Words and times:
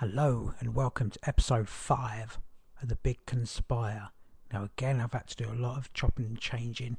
Hello 0.00 0.52
and 0.58 0.74
welcome 0.74 1.08
to 1.08 1.20
episode 1.22 1.68
5 1.68 2.40
of 2.82 2.88
The 2.88 2.96
Big 2.96 3.24
Conspire. 3.26 4.08
Now, 4.52 4.64
again, 4.64 5.00
I've 5.00 5.12
had 5.12 5.28
to 5.28 5.36
do 5.44 5.48
a 5.48 5.54
lot 5.54 5.78
of 5.78 5.92
chopping 5.92 6.24
and 6.24 6.40
changing, 6.40 6.96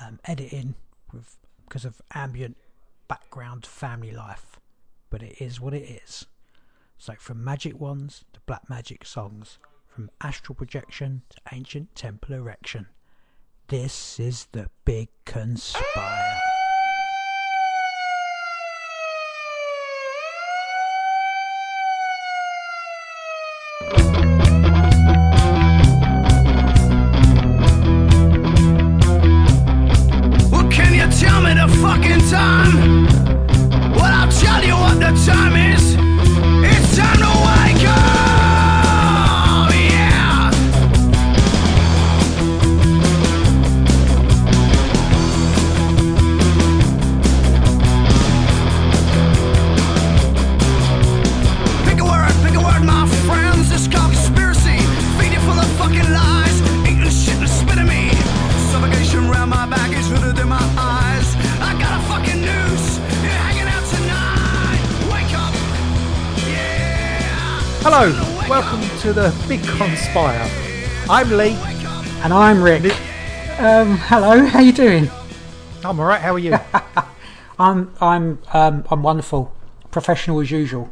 um, 0.00 0.20
editing 0.26 0.76
with, 1.12 1.38
because 1.64 1.84
of 1.84 2.00
ambient 2.14 2.56
background 3.08 3.66
family 3.66 4.12
life, 4.12 4.60
but 5.10 5.24
it 5.24 5.42
is 5.42 5.60
what 5.60 5.74
it 5.74 5.82
is. 6.04 6.26
So, 6.98 7.14
from 7.18 7.42
magic 7.42 7.80
wands 7.80 8.24
to 8.32 8.40
black 8.46 8.70
magic 8.70 9.04
songs, 9.04 9.58
from 9.88 10.08
astral 10.20 10.54
projection 10.54 11.22
to 11.30 11.36
ancient 11.52 11.96
temple 11.96 12.36
erection, 12.36 12.86
this 13.66 14.20
is 14.20 14.46
The 14.52 14.70
Big 14.84 15.08
Conspire. 15.26 16.59
The 69.20 69.44
Big 69.46 69.60
Conspire. 69.60 70.48
I'm 71.10 71.30
Lee. 71.30 71.52
And 72.22 72.32
I'm 72.32 72.62
Rick. 72.62 72.84
Um, 73.60 73.98
hello, 73.98 74.46
how 74.46 74.60
you 74.60 74.72
doing? 74.72 75.10
I'm 75.84 76.00
alright, 76.00 76.22
how 76.22 76.32
are 76.32 76.38
you? 76.38 76.58
I'm 77.58 77.92
I'm 78.00 78.38
um, 78.54 78.86
I'm 78.90 79.02
wonderful, 79.02 79.54
professional 79.90 80.40
as 80.40 80.50
usual. 80.50 80.90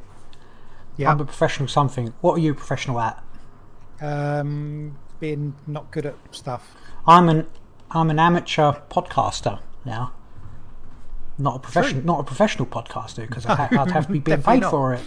yeah. 0.98 1.10
I'm 1.10 1.18
a 1.20 1.24
professional 1.24 1.68
something. 1.68 2.12
What 2.20 2.34
are 2.34 2.40
you 2.40 2.52
professional 2.52 3.00
at? 3.00 3.24
Um, 4.02 4.98
being 5.20 5.54
not 5.66 5.90
good 5.90 6.04
at 6.04 6.16
stuff. 6.30 6.76
I'm 7.06 7.30
an 7.30 7.46
I'm 7.92 8.10
an 8.10 8.18
amateur 8.18 8.72
podcaster 8.90 9.58
now. 9.86 10.12
Not 11.38 11.56
a 11.56 11.58
professional, 11.60 12.04
not 12.04 12.20
a 12.20 12.24
professional 12.24 12.66
podcaster 12.66 13.26
because 13.26 13.46
I'd, 13.46 13.58
I'd 13.72 13.90
have 13.90 14.06
to 14.08 14.12
be 14.12 14.18
being 14.18 14.42
paid 14.42 14.60
not. 14.60 14.70
for 14.70 14.92
it. 14.92 15.02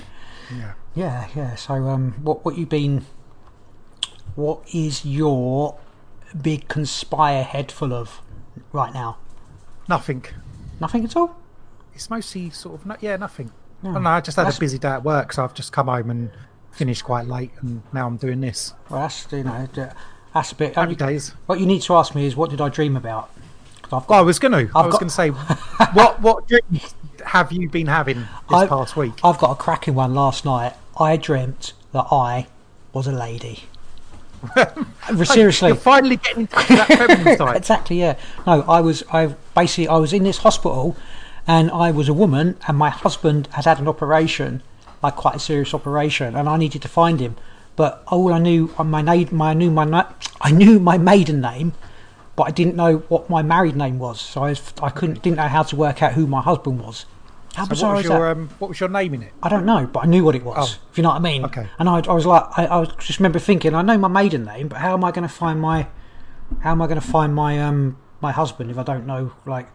Yeah. 0.52 0.74
Yeah, 0.96 1.28
yeah. 1.36 1.56
So, 1.56 1.74
um, 1.90 2.14
what 2.22 2.44
what 2.46 2.58
you 2.58 2.66
been? 2.66 3.06
What 4.36 4.62
is 4.74 5.06
your 5.06 5.78
big 6.42 6.68
conspire 6.68 7.44
head 7.44 7.72
full 7.72 7.94
of 7.94 8.22
right 8.72 8.94
now? 8.94 9.18
Nothing. 9.90 10.26
Nothing 10.80 11.04
at 11.06 11.16
all. 11.16 11.36
It's 11.94 12.10
mostly 12.10 12.50
sort 12.50 12.80
of, 12.80 12.86
no, 12.86 12.96
yeah, 13.02 13.18
nothing. 13.18 13.52
No. 13.84 13.90
I 13.90 13.94
don't 13.94 14.04
know, 14.04 14.10
I 14.12 14.22
just 14.22 14.38
had 14.38 14.44
That's- 14.44 14.58
a 14.58 14.60
busy 14.60 14.78
day 14.80 14.88
at 14.90 15.04
work, 15.04 15.34
so 15.34 15.44
I've 15.44 15.54
just 15.54 15.74
come 15.74 15.88
home 15.88 16.10
and 16.10 16.32
finished 16.72 17.04
quite 17.04 17.28
late, 17.28 17.52
and 17.62 17.84
now 17.92 18.08
I'm 18.08 18.16
doing 18.18 18.40
this. 18.40 18.74
Well, 18.90 19.02
that's 19.02 19.28
you 19.32 19.44
know 19.44 19.68
that's 20.34 20.52
a 20.54 20.56
bit. 20.56 20.76
Happy 20.76 20.96
days. 20.96 21.34
What 21.46 21.60
you 21.60 21.66
need 21.66 21.82
to 21.84 21.96
ask 21.96 22.16
me 22.16 22.26
is 22.26 22.36
what 22.36 22.50
did 22.50 22.62
I 22.62 22.70
dream 22.70 22.96
about? 22.96 23.30
I've 23.94 24.08
Well, 24.08 24.20
I 24.20 24.22
was 24.22 24.40
going 24.40 24.54
to. 24.54 24.72
I 24.74 24.86
was 24.86 24.94
got- 24.94 25.00
going 25.02 25.10
to 25.10 25.16
say, 25.16 25.30
what 25.94 26.22
what 26.22 26.48
dreams 26.48 26.96
have 27.26 27.52
you 27.52 27.70
been 27.70 27.88
having 27.88 28.20
this 28.20 28.28
I- 28.52 28.68
past 28.68 28.96
week? 28.96 29.14
I've 29.24 29.38
got 29.38 29.52
a 29.52 29.56
cracking 29.56 29.96
one 29.96 30.14
last 30.16 30.46
night. 30.46 30.74
I 31.02 31.18
dreamt 31.18 31.74
that 31.92 32.06
I 32.12 32.48
was 32.94 33.08
a 33.08 33.12
lady. 33.12 33.64
Seriously, 35.24 35.70
You're 35.70 35.76
finally 35.76 36.18
getting 36.18 36.42
into 36.42 36.56
that 36.56 36.88
feminine 36.88 37.38
side. 37.42 37.58
exactly. 37.58 38.00
Yeah. 38.00 38.16
No, 38.48 38.62
I 38.68 38.82
was. 38.82 39.04
I 39.12 39.36
basically 39.56 39.88
I 39.88 39.98
was 39.98 40.14
in 40.14 40.24
this 40.24 40.38
hospital, 40.40 40.96
and 41.48 41.70
I 41.72 41.92
was 41.92 42.10
a 42.10 42.14
woman, 42.14 42.58
and 42.68 42.78
my 42.78 42.90
husband 42.90 43.48
had 43.52 43.66
had 43.66 43.80
an 43.80 43.88
operation, 43.88 44.64
like 45.04 45.16
quite 45.16 45.36
a 45.36 45.40
serious 45.40 45.74
operation, 45.74 46.36
and 46.36 46.50
I 46.50 46.58
needed 46.58 46.82
to 46.84 46.88
find 46.88 47.20
him. 47.20 47.36
But 47.76 48.04
all 48.08 48.34
I 48.34 48.40
knew, 48.40 48.74
uh, 48.78 48.84
my 48.84 49.02
name, 49.02 49.30
my 49.32 49.52
I 49.52 49.54
knew 49.54 49.72
my 49.72 49.86
na- 49.86 50.10
I 50.42 50.52
knew 50.52 50.80
my 50.80 50.98
maiden 50.98 51.40
name, 51.42 51.74
but 52.36 52.44
I 52.44 52.52
didn't 52.52 52.76
know 52.76 52.98
what 53.10 53.30
my 53.30 53.42
married 53.44 53.76
name 53.76 54.00
was. 54.00 54.20
So 54.20 54.44
I 54.44 54.50
was, 54.50 54.74
I 54.82 54.90
couldn't 54.90 55.22
didn't 55.22 55.38
know 55.38 55.48
how 55.48 55.64
to 55.64 55.76
work 55.76 56.02
out 56.02 56.14
who 56.14 56.26
my 56.28 56.42
husband 56.42 56.82
was. 56.82 57.06
How 57.56 57.66
So 57.66 57.70
bizarre 57.70 57.90
what 57.90 57.96
was 57.98 58.06
is 58.06 58.10
that? 58.10 58.18
your 58.18 58.30
um, 58.32 58.50
what 58.60 58.68
was 58.70 58.80
your 58.80 58.90
name 58.90 59.14
in 59.14 59.24
it? 59.24 59.34
I 59.44 59.50
don't 59.50 59.66
know, 59.66 59.86
but 59.86 60.04
I 60.04 60.08
knew 60.08 60.24
what 60.24 60.36
it 60.36 60.44
was. 60.44 60.78
Oh. 60.80 60.82
If 60.92 60.98
you 60.98 61.04
know 61.04 61.10
what 61.10 61.18
I 61.18 61.20
mean. 61.20 61.44
Okay. 61.46 61.68
And 61.80 61.90
I, 61.90 62.00
I 62.00 62.14
was 62.14 62.26
like, 62.26 62.44
I, 62.58 62.66
I 62.66 62.80
was 62.80 62.90
just 63.00 63.20
remember 63.20 63.40
thinking, 63.40 63.76
I 63.76 63.82
know 63.82 63.98
my 63.98 64.08
maiden 64.08 64.46
name, 64.46 64.68
but 64.70 64.78
how 64.80 64.94
am 64.94 65.04
I 65.04 65.12
going 65.12 65.28
to 65.28 65.34
find 65.34 65.60
my, 65.60 65.88
how 66.62 66.72
am 66.72 66.82
I 66.82 66.88
going 66.88 67.00
to 67.00 67.06
find 67.08 67.36
my 67.36 67.62
um 67.62 67.98
my 68.22 68.32
husband 68.32 68.72
if 68.72 68.78
I 68.78 68.84
don't 68.84 69.06
know 69.06 69.34
like 69.46 69.68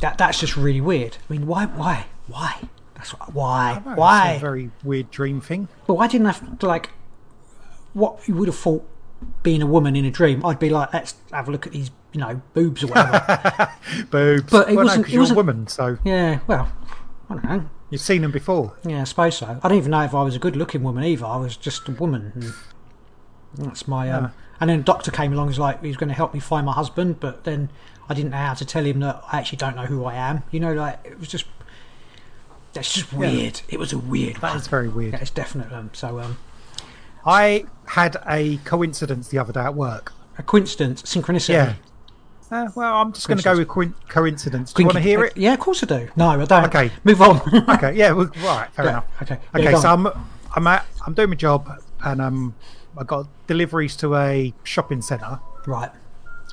that? 0.00 0.18
That's 0.18 0.40
just 0.40 0.56
really 0.56 0.80
weird. 0.80 1.18
I 1.28 1.32
mean, 1.32 1.46
why, 1.46 1.66
why, 1.66 2.06
why? 2.26 2.60
That's 2.96 3.12
what, 3.18 3.34
why, 3.34 3.82
Oh, 3.86 3.94
why? 3.94 4.30
It's 4.32 4.38
a 4.38 4.40
very 4.40 4.70
weird 4.82 5.10
dream 5.10 5.40
thing. 5.40 5.68
But 5.86 5.94
why 5.94 6.06
didn't 6.08 6.26
I 6.26 6.32
have 6.32 6.58
to 6.58 6.66
like? 6.66 6.90
What 7.92 8.26
you 8.26 8.34
would 8.34 8.48
have 8.48 8.56
thought, 8.56 8.84
being 9.42 9.62
a 9.62 9.66
woman 9.66 9.96
in 9.96 10.04
a 10.04 10.10
dream, 10.10 10.44
I'd 10.44 10.58
be 10.58 10.70
like, 10.70 10.92
let's 10.92 11.14
have 11.32 11.48
a 11.48 11.50
look 11.52 11.66
at 11.66 11.72
these, 11.72 11.90
you 12.12 12.20
know, 12.20 12.40
boobs 12.54 12.82
or 12.82 12.88
whatever. 12.88 13.70
Boobs. 14.10 14.50
But 14.50 14.70
it 14.70 14.76
well, 14.76 14.84
wasn't- 14.86 15.12
No, 15.12 15.22
it 15.22 15.30
a 15.30 15.34
woman, 15.34 15.66
so 15.66 15.98
yeah. 16.04 16.40
Well, 16.46 16.70
I 17.28 17.34
don't 17.34 17.44
know. 17.44 17.70
you've 17.90 18.00
seen 18.00 18.22
them 18.22 18.32
before. 18.32 18.76
Yeah, 18.84 19.02
I 19.02 19.04
suppose 19.04 19.36
so. 19.38 19.58
I 19.62 19.68
don't 19.68 19.78
even 19.78 19.90
know 19.90 20.02
if 20.02 20.14
I 20.14 20.22
was 20.22 20.34
a 20.36 20.38
good-looking 20.38 20.82
woman 20.82 21.04
either. 21.04 21.26
I 21.26 21.36
was 21.36 21.56
just 21.56 21.88
a 21.88 21.92
woman. 21.92 22.32
And 22.34 23.66
that's 23.66 23.86
my. 23.88 24.10
Um, 24.10 24.24
Yeah. 24.24 24.30
And 24.60 24.70
then 24.70 24.78
the 24.78 24.84
doctor 24.84 25.10
came 25.10 25.32
along. 25.32 25.48
He's 25.48 25.58
like, 25.58 25.82
he's 25.82 25.96
going 25.96 26.08
to 26.08 26.14
help 26.14 26.32
me 26.32 26.38
find 26.40 26.64
my 26.64 26.72
husband, 26.72 27.18
but 27.18 27.42
then 27.44 27.70
I 28.08 28.14
didn't 28.14 28.30
know 28.30 28.36
how 28.36 28.54
to 28.54 28.64
tell 28.64 28.84
him 28.84 29.00
that 29.00 29.22
I 29.32 29.38
actually 29.38 29.58
don't 29.58 29.74
know 29.74 29.86
who 29.86 30.04
I 30.04 30.14
am. 30.14 30.44
You 30.50 30.60
know, 30.60 30.72
like 30.72 31.00
it 31.04 31.18
was 31.18 31.28
just. 31.28 31.46
That's 32.72 32.92
just 32.92 33.12
weird. 33.12 33.60
It 33.68 33.78
was 33.78 33.92
a 33.92 33.98
weird. 33.98 34.36
That 34.36 34.50
one. 34.50 34.56
is 34.56 34.66
very 34.68 34.88
weird. 34.88 35.12
Yeah, 35.14 35.20
it's 35.20 35.30
definite. 35.30 35.72
Um, 35.72 35.90
so 35.92 36.18
um, 36.20 36.38
I 37.26 37.64
had 37.88 38.16
a 38.26 38.58
coincidence 38.58 39.28
the 39.28 39.38
other 39.38 39.52
day 39.52 39.60
at 39.60 39.74
work. 39.74 40.12
a 40.38 40.42
coincidence, 40.42 41.02
synchronicity. 41.02 41.50
Yeah. 41.54 41.74
Uh, 42.50 42.68
well, 42.76 42.94
I'm 42.96 43.12
just 43.12 43.26
going 43.26 43.38
to 43.38 43.44
go 43.44 43.56
with 43.56 43.68
coin- 43.68 43.94
coincidence. 44.08 44.72
Do 44.72 44.82
you 44.82 44.86
want 44.86 44.96
to 44.98 45.02
hear 45.02 45.24
it? 45.24 45.36
Yeah, 45.36 45.54
of 45.54 45.60
course 45.60 45.82
I 45.82 45.86
do. 45.86 46.08
No, 46.16 46.28
I 46.28 46.44
don't. 46.44 46.64
Okay. 46.66 46.90
move 47.04 47.20
on. 47.22 47.40
Okay. 47.70 47.94
Yeah. 47.94 48.12
Well, 48.12 48.26
right. 48.44 48.68
Fair 48.72 48.84
Yeah, 48.84 48.90
enough. 48.90 49.06
okay. 49.22 49.38
Okay. 49.54 49.72
go 49.72 49.80
so. 49.80 49.88
I'm 49.88 50.06
I'm 50.54 50.66
at, 50.66 50.86
I'm 51.06 51.14
doing 51.14 51.30
my 51.30 51.36
job 51.36 51.68
and 52.04 52.20
um 52.20 52.54
I 52.98 53.02
got 53.04 53.26
deliveries 53.46 53.96
to 53.96 54.14
a 54.16 54.52
shopping 54.62 55.02
centre. 55.02 55.40
right. 55.66 55.90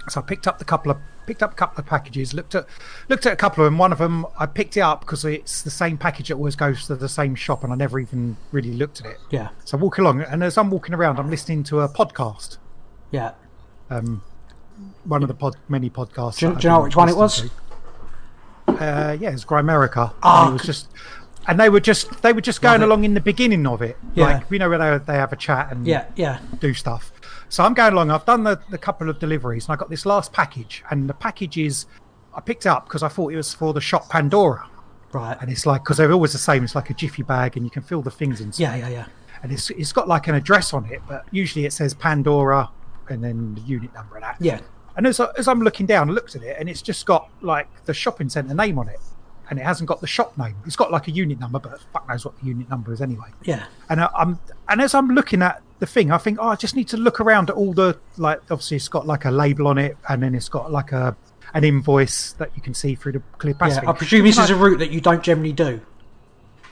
So 0.10 0.22
I 0.22 0.24
picked 0.24 0.48
up 0.48 0.58
the 0.58 0.66
couple 0.66 0.92
of 0.92 0.98
picked 1.26 1.44
up 1.44 1.52
a 1.54 1.56
couple 1.56 1.80
of 1.80 1.86
packages. 1.88 2.34
Looked 2.34 2.56
at 2.56 2.66
looked 3.10 3.26
at 3.26 3.34
a 3.34 3.36
couple 3.36 3.64
of 3.64 3.68
them. 3.72 3.78
One 3.78 3.92
of 3.92 3.98
them 4.00 4.26
I 4.40 4.46
picked 4.46 4.78
it 4.78 4.82
up 4.82 5.02
because 5.02 5.24
it's 5.26 5.62
the 5.62 5.70
same 5.72 5.98
package 5.98 6.28
that 6.30 6.36
always 6.36 6.56
goes 6.56 6.88
to 6.88 6.96
the 6.96 7.10
same 7.10 7.36
shop, 7.36 7.64
and 7.64 7.72
I 7.72 7.76
never 7.76 8.00
even 8.00 8.38
really 8.52 8.74
looked 8.74 9.02
at 9.02 9.08
it. 9.08 9.18
Yeah. 9.30 9.50
So 9.66 9.78
I 9.78 9.82
walk 9.82 9.98
along, 9.98 10.22
and 10.22 10.44
as 10.44 10.58
I'm 10.58 10.70
walking 10.72 10.94
around, 10.94 11.20
I'm 11.20 11.30
listening 11.30 11.64
to 11.66 11.82
a 11.82 11.90
podcast. 11.90 12.58
Yeah. 13.12 13.32
Um, 13.90 14.24
one 15.04 15.22
of 15.22 15.28
the 15.28 15.34
pod, 15.36 15.56
many 15.68 15.90
podcasts. 15.90 16.40
Do 16.40 16.48
you, 16.48 16.56
do 16.56 16.60
you 16.64 16.70
know 16.70 16.82
which 16.84 16.96
one 16.96 17.10
it 17.10 17.18
was? 17.18 17.50
Uh, 18.68 19.18
yeah, 19.20 19.32
it's 19.32 19.46
Grimerica. 19.46 20.14
And 20.24 20.50
it 20.50 20.54
was 20.54 20.64
just, 20.64 20.88
and 21.48 21.60
they 21.60 21.70
were 21.70 21.80
just 21.80 22.22
they 22.22 22.34
were 22.34 22.42
just 22.42 22.62
going 22.62 22.82
along 22.84 23.04
in 23.04 23.14
the 23.14 23.20
beginning 23.22 23.68
of 23.68 23.82
it. 23.82 23.98
Yeah. 24.14 24.26
Like 24.26 24.44
you 24.52 24.60
know 24.60 24.70
where 24.70 25.00
they, 25.00 25.06
they 25.14 25.18
have 25.18 25.34
a 25.34 25.36
chat 25.36 25.72
and 25.72 25.86
Yeah. 25.86 26.06
Yeah. 26.16 26.40
do 26.60 26.74
stuff. 26.74 27.12
So 27.52 27.66
I'm 27.66 27.74
going 27.74 27.92
along. 27.92 28.12
I've 28.12 28.26
done 28.26 28.44
the, 28.46 28.60
the 28.70 28.78
couple 28.78 29.10
of 29.10 29.20
deliveries, 29.20 29.66
and 29.66 29.74
I 29.74 29.76
got 29.76 29.90
this 29.90 30.06
last 30.06 30.32
package, 30.32 30.84
and 30.90 31.10
the 31.10 31.14
package 31.14 31.58
is 31.58 31.86
I 32.34 32.40
picked 32.40 32.66
it 32.66 32.70
up 32.70 32.86
because 32.86 33.04
I 33.04 33.10
thought 33.10 33.34
it 33.34 33.36
was 33.36 33.54
for 33.54 33.74
the 33.74 33.82
shop 33.82 34.08
Pandora, 34.10 34.70
Right. 35.12 35.38
and 35.42 35.52
it's 35.52 35.66
like 35.66 35.84
because 35.84 35.98
they're 35.98 36.14
always 36.14 36.32
the 36.32 36.38
same. 36.38 36.64
It's 36.64 36.76
like 36.76 36.90
a 36.90 36.94
jiffy 36.94 37.24
bag, 37.24 37.58
and 37.58 37.66
you 37.66 37.70
can 37.70 37.82
fill 37.82 38.02
the 38.02 38.10
things 38.10 38.40
inside. 38.40 38.64
Yeah. 38.64 38.76
Yeah. 38.78 38.90
Yeah. 38.90 39.06
And 39.44 39.52
it's 39.52 39.70
it's 39.72 39.92
got 39.92 40.08
like 40.08 40.30
an 40.30 40.36
address 40.36 40.74
on 40.74 40.86
it, 40.86 41.02
but 41.10 41.26
usually 41.32 41.66
it 41.66 41.74
says 41.74 41.94
Pandora, 41.94 42.70
and 43.10 43.22
then 43.22 43.56
the 43.56 43.62
unit 43.62 43.94
number 43.94 44.16
and 44.16 44.24
that. 44.24 44.38
Yeah. 44.40 44.62
And 44.96 45.06
as, 45.06 45.20
I- 45.20 45.32
as 45.38 45.50
I'm 45.50 45.62
looking 45.62 45.86
down, 45.86 46.10
I 46.10 46.14
looked 46.14 46.38
at 46.38 46.44
it, 46.44 46.56
and 46.58 46.70
it's 46.70 46.82
just 46.82 47.06
got 47.06 47.30
like 47.42 47.68
the 47.84 47.94
shopping 47.94 48.30
centre 48.30 48.54
name 48.54 48.80
on 48.80 48.88
it, 48.88 49.00
and 49.52 49.60
it 49.60 49.64
hasn't 49.64 49.88
got 49.88 50.00
the 50.02 50.08
shop 50.08 50.36
name. 50.38 50.56
It's 50.66 50.78
got 50.78 50.92
like 50.92 51.08
a 51.08 51.12
unit 51.12 51.40
number, 51.40 51.60
but 51.60 51.80
fuck 51.94 52.08
knows 52.08 52.24
what 52.26 52.40
the 52.40 52.46
unit 52.48 52.70
number 52.70 52.94
is 52.94 53.02
anyway. 53.02 53.28
Yeah. 53.44 53.66
And 53.90 54.00
I, 54.02 54.10
I'm 54.18 54.40
and 54.70 54.82
as 54.82 54.96
I'm 54.96 55.10
looking 55.10 55.42
at 55.44 55.62
the 55.80 55.86
thing, 55.86 56.10
I 56.10 56.18
think, 56.18 56.40
oh, 56.42 56.48
I 56.48 56.56
just 56.56 56.76
need 56.76 56.88
to 56.88 56.98
look 56.98 57.20
around 57.20 57.50
at 57.50 57.58
all 57.58 57.74
the 57.74 58.00
like. 58.18 58.40
Obviously, 58.50 58.78
it's 58.78 58.88
got 58.88 59.06
like 59.06 59.26
a 59.26 59.32
label 59.32 59.68
on 59.68 59.78
it, 59.78 59.98
and 60.10 60.24
then 60.24 60.34
it's 60.34 60.50
got 60.50 60.72
like 60.72 60.94
a 60.94 61.16
an 61.54 61.66
invoice 61.66 62.32
that 62.34 62.50
you 62.56 62.62
can 62.62 62.74
see 62.74 62.96
through 62.96 63.12
the 63.12 63.22
clear 63.38 63.54
pass. 63.54 63.76
Yeah. 63.76 63.90
I 63.90 63.94
presume 63.94 64.24
this 64.24 64.38
is 64.40 64.50
a 64.50 64.56
route 64.56 64.80
that 64.80 64.90
you 64.92 65.02
don't 65.02 65.22
generally 65.22 65.52
do. 65.52 65.82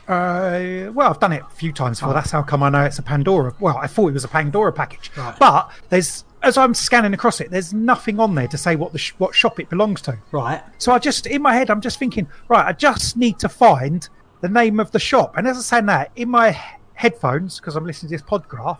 Uh, 0.08 0.90
well, 0.92 1.10
I've 1.10 1.20
done 1.20 1.32
it 1.34 1.42
a 1.42 1.54
few 1.54 1.72
times 1.72 2.00
before. 2.00 2.14
That's 2.14 2.30
how 2.30 2.42
come 2.42 2.62
I 2.62 2.70
know 2.70 2.82
it's 2.84 2.98
a 2.98 3.02
Pandora. 3.02 3.54
Well, 3.60 3.76
I 3.76 3.86
thought 3.86 4.08
it 4.08 4.14
was 4.14 4.24
a 4.24 4.28
Pandora 4.28 4.72
package, 4.72 5.12
Right. 5.16 5.36
but 5.38 5.70
there's 5.90 6.24
as 6.42 6.56
I'm 6.56 6.74
scanning 6.74 7.12
across 7.14 7.40
it, 7.40 7.50
there's 7.50 7.72
nothing 7.74 8.18
on 8.18 8.34
there 8.34 8.48
to 8.48 8.58
say 8.58 8.76
what 8.76 8.92
the 8.92 8.98
sh- 8.98 9.14
what 9.18 9.34
shop 9.34 9.60
it 9.60 9.68
belongs 9.68 10.00
to. 10.02 10.18
Right. 10.32 10.62
So 10.78 10.92
I 10.92 10.98
just 10.98 11.26
in 11.26 11.42
my 11.42 11.54
head, 11.54 11.70
I'm 11.70 11.80
just 11.80 11.98
thinking, 11.98 12.26
right, 12.48 12.66
I 12.66 12.72
just 12.72 13.16
need 13.16 13.38
to 13.40 13.48
find 13.48 14.08
the 14.40 14.48
name 14.48 14.80
of 14.80 14.90
the 14.92 14.98
shop. 14.98 15.36
And 15.36 15.46
as 15.46 15.58
I 15.58 15.60
say 15.60 15.86
that, 15.86 16.10
in 16.16 16.30
my 16.30 16.58
headphones, 16.94 17.60
because 17.60 17.76
I'm 17.76 17.84
listening 17.84 18.10
to 18.10 18.14
this 18.14 18.22
podgraph 18.22 18.78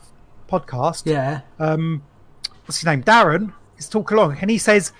podcast, 0.48 1.02
Yeah. 1.06 1.40
Um, 1.58 2.02
what's 2.64 2.78
his 2.78 2.86
name? 2.86 3.02
Darren 3.02 3.52
is 3.78 3.88
talking 3.88 4.16
along, 4.18 4.38
and 4.40 4.50
he 4.50 4.58
says, 4.58 4.92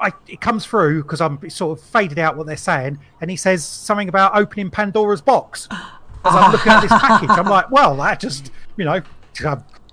I, 0.00 0.12
it 0.26 0.40
comes 0.40 0.66
through 0.66 1.02
because 1.02 1.20
I'm 1.20 1.48
sort 1.48 1.78
of 1.78 1.84
faded 1.84 2.18
out 2.18 2.36
what 2.36 2.46
they're 2.46 2.56
saying, 2.56 2.98
and 3.20 3.30
he 3.30 3.36
says 3.36 3.64
something 3.64 4.08
about 4.08 4.36
opening 4.36 4.70
Pandora's 4.70 5.22
box. 5.22 5.68
As 5.70 6.34
I'm 6.34 6.52
looking 6.52 6.72
at 6.72 6.80
this 6.80 6.90
package, 7.00 7.30
I'm 7.30 7.46
like, 7.46 7.70
well, 7.70 7.96
that 7.96 8.20
just, 8.20 8.50
you 8.76 8.84
know, 8.84 9.00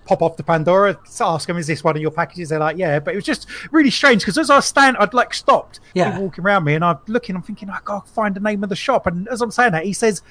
pop 0.05 0.21
off 0.21 0.37
the 0.37 0.43
Pandora, 0.43 0.97
ask 1.21 1.47
them, 1.47 1.57
is 1.57 1.67
this 1.67 1.83
one 1.83 1.95
of 1.95 2.01
your 2.01 2.11
packages? 2.11 2.49
They're 2.49 2.59
like, 2.59 2.77
yeah. 2.77 2.99
But 2.99 3.13
it 3.13 3.17
was 3.17 3.25
just 3.25 3.47
really 3.71 3.89
strange 3.89 4.21
because 4.21 4.37
as 4.37 4.49
I 4.49 4.59
stand, 4.59 4.97
I'd 4.97 5.13
like 5.13 5.33
stopped, 5.33 5.79
Yeah. 5.93 6.19
walking 6.19 6.43
around 6.43 6.63
me, 6.65 6.75
and 6.75 6.83
I'm 6.83 6.97
looking, 7.07 7.35
I'm 7.35 7.41
thinking, 7.41 7.69
I 7.69 7.79
gotta 7.83 8.07
find 8.09 8.35
the 8.35 8.39
name 8.39 8.63
of 8.63 8.69
the 8.69 8.75
shop. 8.75 9.07
And 9.07 9.27
as 9.29 9.41
I'm 9.41 9.51
saying 9.51 9.71
that, 9.71 9.85
he 9.85 9.93
says, 9.93 10.21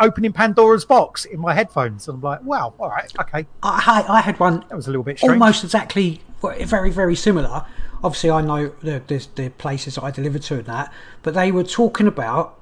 opening 0.00 0.32
Pandora's 0.32 0.84
box 0.84 1.24
in 1.24 1.38
my 1.40 1.52
headphones. 1.54 2.08
And 2.08 2.16
I'm 2.16 2.22
like, 2.22 2.42
wow, 2.44 2.74
all 2.78 2.88
right, 2.88 3.12
okay. 3.20 3.46
I, 3.62 4.04
I 4.08 4.20
had 4.20 4.38
one 4.40 4.64
That 4.68 4.76
was 4.76 4.86
a 4.86 4.90
little 4.90 5.02
bit 5.02 5.18
strange. 5.18 5.32
almost 5.32 5.64
exactly 5.64 6.20
very 6.42 6.90
very 6.90 7.16
similar 7.16 7.64
obviously 8.04 8.30
i 8.30 8.40
know 8.40 8.68
the, 8.82 9.02
the, 9.08 9.26
the 9.34 9.48
places 9.50 9.96
that 9.96 10.04
i 10.04 10.10
delivered 10.12 10.42
to 10.42 10.54
and 10.56 10.66
that 10.66 10.92
but 11.22 11.34
they 11.34 11.50
were 11.50 11.64
talking 11.64 12.06
about 12.06 12.60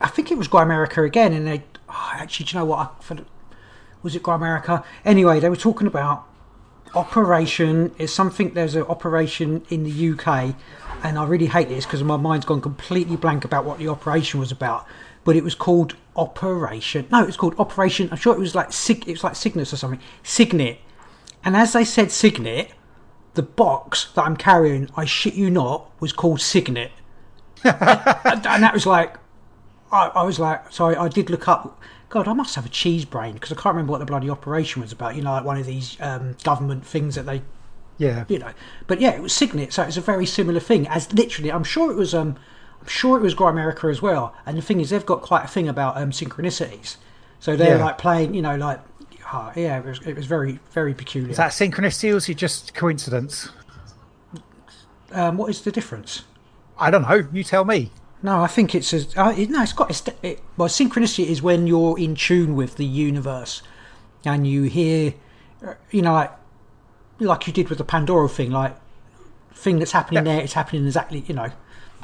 i 0.00 0.06
think 0.08 0.30
it 0.30 0.38
was 0.38 0.46
grimerica 0.46 1.04
again 1.04 1.32
and 1.32 1.46
they 1.46 1.64
oh, 1.88 2.10
actually 2.12 2.44
do 2.46 2.52
you 2.56 2.60
know 2.60 2.66
what 2.66 2.78
I, 3.10 3.16
was 4.04 4.14
it 4.14 4.22
grimerica 4.22 4.84
anyway 5.04 5.40
they 5.40 5.48
were 5.48 5.56
talking 5.56 5.88
about 5.88 6.24
operation 6.94 7.92
It's 7.98 8.12
something 8.12 8.54
there's 8.54 8.76
an 8.76 8.82
operation 8.82 9.64
in 9.68 9.82
the 9.82 10.10
uk 10.10 10.28
and 11.02 11.18
i 11.18 11.26
really 11.26 11.46
hate 11.46 11.68
this 11.68 11.84
because 11.84 12.04
my 12.04 12.16
mind's 12.16 12.46
gone 12.46 12.60
completely 12.60 13.16
blank 13.16 13.44
about 13.44 13.64
what 13.64 13.78
the 13.78 13.88
operation 13.88 14.38
was 14.38 14.52
about 14.52 14.86
but 15.24 15.34
it 15.34 15.42
was 15.42 15.56
called 15.56 15.96
operation 16.14 17.08
no 17.10 17.20
it 17.20 17.26
was 17.26 17.36
called 17.36 17.58
operation 17.58 18.08
i'm 18.12 18.16
sure 18.16 18.32
it 18.32 18.38
was 18.38 18.54
like 18.54 18.72
sig 18.72 19.08
it 19.08 19.12
was 19.12 19.24
like 19.24 19.34
cygnus 19.34 19.72
or 19.72 19.76
something 19.76 19.98
signet 20.22 20.78
and 21.44 21.56
as 21.56 21.74
they 21.74 21.84
said 21.84 22.10
Signet, 22.10 22.70
the 23.34 23.42
box 23.42 24.10
that 24.14 24.22
I'm 24.22 24.36
carrying, 24.36 24.88
I 24.96 25.04
shit 25.04 25.34
you 25.34 25.50
not, 25.50 25.90
was 26.00 26.12
called 26.12 26.40
Signet. 26.40 26.92
and, 27.64 28.46
and 28.46 28.62
that 28.62 28.72
was 28.72 28.86
like, 28.86 29.16
I, 29.92 30.06
I 30.06 30.22
was 30.22 30.40
like, 30.40 30.72
so 30.72 30.86
I, 30.86 31.04
I 31.04 31.08
did 31.08 31.28
look 31.28 31.46
up. 31.46 31.80
God, 32.10 32.28
I 32.28 32.32
must 32.32 32.54
have 32.54 32.64
a 32.66 32.68
cheese 32.68 33.04
brain 33.04 33.34
because 33.34 33.50
I 33.50 33.54
can't 33.56 33.74
remember 33.74 33.90
what 33.92 33.98
the 33.98 34.04
bloody 34.06 34.30
operation 34.30 34.82
was 34.82 34.92
about. 34.92 35.16
You 35.16 35.22
know, 35.22 35.32
like 35.32 35.44
one 35.44 35.56
of 35.56 35.66
these 35.66 35.96
um, 36.00 36.36
government 36.44 36.86
things 36.86 37.14
that 37.16 37.26
they, 37.26 37.42
yeah. 37.98 38.24
you 38.28 38.38
know. 38.38 38.52
But 38.86 39.00
yeah, 39.00 39.10
it 39.10 39.22
was 39.22 39.32
Signet, 39.32 39.72
so 39.72 39.82
it's 39.82 39.96
a 39.96 40.00
very 40.00 40.26
similar 40.26 40.60
thing. 40.60 40.86
As 40.88 41.12
literally, 41.12 41.50
I'm 41.50 41.64
sure 41.64 41.90
it 41.90 41.96
was. 41.96 42.14
Um, 42.14 42.36
I'm 42.80 42.86
sure 42.88 43.16
it 43.18 43.22
was 43.22 43.34
Grimerica 43.34 43.90
as 43.90 44.00
well. 44.02 44.34
And 44.46 44.56
the 44.58 44.62
thing 44.62 44.80
is, 44.80 44.90
they've 44.90 45.04
got 45.06 45.22
quite 45.22 45.44
a 45.44 45.48
thing 45.48 45.68
about 45.68 45.96
um, 45.96 46.10
synchronicities. 46.10 46.96
So 47.40 47.56
they're 47.56 47.78
Yeah. 47.78 47.84
like 47.84 47.98
playing, 47.98 48.34
you 48.34 48.42
know, 48.42 48.56
like. 48.56 48.80
ah, 49.26 49.52
yeah, 49.56 49.78
it 49.78 49.84
was, 49.86 50.00
it 50.06 50.14
was 50.14 50.26
very, 50.26 50.60
very 50.72 50.92
peculiar. 50.94 51.30
Is 51.30 51.38
that 51.38 51.52
synchronicity 51.52 52.12
or 52.12 52.18
is 52.18 52.28
it 52.28 52.36
just 52.36 52.74
coincidence? 52.74 53.48
um, 55.12 55.36
what 55.38 55.48
is 55.50 55.62
the 55.62 55.72
difference? 55.72 56.24
I 56.78 56.90
don't 56.90 57.02
know. 57.02 57.26
You 57.32 57.42
tell 57.44 57.64
me. 57.64 57.90
No, 58.24 58.40
I 58.42 58.46
think 58.46 58.74
it's 58.74 58.94
a, 58.94 59.04
uh, 59.20 59.34
it, 59.36 59.50
no, 59.50 59.62
it's 59.62 59.74
got 59.74 59.90
it's, 59.90 60.02
it, 60.22 60.40
well, 60.56 60.70
synchronicity 60.70 61.26
is 61.26 61.42
when 61.42 61.66
you're 61.66 61.98
in 61.98 62.14
tune 62.14 62.56
with 62.56 62.76
the 62.76 62.86
universe, 62.86 63.62
and 64.24 64.46
you 64.46 64.62
hear, 64.62 65.12
uh, 65.62 65.74
you 65.90 66.00
know, 66.00 66.14
like 66.14 66.32
like 67.20 67.46
you 67.46 67.52
did 67.52 67.68
with 67.68 67.76
the 67.76 67.84
Pandora 67.84 68.30
thing, 68.30 68.50
like 68.50 68.74
thing 69.54 69.78
that's 69.78 69.92
happening 69.92 70.24
Yeah. 70.24 70.36
there, 70.36 70.42
it's 70.42 70.54
happening 70.54 70.86
exactly, 70.86 71.22
you 71.26 71.34
know, 71.34 71.50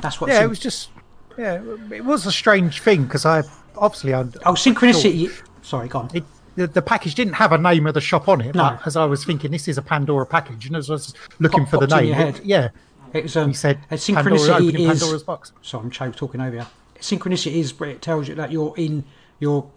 that's 0.03 0.21
what. 0.21 0.29
Yeah, 0.29 0.45
it 0.45 0.49
was 0.49 0.59
just. 0.59 0.91
Yeah, 1.39 1.63
it 1.91 2.05
was 2.05 2.27
a 2.27 2.33
strange 2.33 2.83
thing 2.83 3.05
because 3.05 3.25
I 3.25 3.43
obviously 3.75 4.13
I. 4.13 4.21
oh, 4.21 4.53
synchronicity. 4.53 5.31
Sorry, 5.63 5.89
go 5.89 6.01
on. 6.01 6.11
It, 6.13 6.25
the, 6.57 6.67
the 6.67 6.83
package 6.83 7.15
didn't 7.15 7.35
have 7.35 7.53
a 7.53 7.59
name 7.59 7.87
of 7.87 7.95
the 7.95 8.01
shop 8.03 8.29
on 8.29 8.43
it. 8.43 8.55
No. 8.55 8.77
but 8.77 8.87
as 8.87 8.95
I 8.95 9.07
was 9.07 9.25
thinking, 9.25 9.53
this 9.53 9.69
is 9.69 9.79
a 9.79 9.83
Pandora 9.83 10.27
package, 10.27 10.67
and 10.67 10.77
as 10.77 10.91
I 10.91 10.95
was 10.95 11.15
looking 11.39 11.61
Pop- 11.61 11.71
for 11.81 11.87
the 11.87 11.99
name, 11.99 12.13
it- 12.13 12.45
yeah, 12.45 12.69
It 13.13 13.25
was 13.25 13.37
um, 13.37 13.49
he 13.49 13.55
said 13.55 13.79
a 13.91 13.97
Pandora 13.97 14.39
synchronicity 14.39 14.69
opening 14.69 14.89
is. 14.91 15.01
Pandora's 15.01 15.23
box. 15.23 15.53
So 15.63 15.79
I'm 15.79 15.91
choke 15.91 16.17
talking 16.17 16.41
over 16.41 16.57
you. 16.57 16.67
Synchronicity 17.01 17.55
is 17.55 17.79
where 17.81 17.91
it 17.91 18.03
tells 18.03 18.29
you 18.29 18.35
that 18.37 18.53
you're 18.53 18.75
in, 18.77 19.05
you're 19.39 19.69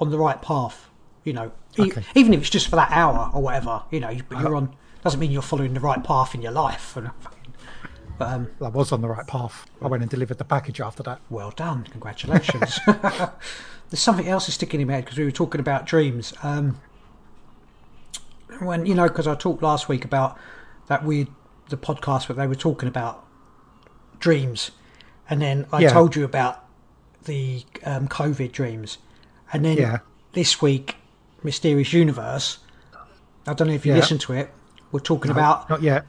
on 0.00 0.10
the 0.10 0.18
right 0.18 0.40
path. 0.40 0.88
You 1.24 1.32
know, 1.32 1.52
E- 1.78 1.92
even 2.14 2.32
if 2.34 2.40
it's 2.42 2.50
just 2.50 2.68
for 2.68 2.76
that 2.76 2.90
hour 2.92 3.30
or 3.34 3.42
whatever. 3.42 3.82
You 3.90 4.00
know, 4.00 4.16
but 4.28 4.40
you're 4.40 4.54
on. 4.54 4.74
Doesn't 5.02 5.20
mean 5.20 5.30
you're 5.30 5.42
following 5.42 5.74
the 5.74 5.80
right 5.80 6.02
path 6.02 6.34
in 6.34 6.42
your 6.42 6.52
life. 6.52 6.96
And 6.96 7.10
but 8.18 8.28
um, 8.28 8.50
I 8.62 8.68
was 8.68 8.92
on 8.92 9.02
the 9.02 9.08
right 9.08 9.26
path. 9.26 9.66
I 9.82 9.88
went 9.88 10.02
and 10.02 10.10
delivered 10.10 10.38
the 10.38 10.44
package 10.44 10.80
after 10.80 11.02
that. 11.02 11.20
well 11.28 11.50
done, 11.50 11.84
congratulations. 11.84 12.80
There's 12.86 14.00
something 14.00 14.26
else 14.26 14.46
that's 14.46 14.54
sticking 14.54 14.80
in 14.80 14.88
my 14.88 14.94
head 14.94 15.04
because 15.04 15.18
we 15.18 15.24
were 15.24 15.30
talking 15.30 15.60
about 15.60 15.86
dreams. 15.86 16.32
Um, 16.42 16.80
when 18.60 18.86
you 18.86 18.94
know, 18.94 19.08
because 19.08 19.26
I 19.26 19.34
talked 19.34 19.62
last 19.62 19.88
week 19.88 20.04
about 20.04 20.38
that 20.86 21.04
weird 21.04 21.28
the 21.68 21.76
podcast 21.76 22.28
where 22.28 22.36
they 22.36 22.46
were 22.46 22.54
talking 22.54 22.88
about 22.88 23.24
dreams, 24.20 24.70
and 25.28 25.40
then 25.42 25.66
I 25.72 25.80
Yeah. 25.80 25.90
told 25.92 26.16
you 26.16 26.24
about 26.24 26.64
the 27.24 27.64
um, 27.84 28.08
COVID 28.08 28.52
dreams, 28.52 28.98
and 29.52 29.64
then 29.64 29.76
Yeah. 29.76 29.98
this 30.32 30.62
week, 30.62 30.96
Mysterious 31.42 31.92
Universe. 31.92 32.58
I 33.46 33.52
don't 33.54 33.68
know 33.68 33.74
if 33.74 33.84
you 33.86 33.92
Yeah. 33.92 33.98
listened 33.98 34.20
to 34.22 34.32
it. 34.32 34.52
We're 34.92 35.00
talking 35.00 35.30
about 35.30 35.68
Not 35.68 35.82
yet. 35.82 36.06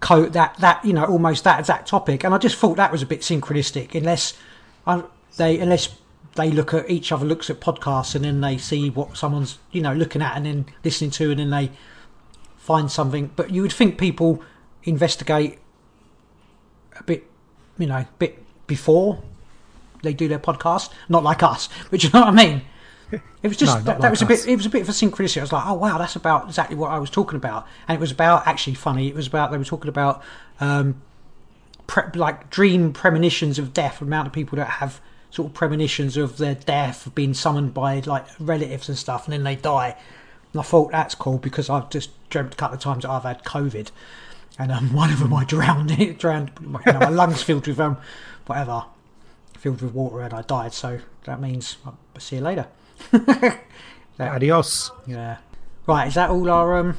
co- 0.00 0.28
that 0.28 0.56
that 0.58 0.84
you 0.84 0.92
know 0.92 1.04
almost 1.04 1.44
that 1.44 1.60
exact 1.60 1.88
topic, 1.88 2.24
and 2.24 2.34
I 2.34 2.38
just 2.38 2.56
thought 2.56 2.76
that 2.76 2.90
was 2.92 3.02
a 3.02 3.06
bit 3.06 3.20
synchronistic. 3.20 3.94
Unless 3.94 4.34
I, 4.86 5.02
they 5.36 5.58
unless 5.58 5.88
they 6.34 6.50
look 6.50 6.72
at 6.74 6.88
each 6.90 7.12
other 7.12 7.24
looks 7.26 7.50
at 7.50 7.60
podcasts 7.60 8.14
and 8.14 8.24
then 8.24 8.40
they 8.40 8.56
see 8.58 8.88
what 8.90 9.16
someone's 9.16 9.58
you 9.70 9.80
know 9.82 9.92
looking 9.92 10.22
at 10.22 10.36
and 10.36 10.46
then 10.46 10.64
listening 10.82 11.10
to 11.12 11.30
and 11.30 11.38
then 11.40 11.50
they 11.50 11.70
find 12.56 12.90
something. 12.90 13.30
But 13.36 13.50
you 13.50 13.62
would 13.62 13.72
think 13.72 13.98
people 13.98 14.42
investigate 14.84 15.58
a 16.98 17.02
bit, 17.02 17.24
you 17.78 17.86
know, 17.86 17.96
a 17.96 18.08
bit 18.18 18.42
before 18.66 19.22
they 20.02 20.12
do 20.12 20.28
their 20.28 20.38
podcast. 20.38 20.90
Not 21.08 21.22
like 21.22 21.42
us, 21.42 21.68
but 21.90 22.02
you 22.02 22.10
know 22.10 22.20
what 22.20 22.28
I 22.28 22.32
mean. 22.32 22.62
It 23.42 23.48
was 23.48 23.58
just 23.58 23.76
No, 23.76 23.82
that, 23.82 23.84
that 23.84 24.00
like 24.00 24.10
was 24.10 24.22
a 24.22 24.26
bit. 24.26 24.46
It 24.46 24.56
was 24.56 24.64
a 24.64 24.70
bit 24.70 24.82
of 24.82 24.88
a 24.88 24.92
synchronicity. 24.92 25.38
I 25.38 25.42
was 25.42 25.52
like, 25.52 25.66
oh 25.66 25.74
wow, 25.74 25.98
that's 25.98 26.16
about 26.16 26.46
exactly 26.46 26.76
what 26.76 26.90
I 26.90 26.98
was 26.98 27.10
talking 27.10 27.36
about. 27.36 27.66
And 27.86 27.96
it 27.96 28.00
was 28.00 28.10
about 28.10 28.46
actually 28.46 28.74
funny. 28.74 29.08
It 29.08 29.14
was 29.14 29.26
about 29.26 29.50
they 29.50 29.58
were 29.58 29.64
talking 29.64 29.90
about 29.90 30.22
um, 30.60 31.02
pre- 31.86 32.04
like 32.14 32.48
dream 32.48 32.92
premonitions 32.92 33.58
of 33.58 33.74
death. 33.74 33.98
The 33.98 34.06
amount 34.06 34.28
of 34.28 34.32
people 34.32 34.56
that 34.56 34.68
have 34.68 35.00
sort 35.30 35.48
of 35.48 35.54
premonitions 35.54 36.16
of 36.16 36.38
their 36.38 36.54
death 36.54 37.10
being 37.14 37.34
summoned 37.34 37.74
by 37.74 38.00
like 38.00 38.26
relatives 38.38 38.88
and 38.88 38.96
stuff, 38.96 39.26
and 39.26 39.32
then 39.32 39.44
they 39.44 39.56
die. 39.56 39.96
And 40.52 40.60
I 40.60 40.62
thought 40.62 40.90
that's 40.90 41.14
cool 41.14 41.38
because 41.38 41.68
I've 41.68 41.90
just 41.90 42.10
dreamt 42.30 42.54
a 42.54 42.56
couple 42.56 42.76
of 42.76 42.82
times 42.82 43.02
that 43.02 43.10
I've 43.10 43.24
had 43.24 43.44
COVID, 43.44 43.90
and 44.58 44.70
um, 44.72 44.92
one 44.92 45.10
of 45.12 45.18
them 45.20 45.32
I 45.34 45.44
drowned. 45.44 45.90
drowned. 46.18 46.52
You 46.60 46.68
know, 46.92 46.98
my 47.00 47.08
lungs 47.08 47.42
filled 47.42 47.66
with 47.66 47.80
um, 47.80 47.96
whatever, 48.46 48.84
filled 49.58 49.82
with 49.82 49.92
water, 49.94 50.20
and 50.20 50.32
I 50.34 50.42
died. 50.42 50.72
So 50.74 51.00
that 51.24 51.40
means 51.40 51.78
I'll 51.86 51.96
see 52.18 52.36
you 52.36 52.42
later. 52.42 52.66
Adios. 54.20 54.90
Yeah. 55.06 55.38
Right. 55.86 56.06
Is 56.08 56.14
that 56.14 56.30
all 56.30 56.48
our 56.50 56.78
um? 56.78 56.96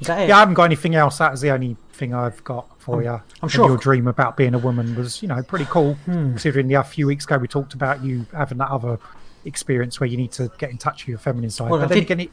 Is 0.00 0.08
that 0.08 0.20
it? 0.22 0.28
Yeah, 0.28 0.36
I 0.36 0.40
haven't 0.40 0.54
got 0.54 0.64
anything 0.64 0.94
else. 0.94 1.18
That 1.18 1.32
is 1.32 1.40
the 1.40 1.50
only 1.50 1.76
thing 1.92 2.12
I've 2.12 2.42
got 2.44 2.68
for 2.80 3.02
you. 3.02 3.10
I'm 3.10 3.22
And 3.42 3.50
sure- 3.50 3.68
your 3.68 3.76
dream 3.78 4.06
about 4.06 4.36
being 4.36 4.54
a 4.54 4.58
woman 4.58 4.94
was, 4.94 5.22
you 5.22 5.28
know, 5.28 5.42
pretty 5.42 5.64
cool. 5.66 5.94
Hmm. 6.06 6.30
Considering 6.30 6.68
the 6.68 6.74
a 6.74 6.84
few 6.84 7.06
weeks 7.06 7.24
ago 7.24 7.38
we 7.38 7.48
talked 7.48 7.72
about 7.74 8.02
you 8.04 8.26
having 8.32 8.58
that 8.58 8.70
other 8.70 8.98
experience 9.44 10.00
where 10.00 10.08
you 10.08 10.16
need 10.16 10.32
to 10.32 10.50
get 10.58 10.70
in 10.70 10.76
touch 10.78 11.04
with 11.04 11.08
your 11.08 11.18
feminine 11.18 11.50
side. 11.50 11.70
Well, 11.70 11.80
I 11.80 11.84
but 11.84 11.88
then 11.90 11.98
did- 11.98 12.04
again, 12.04 12.20
it, 12.20 12.30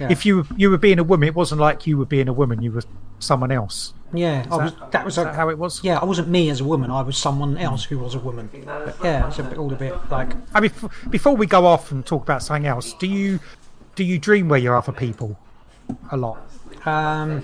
Yeah. 0.00 0.08
if 0.10 0.26
you 0.26 0.46
you 0.56 0.70
were 0.70 0.78
being 0.78 0.98
a 0.98 1.04
woman, 1.04 1.28
it 1.28 1.34
wasn't 1.34 1.60
like 1.60 1.86
you 1.86 1.96
were 1.98 2.06
being 2.06 2.28
a 2.28 2.32
woman. 2.32 2.62
You 2.62 2.72
were 2.72 2.82
someone 3.20 3.52
else. 3.52 3.92
Yeah. 4.16 4.46
I 4.50 4.56
was, 4.56 4.72
that, 4.90 5.04
was 5.04 5.14
Is 5.14 5.18
a, 5.18 5.24
that 5.24 5.34
how 5.34 5.48
it 5.48 5.58
was? 5.58 5.82
Yeah, 5.82 5.98
I 5.98 6.04
wasn't 6.04 6.28
me 6.28 6.50
as 6.50 6.60
a 6.60 6.64
woman. 6.64 6.90
I 6.90 7.02
was 7.02 7.16
someone 7.16 7.58
else 7.58 7.84
who 7.84 7.98
was 7.98 8.14
a 8.14 8.18
woman. 8.18 8.48
But 8.64 8.96
yeah, 9.02 9.28
it's 9.28 9.38
a 9.38 9.42
bit, 9.42 9.58
all 9.58 9.72
a 9.72 9.76
bit 9.76 9.94
like 10.10 10.32
I 10.54 10.60
mean, 10.60 10.72
before 11.10 11.36
we 11.36 11.46
go 11.46 11.66
off 11.66 11.90
and 11.90 12.04
talk 12.04 12.22
about 12.22 12.42
something 12.42 12.66
else, 12.66 12.94
do 12.94 13.06
you 13.06 13.40
do 13.94 14.04
you 14.04 14.18
dream 14.18 14.48
where 14.48 14.58
you're 14.58 14.76
other 14.76 14.92
people 14.92 15.38
a 16.10 16.16
lot? 16.16 16.38
um. 16.86 17.42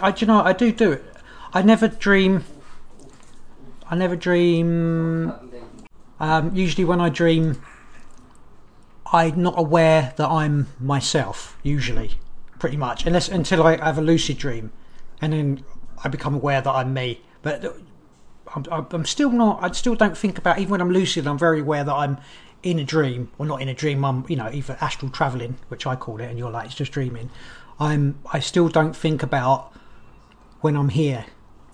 I 0.00 0.10
do 0.12 0.20
you 0.20 0.26
know 0.26 0.42
I 0.42 0.52
do 0.52 0.72
do 0.72 0.92
it. 0.92 1.04
I 1.52 1.62
never 1.62 1.88
dream. 1.88 2.44
I 3.90 3.94
never 3.94 4.16
dream. 4.16 5.32
Um, 6.20 6.54
usually, 6.54 6.84
when 6.84 7.00
I 7.00 7.08
dream, 7.08 7.62
I'm 9.12 9.42
not 9.42 9.54
aware 9.56 10.12
that 10.16 10.28
I'm 10.28 10.68
myself. 10.78 11.56
Usually, 11.62 12.12
pretty 12.58 12.76
much, 12.76 13.06
unless 13.06 13.28
until 13.28 13.62
I 13.62 13.76
have 13.82 13.98
a 13.98 14.02
lucid 14.02 14.36
dream, 14.38 14.72
and 15.20 15.32
then 15.32 15.64
I 16.04 16.08
become 16.08 16.34
aware 16.34 16.60
that 16.60 16.70
I'm 16.70 16.92
me. 16.92 17.20
But 17.42 17.64
uh, 17.64 17.72
I'm, 18.54 18.64
I'm 18.70 18.86
I'm 18.90 19.04
still 19.04 19.30
not. 19.30 19.62
I 19.62 19.70
still 19.72 19.94
don't 19.94 20.16
think 20.16 20.38
about 20.38 20.58
even 20.58 20.70
when 20.70 20.80
I'm 20.80 20.90
lucid. 20.90 21.26
I'm 21.26 21.38
very 21.38 21.60
aware 21.60 21.84
that 21.84 21.94
I'm 21.94 22.18
in 22.62 22.78
a 22.78 22.84
dream, 22.84 23.30
or 23.38 23.46
not 23.46 23.62
in 23.62 23.68
a 23.68 23.74
dream, 23.74 24.04
I'm 24.04 24.24
you 24.28 24.36
know 24.36 24.50
either 24.50 24.76
astral 24.80 25.10
traveling, 25.10 25.58
which 25.68 25.86
I 25.86 25.96
call 25.96 26.20
it, 26.20 26.24
and 26.24 26.38
you're 26.38 26.50
like 26.50 26.66
it's 26.66 26.74
just 26.74 26.92
dreaming. 26.92 27.30
I'm 27.78 28.18
I 28.32 28.40
still 28.40 28.68
don't 28.68 28.96
think 28.96 29.22
about 29.22 29.72
when 30.60 30.76
I'm 30.76 30.88
here. 30.88 31.26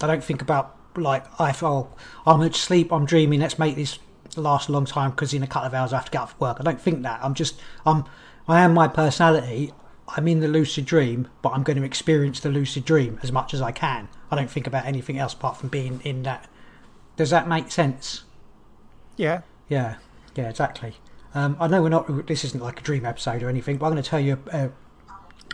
I 0.02 0.06
don't 0.06 0.22
think 0.22 0.42
about 0.42 0.76
like 0.96 1.24
I 1.40 1.54
oh 1.62 1.88
I'm 2.26 2.40
asleep, 2.42 2.92
I'm 2.92 3.06
dreaming. 3.06 3.40
Let's 3.40 3.58
make 3.58 3.76
this 3.76 3.98
last 4.36 4.68
a 4.68 4.72
long 4.72 4.84
time 4.84 5.10
because 5.10 5.32
in 5.32 5.42
a 5.42 5.46
couple 5.46 5.68
of 5.68 5.74
hours 5.74 5.92
I 5.92 5.96
have 5.96 6.06
to 6.06 6.10
get 6.10 6.28
for 6.28 6.36
work. 6.38 6.56
I 6.60 6.62
don't 6.62 6.80
think 6.80 7.02
that. 7.02 7.20
I'm 7.22 7.34
just 7.34 7.60
I'm 7.86 8.04
I 8.46 8.60
am 8.60 8.74
my 8.74 8.88
personality. 8.88 9.72
I'm 10.16 10.28
in 10.28 10.40
the 10.40 10.48
lucid 10.48 10.84
dream, 10.84 11.28
but 11.42 11.50
I'm 11.50 11.62
going 11.62 11.76
to 11.76 11.84
experience 11.84 12.40
the 12.40 12.48
lucid 12.48 12.84
dream 12.84 13.18
as 13.22 13.32
much 13.32 13.52
as 13.52 13.60
I 13.60 13.72
can. 13.72 14.08
I 14.30 14.36
don't 14.36 14.50
think 14.50 14.66
about 14.66 14.86
anything 14.86 15.18
else 15.18 15.34
apart 15.34 15.56
from 15.56 15.68
being 15.68 16.00
in 16.04 16.22
that. 16.22 16.48
Does 17.16 17.30
that 17.30 17.48
make 17.48 17.70
sense? 17.70 18.24
Yeah. 19.16 19.42
Yeah, 19.68 19.96
yeah, 20.34 20.48
exactly. 20.48 20.94
Um, 21.34 21.56
I 21.58 21.66
know 21.66 21.82
we're 21.82 21.88
not. 21.88 22.26
This 22.26 22.44
isn't 22.44 22.62
like 22.62 22.80
a 22.80 22.82
dream 22.82 23.04
episode 23.04 23.42
or 23.42 23.48
anything, 23.48 23.76
but 23.76 23.86
I'm 23.86 23.92
going 23.92 24.02
to 24.02 24.08
tell 24.08 24.20
you 24.20 24.38
a, 24.52 24.70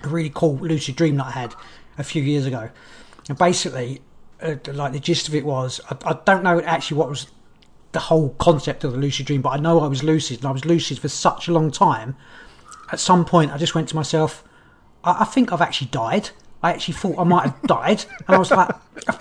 a 0.05 0.09
really 0.09 0.31
cool 0.35 0.57
lucid 0.57 0.97
dream 0.97 1.17
that 1.17 1.27
I 1.27 1.31
had 1.31 1.55
a 1.97 2.05
few 2.05 2.23
years 2.23 2.45
ago. 2.45 2.71
And 3.29 3.39
basically, 3.39 4.03
uh, 4.43 4.57
like 4.73 4.93
the 4.93 5.01
gist 5.01 5.29
of 5.29 5.35
it 5.35 5.45
was, 5.45 5.81
I, 5.91 5.97
I 6.05 6.19
don't 6.25 6.43
know 6.43 6.61
actually 6.61 6.99
what 6.99 7.09
was 7.09 7.29
the 7.93 7.99
whole 7.99 8.31
concept 8.39 8.85
of 8.85 8.93
the 8.93 8.99
lucid 8.99 9.27
dream, 9.27 9.43
but 9.43 9.51
I 9.51 9.57
know 9.57 9.81
I 9.81 9.87
was 9.87 10.03
lucid, 10.03 10.39
and 10.39 10.47
I 10.47 10.51
was 10.51 10.65
lucid 10.65 10.99
for 10.99 11.09
such 11.09 11.49
a 11.49 11.53
long 11.53 11.71
time. 11.71 12.17
At 12.93 13.01
some 13.01 13.25
point, 13.25 13.53
I 13.53 13.57
just 13.57 13.75
went 13.75 13.89
to 13.91 13.97
myself, 13.97 14.45
I, 15.05 15.23
I 15.23 15.25
think 15.25 15.53
I've 15.53 15.61
actually 15.61 15.89
died. 15.89 16.31
I 16.63 16.73
actually 16.73 16.95
thought 16.95 17.19
I 17.19 17.25
might 17.25 17.45
have 17.45 17.63
died, 17.67 18.05
and 18.27 18.37
I 18.37 18.39
was 18.39 18.51
like, 18.51 18.69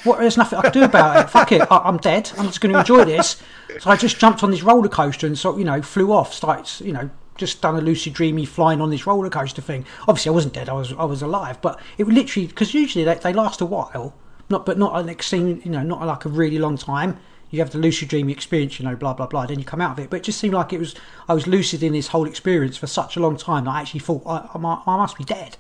what, 0.04 0.20
"There's 0.20 0.38
nothing 0.38 0.60
I 0.60 0.64
can 0.64 0.72
do 0.72 0.84
about 0.84 1.26
it. 1.26 1.30
Fuck 1.30 1.52
it, 1.52 1.62
I, 1.72 1.78
I'm 1.78 1.98
dead. 1.98 2.32
I'm 2.38 2.48
just 2.48 2.62
going 2.62 2.74
to 2.74 2.80
enjoy 2.80 3.06
this." 3.06 3.42
So 3.80 3.90
I 3.90 3.96
just 3.96 4.20
jumped 4.20 4.44
on 4.44 4.52
this 4.52 4.64
roller 4.64 4.90
coaster 4.90 5.26
and 5.26 5.38
sort, 5.38 5.58
you 5.58 5.64
know, 5.64 5.82
flew 5.82 6.12
off. 6.12 6.34
Started, 6.34 6.86
you 6.86 6.92
know, 6.92 7.10
just 7.38 7.62
done 7.62 7.76
a 7.76 7.82
lucid 7.82 8.14
dreamy 8.14 8.46
flying 8.46 8.82
on 8.82 8.90
this 8.90 9.08
roller 9.08 9.30
coaster 9.30 9.62
thing. 9.62 9.86
Obviously, 10.02 10.30
I 10.30 10.34
wasn't 10.34 10.54
dead. 10.54 10.70
I 10.70 10.74
was, 10.74 10.92
I 10.94 11.06
was 11.06 11.22
alive, 11.22 11.62
but 11.62 11.80
it 11.98 12.08
literally 12.08 12.48
because 12.48 12.74
usually 12.74 13.06
they, 13.06 13.16
they 13.16 13.34
last 13.34 13.62
a 13.62 13.66
while, 13.66 14.14
not 14.50 14.66
but 14.66 14.78
not 14.78 15.00
an 15.00 15.10
extreme, 15.10 15.62
you 15.64 15.72
know, 15.72 15.82
not 15.82 16.06
like 16.06 16.26
a 16.26 16.30
really 16.30 16.60
long 16.60 16.78
time. 16.78 17.20
You 17.52 17.60
have 17.60 17.72
the 17.72 17.80
lucid 17.80 18.10
dreamy 18.10 18.32
experience, 18.32 18.80
you 18.80 18.86
know, 18.86 18.96
blah 18.96 19.14
blah 19.14 19.28
blah. 19.28 19.46
Then 19.46 19.60
you 19.60 19.66
come 19.66 19.82
out 19.82 19.98
of 19.98 20.00
it, 20.04 20.10
but 20.10 20.18
it 20.18 20.24
just 20.24 20.40
seemed 20.40 20.54
like 20.54 20.72
it 20.74 20.80
was 20.80 20.96
I 21.28 21.34
was 21.34 21.48
lucid 21.48 21.84
in 21.84 21.94
this 21.94 22.08
whole 22.08 22.28
experience 22.28 22.78
for 22.78 22.88
such 22.88 23.16
a 23.18 23.20
long 23.20 23.38
time. 23.38 23.66
That 23.66 23.72
I 23.72 23.82
actually 23.82 24.02
thought 24.02 24.24
I, 24.26 24.50
I, 24.54 24.84
I 24.86 24.98
must 24.98 25.18
be 25.18 25.24
dead 25.24 25.58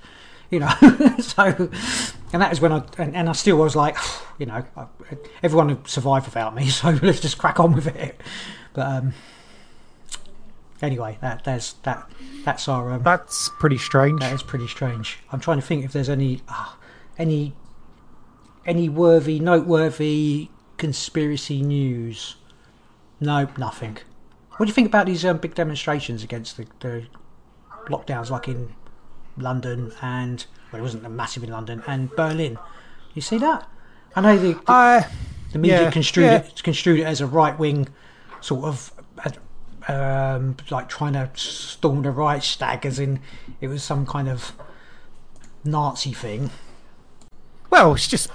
you 0.51 0.60
know. 0.60 0.69
so, 1.19 1.69
and 2.34 2.41
that 2.41 2.51
is 2.51 2.60
when 2.60 2.72
I 2.72 2.84
and, 2.98 3.15
and 3.15 3.29
I 3.29 3.34
still 3.34 3.58
was 3.58 3.75
like, 3.75 3.96
you 4.39 4.48
know, 4.48 4.63
I, 4.75 4.88
everyone 5.43 5.67
would 5.67 5.88
survive 5.88 6.25
without 6.25 6.55
me, 6.55 6.69
so 6.69 6.89
let's 7.01 7.19
just 7.19 7.38
crack 7.38 7.60
on 7.60 7.74
with 7.74 7.88
it. 7.88 8.19
But 8.74 8.88
um, 8.88 9.13
anyway, 10.81 11.17
that 11.22 11.43
there's 11.43 11.74
that 11.84 12.10
that's 12.43 12.67
our 12.67 12.91
um, 12.91 13.03
That's 13.03 13.50
pretty 13.60 13.77
strange. 13.77 14.22
that 14.22 14.34
is 14.34 14.41
pretty 14.41 14.67
strange. 14.67 15.19
I'm 15.31 15.39
trying 15.39 15.60
to 15.60 15.65
think 15.65 15.86
if 15.86 15.93
there's 15.93 16.10
any 16.10 16.41
uh, 16.48 16.74
any 17.17 17.53
any 18.65 18.89
worthy, 18.89 19.39
noteworthy 19.39 20.50
conspiracy 20.79 21.62
news. 21.62 22.36
No, 23.19 23.48
nothing. 23.57 23.98
What 24.57 24.65
do 24.65 24.69
you 24.69 24.74
think 24.74 24.88
about 24.88 25.05
these 25.05 25.24
um, 25.24 25.38
big 25.38 25.53
demonstrations 25.53 26.24
against 26.24 26.57
the, 26.57 26.65
the 26.79 27.05
lockdowns, 27.88 28.29
like 28.29 28.48
in 28.48 28.74
London 29.38 29.91
and 30.01 30.45
well, 30.71 30.79
it 30.79 30.83
wasn't 30.83 31.09
massive 31.12 31.43
in 31.43 31.51
London 31.51 31.83
and 31.86 32.09
Berlin? 32.15 32.57
You 33.13 33.21
see 33.21 33.38
that? 33.38 33.69
I 34.15 34.21
know 34.21 34.38
the, 34.38 34.53
the, 34.53 34.71
Uh, 34.71 35.03
the 35.51 35.59
media 35.59 35.83
yeah, 35.83 35.91
construed 35.91 36.25
yeah. 36.25 36.38
it 36.38 36.63
construed 36.63 37.00
it 37.00 37.03
as 37.03 37.21
a 37.21 37.27
right 37.27 37.57
wing 37.57 37.88
sort 38.41 38.65
of 38.65 38.93
uh, 39.24 39.31
um, 39.91 40.57
like 40.69 40.89
trying 40.89 41.13
to 41.13 41.29
storm 41.36 42.01
the 42.03 42.12
Reichstag, 42.12 42.86
as 42.86 43.00
in 43.00 43.19
it 43.62 43.67
was 43.67 43.83
some 43.83 44.05
kind 44.05 44.29
of 44.29 44.53
Nazi 45.63 46.13
thing. 46.13 46.51
well, 47.69 47.93
it's 47.93 48.07
just 48.07 48.29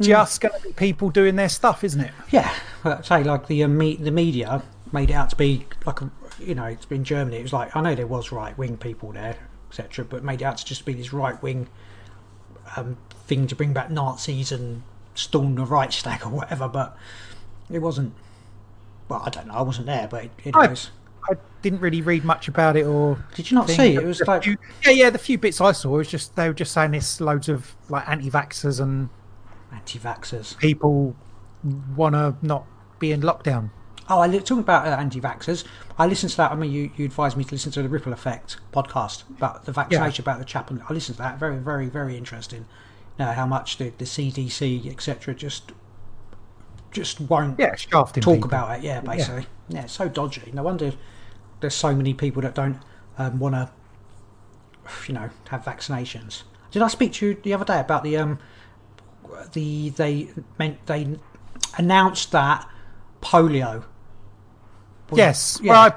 just 0.00 0.40
going 0.40 0.54
to 0.60 0.68
be 0.68 0.72
people 0.74 1.10
doing 1.10 1.36
their 1.36 1.48
stuff, 1.48 1.84
isn't 1.84 2.00
it? 2.00 2.12
Yeah, 2.30 2.52
but 2.82 3.06
say 3.06 3.22
like 3.24 3.46
the 3.46 3.62
uh, 3.64 3.68
me- 3.68 3.96
the 3.96 4.10
media 4.10 4.62
made 4.92 5.10
it 5.10 5.14
out 5.14 5.30
to 5.30 5.36
be 5.36 5.66
like 5.84 6.00
a 6.00 6.10
you 6.38 6.54
know 6.54 6.64
it's 6.64 6.86
been 6.86 7.04
Germany. 7.04 7.38
It 7.38 7.42
was 7.42 7.52
like 7.52 7.74
I 7.76 7.80
know 7.80 7.94
there 7.94 8.06
was 8.06 8.32
right 8.32 8.56
wing 8.58 8.76
people 8.76 9.12
there, 9.12 9.36
etc. 9.70 10.04
But 10.04 10.22
made 10.24 10.42
it 10.42 10.44
out 10.44 10.58
to 10.58 10.64
just 10.64 10.84
be 10.84 10.92
this 10.92 11.12
right 11.12 11.40
wing 11.42 11.68
um, 12.76 12.96
thing 13.26 13.46
to 13.48 13.56
bring 13.56 13.72
back 13.72 13.90
Nazis 13.90 14.52
and 14.52 14.82
storm 15.14 15.54
the 15.54 15.64
Reichstag 15.64 16.24
or 16.24 16.30
whatever. 16.30 16.68
But 16.68 16.96
it 17.70 17.78
wasn't. 17.80 18.12
Well, 19.08 19.22
I 19.24 19.30
don't 19.30 19.46
know. 19.46 19.54
I 19.54 19.62
wasn't 19.62 19.86
there, 19.86 20.08
but 20.08 20.24
it, 20.24 20.30
it 20.44 20.54
I- 20.56 20.66
was. 20.68 20.90
I 21.28 21.34
didn't 21.60 21.80
really 21.80 22.02
read 22.02 22.24
much 22.24 22.46
about 22.46 22.76
it 22.76 22.86
or. 22.86 23.18
Did 23.34 23.50
you 23.50 23.56
not 23.56 23.66
thing. 23.66 23.76
see? 23.76 23.94
It 23.96 24.04
was 24.04 24.18
The 24.18 24.26
like 24.26 24.44
few- 24.44 24.58
yeah, 24.84 24.92
yeah. 24.92 25.10
The 25.10 25.18
few 25.18 25.38
bits 25.38 25.60
I 25.60 25.72
saw 25.72 25.90
was 25.90 26.06
just 26.08 26.36
they 26.36 26.46
were 26.46 26.54
just 26.54 26.72
saying 26.72 26.92
this 26.92 27.20
loads 27.20 27.48
of 27.48 27.74
like 27.88 28.08
anti-vaxxers 28.08 28.78
and 28.80 29.08
anti-vaxxers. 29.76 30.56
people 30.58 31.14
want 31.96 32.14
to 32.14 32.34
not 32.42 32.64
be 32.98 33.12
in 33.12 33.20
lockdown. 33.22 33.70
Oh, 34.08 34.20
I 34.20 34.26
li- 34.28 34.38
talking 34.38 34.60
about 34.60 34.86
uh, 34.86 34.90
anti-vaxxers. 34.90 35.64
I 35.98 36.06
listened 36.06 36.30
to 36.30 36.36
that. 36.38 36.52
I 36.52 36.54
mean, 36.54 36.70
you, 36.70 36.90
you 36.96 37.04
advised 37.06 37.36
me 37.36 37.42
to 37.44 37.52
listen 37.54 37.72
to 37.72 37.82
the 37.82 37.88
Ripple 37.88 38.12
Effect 38.12 38.56
podcast 38.72 39.28
about 39.30 39.64
the 39.64 39.72
vaccination 39.72 40.22
about 40.22 40.38
the 40.38 40.44
chap. 40.44 40.70
And 40.70 40.80
I 40.88 40.92
listened 40.92 41.16
to 41.16 41.22
that. 41.22 41.38
Very, 41.38 41.56
very, 41.58 41.86
very 41.88 42.16
interesting. 42.16 42.66
You 43.18 43.24
know 43.24 43.32
how 43.32 43.46
much 43.46 43.78
the, 43.78 43.90
the 43.98 44.04
CDC 44.04 44.86
etc. 44.92 45.34
just 45.34 45.72
just 46.92 47.20
won't 47.20 47.58
Yeah, 47.58 47.74
talk 47.74 48.14
people. 48.14 48.44
about 48.44 48.78
it. 48.78 48.84
Yeah, 48.84 49.00
basically. 49.00 49.46
Yeah. 49.68 49.82
it's 49.82 49.92
so 49.92 50.08
dodgy. 50.08 50.50
No 50.54 50.62
wonder 50.62 50.92
there's 51.60 51.74
so 51.74 51.94
many 51.94 52.14
people 52.14 52.42
that 52.42 52.54
don't 52.54 52.78
um, 53.18 53.38
want 53.38 53.54
to, 53.54 53.70
you 55.08 55.14
know, 55.14 55.30
have 55.48 55.64
vaccinations. 55.64 56.42
Did 56.70 56.82
I 56.82 56.88
speak 56.88 57.14
to 57.14 57.26
you 57.26 57.34
the 57.42 57.54
other 57.54 57.64
day 57.64 57.80
about 57.80 58.04
the 58.04 58.16
um 58.18 58.38
the 59.52 59.90
they 59.90 60.28
meant 60.58 60.84
they 60.86 61.16
announced 61.78 62.32
that 62.32 62.68
polio. 63.20 63.84
was- 65.10 65.18
Yes. 65.18 65.60
Yeah. 65.62 65.72
Well, 65.72 65.80
I 65.82 65.92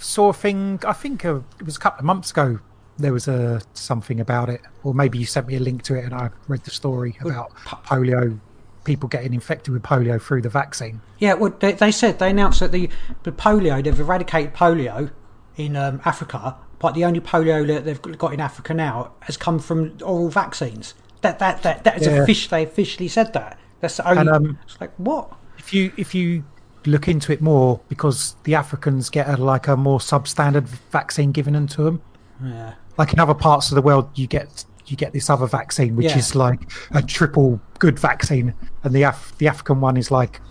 saw 0.00 0.28
a 0.28 0.32
thing. 0.32 0.80
I 0.86 0.92
think 0.92 1.24
uh, 1.24 1.40
it 1.58 1.66
was 1.66 1.76
a 1.76 1.80
couple 1.80 2.00
of 2.00 2.04
months 2.04 2.30
ago. 2.30 2.58
There 2.96 3.12
was 3.12 3.26
a 3.26 3.60
something 3.74 4.20
about 4.20 4.48
it, 4.48 4.60
or 4.84 4.94
maybe 4.94 5.18
you 5.18 5.26
sent 5.26 5.48
me 5.48 5.56
a 5.56 5.60
link 5.60 5.82
to 5.84 5.94
it, 5.96 6.04
and 6.04 6.14
I 6.14 6.30
read 6.46 6.62
the 6.62 6.70
story 6.70 7.16
about 7.20 7.52
polio, 7.86 8.38
people 8.84 9.08
getting 9.08 9.34
infected 9.34 9.74
with 9.74 9.82
polio 9.82 10.20
through 10.22 10.42
the 10.42 10.48
vaccine. 10.48 11.00
Yeah, 11.18 11.34
well, 11.34 11.52
they, 11.58 11.72
they 11.72 11.90
said 11.90 12.20
they 12.20 12.30
announced 12.30 12.60
that 12.60 12.70
the, 12.70 12.88
the 13.24 13.32
polio 13.32 13.82
they've 13.82 13.98
eradicated 13.98 14.54
polio 14.54 15.10
in 15.56 15.74
um, 15.74 16.00
Africa, 16.04 16.54
but 16.78 16.94
the 16.94 17.04
only 17.04 17.18
polio 17.18 17.66
that 17.66 17.84
they've 17.84 18.00
got 18.00 18.32
in 18.32 18.38
Africa 18.40 18.72
now 18.74 19.10
has 19.22 19.36
come 19.36 19.58
from 19.58 19.98
oral 20.04 20.28
vaccines. 20.28 20.94
That 21.24 21.38
that 21.40 21.62
that 21.62 21.84
that 21.84 22.00
is 22.00 22.06
Yeah. 22.06 22.22
official. 22.22 22.50
They 22.50 22.62
officially 22.64 23.08
said 23.08 23.32
that. 23.32 23.58
That's 23.80 23.96
the 23.96 24.08
only. 24.08 24.20
And, 24.20 24.28
um, 24.30 24.58
it's 24.64 24.80
like 24.80 24.92
what? 24.98 25.32
If 25.58 25.72
you 25.74 25.90
if 25.96 26.14
you 26.14 26.44
look 26.86 27.08
into 27.08 27.32
it 27.32 27.40
more, 27.40 27.80
because 27.88 28.36
the 28.44 28.54
Africans 28.54 29.08
get 29.10 29.26
a, 29.28 29.36
like 29.38 29.66
a 29.68 29.76
more 29.76 29.98
substandard 29.98 30.64
vaccine 30.92 31.32
given 31.32 31.54
into 31.54 31.82
them. 31.82 32.02
Yeah. 32.44 32.74
Like 32.98 33.12
in 33.14 33.18
other 33.18 33.32
parts 33.34 33.70
of 33.70 33.74
the 33.74 33.82
world, 33.82 34.10
you 34.14 34.26
get 34.26 34.64
you 34.86 34.96
get 34.98 35.14
this 35.14 35.30
other 35.30 35.46
vaccine, 35.46 35.96
which 35.96 36.08
Yeah. 36.12 36.18
is 36.18 36.34
like 36.34 36.70
a 36.90 37.00
triple 37.00 37.58
good 37.78 37.98
vaccine, 37.98 38.52
and 38.82 38.94
the 38.94 39.02
Af- 39.04 39.32
the 39.38 39.48
African 39.48 39.80
one 39.80 39.96
is 39.96 40.10
like 40.10 40.42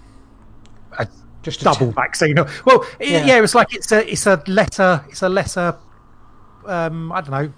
a 0.98 1.08
Just 1.44 1.62
a 1.62 1.66
double 1.66 1.88
t- 1.88 1.94
vaccine. 1.94 2.36
Well, 2.66 2.84
Yeah. 3.00 3.08
yeah. 3.10 3.26
yeah, 3.26 3.44
it's 3.44 3.54
like 3.54 3.74
it's 3.76 3.92
a 3.92 4.12
it's 4.12 4.26
a 4.26 4.42
lesser 4.48 5.06
it's 5.10 5.22
a 5.22 5.30
lesser 5.30 5.76
um 6.66 7.12
I 7.12 7.22
don't 7.22 7.32
know 7.32 7.54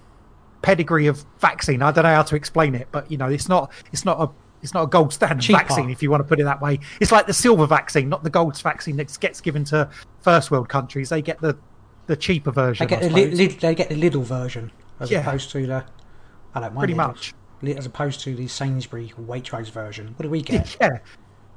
pedigree 0.65 1.05
of 1.07 1.23
vaccine. 1.39 1.81
I 1.83 1.91
don't 1.91 2.03
know 2.03 2.13
how 2.15 2.23
to 2.23 2.35
explain 2.35 2.73
it, 2.75 2.87
but 2.91 3.09
you 3.11 3.17
know, 3.17 3.27
it's 3.27 3.47
not 3.47 3.71
it's 3.91 4.03
not 4.03 4.19
a 4.19 4.29
it's 4.63 4.73
not 4.73 4.83
a 4.83 4.87
gold 4.87 5.13
standard 5.13 5.41
Cheaper. 5.43 5.59
vaccine 5.59 5.89
if 5.91 6.01
you 6.01 6.09
want 6.09 6.21
to 6.21 6.27
put 6.27 6.39
it 6.39 6.43
that 6.45 6.59
way. 6.59 6.79
It's 6.99 7.11
like 7.11 7.27
the 7.27 7.33
silver 7.33 7.67
vaccine, 7.67 8.09
not 8.09 8.23
the 8.23 8.31
gold 8.31 8.59
vaccine 8.59 8.95
that 8.97 9.15
gets 9.19 9.39
given 9.41 9.63
to 9.65 9.89
first 10.21 10.49
world 10.49 10.67
countries. 10.67 11.09
They 11.09 11.21
get 11.21 11.39
the 11.39 11.55
the 12.07 12.15
cheaper 12.15 12.51
They 12.51 12.61
version. 12.61 12.87
get 12.87 13.01
the 13.01 13.09
li- 13.09 13.47
they 13.47 13.75
get 13.75 13.89
the 13.89 13.95
Lidl 14.01 14.23
version 14.23 14.71
as 14.99 15.11
Yeah. 15.11 15.19
opposed 15.21 15.51
to 15.51 15.65
the. 15.67 15.85
I 16.55 16.59
don't 16.61 16.73
mind 16.73 16.77
Pretty 16.79 16.93
Lidl. 16.93 16.97
much. 16.97 17.33
As 17.77 17.85
opposed 17.85 18.19
to 18.21 18.35
the 18.35 18.47
Sainsbury 18.47 19.13
Waitrose 19.19 19.71
version. 19.71 20.13
What 20.17 20.23
do 20.23 20.29
we 20.29 20.41
get? 20.41 20.77
yeah. 20.81 20.99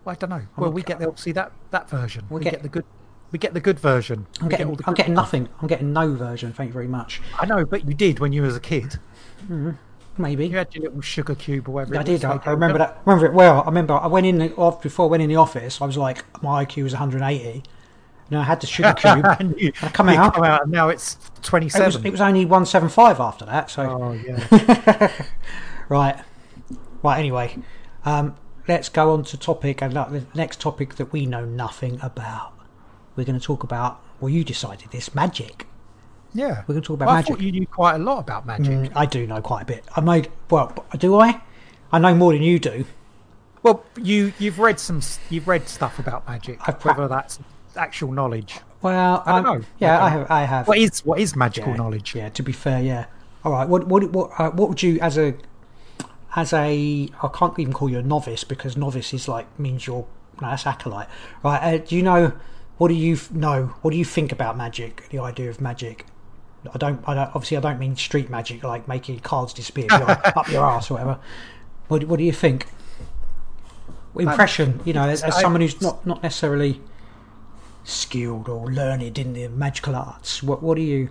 Well, 0.05 0.13
I 0.13 0.15
don't 0.15 0.31
know. 0.31 0.43
Well, 0.57 0.71
we 0.73 0.83
get 0.83 0.99
the 0.99 1.07
obviously 1.09 1.33
that 1.33 1.53
that 1.71 1.89
version. 1.89 2.25
We 2.31 2.39
We, 2.39 2.45
get- 2.45 2.51
get, 2.55 2.63
the 2.63 2.69
good. 2.69 2.85
We 3.31 3.39
get 3.39 3.55
the 3.55 3.61
good 3.61 3.79
version. 3.79 4.27
I'm 4.41 4.47
We 4.47 4.51
get 4.51 4.59
getting 4.59 4.81
I'm 4.87 4.95
getting 4.95 5.15
nothing. 5.15 5.49
I'm 5.61 5.69
getting 5.69 5.93
no 5.93 6.15
version. 6.15 6.53
Thank 6.53 6.69
you 6.69 6.73
very 6.73 6.89
much. 6.89 7.21
I 7.39 7.47
know, 7.47 7.65
but 7.65 7.87
you 7.87 7.95
did 7.95 8.21
when 8.21 8.33
you 8.33 8.43
was 8.43 8.57
a 8.57 8.61
kid. 8.61 8.99
Maybe. 10.19 10.47
You 10.47 10.57
had 10.57 10.75
your 10.75 10.85
little 10.85 11.01
sugar 11.01 11.35
cube 11.35 11.69
or 11.69 11.73
whatever. 11.73 11.97
I 11.97 12.01
it 12.01 12.05
did. 12.05 12.25
I, 12.25 12.39
They 12.39 12.47
I 12.47 12.51
remember 12.51 12.79
that. 12.79 13.01
Remember 13.05 13.27
it 13.27 13.33
well. 13.33 13.63
I 13.63 13.67
remember 13.67 13.95
I 13.95 14.07
went 14.07 14.27
in 14.27 14.39
the, 14.39 14.79
before 14.83 15.07
I 15.07 15.11
went 15.11 15.23
in 15.23 15.29
the 15.29 15.37
office. 15.37 15.81
I 15.81 15.87
was 15.87 15.97
like, 15.97 16.25
my 16.43 16.65
IQ 16.65 16.85
was 16.85 16.93
180. 16.93 17.63
And 18.31 18.39
I 18.39 18.43
had 18.43 18.61
the 18.61 18.67
sugar 18.67 18.95
cube. 18.97 19.25
and 19.39 19.59
you, 19.59 19.73
I 19.81 19.89
come 19.89 20.09
out. 20.09 20.35
come 20.35 20.45
out, 20.45 20.63
and 20.63 20.73
now 20.73 20.89
it's 20.89 21.17
It 21.95 21.95
was, 21.95 22.05
it 22.05 22.11
was 22.11 22.21
only 22.21 22.45
175 22.45 23.21
after 23.21 23.45
that. 23.47 23.71
So 23.71 23.83
oh 23.83 24.13
yeah. 24.13 25.13
right, 25.89 26.23
right. 27.03 27.19
Anyway, 27.19 27.59
um, 28.05 28.37
let's 28.67 28.89
go 28.89 29.13
on 29.13 29.25
to 29.25 29.39
topic 29.39 29.83
and 29.83 29.97
uh, 29.97 30.09
the 30.11 30.25
next 30.35 30.61
topic 30.61 30.97
that 30.97 31.13
we 31.13 31.25
know 31.25 31.45
nothing 31.45 31.99
about. 32.03 32.58
We're 33.19 33.25
going 33.25 33.39
to 33.39 33.45
talk 33.45 33.63
about. 33.65 34.01
Well, 34.21 34.31
you 34.31 34.45
decided 34.45 34.91
this 34.91 35.15
magic. 35.15 35.67
Yeah. 36.35 36.63
We're 36.67 36.75
gonna 36.75 36.81
talk 36.83 36.95
about 36.95 37.07
Well, 37.07 37.15
I 37.15 37.19
magic. 37.19 37.35
thought 37.37 37.41
you 37.43 37.53
knew 37.53 37.67
quite 37.67 37.95
a 37.95 37.99
lot 37.99 38.19
about 38.19 38.45
magic. 38.47 38.67
Mm, 38.73 38.93
I 38.95 39.07
do 39.07 39.27
know 39.27 39.41
quite 39.41 39.63
a 39.63 39.65
bit. 39.65 39.85
I 39.97 40.01
made 40.01 40.31
well, 40.51 40.73
I 40.93 40.97
do 40.97 41.19
I? 41.19 41.41
I 41.91 41.99
know 41.99 42.15
more 42.15 42.33
than 42.33 42.43
you 42.43 42.59
do. 42.59 42.85
Well, 43.63 43.83
you 44.01 44.33
you've 44.39 44.59
read 44.59 44.79
some 44.79 45.01
you've 45.31 45.49
read 45.49 45.69
stuff 45.69 45.99
about 45.99 46.29
magic. 46.29 46.59
I've 46.69 46.79
pra- 46.81 46.95
whether 46.95 47.09
that's 47.09 47.39
actual 47.77 48.13
knowledge. 48.13 48.59
Well, 48.83 49.23
I 49.25 49.37
don't 49.37 49.47
I'm- 49.47 49.61
know. 49.61 49.67
Yeah, 49.79 49.99
I 49.99 50.07
I 50.07 50.09
have. 50.11 50.31
I 50.31 50.43
have. 50.45 50.69
What 50.69 50.79
is 50.79 51.05
what 51.05 51.19
is 51.19 51.35
magical 51.35 51.71
yeah, 51.73 51.77
knowledge? 51.79 52.15
Yeah. 52.15 52.29
To 52.29 52.43
be 52.43 52.53
fair, 52.53 52.83
yeah. 52.83 53.07
All 53.45 53.53
right. 53.53 53.67
What 53.69 53.87
what 53.87 54.11
what 54.11 54.31
uh, 54.39 54.51
what 54.51 54.69
would 54.69 54.83
you 54.83 55.01
as 55.01 55.17
a 55.17 55.35
as 56.37 56.53
a 56.53 57.09
I 57.23 57.29
can't 57.29 57.59
even 57.59 57.73
call 57.73 57.89
you 57.89 57.99
a 58.01 58.03
novice 58.03 58.45
because 58.45 58.77
novice 58.77 59.15
is 59.15 59.29
like 59.29 59.47
means 59.59 59.87
you're 59.87 60.07
no 60.43 60.51
that's 60.51 60.67
acolyte. 60.67 61.09
Right. 61.43 61.63
Uh, 61.63 61.79
do 61.79 61.97
you 61.97 62.03
know 62.03 62.33
what 62.79 62.89
do 62.89 62.95
you 62.95 63.19
know? 63.31 63.75
What 63.83 63.91
do 63.91 63.97
you 63.97 64.05
think 64.05 64.33
about 64.33 64.57
magic? 64.57 65.09
The 65.11 65.19
idea 65.19 65.51
of 65.51 65.61
magic. 65.61 66.07
I 66.73 66.79
don't. 66.79 67.01
I 67.07 67.15
don't. 67.15 67.29
Obviously, 67.35 67.57
I 67.57 67.61
don't 67.61 67.79
mean 67.79 67.97
street 67.97 68.31
magic 68.31 68.63
like 68.63 68.89
making 68.89 69.21
cards 69.21 69.53
disappear 69.53 69.87
up 69.93 70.49
your 70.49 70.65
ass 70.65 70.91
or 70.91 70.95
whatever. 70.95 71.19
What 71.89 72.05
What 72.05 72.19
do 72.19 72.25
you 72.25 72.33
think? 72.33 72.67
Impression. 74.17 74.81
You 74.85 74.95
know, 74.95 75.09
as, 75.09 75.23
as 75.23 75.39
someone 75.41 75.61
who's 75.61 75.81
not 75.81 76.07
not 76.07 76.23
necessarily 76.23 76.81
skilled 77.85 78.49
or 78.49 78.71
learned 78.71 79.19
in 79.19 79.33
the 79.33 79.49
magical 79.49 79.95
arts. 79.95 80.43
What 80.43 80.63
What 80.63 80.77
do 80.77 80.83
you? 80.83 81.11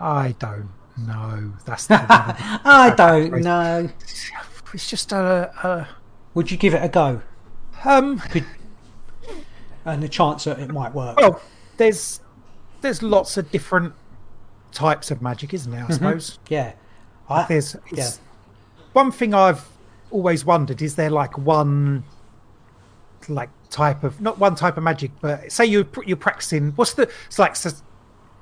I 0.00 0.34
don't 0.38 0.70
know. 0.96 1.54
That's 1.64 1.86
the 1.88 1.96
I 2.00 2.92
don't 2.96 3.40
know. 3.40 3.90
It's 4.72 4.90
just 4.90 5.12
a, 5.12 5.88
Would 6.34 6.50
you 6.50 6.56
give 6.56 6.74
it 6.74 6.82
a 6.82 6.88
go? 6.88 7.22
a 7.84 7.88
um. 7.88 8.22
And 9.84 10.02
the 10.02 10.08
chance 10.08 10.44
that 10.44 10.58
it 10.58 10.70
might 10.70 10.94
work. 10.94 11.18
Well, 11.18 11.40
there's 11.76 12.20
there's 12.80 13.02
lots 13.02 13.36
of 13.36 13.50
different 13.50 13.94
types 14.72 15.10
of 15.10 15.22
magic, 15.22 15.54
isn't 15.54 15.70
there? 15.70 15.86
I 15.88 15.92
suppose 15.92 16.38
yeah. 16.48 16.72
I, 17.28 17.44
there's 17.44 17.76
yeah. 17.92 18.10
one 18.92 19.10
thing 19.10 19.34
I've 19.34 19.66
always 20.10 20.44
wondered 20.44 20.82
is 20.82 20.94
there 20.94 21.10
like 21.10 21.36
one 21.38 22.04
like 23.28 23.50
type 23.70 24.04
of 24.04 24.20
not 24.20 24.38
one 24.38 24.54
type 24.54 24.76
of 24.76 24.82
magic, 24.82 25.10
but 25.20 25.50
say 25.50 25.64
you 25.66 25.88
you're 26.06 26.16
practicing. 26.16 26.72
What's 26.72 26.94
the 26.94 27.10
it's 27.26 27.38
like 27.38 27.56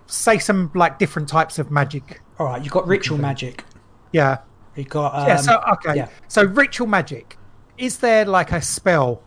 say 0.06 0.38
some 0.38 0.70
like 0.74 0.98
different 0.98 1.28
types 1.28 1.58
of 1.58 1.70
magic. 1.70 2.20
All 2.38 2.46
right. 2.46 2.62
You've 2.62 2.72
got 2.72 2.86
ritual 2.86 3.18
magic. 3.18 3.64
Yeah. 4.12 4.38
You've 4.76 4.88
got. 4.88 5.14
Um, 5.14 5.28
yeah. 5.28 5.36
So 5.36 5.62
okay. 5.72 5.96
yeah. 5.96 6.08
So 6.28 6.44
ritual 6.44 6.86
magic. 6.86 7.38
Is 7.78 7.98
there 7.98 8.24
like 8.24 8.52
a 8.52 8.60
spell? 8.60 9.22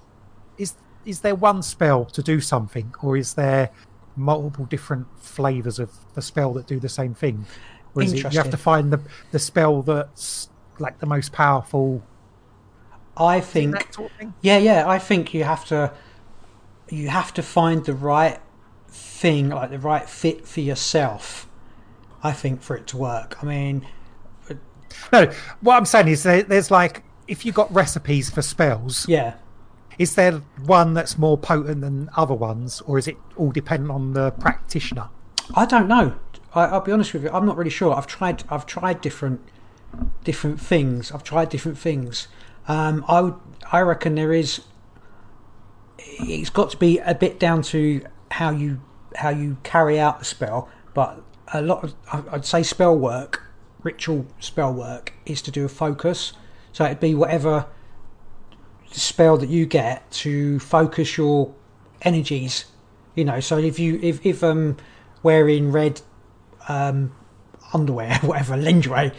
Is 0.57 0.75
is 1.05 1.21
there 1.21 1.35
one 1.35 1.62
spell 1.62 2.05
to 2.05 2.21
do 2.21 2.39
something, 2.41 2.93
or 3.01 3.17
is 3.17 3.33
there 3.35 3.71
multiple 4.15 4.65
different 4.65 5.07
flavors 5.19 5.79
of 5.79 5.91
the 6.13 6.21
spell 6.21 6.53
that 6.53 6.67
do 6.67 6.79
the 6.79 6.89
same 6.89 7.13
thing? 7.13 7.45
Or 7.93 8.03
is 8.03 8.13
it 8.13 8.33
you 8.33 8.39
have 8.39 8.51
to 8.51 8.57
find 8.57 8.91
the 8.91 9.01
the 9.31 9.39
spell 9.39 9.81
that's 9.81 10.50
like 10.79 11.00
the 11.00 11.05
most 11.05 11.31
powerful? 11.31 12.03
I 13.17 13.39
think. 13.39 13.74
That 13.74 13.93
sort 13.93 14.12
of 14.12 14.17
thing. 14.17 14.33
Yeah, 14.41 14.57
yeah. 14.57 14.89
I 14.89 15.00
think 15.00 15.33
you 15.33 15.43
have 15.43 15.65
to. 15.65 15.93
You 16.89 17.09
have 17.09 17.33
to 17.35 17.41
find 17.41 17.83
the 17.83 17.93
right 17.93 18.39
thing, 18.88 19.50
like 19.50 19.71
the 19.71 19.79
right 19.79 20.07
fit 20.07 20.47
for 20.47 20.59
yourself. 20.59 21.50
I 22.21 22.31
think 22.31 22.62
for 22.62 22.75
it 22.75 22.88
to 22.88 22.97
work. 22.97 23.43
I 23.43 23.45
mean, 23.45 23.85
No, 25.12 25.31
what 25.62 25.75
I'm 25.75 25.85
saying 25.85 26.07
is 26.07 26.24
there, 26.24 26.43
there's 26.43 26.71
like 26.71 27.03
if 27.27 27.45
you 27.45 27.51
got 27.51 27.74
recipes 27.74 28.29
for 28.29 28.41
spells, 28.41 29.07
yeah. 29.07 29.35
Is 29.97 30.15
there 30.15 30.41
one 30.65 30.93
that's 30.93 31.17
more 31.17 31.37
potent 31.37 31.81
than 31.81 32.09
other 32.15 32.33
ones, 32.33 32.81
or 32.81 32.97
is 32.97 33.07
it 33.07 33.17
all 33.35 33.51
dependent 33.51 33.91
on 33.91 34.13
the 34.13 34.31
practitioner? 34.31 35.09
I 35.53 35.65
don't 35.65 35.87
know. 35.87 36.15
I, 36.53 36.65
I'll 36.65 36.81
be 36.81 36.91
honest 36.91 37.13
with 37.13 37.23
you. 37.23 37.29
I'm 37.31 37.45
not 37.45 37.57
really 37.57 37.69
sure. 37.69 37.93
I've 37.93 38.07
tried. 38.07 38.43
I've 38.49 38.65
tried 38.65 39.01
different 39.01 39.41
different 40.23 40.59
things. 40.59 41.12
I've 41.12 41.23
tried 41.23 41.49
different 41.49 41.77
things. 41.77 42.27
Um, 42.67 43.05
I 43.08 43.21
would. 43.21 43.36
I 43.71 43.81
reckon 43.81 44.15
there 44.15 44.34
is. 44.34 44.62
It's 45.97 46.49
got 46.49 46.71
to 46.71 46.77
be 46.77 46.99
a 46.99 47.15
bit 47.15 47.39
down 47.39 47.62
to 47.63 48.05
how 48.31 48.51
you 48.51 48.81
how 49.15 49.29
you 49.29 49.58
carry 49.63 49.99
out 49.99 50.19
the 50.19 50.25
spell, 50.25 50.69
but 50.93 51.21
a 51.53 51.62
lot 51.62 51.84
of 51.84 51.95
I'd 52.31 52.45
say 52.45 52.63
spell 52.63 52.97
work, 52.97 53.43
ritual 53.84 54.25
spell 54.39 54.73
work, 54.73 55.13
is 55.25 55.41
to 55.43 55.51
do 55.51 55.63
with 55.63 55.71
focus. 55.71 56.34
So 56.73 56.84
it'd 56.84 56.99
be 56.99 57.15
whatever 57.15 57.67
spell 58.99 59.38
that 59.38 59.49
you 59.49 59.65
get 59.65 60.10
to 60.12 60.60
focus 60.60 61.17
your 61.17 61.53
energies 62.01 62.65
you 63.15 63.25
know 63.25 63.39
so 63.39 63.58
if 63.58 63.79
you 63.79 63.99
if, 64.01 64.25
if 64.25 64.43
um 64.43 64.77
wearing 65.23 65.71
red 65.71 66.01
um 66.67 67.13
underwear 67.73 68.17
whatever 68.21 68.55
lingerie 68.55 69.12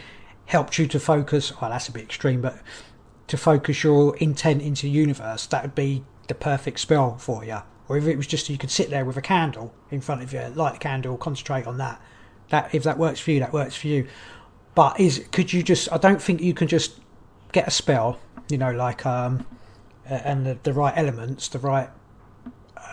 helped 0.45 0.77
you 0.77 0.87
to 0.87 0.99
focus 0.99 1.59
well 1.59 1.69
that's 1.69 1.87
a 1.87 1.91
bit 1.91 2.03
extreme 2.03 2.41
but 2.41 2.59
to 3.27 3.37
focus 3.37 3.83
your 3.83 4.15
intent 4.17 4.61
into 4.61 4.83
the 4.83 4.89
universe 4.89 5.45
that 5.47 5.63
would 5.63 5.75
be 5.75 6.03
the 6.27 6.35
perfect 6.35 6.79
spell 6.79 7.17
for 7.17 7.43
you 7.43 7.61
or 7.87 7.97
if 7.97 8.05
it 8.05 8.17
was 8.17 8.27
just 8.27 8.49
you 8.49 8.57
could 8.57 8.71
sit 8.71 8.89
there 8.89 9.05
with 9.05 9.17
a 9.17 9.21
candle 9.21 9.73
in 9.91 10.01
front 10.01 10.21
of 10.21 10.33
you 10.33 10.41
light 10.55 10.73
the 10.73 10.79
candle 10.79 11.17
concentrate 11.17 11.65
on 11.65 11.77
that. 11.77 12.01
That 12.49 12.73
if 12.73 12.83
that 12.83 12.97
works 12.97 13.19
for 13.19 13.31
you 13.31 13.39
that 13.39 13.53
works 13.53 13.75
for 13.75 13.87
you. 13.87 14.07
But 14.75 14.99
is 14.99 15.25
could 15.31 15.51
you 15.51 15.63
just 15.63 15.91
i 15.91 15.97
don't 15.97 16.21
think 16.21 16.41
you 16.41 16.53
can 16.53 16.67
just 16.67 16.99
get 17.51 17.67
a 17.67 17.71
spell 17.71 18.19
you 18.49 18.57
know 18.57 18.71
like 18.71 19.05
um 19.05 19.45
and 20.09 20.45
the, 20.45 20.57
the 20.63 20.73
right 20.73 20.93
elements 20.95 21.47
the 21.49 21.59
right 21.59 21.89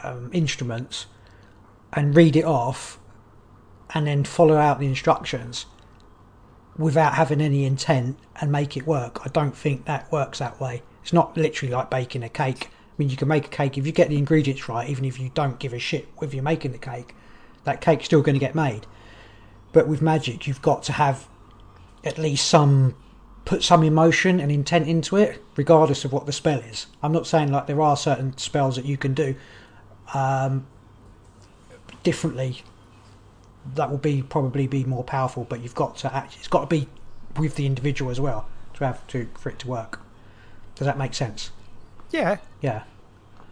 um, 0.03 0.31
instruments 0.33 1.07
and 1.93 2.17
read 2.17 2.37
it 2.37 2.45
off 2.45 2.99
and 3.95 4.07
then 4.07 4.25
follow 4.25 4.57
out 4.57 4.81
the 4.81 4.87
instructions 4.87 5.67
without 6.77 7.15
having 7.15 7.41
any 7.41 7.65
intent 7.65 8.19
and 8.41 8.51
make 8.51 8.77
it 8.77 8.87
work. 8.87 9.21
I 9.25 9.29
don't 9.29 9.57
think 9.57 9.85
that 9.85 10.11
works 10.11 10.41
that 10.41 10.61
way. 10.61 10.83
It's 11.03 11.13
not 11.13 11.37
literally 11.37 11.73
like 11.73 11.91
baking 11.91 12.25
a 12.25 12.29
cake. 12.29 12.67
I 12.67 12.95
mean, 12.99 13.11
you 13.11 13.17
can 13.17 13.29
make 13.29 13.47
a 13.47 13.51
cake 13.51 13.79
if 13.79 13.87
you 13.87 13.93
get 13.93 14.09
the 14.09 14.19
ingredients 14.19 14.69
right, 14.69 14.89
even 14.89 15.05
if 15.05 15.21
you 15.21 15.31
don't 15.35 15.59
give 15.59 15.73
a 15.73 15.79
shit 15.79 16.09
if 16.21 16.35
you're 16.35 16.43
making 16.43 16.73
the 16.73 16.79
cake, 16.79 17.15
that 17.65 17.81
cake's 17.81 18.07
still 18.07 18.23
going 18.23 18.35
to 18.35 18.41
get 18.41 18.55
made. 18.55 18.87
But 19.73 19.87
with 19.87 20.03
magic, 20.03 20.47
you've 20.47 20.63
got 20.63 20.83
to 20.85 20.93
have 20.93 21.29
at 22.03 22.19
least 22.19 22.49
some 22.49 22.97
put 23.45 23.63
some 23.63 23.83
emotion 23.83 24.41
and 24.41 24.51
intent 24.51 24.89
into 24.89 25.17
it, 25.17 25.43
regardless 25.57 26.05
of 26.05 26.13
what 26.13 26.27
the 26.27 26.33
spell 26.33 26.61
is. 26.61 26.87
I'm 27.03 27.13
not 27.13 27.27
saying 27.27 27.53
like 27.53 27.67
there 27.67 27.81
are 27.81 27.97
certain 27.97 28.37
spells 28.39 28.77
that 28.77 28.85
you 28.87 28.97
can 28.97 29.13
do 29.15 29.35
um, 30.15 30.67
differently 32.03 32.63
that 33.75 33.91
will 33.91 33.99
be 33.99 34.23
probably 34.23 34.67
be 34.67 34.85
more 34.85 35.05
powerful, 35.05 35.45
but 35.45 35.61
you've 35.63 35.75
got 35.75 35.97
to 35.99 36.15
actually 36.15 36.39
it's 36.39 36.49
got 36.49 36.61
to 36.61 36.67
be 36.67 36.89
with 37.37 37.57
the 37.57 37.67
individual 37.67 38.11
as 38.11 38.21
well 38.21 38.47
to 38.75 38.85
have 38.85 39.07
to 39.09 39.29
for 39.39 39.49
it 39.49 39.59
to 39.61 39.69
work. 39.69 40.01
Does 40.75 40.87
that 40.87 40.99
make 40.99 41.15
sense? 41.15 41.51
Yeah, 42.11 42.39
Yeah. 42.61 42.83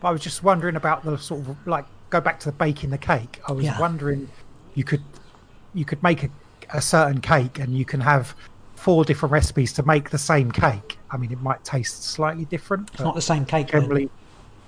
I 0.05 0.11
was 0.11 0.21
just 0.21 0.43
wondering 0.43 0.75
about 0.75 1.05
the 1.05 1.17
sort 1.17 1.47
of 1.47 1.67
like 1.67 1.85
go 2.11 2.21
back 2.21 2.41
to 2.41 2.47
the 2.47 2.53
baking 2.53 2.91
the 2.91 2.99
cake. 2.99 3.41
I 3.49 3.53
was 3.53 3.65
Yeah. 3.65 3.79
wondering 3.79 4.29
you 4.75 4.85
could 4.85 5.03
you 5.75 5.85
could 5.85 6.03
make 6.03 6.25
a, 6.25 6.31
a 6.75 6.83
certain 6.83 7.21
cake 7.21 7.59
and 7.59 7.77
you 7.77 7.85
can 7.85 8.01
have 8.01 8.35
four 8.83 9.05
different 9.05 9.33
recipes 9.33 9.73
to 9.75 9.83
make 9.85 10.11
the 10.11 10.19
same 10.19 10.51
cake. 10.51 10.99
I 11.11 11.17
mean, 11.17 11.31
it 11.31 11.41
might 11.41 11.63
taste 11.65 12.03
slightly 12.05 12.45
different. 12.47 12.91
It's 12.93 13.01
not 13.03 13.15
the 13.15 13.23
same 13.23 13.45
cake. 13.45 13.69
then. 13.71 13.83
generally. 13.83 14.11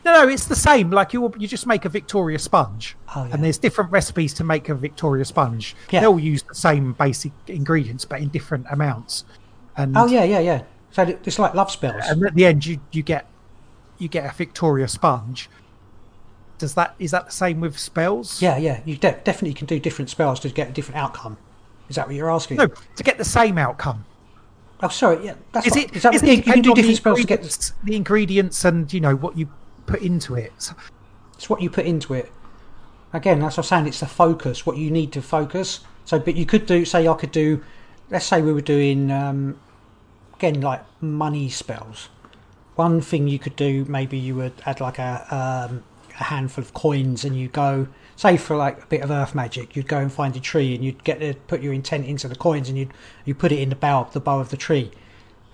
No, 0.05 0.13
no, 0.23 0.29
it's 0.29 0.47
the 0.47 0.55
same. 0.57 0.91
Like 0.91 1.13
you, 1.15 1.33
you 1.39 1.49
just 1.49 1.67
make 1.67 1.85
a 1.85 1.89
Victoria 1.89 2.39
sponge, 2.39 2.95
Oh, 3.17 3.25
yeah. 3.25 3.35
and 3.35 3.43
there's 3.43 3.57
different 3.59 3.91
recipes 3.91 4.35
to 4.35 4.45
make 4.45 4.69
a 4.69 4.75
Victoria 4.75 5.25
sponge. 5.25 5.75
Yeah. 5.91 6.01
They'll 6.01 6.21
use 6.21 6.43
the 6.43 6.55
same 6.55 6.93
basic 6.93 7.33
ingredients, 7.49 8.05
but 8.05 8.21
in 8.21 8.29
different 8.29 8.67
amounts. 8.71 9.25
And 9.77 9.97
Oh 9.97 10.07
yeah, 10.07 10.25
yeah, 10.25 10.41
yeah. 10.41 10.63
So 10.91 11.03
it's 11.03 11.39
like 11.39 11.55
love 11.55 11.71
spells. 11.71 12.05
and 12.07 12.25
at 12.25 12.35
the 12.35 12.45
end, 12.47 12.65
you 12.67 12.81
you 12.93 13.03
get 13.03 13.27
you 13.99 14.09
get 14.09 14.31
a 14.31 14.35
Victoria 14.37 14.89
sponge. 14.89 15.49
Does 16.59 16.75
that 16.75 16.95
is 16.99 17.11
that 17.11 17.27
the 17.27 17.33
same 17.33 17.61
with 17.61 17.79
spells? 17.79 18.41
Yeah, 18.43 18.59
yeah. 18.59 18.81
You 18.85 18.97
de- 18.97 19.21
definitely 19.25 19.55
can 19.55 19.67
do 19.67 19.81
different 19.81 20.11
spells 20.11 20.39
to 20.41 20.51
get 20.51 20.69
a 20.69 20.73
different 20.73 20.99
outcome. 21.01 21.37
Is 21.95 21.97
that 21.97 22.09
what 22.09 22.17
you're 22.17 22.31
asking? 22.33 22.57
No, 22.57 22.67
to 22.67 23.03
get 23.05 23.19
the 23.19 23.25
same 23.25 23.57
outcome. 23.57 24.05
Oh, 24.83 24.89
sorry. 24.89 25.25
Yeah, 25.27 25.35
that's 25.53 25.69
Is 25.69 25.77
it? 25.77 25.95
Is 25.95 26.03
that 26.03 26.13
is 26.13 26.23
what, 26.23 26.29
it 26.29 26.37
you 26.39 26.43
can 26.43 26.61
do 26.61 26.71
the 26.71 26.75
different 26.75 26.97
spells 26.97 27.21
to 27.21 27.25
get. 27.25 27.39
ingredients- 27.39 27.73
the 27.85 27.95
ingredients 27.95 28.65
and 28.65 28.93
you 28.93 29.01
know 29.01 29.15
what 29.15 29.39
you 29.39 29.49
put 29.87 30.03
into 30.03 30.35
it. 30.35 30.53
So- 30.59 30.75
It's 31.37 31.49
what 31.49 31.63
you 31.63 31.71
put 31.71 31.87
into 31.87 32.13
it. 32.13 32.33
Again, 33.13 33.39
that's 33.39 33.57
what 33.57 33.67
I'm 33.67 33.69
saying. 33.69 33.87
It's 33.87 34.01
the 34.01 34.07
focus. 34.07 34.67
What 34.67 34.77
you 34.77 34.91
need 34.91 35.13
to 35.13 35.23
focus. 35.23 35.85
So, 36.05 36.19
but 36.19 36.35
you 36.35 36.45
could 36.45 36.67
do. 36.67 36.85
Say, 36.85 37.07
I 37.07 37.15
could 37.15 37.31
do. 37.31 37.63
Let's 38.11 38.27
say 38.27 38.43
we 38.43 38.53
were 38.53 38.61
doing 38.61 39.13
um, 39.13 39.57
again 40.35 40.61
like 40.61 40.83
money 41.01 41.49
spells. 41.49 42.09
One 42.75 43.01
thing 43.01 43.29
you 43.29 43.39
could 43.39 43.55
do, 43.55 43.85
maybe 43.85 44.19
you 44.19 44.35
would 44.35 44.55
add 44.67 44.81
like 44.81 44.99
a 44.99 45.13
um, 45.71 45.85
a 46.19 46.25
handful 46.25 46.65
of 46.65 46.75
coins, 46.75 47.25
and 47.25 47.37
you 47.39 47.47
go. 47.47 47.87
Say 48.17 48.37
for 48.37 48.57
like 48.57 48.83
a 48.83 48.87
bit 48.87 49.03
of 49.03 49.11
earth 49.11 49.35
magic, 49.35 49.75
you'd 49.75 49.89
go 49.89 49.99
and 49.99 50.13
find 50.13 50.37
a 50.37 50.41
tree, 50.41 50.75
and 50.75 50.85
you'd 50.85 51.03
get 51.05 51.21
to 51.21 51.35
put 51.47 51.63
your 51.63 51.73
intent 51.73 52.07
into 52.07 52.29
the 52.29 52.37
coins, 52.37 52.69
and 52.69 52.79
you'd 52.79 52.93
you 53.25 53.35
put 53.35 53.53
it 53.53 53.59
in 53.59 53.71
the 53.71 53.77
bough, 53.77 54.09
the 54.13 54.21
bow 54.21 54.39
of 54.41 54.51
the 54.51 54.57
tree, 54.57 54.91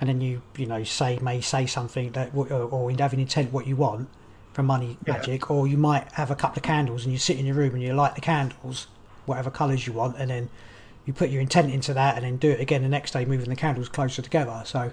and 0.01 0.09
then 0.09 0.21
you 0.21 0.43
you 0.57 0.67
know 0.67 0.85
say 0.85 1.19
may 1.23 1.41
say 1.41 1.67
something 1.67 2.13
that 2.13 2.31
or, 2.35 2.47
or 2.53 2.91
have 2.91 3.13
an 3.13 3.21
intent 3.21 3.53
what 3.53 3.67
you 3.67 3.77
want, 3.77 4.09
for 4.53 4.63
money 4.63 4.99
Yeah. 5.07 5.15
magic, 5.15 5.51
or 5.51 5.67
you 5.67 5.77
might 5.77 6.13
have 6.13 6.31
a 6.31 6.35
couple 6.37 6.59
of 6.59 6.63
candles 6.63 7.05
and 7.05 7.13
you 7.13 7.19
sit 7.19 7.39
in 7.39 7.47
your 7.47 7.55
room 7.55 7.75
and 7.75 7.83
you 7.83 7.95
light 7.95 8.15
the 8.15 8.21
candles, 8.21 8.89
whatever 9.27 9.51
colours 9.51 9.87
you 9.87 9.93
want, 9.95 10.17
and 10.19 10.31
then 10.31 10.51
you 11.07 11.13
put 11.15 11.31
your 11.31 11.41
intent 11.41 11.73
into 11.73 11.95
that, 11.95 12.17
and 12.17 12.25
then 12.25 12.37
do 12.37 12.51
it 12.51 12.61
again 12.61 12.83
the 12.83 12.89
next 12.89 13.13
day, 13.13 13.25
moving 13.25 13.49
the 13.49 13.57
candles 13.57 13.89
closer 13.89 14.21
together. 14.23 14.63
So 14.67 14.93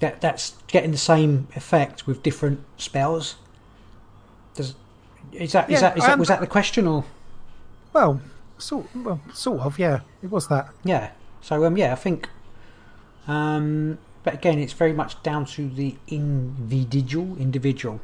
that 0.00 0.20
that's 0.20 0.54
getting 0.68 0.92
the 0.92 0.96
same 0.98 1.48
effect 1.54 2.06
with 2.06 2.22
different 2.22 2.60
spells. 2.76 3.36
Does 4.54 4.74
is 5.32 5.52
that 5.52 5.70
is 5.70 5.74
Yeah, 5.74 5.80
that 5.88 5.98
is 5.98 6.04
that 6.04 6.18
was 6.18 6.28
that 6.28 6.40
the 6.40 6.46
question 6.46 6.86
or? 6.86 7.04
Well, 7.92 8.20
sort 8.58 8.86
well, 8.94 9.20
sort 9.32 9.60
of. 9.60 9.78
Yeah, 9.78 10.00
it 10.22 10.30
was 10.30 10.48
that. 10.48 10.70
Yeah. 10.84 11.10
So 11.40 11.64
um, 11.64 11.76
yeah, 11.76 11.92
I 11.92 11.96
think. 11.96 12.28
Um, 13.26 13.98
but 14.24 14.34
again, 14.34 14.58
it's 14.58 14.72
very 14.72 14.92
much 14.92 15.22
down 15.22 15.44
to 15.46 15.68
the 15.68 15.96
individual, 16.08 17.36
individual. 17.38 18.00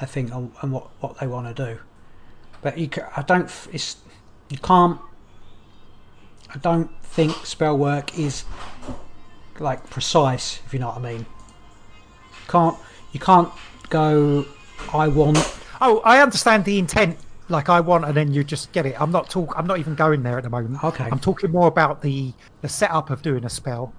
I 0.00 0.06
think, 0.06 0.32
and, 0.32 0.72
what 0.72 0.88
what 1.00 1.18
they 1.18 1.26
want 1.26 1.54
to 1.54 1.66
do. 1.66 1.78
But 2.60 2.78
you, 2.78 2.88
ca- 2.88 3.10
I 3.16 3.22
don't. 3.22 3.50
It's 3.72 3.96
you 4.48 4.58
can't. 4.58 4.98
I 6.54 6.58
don't 6.58 6.90
think 7.02 7.32
spell 7.46 7.76
work 7.76 8.18
is 8.18 8.44
like 9.58 9.88
precise. 9.90 10.60
If 10.66 10.72
you 10.72 10.80
know 10.80 10.88
what 10.88 10.98
I 10.98 11.12
mean. 11.12 11.26
Can't 12.48 12.76
you 13.12 13.20
can't 13.20 13.50
go. 13.90 14.46
I 14.92 15.08
want. 15.08 15.38
Oh, 15.84 15.98
I 16.04 16.20
understand 16.22 16.64
the 16.64 16.78
intent. 16.78 17.18
Like 17.48 17.68
I 17.68 17.80
want, 17.80 18.04
and 18.06 18.14
then 18.16 18.32
you 18.32 18.44
just 18.44 18.70
get 18.72 18.86
it. 18.86 18.98
I'm 18.98 19.10
not 19.10 19.28
talk. 19.28 19.52
I'm 19.58 19.66
not 19.66 19.78
even 19.78 19.94
going 19.94 20.22
there 20.22 20.38
at 20.38 20.44
the 20.44 20.48
moment. 20.50 20.82
Okay. 20.82 21.08
I'm 21.10 21.18
talking 21.18 21.50
more 21.50 21.66
about 21.68 22.00
the 22.00 22.32
the 22.62 22.68
setup 22.68 23.10
of 23.10 23.20
doing 23.20 23.44
a 23.44 23.50
spell. 23.50 23.92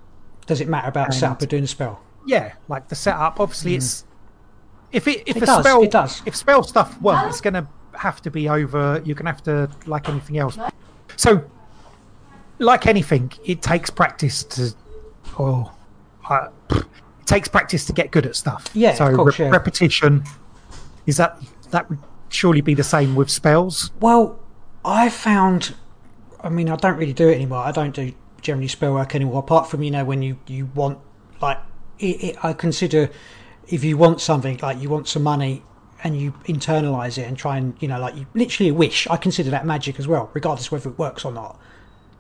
Does 0.48 0.60
it 0.62 0.68
matter 0.68 0.88
about 0.88 1.08
And- 1.08 1.16
setup 1.16 1.42
of 1.42 1.50
doing 1.50 1.64
a 1.66 1.68
spell? 1.68 2.02
Yeah, 2.26 2.54
like 2.70 2.88
the 2.88 2.96
setup. 2.96 3.40
Obviously, 3.40 3.76
it's 3.76 4.06
if 4.94 5.08
it 5.08 5.24
if 5.28 5.36
Mm. 5.36 5.38
It 5.38 5.44
a 5.44 5.46
does, 5.46 5.64
spell 5.66 5.84
it 5.84 5.92
does. 5.92 6.22
if 6.26 6.36
spell 6.36 6.64
stuff 6.64 7.00
well, 7.02 7.28
it's 7.28 7.42
gonna 7.42 7.68
have 7.96 8.22
to 8.24 8.32
be 8.32 8.48
over. 8.50 9.02
You're 9.06 9.16
gonna 9.16 9.32
have 9.32 9.44
to 9.44 9.70
like 9.86 10.08
anything 10.10 10.38
else. 10.40 10.58
So, 11.18 11.44
like 12.60 12.88
anything, 12.88 13.34
it 13.44 13.62
takes 13.62 13.90
practice 13.90 14.44
to, 14.46 14.74
or 15.38 15.70
uh, 16.30 16.48
it 16.72 16.86
takes 17.26 17.50
practice 17.50 17.86
to 17.86 17.94
get 17.94 18.10
good 18.12 18.26
at 18.26 18.36
stuff. 18.38 18.66
Yeah, 18.74 18.92
of 18.92 18.98
So 18.98 19.16
course, 19.16 19.38
yeah. 19.38 19.50
repetition 19.50 20.24
is 21.06 21.18
that 21.18 21.38
that 21.74 21.90
would 21.90 22.00
surely 22.30 22.62
be 22.62 22.74
the 22.74 22.84
same 22.84 23.16
with 23.16 23.30
spells. 23.30 23.92
Well, 24.00 24.40
I 24.86 25.10
found. 25.10 25.76
I 26.42 26.50
mean, 26.50 26.70
I 26.70 26.76
don't 26.76 26.98
really 26.98 27.14
do 27.14 27.30
it 27.30 27.36
anymore. 27.36 27.60
I 27.60 27.72
don't 27.72 27.94
do 27.94 28.14
generally 28.42 28.68
spell 28.68 28.94
work 28.94 29.16
anymore. 29.16 29.40
Apart 29.40 29.68
from 29.68 29.84
you 29.84 29.92
know 29.92 30.06
when 30.06 30.22
you 30.22 30.40
you 30.48 30.68
want 30.74 31.00
like 31.42 31.60
it, 32.00 32.24
it, 32.24 32.46
I 32.46 32.54
consider 32.54 33.10
if 33.68 33.84
you 33.84 33.98
want 33.98 34.22
something 34.22 34.60
like 34.62 34.80
you 34.80 34.90
want 34.90 35.08
some 35.08 35.24
money 35.24 35.64
and 36.04 36.20
you 36.20 36.34
internalize 36.46 37.18
it 37.18 37.28
and 37.28 37.38
try 37.38 37.58
and 37.58 37.76
you 37.80 37.88
know 37.88 38.00
like 38.00 38.16
you 38.16 38.26
literally 38.34 38.72
wish. 38.72 39.08
I 39.08 39.18
consider 39.18 39.50
that 39.52 39.66
magic 39.66 40.00
as 40.00 40.08
well, 40.08 40.30
regardless 40.34 40.72
whether 40.72 40.90
it 40.90 40.98
works 40.98 41.26
or 41.26 41.32
not. 41.32 41.60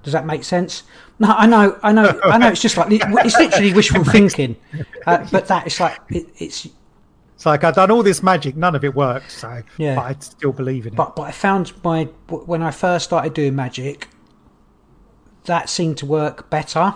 Does 0.03 0.11
that 0.11 0.25
make 0.25 0.43
sense? 0.43 0.83
No, 1.19 1.29
I 1.29 1.45
know, 1.47 1.79
I 1.81 1.93
know, 1.93 2.19
I 2.25 2.37
know. 2.37 2.49
It's 2.49 2.61
just 2.61 2.75
like 2.75 2.87
it's 2.91 3.37
literally 3.37 3.73
wishful 3.73 4.03
thinking, 4.15 4.57
uh, 5.05 5.25
but 5.31 5.47
that 5.47 5.65
it's 5.65 5.79
like 5.79 5.97
it, 6.09 6.27
it's 6.37 6.67
It's 7.43 7.45
like 7.45 7.65
I've 7.65 7.75
done 7.75 7.91
all 7.91 8.03
this 8.03 8.23
magic, 8.23 8.55
none 8.55 8.73
of 8.73 8.85
it 8.85 8.95
worked. 8.95 9.29
So, 9.29 9.63
Yeah. 9.77 9.95
but 9.95 10.01
I 10.05 10.15
still 10.21 10.53
believe 10.53 10.87
in 10.87 10.93
it. 10.93 10.95
but 10.95 11.13
but 11.13 11.23
I 11.23 11.31
found 11.31 11.73
my 11.83 12.05
when 12.29 12.63
I 12.63 12.71
first 12.71 13.03
started 13.03 13.33
doing 13.33 13.53
magic, 13.53 14.07
that 15.43 15.67
seemed 15.67 15.97
to 15.97 16.05
work 16.05 16.49
better 16.49 16.95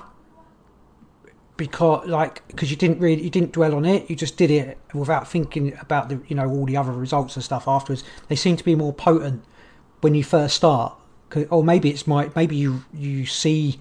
because 1.57 2.07
like 2.07 2.47
because 2.47 2.71
you 2.71 2.77
didn't 2.77 2.99
really 2.99 3.21
you 3.23 3.29
didn't 3.29 3.51
dwell 3.51 3.75
on 3.75 3.83
it, 3.83 4.09
you 4.09 4.15
just 4.15 4.37
did 4.37 4.49
it 4.49 4.77
without 4.93 5.27
thinking 5.27 5.77
about 5.81 6.07
the 6.07 6.21
you 6.29 6.35
know 6.37 6.49
all 6.49 6.65
the 6.65 6.77
other 6.77 6.93
results 6.93 7.35
and 7.35 7.43
stuff 7.43 7.67
afterwards. 7.67 8.05
They 8.29 8.37
seem 8.37 8.55
to 8.55 8.63
be 8.63 8.73
more 8.73 8.93
potent 8.93 9.43
when 9.99 10.15
you 10.15 10.23
first 10.23 10.55
start 10.55 10.93
or 11.49 11.61
maybe 11.61 11.89
it's 11.89 12.07
my 12.07 12.31
maybe 12.37 12.55
you 12.55 12.85
you 12.93 13.25
see. 13.25 13.79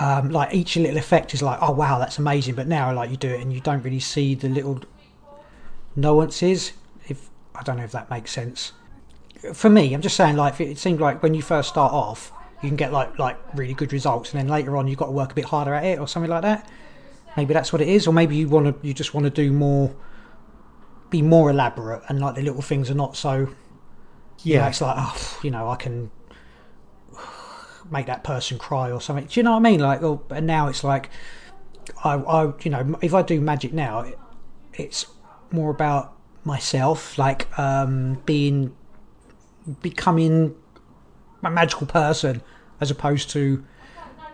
Um, 0.00 0.28
like 0.30 0.52
each 0.52 0.76
little 0.76 0.98
effect 0.98 1.32
is 1.32 1.42
like, 1.42 1.58
oh 1.62 1.70
wow, 1.70 1.98
that's 1.98 2.18
amazing. 2.18 2.54
But 2.56 2.66
now, 2.66 2.92
like 2.92 3.08
you 3.10 3.16
do 3.16 3.30
it 3.30 3.40
and 3.40 3.50
you 3.52 3.60
don't 3.60 3.82
really 3.82 4.00
see 4.00 4.34
the 4.34 4.48
little 4.48 4.80
nuances. 5.96 6.72
If 7.08 7.30
I 7.54 7.62
don't 7.62 7.78
know 7.78 7.84
if 7.84 7.92
that 7.92 8.10
makes 8.10 8.30
sense. 8.30 8.72
For 9.52 9.68
me, 9.70 9.94
I'm 9.94 10.02
just 10.02 10.16
saying, 10.16 10.36
like 10.36 10.60
it 10.60 10.78
seemed 10.78 11.00
like 11.00 11.22
when 11.22 11.34
you 11.34 11.42
first 11.42 11.68
start 11.68 11.92
off, 11.92 12.32
you 12.62 12.68
can 12.68 12.76
get 12.76 12.92
like 12.92 13.18
like 13.18 13.38
really 13.54 13.74
good 13.74 13.92
results, 13.92 14.32
and 14.32 14.40
then 14.40 14.48
later 14.48 14.76
on 14.76 14.88
you've 14.88 14.98
got 14.98 15.06
to 15.06 15.12
work 15.12 15.32
a 15.32 15.34
bit 15.34 15.46
harder 15.46 15.74
at 15.74 15.84
it 15.84 15.98
or 15.98 16.06
something 16.06 16.30
like 16.30 16.42
that. 16.42 16.68
Maybe 17.36 17.52
that's 17.52 17.72
what 17.72 17.82
it 17.82 17.88
is, 17.88 18.06
or 18.06 18.12
maybe 18.12 18.36
you 18.36 18.48
want 18.48 18.66
to 18.66 18.86
you 18.86 18.94
just 18.94 19.14
want 19.14 19.24
to 19.24 19.30
do 19.30 19.52
more, 19.52 19.94
be 21.10 21.22
more 21.22 21.50
elaborate, 21.50 22.02
and 22.08 22.20
like 22.20 22.34
the 22.34 22.42
little 22.42 22.62
things 22.62 22.90
are 22.90 22.94
not 22.94 23.16
so. 23.16 23.34
You 24.42 24.54
know, 24.54 24.60
yeah, 24.60 24.68
it's 24.68 24.80
like 24.80 24.96
oh, 24.98 25.40
you 25.42 25.50
know, 25.50 25.68
I 25.68 25.76
can 25.76 26.10
make 27.90 28.06
that 28.06 28.24
person 28.24 28.58
cry 28.58 28.90
or 28.90 29.00
something. 29.00 29.26
Do 29.26 29.40
you 29.40 29.44
know 29.44 29.52
what 29.52 29.58
I 29.58 29.70
mean? 29.70 29.80
Like, 29.80 30.02
oh, 30.02 30.22
and 30.30 30.46
now 30.46 30.68
it's 30.68 30.84
like, 30.84 31.10
I, 32.04 32.14
I, 32.14 32.52
you 32.62 32.70
know, 32.70 32.98
if 33.02 33.14
I 33.14 33.22
do 33.22 33.40
magic 33.40 33.72
now, 33.72 34.00
it, 34.00 34.18
it's 34.74 35.06
more 35.52 35.70
about 35.70 36.12
myself, 36.44 37.18
like 37.18 37.46
um, 37.58 38.14
being, 38.26 38.74
becoming 39.82 40.54
a 41.42 41.50
magical 41.50 41.86
person, 41.86 42.42
as 42.80 42.90
opposed 42.90 43.30
to 43.30 43.64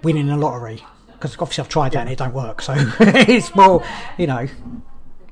winning 0.02 0.28
a 0.30 0.36
lottery. 0.36 0.82
Because 1.12 1.34
obviously 1.38 1.62
I've 1.62 1.68
tried 1.68 1.92
that 1.92 2.00
and 2.00 2.10
it 2.10 2.18
don't 2.18 2.34
work. 2.34 2.60
So 2.62 2.74
it's 3.00 3.54
more, 3.54 3.84
you 4.18 4.26
know. 4.26 4.48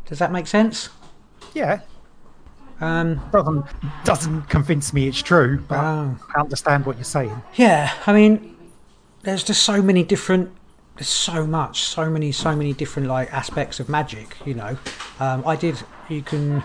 Does 0.06 0.18
that 0.18 0.32
make 0.32 0.46
sense? 0.46 0.88
yeah. 1.54 1.80
Um, 2.80 3.20
Doesn't 3.30 3.66
doesn't 4.04 4.42
convince 4.48 4.94
me 4.94 5.06
it's 5.06 5.20
true, 5.20 5.62
but 5.68 5.78
Oh. 5.78 6.16
I 6.34 6.40
understand 6.40 6.86
what 6.86 6.96
you're 6.96 7.04
saying. 7.04 7.42
Yeah, 7.54 7.92
I 8.06 8.14
mean, 8.14 8.56
there's 9.22 9.42
just 9.44 9.62
so 9.64 9.82
many 9.82 10.02
different. 10.02 10.50
There's 11.00 11.08
so 11.08 11.46
much, 11.46 11.84
so 11.84 12.10
many, 12.10 12.30
so 12.30 12.54
many 12.54 12.74
different 12.74 13.08
like 13.08 13.32
aspects 13.32 13.80
of 13.80 13.88
magic. 13.88 14.36
You 14.44 14.52
know, 14.52 14.76
um, 15.18 15.42
I 15.46 15.56
did. 15.56 15.82
You 16.10 16.20
can. 16.20 16.62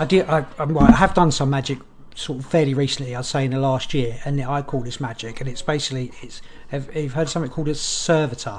I 0.00 0.04
did. 0.04 0.28
I, 0.28 0.44
well, 0.64 0.80
I 0.84 0.90
have 0.96 1.14
done 1.14 1.30
some 1.30 1.50
magic 1.50 1.78
sort 2.16 2.40
of 2.40 2.46
fairly 2.46 2.74
recently. 2.74 3.14
I'd 3.14 3.24
say 3.24 3.44
in 3.44 3.52
the 3.52 3.60
last 3.60 3.94
year, 3.94 4.18
and 4.24 4.42
I 4.42 4.62
call 4.62 4.80
this 4.80 4.98
magic, 4.98 5.40
and 5.40 5.48
it's 5.48 5.62
basically 5.62 6.10
it's. 6.22 6.42
Have 6.70 6.90
you've 6.92 7.12
heard 7.12 7.28
something 7.28 7.52
called 7.52 7.68
a 7.68 7.74
servitor? 7.76 8.58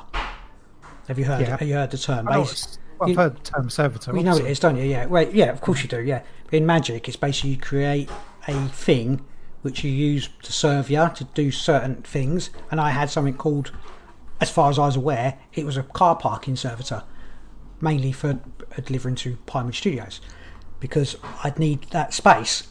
Have 1.10 1.20
you 1.20 1.26
heard? 1.26 1.42
Yeah. 1.42 1.50
Have 1.58 1.62
you 1.64 1.74
heard 1.74 1.92
the 1.92 1.98
term? 1.98 2.26
I 2.30 2.36
know 2.36 2.42
Basi- 2.44 2.52
it's- 2.54 2.78
well, 2.98 3.10
I've 3.10 3.16
heard 3.18 3.36
the 3.36 3.52
term 3.52 3.70
servitor. 3.70 4.16
you 4.16 4.24
know 4.24 4.36
what 4.36 4.46
it 4.46 4.52
is, 4.52 4.60
don't 4.62 4.78
you? 4.78 4.84
Yeah. 4.86 5.06
Wait. 5.08 5.34
Yeah. 5.34 5.52
Of 5.52 5.60
course 5.60 5.84
you 5.84 5.90
do. 5.90 6.00
Yeah. 6.00 6.22
In 6.54 6.66
magic, 6.66 7.10
it's 7.10 7.18
basically 7.18 7.50
you 7.50 7.58
create 7.58 8.10
a 8.48 8.54
thing 8.70 9.26
which 9.64 9.84
you 9.84 9.92
use 9.92 10.30
to 10.44 10.54
serve 10.54 10.90
you 10.90 11.10
to 11.16 11.26
do 11.34 11.52
certain 11.52 12.04
things. 12.04 12.52
And 12.72 12.80
I 12.80 12.92
had 12.92 13.10
something 13.10 13.34
called, 13.36 13.74
as 14.42 14.50
far 14.50 14.70
as 14.70 14.80
I 14.80 14.86
was 14.86 14.96
aware, 14.96 15.40
it 15.54 15.66
was 15.66 15.78
a 15.78 15.84
car 15.84 16.16
parking 16.16 16.56
servitor, 16.56 17.04
mainly 17.82 18.12
for 18.12 18.30
uh, 18.30 18.82
delivering 18.86 19.16
to 19.16 19.38
Pinewood 19.46 19.76
Studios, 19.76 20.22
because 20.80 21.18
I'd 21.44 21.60
need 21.60 21.84
that 21.92 22.14
space. 22.14 22.68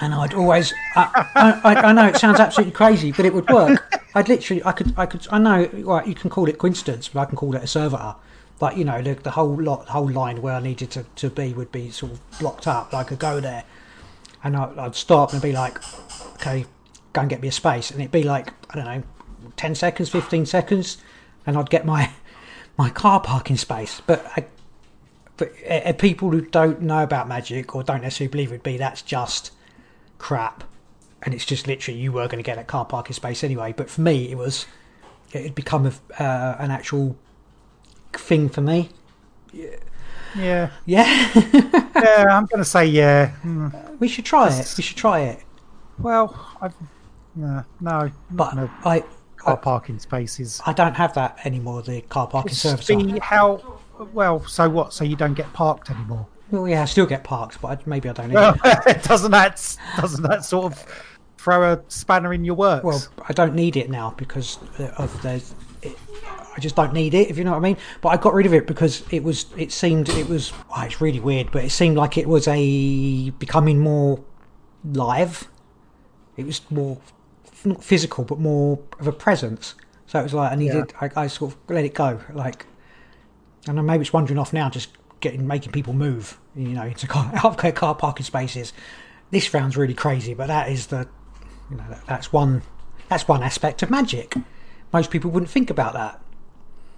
And 0.00 0.12
I'd 0.14 0.34
always, 0.34 0.74
I, 0.94 1.26
I, 1.34 1.74
I, 1.74 1.74
I 1.88 1.92
know 1.92 2.06
it 2.06 2.16
sounds 2.16 2.38
absolutely 2.38 2.72
crazy, 2.72 3.12
but 3.12 3.24
it 3.24 3.32
would 3.32 3.48
work. 3.48 3.94
I'd 4.14 4.28
literally, 4.28 4.62
I 4.64 4.72
could, 4.72 4.92
I 4.96 5.06
could, 5.06 5.26
I 5.30 5.38
know, 5.38 5.68
right, 5.84 6.06
you 6.06 6.14
can 6.14 6.28
call 6.28 6.48
it 6.48 6.58
coincidence, 6.58 7.08
but 7.08 7.20
I 7.20 7.24
can 7.24 7.36
call 7.36 7.54
it 7.54 7.62
a 7.62 7.66
servitor. 7.66 8.14
But 8.58 8.76
you 8.76 8.84
know, 8.84 9.00
the, 9.02 9.14
the 9.14 9.30
whole 9.30 9.60
lot, 9.60 9.86
the 9.86 9.92
whole 9.92 10.10
line 10.10 10.42
where 10.42 10.54
I 10.54 10.60
needed 10.60 10.90
to, 10.92 11.04
to 11.16 11.30
be 11.30 11.52
would 11.54 11.72
be 11.72 11.90
sort 11.90 12.12
of 12.12 12.38
blocked 12.38 12.66
up. 12.66 12.92
I 12.92 13.04
could 13.04 13.18
go 13.18 13.40
there, 13.40 13.64
and 14.44 14.56
I, 14.56 14.70
I'd 14.78 14.94
stop 14.94 15.32
and 15.32 15.40
be 15.40 15.52
like, 15.52 15.78
okay, 16.34 16.66
go 17.12 17.22
and 17.22 17.30
get 17.30 17.40
me 17.40 17.48
a 17.48 17.52
space, 17.52 17.90
and 17.90 18.00
it'd 18.00 18.12
be 18.12 18.22
like, 18.22 18.52
I 18.70 18.76
don't 18.76 18.84
know, 18.84 19.02
ten 19.56 19.74
seconds, 19.74 20.08
fifteen 20.10 20.46
seconds, 20.46 20.98
and 21.46 21.56
I'd 21.56 21.70
get 21.70 21.84
my 21.86 22.10
my 22.78 22.90
car 22.90 23.20
parking 23.20 23.56
space. 23.56 24.00
But 24.06 24.24
I, 24.36 24.46
but 25.36 25.52
uh, 25.68 25.92
people 25.94 26.30
who 26.30 26.40
don't 26.40 26.80
know 26.82 27.02
about 27.02 27.28
magic 27.28 27.74
or 27.74 27.82
don't 27.82 28.02
necessarily 28.02 28.30
believe 28.30 28.48
it'd 28.52 28.62
be 28.62 28.76
that's 28.76 29.02
just 29.02 29.52
crap 30.18 30.64
and 31.22 31.34
it's 31.34 31.44
just 31.44 31.66
literally 31.66 31.98
you 32.00 32.10
were 32.10 32.26
going 32.26 32.38
to 32.38 32.42
get 32.42 32.56
that 32.56 32.66
car 32.66 32.84
parking 32.86 33.12
space 33.12 33.44
anyway 33.44 33.72
but 33.76 33.90
for 33.90 34.00
me 34.00 34.30
it 34.30 34.38
was 34.38 34.64
it'd 35.32 35.54
become 35.54 35.86
a, 35.86 36.22
uh, 36.22 36.56
an 36.58 36.70
actual 36.70 37.14
thing 38.14 38.48
for 38.48 38.62
me 38.62 38.88
Yeah, 39.52 40.70
yeah 40.86 41.30
yeah. 41.52 42.26
I'm 42.30 42.46
going 42.46 42.58
to 42.58 42.64
say 42.64 42.86
yeah. 42.86 43.28
Hmm. 43.30 43.68
we 43.98 44.08
should 44.08 44.24
try 44.24 44.48
it 44.48 44.74
we 44.78 44.82
should 44.82 44.96
try 44.96 45.20
it 45.20 45.42
Well, 45.98 46.34
I've 46.62 46.74
no, 47.34 47.62
no. 47.80 48.10
but 48.30 48.54
no 48.54 48.70
I, 48.84 49.04
car 49.46 49.56
parking 49.56 49.98
spaces. 49.98 50.60
I 50.66 50.72
don't 50.72 50.94
have 50.94 51.14
that 51.14 51.38
anymore 51.44 51.82
the 51.82 52.02
car 52.02 52.26
parking 52.26 52.54
service 52.54 52.86
See 52.86 53.18
how 53.20 53.80
well. 54.12 54.44
So 54.44 54.68
what? 54.68 54.92
So 54.92 55.04
you 55.04 55.16
don't 55.16 55.34
get 55.34 55.52
parked 55.52 55.90
anymore? 55.90 56.26
well 56.52 56.68
yeah 56.68 56.82
I 56.82 56.84
still 56.84 57.06
get 57.06 57.24
parked 57.24 57.60
but 57.60 57.68
I, 57.76 57.82
maybe 57.86 58.08
I 58.08 58.12
don't 58.12 58.28
need 58.28 58.34
Well, 58.34 58.56
it 58.86 59.02
doesn't 59.02 59.32
that 59.32 59.76
doesn't 59.96 60.22
that 60.22 60.44
sort 60.44 60.72
of 60.72 61.04
throw 61.38 61.72
a 61.72 61.82
spanner 61.88 62.32
in 62.32 62.44
your 62.44 62.54
works? 62.54 62.84
well 62.84 63.04
I 63.28 63.32
don't 63.32 63.56
need 63.56 63.76
it 63.76 63.90
now 63.90 64.14
because 64.16 64.58
of 64.96 65.22
the 65.22 65.42
it, 65.82 65.98
I 66.56 66.60
just 66.60 66.74
don't 66.74 66.92
need 66.94 67.12
it, 67.14 67.28
if 67.28 67.36
you 67.36 67.44
know 67.44 67.50
what 67.50 67.58
I 67.58 67.60
mean. 67.60 67.76
But 68.00 68.08
I 68.10 68.16
got 68.16 68.32
rid 68.32 68.46
of 68.46 68.54
it 68.54 68.66
because 68.66 69.04
it 69.10 69.22
was, 69.22 69.44
it 69.58 69.70
seemed, 69.70 70.08
it 70.08 70.26
was, 70.26 70.54
oh, 70.74 70.82
it's 70.82 71.02
really 71.02 71.20
weird, 71.20 71.50
but 71.52 71.62
it 71.62 71.70
seemed 71.70 71.98
like 71.98 72.16
it 72.16 72.26
was 72.26 72.48
a 72.48 73.28
becoming 73.30 73.78
more 73.78 74.24
live. 74.84 75.48
It 76.38 76.46
was 76.46 76.62
more 76.70 76.98
not 77.66 77.84
physical, 77.84 78.24
but 78.24 78.38
more 78.38 78.78
of 78.98 79.06
a 79.06 79.12
presence. 79.12 79.74
So 80.06 80.20
it 80.20 80.22
was 80.22 80.34
like 80.34 80.52
I 80.52 80.54
needed, 80.54 80.92
I, 81.00 81.10
I 81.16 81.26
sort 81.26 81.52
of 81.52 81.58
let 81.68 81.84
it 81.84 81.94
go, 81.94 82.20
like, 82.32 82.66
and 83.66 83.84
maybe 83.84 84.02
it's 84.02 84.12
wandering 84.12 84.38
off 84.38 84.52
now, 84.52 84.70
just 84.70 84.90
getting 85.20 85.46
making 85.46 85.72
people 85.72 85.92
move, 85.92 86.38
you 86.54 86.68
know, 86.68 86.84
into 86.84 87.06
car, 87.06 87.30
out 87.44 87.64
of 87.64 87.74
car 87.74 87.94
parking 87.94 88.24
spaces. 88.24 88.72
This 89.30 89.48
sounds 89.48 89.76
really 89.76 89.94
crazy, 89.94 90.34
but 90.34 90.46
that 90.46 90.70
is 90.70 90.86
the, 90.86 91.08
you 91.70 91.76
know, 91.76 91.84
that, 91.88 92.06
that's 92.06 92.32
one, 92.32 92.62
that's 93.08 93.26
one 93.26 93.42
aspect 93.42 93.82
of 93.82 93.90
magic. 93.90 94.34
Most 94.92 95.10
people 95.10 95.30
wouldn't 95.30 95.50
think 95.50 95.68
about 95.68 95.94
that. 95.94 96.20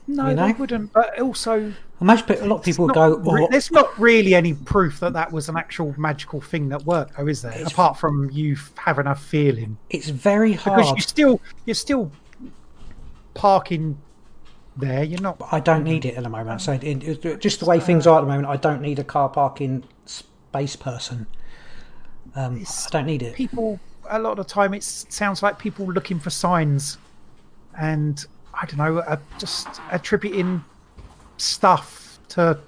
No, 0.08 0.28
You 0.28 0.34
know? 0.34 0.46
they 0.46 0.52
wouldn't. 0.54 0.92
But 0.94 1.20
also, 1.20 1.72
most 2.00 2.30
a 2.30 2.46
lot 2.46 2.56
of 2.56 2.64
people 2.64 2.86
not 2.86 2.94
go, 2.94 3.22
oh, 3.26 3.48
there's 3.50 3.70
not 3.70 3.96
really 4.00 4.34
any 4.34 4.54
proof 4.54 5.00
that 5.00 5.12
that 5.12 5.30
was 5.30 5.50
an 5.50 5.56
actual 5.56 5.94
magical 5.98 6.40
thing 6.40 6.70
that 6.70 6.84
worked, 6.84 7.16
though, 7.16 7.26
is 7.26 7.42
there? 7.42 7.62
Apart 7.66 7.98
from 7.98 8.30
you 8.30 8.56
having 8.76 9.06
a 9.06 9.14
feeling, 9.14 9.76
it's 9.90 10.08
very 10.08 10.54
hard 10.54 10.78
because 10.78 10.92
you 10.96 11.02
still 11.02 11.40
you're 11.66 11.74
still 11.74 12.10
parking 13.34 13.98
there. 14.78 15.04
You're 15.04 15.20
not. 15.20 15.40
I 15.52 15.60
don't 15.60 15.84
need 15.84 16.06
it 16.06 16.16
at 16.16 16.22
the 16.22 16.30
moment. 16.30 16.62
So 16.62 16.72
it, 16.72 16.84
it, 16.84 17.40
just 17.40 17.60
the 17.60 17.66
way 17.66 17.78
things 17.78 18.06
are 18.06 18.18
at 18.18 18.22
the 18.22 18.28
moment, 18.28 18.48
I 18.48 18.56
don't 18.56 18.80
need 18.80 18.98
a 18.98 19.04
car 19.04 19.28
parking 19.28 19.84
space 20.06 20.74
person. 20.74 21.26
Um, 22.34 22.64
I 22.64 22.88
don't 22.90 23.06
need 23.06 23.22
it. 23.22 23.34
people 23.34 23.78
a 24.10 24.18
lot 24.18 24.38
of 24.38 24.46
the 24.46 24.52
time 24.52 24.72
it 24.72 24.82
sounds 24.82 25.42
like 25.42 25.58
people 25.58 25.86
looking 25.86 26.18
for 26.18 26.30
signs 26.30 26.98
and 27.78 28.24
i 28.60 28.66
don't 28.66 28.78
know 28.78 28.98
uh, 28.98 29.16
just 29.38 29.68
attributing 29.90 30.64
stuff 31.36 32.18
to 32.28 32.58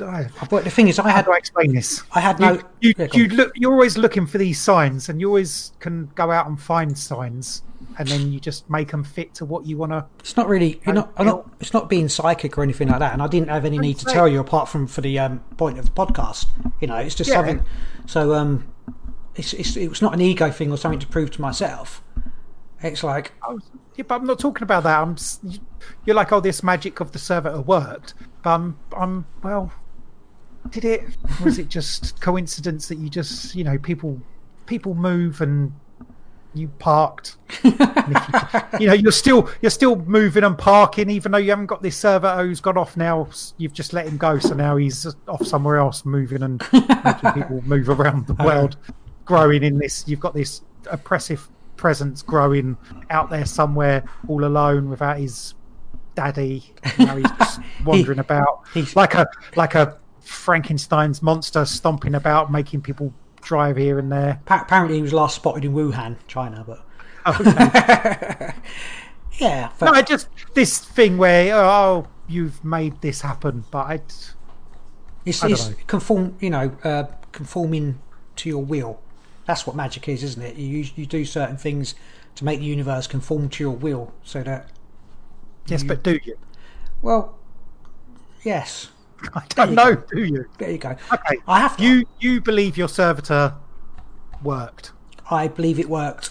I- 0.00 0.28
But 0.50 0.64
the 0.64 0.70
thing 0.70 0.88
is, 0.88 0.98
I 0.98 1.08
had 1.10 1.24
to 1.26 1.30
explain 1.32 1.72
this 1.72 2.02
I 2.12 2.20
had 2.20 2.40
no. 2.40 2.60
you, 2.80 2.94
you, 2.98 3.08
you 3.12 3.28
look 3.28 3.52
you're 3.54 3.72
always 3.72 3.96
looking 3.96 4.26
for 4.26 4.38
these 4.38 4.60
signs 4.60 5.08
and 5.08 5.20
you 5.20 5.28
always 5.28 5.70
can 5.78 6.10
go 6.16 6.32
out 6.32 6.48
and 6.48 6.60
find 6.60 6.98
signs 6.98 7.62
and 7.96 8.08
then 8.08 8.32
you 8.32 8.40
just 8.40 8.68
make 8.68 8.90
them 8.90 9.04
fit 9.04 9.34
to 9.34 9.44
what 9.44 9.66
you 9.66 9.76
want 9.76 9.92
to 9.92 10.04
It's 10.18 10.36
not 10.36 10.48
really. 10.48 10.80
You're 10.84 10.96
not, 10.96 11.16
not. 11.24 11.48
It's 11.60 11.72
not 11.72 11.88
being 11.88 12.08
psychic 12.08 12.58
or 12.58 12.64
anything 12.64 12.88
like 12.88 12.98
that. 12.98 13.12
And 13.12 13.22
I 13.22 13.28
didn't 13.28 13.50
have 13.50 13.64
any 13.64 13.78
need 13.78 13.98
to 13.98 14.04
tell 14.06 14.26
you 14.26 14.40
apart 14.40 14.68
from 14.68 14.88
for 14.88 15.00
the 15.00 15.16
um, 15.20 15.38
point 15.58 15.78
of 15.78 15.84
the 15.84 15.90
podcast. 15.92 16.46
You 16.80 16.88
know, 16.88 16.96
it's 16.96 17.14
just 17.14 17.30
Yeah. 17.30 17.36
something. 17.36 17.64
So 18.06 18.34
um, 18.34 18.66
it's, 19.36 19.52
it's 19.52 19.76
it 19.76 19.86
was 19.86 20.02
not 20.02 20.12
an 20.12 20.20
ego 20.20 20.50
thing 20.50 20.72
or 20.72 20.76
something 20.76 20.98
to 20.98 21.06
prove 21.06 21.30
to 21.32 21.40
myself. 21.40 22.02
It's 22.84 23.02
like 23.02 23.32
Oh, 23.46 23.58
yeah, 23.96 24.04
but 24.06 24.16
I'm 24.16 24.26
not 24.26 24.38
talking 24.38 24.62
about 24.62 24.82
that. 24.84 25.00
I'm. 25.00 25.16
you- 25.42 25.60
You're 26.04 26.16
like, 26.16 26.32
oh, 26.32 26.40
this 26.40 26.62
magic 26.62 27.00
of 27.00 27.12
the 27.12 27.18
servitor 27.18 27.60
worked, 27.60 28.14
but 28.42 28.50
I'm. 28.50 28.78
I'm 28.92 29.02
um, 29.02 29.26
well. 29.42 29.72
Did 30.70 30.84
it? 30.84 31.02
Was 31.44 31.58
it 31.58 31.68
just 31.68 32.20
coincidence 32.20 32.88
that 32.88 32.96
you 32.98 33.08
just, 33.10 33.54
you 33.54 33.64
know, 33.64 33.76
people, 33.78 34.20
people 34.66 34.94
move 34.94 35.40
and 35.42 35.72
you 36.54 36.68
parked. 36.78 37.36
You, 38.80 38.88
know, 38.88 38.92
you're 38.92 39.12
still 39.12 39.48
you're 39.62 39.70
still 39.70 39.94
moving 39.96 40.42
and 40.42 40.58
parking, 40.58 41.08
even 41.08 41.30
though 41.32 41.38
you 41.38 41.50
haven't 41.50 41.66
got 41.66 41.80
this 41.80 41.96
servitor 41.96 42.44
who's 42.44 42.60
oh, 42.60 42.62
gone 42.64 42.76
off 42.76 42.96
now. 42.96 43.28
You've 43.56 43.72
just 43.72 43.92
let 43.92 44.06
him 44.06 44.16
go, 44.16 44.38
so 44.40 44.52
now 44.54 44.76
he's 44.76 45.06
off 45.28 45.46
somewhere 45.46 45.76
else, 45.76 46.04
moving 46.04 46.42
and 46.42 46.60
making 46.72 47.32
people 47.34 47.62
move 47.64 47.88
around 47.88 48.26
the 48.26 48.34
world, 48.34 48.76
growing 49.24 49.62
in 49.62 49.78
this. 49.78 50.04
You've 50.08 50.18
got 50.20 50.34
this 50.34 50.62
oppressive 50.90 51.48
presence 51.76 52.22
growing 52.22 52.76
out 53.10 53.30
there 53.30 53.46
somewhere, 53.46 54.04
all 54.28 54.44
alone 54.44 54.88
without 54.90 55.18
his 55.18 55.54
daddy. 56.14 56.72
Now 56.98 57.16
he's 57.16 57.30
just 57.38 57.60
wandering 57.84 58.18
about 58.18 58.62
he's- 58.72 58.94
like 58.96 59.14
a 59.14 59.26
like 59.56 59.74
a 59.74 59.98
Frankenstein's 60.20 61.22
monster, 61.22 61.64
stomping 61.64 62.14
about, 62.14 62.50
making 62.50 62.80
people 62.82 63.12
drive 63.42 63.76
here 63.76 63.98
and 63.98 64.10
there. 64.10 64.40
appa- 64.46 64.62
apparently 64.64 64.96
he 64.96 65.02
was 65.02 65.12
last 65.12 65.36
spotted 65.36 65.64
in 65.64 65.74
Wuhan, 65.74 66.16
China. 66.28 66.64
But 66.66 66.82
yeah, 69.38 69.70
but 69.78 69.86
No, 69.86 69.92
I 69.92 70.02
just 70.02 70.28
this 70.54 70.78
thing 70.78 71.18
where 71.18 71.54
oh 71.54 72.06
you've 72.28 72.64
made 72.64 73.00
this 73.02 73.20
happen, 73.20 73.64
but 73.70 74.34
It's, 75.26 75.42
I 75.42 75.48
it's 75.48 75.68
know. 75.68 75.76
conform, 75.86 76.36
you 76.40 76.50
know, 76.50 76.72
uh, 76.84 77.04
conforming 77.32 77.98
to 78.36 78.48
your 78.48 78.64
will. 78.64 79.00
That's 79.46 79.66
what 79.66 79.76
magic 79.76 80.08
is, 80.08 80.22
isn't 80.22 80.42
it? 80.42 80.56
You 80.56 80.86
you 80.96 81.06
do 81.06 81.24
certain 81.24 81.56
things 81.56 81.94
to 82.36 82.44
make 82.44 82.58
the 82.60 82.64
universe 82.66 83.06
conform 83.06 83.48
to 83.50 83.62
your 83.64 83.72
will, 83.76 84.12
so 84.22 84.42
that 84.42 84.70
yes, 85.66 85.82
but 85.82 86.02
do 86.02 86.18
you? 86.24 86.36
well, 87.02 87.38
yes. 88.42 88.88
I 89.34 89.42
don't 89.50 89.74
know. 89.74 89.94
go. 89.96 90.02
Do 90.16 90.24
you? 90.24 90.44
There 90.58 90.70
you 90.70 90.78
go. 90.78 90.96
Okay, 91.12 91.36
I 91.46 91.60
have 91.60 91.76
to. 91.76 91.82
you 91.82 92.04
you 92.20 92.40
believe 92.40 92.76
your 92.76 92.88
servitor 92.88 93.54
worked? 94.42 94.92
I 95.30 95.48
believe 95.48 95.78
it 95.78 95.88
worked 95.88 96.30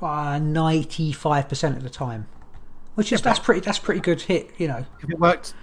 uh, 0.00 0.38
ninety 0.38 1.12
five 1.12 1.48
percent 1.48 1.76
of 1.76 1.82
the 1.82 1.90
time, 1.90 2.26
which 2.94 3.12
is 3.12 3.20
that's 3.22 3.38
pretty 3.38 3.60
that's 3.60 3.78
pretty 3.78 4.00
good 4.00 4.22
hit. 4.22 4.50
You 4.58 4.68
know, 4.68 4.86
If 5.02 5.10
it 5.10 5.18
worked 5.18 5.54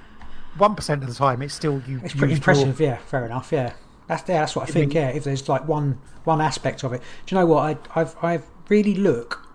one 0.57 0.75
percent 0.75 1.01
of 1.03 1.09
the 1.09 1.15
time, 1.15 1.41
it's 1.41 1.53
still 1.53 1.81
you. 1.87 2.01
it's 2.03 2.13
pretty 2.13 2.33
used 2.33 2.45
your- 2.45 2.55
impressive. 2.55 2.79
Yeah, 2.79 2.97
fair 2.97 3.25
enough. 3.25 3.51
Yeah, 3.51 3.73
that's 4.07 4.27
yeah, 4.29 4.39
that's 4.39 4.55
what 4.55 4.63
I 4.63 4.67
I 4.67 4.71
think. 4.71 4.93
Yeah, 4.93 5.09
if 5.09 5.23
there's 5.23 5.47
like 5.49 5.67
one 5.67 5.99
one 6.23 6.41
aspect 6.41 6.83
of 6.83 6.93
it, 6.93 7.01
do 7.25 7.35
you 7.35 7.39
know 7.41 7.45
what? 7.45 7.87
I 7.95 8.01
I've 8.01 8.15
I've 8.23 8.45
really 8.69 8.95
look. 8.95 9.47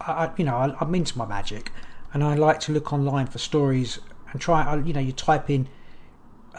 I, 0.00 0.12
I 0.26 0.32
you 0.36 0.44
know 0.44 0.56
I, 0.56 0.74
I'm 0.80 0.94
into 0.94 1.16
my 1.18 1.26
magic, 1.26 1.72
and 2.12 2.22
I 2.24 2.34
like 2.34 2.60
to 2.60 2.72
look 2.72 2.92
online 2.92 3.26
for 3.26 3.38
stories 3.38 3.98
and 4.32 4.40
try. 4.40 4.62
I, 4.64 4.76
you 4.80 4.92
know, 4.92 5.00
you 5.00 5.12
type 5.12 5.50
in 5.50 5.68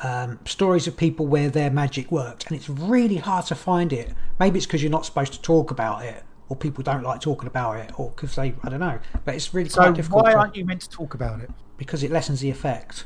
um, 0.03 0.39
stories 0.45 0.87
of 0.87 0.97
people 0.97 1.25
where 1.27 1.49
their 1.49 1.71
magic 1.71 2.11
worked, 2.11 2.47
and 2.47 2.55
it's 2.57 2.69
really 2.69 3.17
hard 3.17 3.45
to 3.47 3.55
find 3.55 3.93
it. 3.93 4.13
Maybe 4.39 4.57
it's 4.57 4.65
because 4.65 4.83
you're 4.83 4.91
not 4.91 5.05
supposed 5.05 5.33
to 5.33 5.41
talk 5.41 5.71
about 5.71 6.03
it, 6.03 6.23
or 6.49 6.55
people 6.55 6.83
don't 6.83 7.03
like 7.03 7.21
talking 7.21 7.47
about 7.47 7.77
it, 7.77 7.97
or 7.99 8.09
because 8.11 8.35
they 8.35 8.55
I 8.63 8.69
don't 8.69 8.79
know. 8.81 8.99
But 9.23 9.35
it's 9.35 9.53
really 9.53 9.69
So 9.69 9.77
quite 9.81 9.93
difficult 9.93 10.25
why 10.25 10.33
aren't 10.33 10.55
you 10.55 10.65
meant 10.65 10.81
to 10.81 10.89
talk 10.89 11.13
about 11.13 11.41
it? 11.41 11.49
because 11.77 12.03
it 12.03 12.11
lessens 12.11 12.39
the 12.39 12.49
effect. 12.49 13.05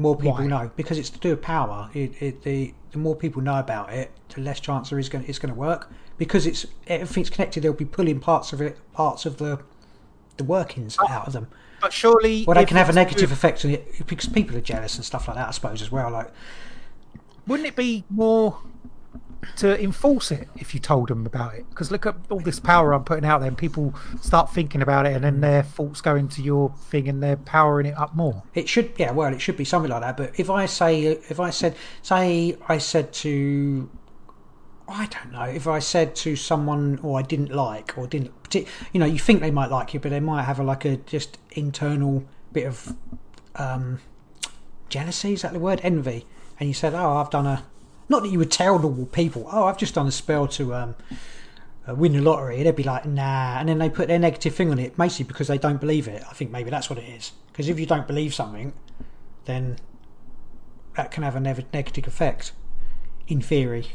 More 0.00 0.16
people 0.16 0.32
Why? 0.32 0.46
know 0.46 0.70
because 0.76 0.96
it's 0.96 1.10
to 1.10 1.18
do 1.18 1.30
with 1.30 1.42
power. 1.42 1.90
It, 1.92 2.22
it, 2.22 2.42
the 2.42 2.72
the 2.92 2.98
more 2.98 3.14
people 3.14 3.42
know 3.42 3.58
about 3.58 3.92
it, 3.92 4.10
the 4.30 4.40
less 4.40 4.58
chance 4.58 4.88
there 4.88 4.98
is 4.98 5.10
going 5.10 5.26
it's 5.28 5.38
going 5.38 5.52
to 5.52 5.60
work. 5.60 5.92
Because 6.16 6.46
it's 6.46 6.64
everything's 6.86 7.28
connected. 7.28 7.62
They'll 7.62 7.74
be 7.74 7.84
pulling 7.84 8.18
parts 8.18 8.54
of 8.54 8.62
it, 8.62 8.78
parts 8.94 9.26
of 9.26 9.36
the 9.36 9.60
the 10.38 10.44
workings 10.44 10.96
out 11.06 11.26
of 11.26 11.34
them. 11.34 11.48
But 11.82 11.92
surely, 11.92 12.44
Well, 12.46 12.54
they 12.54 12.64
can 12.64 12.78
have 12.78 12.88
a 12.88 12.90
it's 12.90 12.94
to 12.96 13.04
do 13.04 13.04
negative 13.04 13.32
effect 13.32 13.62
on 13.66 13.72
it 13.72 14.06
because 14.06 14.26
people 14.26 14.56
are 14.56 14.62
jealous 14.62 14.96
and 14.96 15.04
stuff 15.04 15.28
like 15.28 15.36
that. 15.36 15.48
I 15.48 15.50
suppose 15.50 15.82
as 15.82 15.92
well. 15.92 16.10
Like 16.10 16.30
Wouldn't 17.46 17.68
it 17.68 17.76
be 17.76 18.04
more 18.08 18.58
to 19.56 19.82
enforce 19.82 20.30
it 20.30 20.48
if 20.56 20.74
you 20.74 20.80
told 20.80 21.08
them 21.08 21.26
about 21.26 21.54
it? 21.54 21.68
Because 21.70 21.90
look 21.90 22.06
at 22.06 22.14
all 22.30 22.40
this 22.40 22.60
power 22.60 22.92
I'm 22.92 23.04
putting 23.04 23.24
out 23.24 23.38
there, 23.40 23.48
and 23.48 23.58
people 23.58 23.94
start 24.20 24.52
thinking 24.52 24.82
about 24.82 25.06
it, 25.06 25.14
and 25.14 25.24
then 25.24 25.40
their 25.40 25.62
thoughts 25.62 26.00
go 26.00 26.16
into 26.16 26.42
your 26.42 26.70
thing, 26.70 27.08
and 27.08 27.22
they're 27.22 27.36
powering 27.36 27.86
it 27.86 27.98
up 27.98 28.14
more. 28.14 28.42
It 28.54 28.68
should, 28.68 28.92
yeah, 28.96 29.12
well, 29.12 29.32
it 29.32 29.40
should 29.40 29.56
be 29.56 29.64
something 29.64 29.90
like 29.90 30.02
that. 30.02 30.16
But 30.16 30.38
if 30.38 30.50
I 30.50 30.66
say, 30.66 31.04
if 31.04 31.40
I 31.40 31.50
said, 31.50 31.76
say, 32.02 32.56
I 32.68 32.78
said 32.78 33.12
to, 33.14 33.90
I 34.88 35.06
don't 35.06 35.32
know, 35.32 35.44
if 35.44 35.66
I 35.66 35.78
said 35.78 36.14
to 36.16 36.36
someone, 36.36 36.98
or 37.02 37.18
I 37.18 37.22
didn't 37.22 37.52
like, 37.52 37.96
or 37.96 38.06
didn't, 38.06 38.32
you 38.54 39.00
know, 39.00 39.06
you 39.06 39.18
think 39.18 39.40
they 39.40 39.50
might 39.50 39.70
like 39.70 39.94
you, 39.94 40.00
but 40.00 40.10
they 40.10 40.20
might 40.20 40.42
have 40.42 40.58
a, 40.58 40.62
like 40.62 40.84
a 40.84 40.96
just 40.96 41.38
internal 41.52 42.24
bit 42.52 42.66
of 42.66 42.96
um, 43.56 44.00
jealousy. 44.88 45.34
Is 45.34 45.42
that 45.42 45.52
the 45.52 45.60
word? 45.60 45.80
Envy. 45.82 46.26
And 46.58 46.68
you 46.68 46.74
said, 46.74 46.94
oh, 46.94 47.16
I've 47.18 47.30
done 47.30 47.46
a, 47.46 47.64
not 48.10 48.24
that 48.24 48.28
you 48.28 48.38
would 48.38 48.50
tell 48.50 48.78
normal 48.78 49.06
people, 49.06 49.48
oh, 49.50 49.64
I've 49.64 49.78
just 49.78 49.94
done 49.94 50.06
a 50.06 50.10
spell 50.10 50.48
to 50.48 50.74
um, 50.74 50.94
uh, 51.88 51.94
win 51.94 52.12
the 52.12 52.20
lottery, 52.20 52.62
they'd 52.62 52.74
be 52.74 52.82
like, 52.82 53.06
nah, 53.06 53.58
and 53.58 53.68
then 53.68 53.78
they 53.78 53.88
put 53.88 54.08
their 54.08 54.18
negative 54.18 54.54
thing 54.54 54.70
on 54.70 54.78
it, 54.80 54.96
basically 54.96 55.26
because 55.26 55.46
they 55.46 55.58
don't 55.58 55.80
believe 55.80 56.08
it. 56.08 56.22
I 56.28 56.34
think 56.34 56.50
maybe 56.50 56.70
that's 56.70 56.90
what 56.90 56.98
it 56.98 57.08
is. 57.08 57.32
Because 57.46 57.68
if 57.68 57.78
you 57.78 57.86
don't 57.86 58.08
believe 58.08 58.34
something, 58.34 58.72
then 59.44 59.76
that 60.96 61.12
can 61.12 61.22
have 61.22 61.36
a 61.36 61.40
nev- 61.40 61.72
negative 61.72 62.06
effect. 62.08 62.52
In 63.28 63.40
theory, 63.40 63.86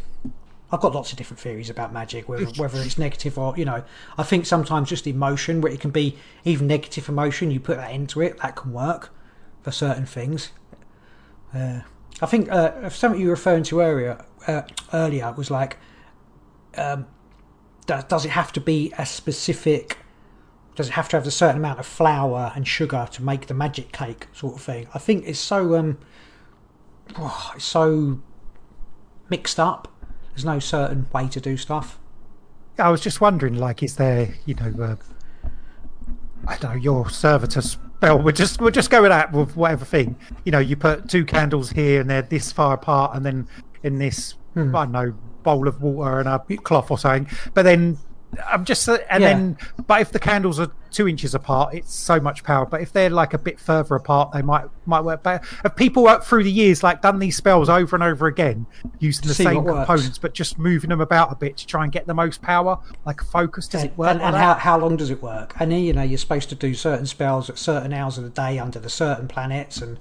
I've 0.72 0.80
got 0.80 0.96
lots 0.96 1.12
of 1.12 1.18
different 1.18 1.42
theories 1.42 1.70
about 1.70 1.92
magic, 1.92 2.30
whether 2.30 2.46
whether 2.58 2.80
it's 2.80 2.98
negative 2.98 3.38
or 3.38 3.54
you 3.58 3.66
know. 3.66 3.84
I 4.18 4.24
think 4.24 4.46
sometimes 4.46 4.90
just 4.90 5.06
emotion, 5.06 5.60
where 5.60 5.72
it 5.72 5.82
can 5.82 5.92
be 5.92 6.18
even 6.46 6.68
negative 6.68 7.10
emotion, 7.10 7.52
you 7.52 7.60
put 7.60 7.76
that 7.76 7.92
into 7.92 8.22
it, 8.22 8.40
that 8.42 8.56
can 8.56 8.72
work 8.72 9.14
for 9.62 9.72
certain 9.72 10.06
things. 10.06 10.52
Uh, 11.54 11.82
I 12.22 12.26
think 12.26 12.52
uh, 12.52 12.90
something 12.90 13.20
you 13.20 13.28
were 13.28 13.34
referring 13.34 13.64
to 13.64 13.82
earlier 13.82 14.24
uh, 14.48 14.62
earlier 14.94 15.34
was 15.34 15.52
like 15.52 15.78
um, 16.78 17.08
does, 17.86 18.26
it 18.26 18.32
have 18.32 18.52
to 18.54 18.62
be 18.62 18.94
a 18.98 19.06
specific 19.06 19.98
does 20.76 20.90
it 20.90 20.94
have 20.94 21.08
to 21.10 21.18
have 21.18 21.26
a 21.26 21.32
certain 21.32 21.58
amount 21.58 21.80
of 21.80 21.86
flour 21.86 22.52
and 22.54 22.68
sugar 22.68 23.08
to 23.12 23.24
make 23.24 23.48
the 23.48 23.54
magic 23.54 23.92
cake 23.94 24.28
sort 24.34 24.56
of 24.56 24.62
thing? 24.62 24.88
I 24.94 25.00
think 25.00 25.26
it's 25.26 25.40
so 25.40 25.76
um 25.76 25.98
oh, 27.18 27.54
it's 27.56 27.66
so 27.66 28.20
mixed 29.30 29.60
up. 29.60 29.88
There's 30.32 30.46
no 30.46 30.60
certain 30.60 31.08
way 31.14 31.28
to 31.30 31.40
do 31.40 31.58
stuff. 31.58 31.98
I 32.78 32.90
was 32.90 33.00
just 33.00 33.22
wondering, 33.22 33.56
like, 33.56 33.82
is 33.82 33.96
there, 33.96 34.36
you 34.46 34.54
know, 34.56 34.74
uh, 34.84 34.96
I 36.46 36.58
don't 36.58 36.72
know, 36.72 36.82
your 36.82 37.10
servitor 37.10 37.62
We'll 38.02 38.34
just 38.34 38.62
we'll 38.62 38.72
just 38.72 38.90
go 38.90 39.06
out 39.12 39.32
with 39.32 39.56
whatever 39.56 39.86
thing. 39.86 40.16
You 40.44 40.52
know, 40.52 40.60
you 40.60 40.76
put 40.76 41.10
two 41.10 41.26
candles 41.26 41.72
here 41.72 42.02
and 42.02 42.10
they're 42.10 42.22
this 42.22 42.52
far 42.52 42.74
apart, 42.74 43.16
and 43.16 43.26
then 43.26 43.48
in 43.84 44.00
this 44.00 44.36
Hmm. 44.56 44.74
I 44.76 44.86
don't 44.86 44.92
know 44.94 45.14
bowl 45.44 45.68
of 45.68 45.82
water 45.82 46.20
and 46.20 46.28
a 46.28 46.40
cloth 46.40 46.90
or 46.90 46.98
something. 46.98 47.30
But 47.54 47.64
then 47.64 48.00
I'm 48.48 48.66
just 48.66 48.88
uh, 48.90 48.98
and 49.10 49.22
Yeah. 49.24 49.30
then 49.34 49.58
but 49.88 50.02
if 50.02 50.12
the 50.12 50.20
candles 50.20 50.60
are 50.60 50.72
two 50.92 51.08
inches 51.10 51.36
apart, 51.36 51.74
it's 51.76 51.94
so 51.94 52.20
much 52.22 52.44
power. 52.44 52.66
But 52.66 52.82
if 52.82 52.94
they're 52.94 53.10
like 53.10 53.34
a 53.34 53.38
bit 53.38 53.60
further 53.60 53.96
apart, 53.96 54.32
they 54.32 54.42
might 54.42 54.66
might 54.86 55.02
work 55.02 55.24
better. 55.24 55.46
Have 55.64 55.76
people 55.76 56.04
worked 56.04 56.26
through 56.26 56.44
the 56.44 56.52
years 56.52 56.84
like 56.84 57.02
done 57.02 57.20
these 57.20 57.36
spells 57.36 57.68
over 57.70 57.96
and 57.96 58.04
over 58.04 58.28
again 58.28 58.66
using 59.00 59.28
the 59.28 59.34
See 59.34 59.44
same 59.44 59.56
what 59.58 59.66
works. 59.66 59.78
components, 59.88 60.18
but 60.18 60.34
just 60.34 60.58
moving 60.58 60.90
them 60.90 61.02
about 61.02 61.32
a 61.32 61.36
bit 61.36 61.58
to 61.58 61.68
try 61.68 61.84
and 61.84 61.92
get 61.92 62.08
the 62.08 62.14
most 62.14 62.42
power, 62.42 62.80
like 63.06 63.22
a 63.22 63.26
focus? 63.26 63.68
Does 63.68 63.84
it 63.84 63.98
work? 63.98 64.10
and, 64.12 64.20
like 64.20 64.28
and 64.28 64.36
how, 64.38 64.54
how 64.56 64.78
long 64.80 64.96
does 64.98 65.10
it 65.10 65.22
work? 65.22 65.54
And 65.60 65.74
you 65.74 65.92
know, 65.94 66.04
you're 66.04 66.18
supposed 66.18 66.50
to 66.50 66.56
do 66.56 66.74
certain 66.74 67.06
spells 67.06 67.50
at 67.50 67.58
certain 67.58 67.92
hours 67.94 68.18
of 68.18 68.24
the 68.24 68.30
day 68.30 68.58
under 68.60 68.80
the 68.80 68.90
certain 68.90 69.28
planets 69.28 69.78
and 69.82 70.00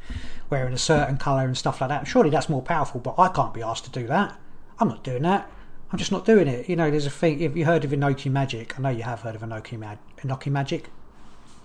wearing 0.51 0.73
a 0.75 0.79
certain 0.79 1.16
colour 1.16 1.44
and 1.44 1.57
stuff 1.59 1.81
like 1.81 1.88
that. 1.90 2.07
Surely 2.07 2.31
that's 2.31 2.49
more 2.49 2.62
powerful, 2.62 3.01
but 3.01 3.14
I 3.18 3.29
can't 3.29 3.53
be 3.55 3.62
asked 3.62 3.85
to 3.85 3.90
do 3.90 4.07
that. 4.07 4.38
I'm 4.79 4.88
not 4.88 5.03
doing 5.05 5.23
that. 5.23 5.51
I'm 5.94 5.98
just 5.98 6.11
not 6.11 6.24
doing 6.24 6.48
it. 6.48 6.68
You 6.68 6.74
know, 6.74 6.90
there's 6.90 7.07
a 7.07 7.11
thing. 7.11 7.38
Have 7.38 7.57
you 7.57 7.66
heard 7.66 7.85
of 7.85 7.92
Enochian 7.92 8.33
Magic? 8.33 8.76
I 8.76 8.83
know 8.83 8.88
you 8.88 9.04
have 9.04 9.20
heard 9.20 9.37
of 9.37 9.42
Enochian, 9.42 9.78
Mag- 9.78 9.98
Enochian 10.18 10.50
Magic. 10.50 10.90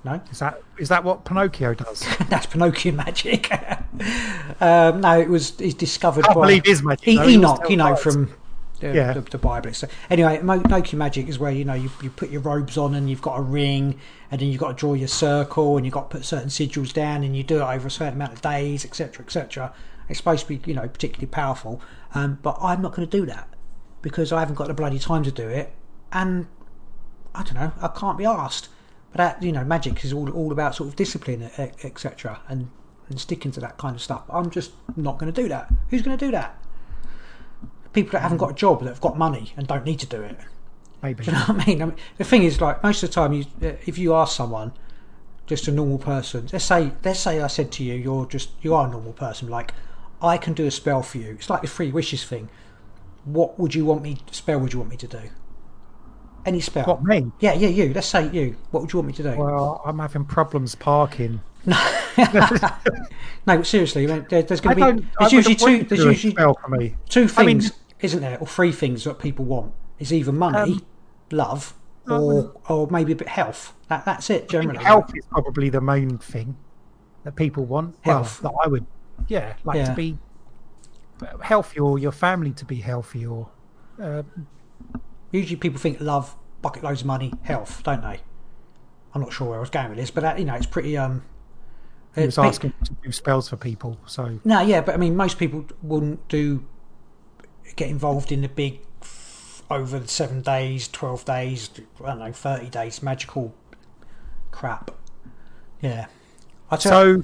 No, 0.04 0.22
Is 0.32 0.38
that 0.38 0.62
is 0.78 0.90
that 0.90 1.04
what 1.04 1.26
Pinocchio 1.26 1.74
does? 1.74 2.06
that's 2.30 2.46
Pinocchio 2.46 2.92
Magic. 2.92 3.52
um, 4.62 5.02
no, 5.02 5.20
it 5.20 5.30
was 5.30 5.60
it's 5.60 5.74
discovered 5.74 6.26
Can't 6.26 6.36
by 6.36 6.42
believe 6.42 6.64
his 6.64 6.84
magic, 6.84 7.08
E- 7.08 7.16
though. 7.18 7.28
He 7.28 7.38
was 7.40 7.50
Enoch. 7.50 7.70
You 7.72 7.78
know 7.78 7.96
from 7.96 8.32
the, 8.82 8.94
Yeah. 8.94 9.14
the, 9.14 9.22
the 9.22 9.40
Bible. 9.40 9.74
So 9.74 9.88
anyway, 10.12 10.38
Enochian 10.38 11.00
Magic 11.00 11.28
is 11.28 11.40
where 11.40 11.52
you 11.52 11.66
know 11.66 11.74
you, 11.74 11.90
you 12.04 12.12
put 12.12 12.30
your 12.30 12.42
robes 12.42 12.78
on 12.78 12.94
and 12.94 13.10
you've 13.10 13.24
got 13.24 13.40
a 13.40 13.42
ring, 13.42 14.00
and 14.30 14.40
then 14.40 14.50
you've 14.50 14.62
got 14.62 14.68
to 14.68 14.74
draw 14.76 14.94
your 14.94 15.08
circle, 15.08 15.76
and 15.76 15.88
you've 15.88 15.94
got 15.96 16.12
to 16.12 16.18
put 16.18 16.24
certain 16.24 16.50
sigils 16.50 16.94
down, 16.94 17.24
and 17.24 17.36
you 17.36 17.42
do 17.42 17.58
it 17.58 17.64
over 17.64 17.88
a 17.88 17.92
certain 17.92 18.14
amount 18.14 18.34
of 18.34 18.42
days, 18.44 18.86
etc., 18.86 19.26
etc. 19.26 19.74
It's 20.08 20.20
supposed 20.20 20.46
to 20.46 20.56
be 20.56 20.62
you 20.70 20.76
know 20.76 20.88
particularly 20.88 21.26
powerful, 21.32 21.82
um, 22.14 22.38
but 22.44 22.60
I'm 22.62 22.80
not 22.84 22.94
going 22.94 23.08
to 23.10 23.18
do 23.18 23.26
that 23.26 23.48
because 24.02 24.32
I 24.32 24.40
haven't 24.40 24.56
got 24.56 24.68
the 24.68 24.74
bloody 24.74 25.00
time 25.00 25.24
to 25.24 25.32
do 25.32 25.48
it, 25.48 25.74
and 26.12 26.48
I 27.36 27.44
don't 27.44 27.56
know, 27.56 27.74
I 27.82 27.88
can't 27.88 28.18
be 28.18 28.26
asked. 28.26 28.70
But 29.12 29.18
that 29.18 29.44
you 29.44 29.52
know, 29.52 29.64
magic 29.64 30.04
is 30.06 30.14
all 30.14 30.30
all 30.32 30.52
about 30.52 30.76
sort 30.76 30.90
of 30.90 30.96
discipline, 30.96 31.50
etc., 31.84 32.42
and 32.48 32.70
and 33.10 33.20
sticking 33.20 33.52
to 33.52 33.60
that 33.60 33.78
kind 33.78 33.96
of 33.96 34.02
stuff. 34.02 34.24
I'm 34.30 34.50
just 34.50 34.72
not 34.96 35.18
going 35.18 35.32
to 35.34 35.42
do 35.42 35.50
that. 35.50 35.72
Who's 35.90 36.02
going 36.02 36.18
to 36.18 36.26
do 36.26 36.32
that? 36.32 36.56
People 37.92 38.12
that 38.12 38.22
haven't 38.22 38.38
got 38.38 38.52
a 38.52 38.54
job 38.54 38.82
that 38.84 38.90
have 38.90 39.02
got 39.02 39.18
money 39.18 39.54
and 39.58 39.68
don't 39.68 39.84
need 39.84 40.00
to 40.00 40.06
do 40.06 40.22
it. 40.22 40.38
Maybe. 41.02 41.24
Do 41.26 41.32
you 41.32 41.38
know 41.38 41.44
what 41.44 41.62
I 41.62 41.66
mean? 41.66 41.82
I 41.82 41.86
mean, 41.86 41.96
the 42.18 42.24
thing 42.24 42.44
is, 42.44 42.62
like 42.62 42.84
most 42.84 43.02
of 43.02 43.10
the 43.10 43.14
time, 43.14 43.34
you, 43.34 43.46
if 43.62 43.98
you 43.98 44.14
ask 44.14 44.36
someone, 44.36 44.74
just 45.48 45.68
a 45.68 45.72
normal 45.72 45.98
person, 45.98 46.48
let's 46.54 46.66
say, 46.66 46.92
let's 47.04 47.20
say 47.20 47.42
I 47.42 47.48
said 47.48 47.72
to 47.74 47.84
you, 47.84 47.96
you're 47.96 48.26
just 48.26 48.52
you 48.62 48.76
are 48.76 48.88
a 48.88 48.92
normal 48.92 49.14
person. 49.14 49.50
Like, 49.50 49.74
I 50.22 50.38
can 50.38 50.54
do 50.54 50.68
a 50.68 50.72
spell 50.72 51.02
for 51.02 51.18
you. 51.18 51.32
It's 51.32 51.50
like 51.50 51.62
the 51.62 51.68
three 51.68 51.92
wishes 51.92 52.24
thing. 52.24 52.50
What 53.26 53.60
would 53.60 53.76
you 53.76 53.86
want 53.86 54.02
me? 54.02 54.18
Spell 54.32 54.60
would 54.60 54.74
you 54.74 54.80
want 54.80 54.92
me 54.92 54.98
to 54.98 55.08
do? 55.08 55.22
Any 56.46 56.62
spell? 56.62 56.86
What 56.86 57.04
me? 57.04 57.32
Yeah, 57.40 57.54
yeah, 57.54 57.68
you. 57.68 57.94
Let's 57.94 58.08
say 58.08 58.30
you. 58.30 58.56
What 58.72 58.82
would 58.82 58.94
you 58.94 59.00
want 59.00 59.08
me 59.08 59.14
to 59.14 59.24
do? 59.24 59.38
Well, 59.38 59.82
I'm 59.86 60.00
having 60.00 60.26
problems 60.26 60.74
parking. 60.76 61.42
no, 61.66 61.78
but 63.46 63.68
seriously, 63.68 64.06
there, 64.06 64.42
there's 64.44 64.62
going 64.62 64.78
to 64.78 64.94
be. 65.02 65.08
There's 65.20 65.32
usually 65.34 65.56
two. 65.56 65.84
There's 65.84 66.04
usually 66.04 66.32
spell 66.32 66.54
for 66.64 66.70
me. 66.70 66.96
two 67.10 67.28
I 67.36 67.44
mean- 67.46 67.62
things, 67.62 67.78
isn't 68.00 68.22
there, 68.22 68.38
or 68.40 68.48
three 68.48 68.72
things 68.72 69.04
that 69.04 69.20
people 69.20 69.46
want? 69.46 69.74
It's 70.00 70.12
either 70.14 70.32
money, 70.32 70.58
Um, 70.74 70.86
love, 71.32 71.74
or 72.08 72.54
or 72.70 72.88
maybe 72.90 73.12
a 73.12 73.16
bit 73.16 73.28
health. 73.28 73.74
That 73.90 74.06
that's 74.06 74.30
it 74.30 74.48
generally. 74.50 74.82
health 74.84 75.12
is 75.16 75.26
probably 75.26 75.70
the 75.70 75.82
main 75.82 76.18
thing 76.18 76.56
that 77.26 77.36
people 77.36 77.66
want. 77.66 77.96
Health. 78.02 78.42
Well, 78.42 78.54
that 78.54 78.60
I 78.66 78.68
would, 78.70 78.86
yeah, 79.28 79.56
like 79.66 79.76
Yeah. 79.78 79.86
to 79.90 79.94
be 79.94 80.18
healthy 81.42 81.80
or 81.80 82.00
your 82.00 82.12
family 82.12 82.52
to 82.54 82.66
be 82.66 82.78
healthy 82.78 83.26
or. 83.26 83.50
Uh, 84.02 84.24
Usually, 85.32 85.58
people 85.58 85.80
think 85.80 86.00
love, 86.02 86.36
bucket 86.62 86.84
loads 86.84 87.02
of 87.02 87.08
money, 87.08 87.32
health, 87.44 87.84
don't 87.84 88.02
they? 88.02 88.22
I'm 89.14 89.22
not 89.22 89.32
sure 89.32 89.50
where 89.50 89.58
I 89.58 89.62
was 89.62 89.70
going 89.70 89.90
with 89.90 89.98
this, 89.98 90.10
but 90.12 90.22
that, 90.22 90.40
you 90.40 90.46
know, 90.46 90.56
it's 90.56 90.66
pretty. 90.66 90.98
Um, 90.98 91.24
he 92.16 92.26
was 92.26 92.38
asking 92.38 92.74
to 92.84 92.94
do 93.04 93.12
spells 93.12 93.50
for 93.50 93.58
people, 93.58 94.00
so 94.08 94.40
No, 94.44 94.62
yeah, 94.62 94.82
but 94.82 94.96
I 94.96 94.98
mean, 94.98 95.16
most 95.16 95.38
people 95.38 95.66
wouldn't 95.84 96.28
do 96.28 96.66
get 97.76 97.90
involved 97.90 98.32
in 98.32 98.42
the 98.42 98.50
big 98.50 98.82
over 99.70 100.00
the 100.00 100.08
seven 100.08 100.42
days, 100.42 100.88
twelve 100.88 101.24
days, 101.26 101.70
I 102.04 102.08
don't 102.08 102.20
know, 102.20 102.32
thirty 102.32 102.70
days 102.70 103.04
magical 103.04 103.54
crap. 104.52 104.92
Yeah, 105.82 106.08
I 106.72 106.78
tell. 106.78 106.92
so 106.92 107.24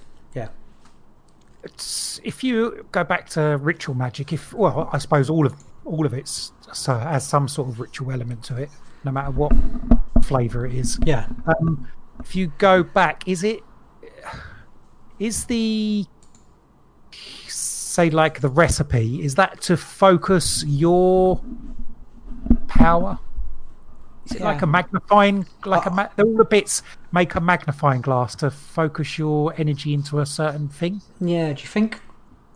it's, 1.65 2.21
if 2.23 2.43
you 2.43 2.85
go 2.91 3.03
back 3.03 3.29
to 3.31 3.57
ritual 3.57 3.95
magic, 3.95 4.31
if 4.31 4.53
well, 4.53 4.89
I 4.93 4.97
suppose 4.99 5.29
all 5.29 5.45
of 5.45 5.55
all 5.83 6.05
of 6.05 6.13
it's 6.13 6.51
so 6.73 6.97
has 6.97 7.27
some 7.27 7.47
sort 7.47 7.69
of 7.69 7.79
ritual 7.79 8.11
element 8.11 8.43
to 8.45 8.57
it, 8.57 8.69
no 9.03 9.11
matter 9.11 9.31
what 9.31 9.51
flavour 10.23 10.65
it 10.65 10.73
is. 10.73 10.97
yeah. 11.05 11.27
Um, 11.47 11.87
if 12.19 12.35
you 12.35 12.51
go 12.57 12.83
back, 12.83 13.27
is 13.27 13.43
it 13.43 13.61
is 15.19 15.45
the 15.45 16.05
say 17.47 18.09
like 18.09 18.41
the 18.41 18.49
recipe 18.49 19.23
is 19.23 19.35
that 19.35 19.61
to 19.61 19.77
focus 19.77 20.63
your 20.67 21.41
power? 22.67 23.19
Is 24.25 24.33
it 24.37 24.41
like 24.41 24.61
a 24.61 24.67
magnifying, 24.67 25.45
like 25.65 25.85
a 25.85 25.91
Uh, 25.91 25.95
ma- 25.95 26.07
all 26.17 26.35
the 26.35 26.45
bits 26.45 26.81
make 27.11 27.35
a 27.35 27.39
magnifying 27.41 28.01
glass 28.01 28.35
to 28.35 28.49
focus 28.49 29.17
your 29.19 29.53
energy 29.57 29.93
into 29.93 30.19
a 30.19 30.25
certain 30.25 30.67
thing? 30.67 31.01
Yeah, 31.19 31.53
do 31.53 31.61
you 31.61 31.67
think? 31.67 32.01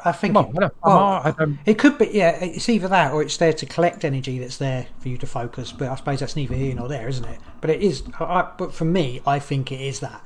I 0.04 0.12
think. 0.14 0.34
Well, 0.34 0.52
I 0.56 0.70
well, 0.88 0.98
all- 0.98 1.54
it 1.66 1.78
could 1.78 1.98
be. 1.98 2.10
Yeah, 2.12 2.30
it's 2.44 2.70
either 2.70 2.88
that 2.88 3.12
or 3.12 3.22
it's 3.22 3.38
there 3.38 3.54
to 3.54 3.66
collect 3.66 4.04
energy 4.06 4.40
that's 4.40 4.58
there 4.58 4.88
for 5.00 5.10
you 5.10 5.18
to 5.18 5.28
focus. 5.28 5.72
But 5.72 5.90
I 5.90 5.96
suppose 5.96 6.22
that's 6.22 6.36
neither 6.36 6.56
here 6.56 6.74
nor 6.74 6.88
there, 6.88 7.08
isn't 7.08 7.26
it? 7.26 7.40
But 7.62 7.70
it 7.70 7.82
is. 7.82 8.04
I- 8.20 8.50
but 8.58 8.74
for 8.74 8.86
me, 8.86 9.22
I 9.28 9.40
think 9.40 9.72
it 9.72 9.82
is 9.82 10.00
that. 10.00 10.24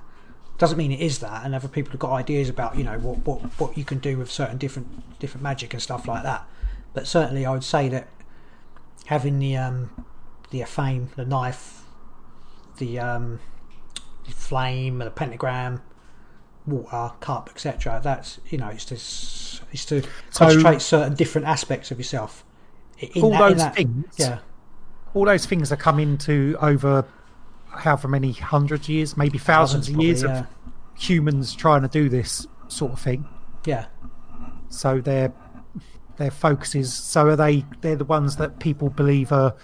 Doesn't 0.60 0.78
mean 0.78 0.92
it 0.92 1.00
is 1.00 1.20
that, 1.20 1.44
and 1.44 1.56
other 1.56 1.68
people 1.68 1.92
have 1.92 2.00
got 2.00 2.12
ideas 2.12 2.48
about 2.48 2.78
you 2.78 2.84
know 2.84 3.00
what 3.00 3.26
what 3.26 3.42
what 3.60 3.78
you 3.78 3.84
can 3.84 3.98
do 3.98 4.18
with 4.20 4.32
certain 4.32 4.58
different 4.60 5.20
different 5.20 5.42
magic 5.44 5.74
and 5.74 5.82
stuff 5.82 6.08
like 6.08 6.22
that. 6.24 6.48
But 6.94 7.08
certainly, 7.08 7.44
I 7.46 7.52
would 7.52 7.64
say 7.64 7.90
that 7.90 8.08
having 9.08 9.40
the 9.40 9.58
um 9.58 9.90
the 10.54 10.64
fame, 10.66 11.10
the 11.16 11.26
knife, 11.26 11.84
the 12.78 13.00
um 13.00 13.40
the 14.26 14.32
flame, 14.32 15.00
the 15.00 15.10
pentagram, 15.12 15.82
water, 16.66 17.12
cup, 17.20 17.50
etc. 17.54 18.00
That's 18.02 18.40
you 18.50 18.58
know, 18.60 18.68
it's 18.70 18.86
to 18.86 18.96
it's 18.96 19.86
to 19.86 20.02
So- 20.30 20.46
concentrate 20.46 20.82
certain 20.82 21.16
different 21.16 21.48
aspects 21.48 21.92
of 21.92 21.98
yourself. 21.98 22.46
In 23.00 23.22
All 23.24 23.32
that- 23.32 23.40
those 23.50 23.58
that- 23.58 23.76
things? 23.76 24.06
yeah, 24.18 24.40
All 25.14 25.26
those 25.26 25.46
things 25.46 25.72
are 25.72 25.76
coming 25.78 26.18
to 26.20 26.56
over 26.62 27.06
however 27.70 28.08
many 28.08 28.32
hundreds 28.34 28.86
of 28.86 28.90
years, 28.90 29.18
maybe 29.18 29.38
thousands, 29.40 29.88
of 29.88 29.96
probably, 29.96 30.08
years 30.08 30.22
yeah. 30.24 30.40
of 30.42 30.48
humans 30.96 31.54
trying 31.56 31.82
to 31.82 31.88
do 31.88 32.08
this 32.08 32.46
sort 32.68 32.94
of 32.94 33.00
thing. 33.00 33.26
yeah, 33.66 33.86
so 34.70 35.02
their 35.02 35.34
their 36.18 36.30
focus 36.32 36.76
is 36.76 36.94
so 36.94 37.28
are 37.30 37.36
they 37.36 37.66
they're 37.82 37.96
the 37.96 38.06
ones 38.06 38.36
that 38.36 38.60
people 38.60 38.90
believe 38.90 39.32
are 39.32 39.56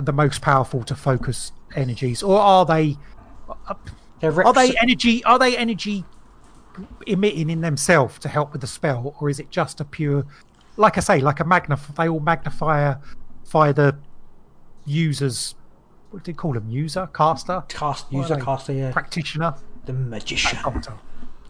the 0.00 0.12
most 0.12 0.42
powerful 0.42 0.82
to 0.84 0.94
focus 0.94 1.52
energies 1.74 2.22
or 2.22 2.38
are 2.38 2.64
they 2.64 2.96
They're 4.20 4.32
they 4.52 4.74
energy 4.80 5.22
are 5.24 5.38
they 5.38 5.56
energy 5.56 6.04
emitting 7.06 7.50
in 7.50 7.60
themselves 7.60 8.18
to 8.20 8.28
help 8.28 8.52
with 8.52 8.60
the 8.60 8.66
spell 8.66 9.14
or 9.20 9.30
is 9.30 9.38
it 9.38 9.50
just 9.50 9.80
a 9.80 9.84
pure 9.84 10.26
like 10.76 10.98
i 10.98 11.00
say 11.00 11.20
like 11.20 11.38
a 11.38 11.44
magnify 11.44 12.04
they 12.04 12.08
all 12.08 12.18
magnify 12.18 12.94
by 13.52 13.70
the 13.70 13.96
users 14.84 15.54
what 16.14 16.22
do 16.22 16.30
you 16.30 16.36
call 16.36 16.52
them 16.52 16.70
user 16.70 17.08
caster? 17.12 17.64
Cast 17.66 18.12
user 18.12 18.36
caster, 18.36 18.72
yeah, 18.72 18.92
practitioner? 18.92 19.56
The 19.84 19.92
magician, 19.92 20.60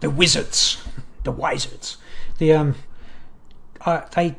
the 0.00 0.08
wizards, 0.08 0.82
the 1.22 1.30
wizards, 1.30 1.98
the 2.38 2.54
um, 2.54 2.74
uh, 3.82 4.00
they 4.16 4.36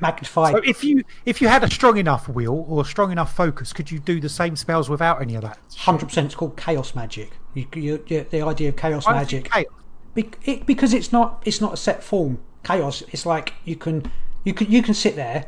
magnify. 0.00 0.52
So 0.52 0.58
if 0.58 0.84
you 0.84 1.04
if 1.24 1.40
you 1.40 1.48
had 1.48 1.64
a 1.64 1.70
strong 1.70 1.96
enough 1.96 2.28
will 2.28 2.66
or 2.68 2.82
a 2.82 2.84
strong 2.84 3.12
enough 3.12 3.34
focus, 3.34 3.72
could 3.72 3.90
you 3.90 3.98
do 3.98 4.20
the 4.20 4.28
same 4.28 4.56
spells 4.56 4.88
without 4.88 5.20
any 5.20 5.34
of 5.34 5.42
that? 5.42 5.58
Hundred 5.76 6.06
percent, 6.06 6.26
it's 6.26 6.34
called 6.34 6.56
chaos 6.56 6.94
magic. 6.94 7.32
You, 7.54 7.66
you, 7.74 8.04
you, 8.06 8.26
the 8.30 8.42
idea 8.42 8.68
of 8.70 8.76
chaos 8.76 9.06
Why 9.06 9.14
magic. 9.14 9.50
chaos? 9.50 9.66
Be- 10.14 10.30
it, 10.44 10.66
because 10.66 10.92
it's 10.94 11.12
not 11.12 11.42
it's 11.44 11.60
not 11.60 11.74
a 11.74 11.76
set 11.76 12.02
form. 12.02 12.38
Chaos. 12.64 13.02
It's 13.10 13.26
like 13.26 13.54
you 13.64 13.76
can 13.76 14.10
you 14.44 14.54
can 14.54 14.70
you 14.70 14.82
can 14.82 14.94
sit 14.94 15.16
there 15.16 15.46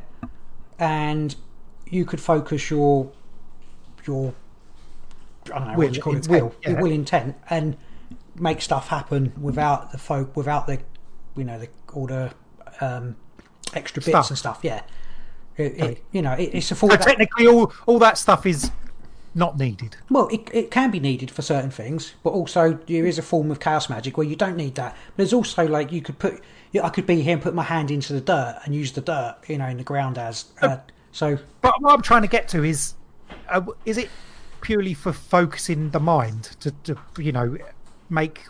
and 0.79 1.35
you 1.89 2.05
could 2.05 2.21
focus 2.21 2.71
your 2.71 3.11
your 4.07 4.35
I 5.53 5.59
don't 5.59 5.69
know 5.69 5.75
Will, 5.75 5.87
what 5.89 5.97
you 5.97 6.03
call 6.03 6.13
it 6.15 6.17
intent, 6.17 6.43
will 6.43 6.55
your 6.63 6.75
yeah. 6.75 6.81
will 6.81 6.93
intent 6.93 7.37
and 7.49 7.77
make 8.37 8.63
stuff 8.63 8.89
happen 8.89 9.33
without 9.41 9.93
the 9.93 9.99
folk 9.99 10.37
without 10.37 10.67
the 10.67 10.81
you 11.37 11.45
know 11.45 11.59
the 11.59 11.69
all 11.93 12.07
the 12.07 12.33
um, 12.81 13.17
extra 13.75 14.01
bits 14.01 14.11
Stuff. 14.11 14.31
and 14.31 14.39
stuff. 14.39 14.61
Yeah. 14.63 14.83
It, 15.57 15.79
it, 15.79 16.05
you 16.13 16.23
know, 16.23 16.33
it, 16.33 16.51
it's 16.55 16.71
a. 16.71 16.75
So 16.75 16.89
technically, 16.89 17.47
all 17.47 17.73
all 17.87 17.99
that 17.99 18.17
stuff 18.17 18.47
is 18.47 18.71
not 19.35 19.59
needed. 19.59 19.97
Well, 20.09 20.29
it, 20.29 20.49
it 20.53 20.71
can 20.71 20.91
be 20.91 21.01
needed 21.01 21.31
for 21.31 21.43
certain 21.43 21.71
things, 21.71 22.15
but 22.23 22.31
also 22.31 22.79
there 22.87 23.07
is 23.07 23.19
a 23.19 23.23
form 23.23 23.51
of 23.51 23.61
chaos 23.61 23.89
magic 23.89 24.17
where 24.17 24.27
you 24.27 24.37
don't 24.37 24.57
need 24.57 24.75
that. 24.77 24.97
But 25.09 25.17
there's 25.19 25.33
also 25.33 25.67
like 25.67 25.93
you 25.93 26.01
could 26.03 26.19
put, 26.19 26.43
I 26.83 26.89
could 26.89 27.07
be 27.07 27.21
here 27.23 27.35
and 27.35 27.43
put 27.43 27.55
my 27.55 27.63
hand 27.63 27.91
into 27.91 28.13
the 28.13 28.21
dirt 28.21 28.61
and 28.65 28.75
use 28.75 28.93
the 28.93 29.01
dirt, 29.01 29.37
you 29.47 29.59
know, 29.59 29.67
in 29.67 29.77
the 29.77 29.85
ground 29.85 30.19
as. 30.19 30.47
Uh, 30.61 30.79
so 31.13 31.39
But 31.61 31.81
what 31.81 31.93
I'm 31.93 32.03
trying 32.03 32.23
to 32.23 32.29
get 32.29 32.49
to 32.49 32.65
is, 32.65 32.95
uh, 33.49 33.63
is 33.85 33.99
it 33.99 34.09
purely 34.61 34.95
for 34.95 35.13
focusing 35.13 35.91
the 35.91 36.01
mind 36.01 36.57
to, 36.61 36.71
to 36.85 36.97
you 37.19 37.33
know, 37.33 37.57
make 38.09 38.41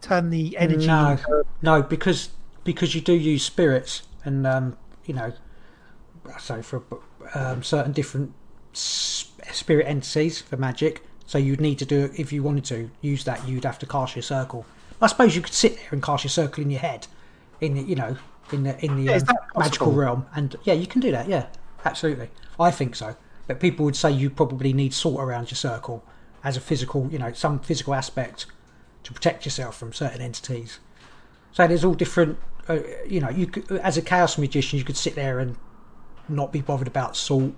turn 0.00 0.30
the 0.30 0.56
energy? 0.56 0.86
no, 0.86 1.12
into- 1.12 1.44
no, 1.62 1.82
because 1.82 2.30
because 2.62 2.94
you 2.94 3.00
do 3.00 3.12
use 3.12 3.44
spirits 3.44 4.02
and 4.24 4.46
um, 4.46 4.76
you 5.04 5.14
know, 5.14 5.32
so 6.38 6.62
for 6.62 6.82
um, 7.34 7.62
certain 7.62 7.92
different 7.92 8.32
spirit 8.72 9.86
entities 9.86 10.40
for 10.40 10.56
magic. 10.56 11.02
So 11.26 11.38
you'd 11.38 11.60
need 11.60 11.78
to 11.78 11.86
do 11.86 12.12
if 12.16 12.32
you 12.32 12.42
wanted 12.42 12.64
to 12.66 12.90
use 13.00 13.24
that. 13.24 13.48
You'd 13.48 13.64
have 13.64 13.78
to 13.78 13.86
cast 13.86 14.14
your 14.14 14.22
circle. 14.22 14.66
I 15.00 15.06
suppose 15.06 15.34
you 15.34 15.42
could 15.42 15.54
sit 15.54 15.76
there 15.76 15.88
and 15.90 16.02
cast 16.02 16.24
your 16.24 16.30
circle 16.30 16.62
in 16.62 16.70
your 16.70 16.80
head, 16.80 17.06
in 17.60 17.74
the, 17.74 17.82
you 17.82 17.94
know, 17.94 18.16
in 18.52 18.62
the 18.62 18.84
in 18.84 18.96
the 18.96 19.12
Yeah, 19.12 19.20
um, 19.28 19.36
magical 19.56 19.92
realm. 19.92 20.26
And 20.34 20.56
yeah, 20.64 20.74
you 20.74 20.86
can 20.86 21.00
do 21.00 21.10
that. 21.12 21.28
Yeah, 21.28 21.46
absolutely. 21.84 22.30
I 22.60 22.70
think 22.70 22.94
so. 22.94 23.16
But 23.46 23.60
people 23.60 23.84
would 23.84 23.96
say 23.96 24.10
you 24.10 24.30
probably 24.30 24.72
need 24.72 24.94
salt 24.94 25.20
around 25.20 25.50
your 25.50 25.56
circle 25.56 26.04
as 26.42 26.56
a 26.56 26.60
physical, 26.60 27.08
you 27.10 27.18
know, 27.18 27.32
some 27.32 27.58
physical 27.58 27.94
aspect 27.94 28.46
to 29.04 29.12
protect 29.12 29.44
yourself 29.44 29.76
from 29.76 29.92
certain 29.92 30.20
entities. 30.20 30.78
So 31.52 31.66
there's 31.66 31.84
all 31.84 31.94
different. 31.94 32.38
Uh, 32.68 32.78
you 33.06 33.20
know, 33.20 33.28
you 33.28 33.46
could, 33.46 33.70
as 33.78 33.96
a 33.96 34.02
chaos 34.02 34.38
magician, 34.38 34.78
you 34.78 34.84
could 34.84 34.96
sit 34.96 35.14
there 35.14 35.38
and 35.38 35.56
not 36.28 36.52
be 36.52 36.60
bothered 36.60 36.88
about 36.88 37.16
salt 37.16 37.52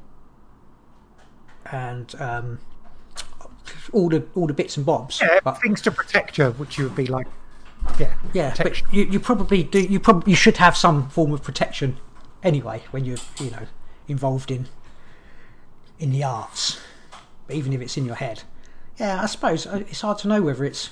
and 1.70 2.14
um, 2.20 2.58
all 3.92 4.08
the 4.08 4.24
all 4.34 4.46
the 4.46 4.52
bits 4.52 4.76
and 4.76 4.86
bobs. 4.86 5.20
yeah, 5.20 5.40
but, 5.42 5.60
things 5.60 5.80
to 5.82 5.90
protect 5.90 6.38
you, 6.38 6.50
which 6.52 6.78
you 6.78 6.84
would 6.84 6.96
be 6.96 7.06
like, 7.06 7.26
yeah, 7.98 8.14
yeah, 8.32 8.54
but 8.56 8.82
you, 8.92 9.04
you 9.04 9.20
probably 9.20 9.62
do. 9.62 9.80
You 9.80 10.00
probably 10.00 10.32
you 10.32 10.36
should 10.36 10.56
have 10.58 10.76
some 10.76 11.08
form 11.08 11.32
of 11.32 11.42
protection 11.42 11.98
anyway 12.42 12.82
when 12.90 13.04
you're 13.04 13.18
you 13.40 13.50
know 13.50 13.66
involved 14.08 14.50
in 14.50 14.66
in 15.98 16.12
the 16.12 16.22
arts, 16.22 16.80
even 17.50 17.72
if 17.72 17.80
it's 17.80 17.96
in 17.96 18.04
your 18.04 18.16
head. 18.16 18.42
Yeah, 18.98 19.22
I 19.22 19.26
suppose 19.26 19.66
uh, 19.66 19.84
it's 19.88 20.00
hard 20.00 20.18
to 20.18 20.28
know 20.28 20.42
whether 20.42 20.64
it's. 20.64 20.90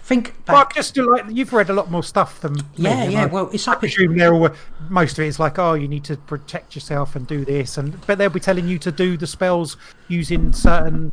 I 0.00 0.04
think 0.04 0.34
Well, 0.48 0.58
back. 0.64 0.74
just 0.74 0.94
to 0.96 1.04
like 1.04 1.24
you've 1.30 1.52
read 1.52 1.70
a 1.70 1.72
lot 1.72 1.90
more 1.90 2.02
stuff 2.02 2.40
than 2.40 2.54
me, 2.54 2.62
yeah, 2.76 3.02
and 3.04 3.12
yeah. 3.12 3.22
I- 3.22 3.26
Well, 3.26 3.48
it's 3.52 3.66
I 3.68 3.72
up. 3.72 3.78
presume 3.80 4.16
they're 4.16 4.34
all 4.34 4.50
most 4.88 5.18
of 5.18 5.24
it 5.24 5.28
is 5.28 5.38
like, 5.38 5.58
oh, 5.58 5.74
you 5.74 5.88
need 5.88 6.04
to 6.04 6.16
protect 6.16 6.74
yourself 6.74 7.14
and 7.16 7.26
do 7.26 7.44
this, 7.44 7.78
and 7.78 8.04
but 8.06 8.18
they'll 8.18 8.28
be 8.30 8.40
telling 8.40 8.68
you 8.68 8.78
to 8.80 8.92
do 8.92 9.16
the 9.16 9.26
spells 9.26 9.76
using 10.08 10.52
certain, 10.52 11.12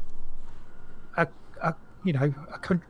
uh, 1.17 1.25
uh, 1.61 1.71
you 2.03 2.13
know, 2.13 2.33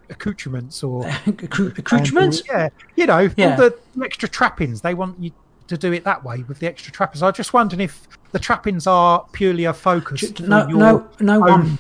accoutrements 0.09 0.83
or 0.83 1.03
Accru- 1.25 1.77
accoutrements. 1.77 2.41
Yeah, 2.47 2.69
you 2.95 3.05
know, 3.05 3.29
Yeah. 3.35 3.51
all 3.51 3.57
the 3.69 3.75
extra 4.03 4.29
trappings. 4.29 4.81
They 4.81 4.93
want 4.93 5.19
you 5.21 5.31
to 5.67 5.77
do 5.77 5.93
it 5.93 6.03
that 6.03 6.23
way 6.23 6.43
with 6.47 6.59
the 6.59 6.67
extra 6.67 6.91
trappings. 6.91 7.21
I 7.21 7.27
was 7.27 7.35
just 7.35 7.53
wondering 7.53 7.81
if 7.81 8.07
the 8.31 8.39
trappings 8.39 8.87
are 8.87 9.25
purely 9.33 9.65
a 9.65 9.73
focus. 9.73 10.39
No, 10.39 10.65
no, 10.65 11.07
no 11.19 11.39
one. 11.39 11.77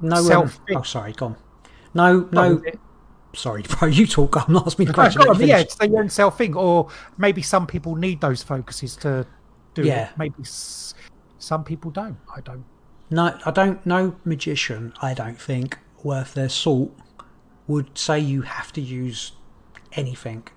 No. 0.00 0.16
Um, 0.16 0.24
self- 0.24 0.60
oh, 0.74 0.82
sorry. 0.82 1.12
Gone. 1.12 1.36
No, 1.94 2.28
no. 2.32 2.62
Sorry, 3.36 3.62
bro. 3.68 3.88
You 3.88 4.06
talk. 4.06 4.36
I'm 4.36 4.52
not 4.52 4.66
asking 4.66 4.84
me 4.84 4.86
the 4.88 4.94
question. 4.94 5.20
go 5.20 5.28
let 5.28 5.36
on, 5.36 5.42
me 5.42 5.48
yeah, 5.48 5.58
it's 5.58 5.74
their 5.76 5.88
own 5.98 6.08
self 6.08 6.38
thing, 6.38 6.56
or 6.56 6.88
maybe 7.18 7.42
some 7.42 7.66
people 7.66 7.94
need 7.94 8.20
those 8.20 8.42
focuses 8.42 8.96
to 8.96 9.26
do 9.74 9.82
Yeah. 9.82 10.08
it. 10.10 10.18
Maybe 10.18 10.34
s- 10.40 10.94
some 11.38 11.62
people 11.64 11.90
don't. 11.90 12.16
I 12.34 12.40
don't. 12.40 12.64
No, 13.10 13.38
I 13.44 13.50
don't. 13.50 13.84
No 13.86 14.16
magician, 14.24 14.92
I 15.02 15.14
don't 15.14 15.40
think, 15.40 15.78
worth 16.02 16.34
their 16.34 16.48
salt, 16.48 16.96
would 17.66 17.96
say 17.98 18.18
you 18.18 18.42
have 18.42 18.72
to 18.72 18.80
use 18.80 19.32
anything. 19.92 20.48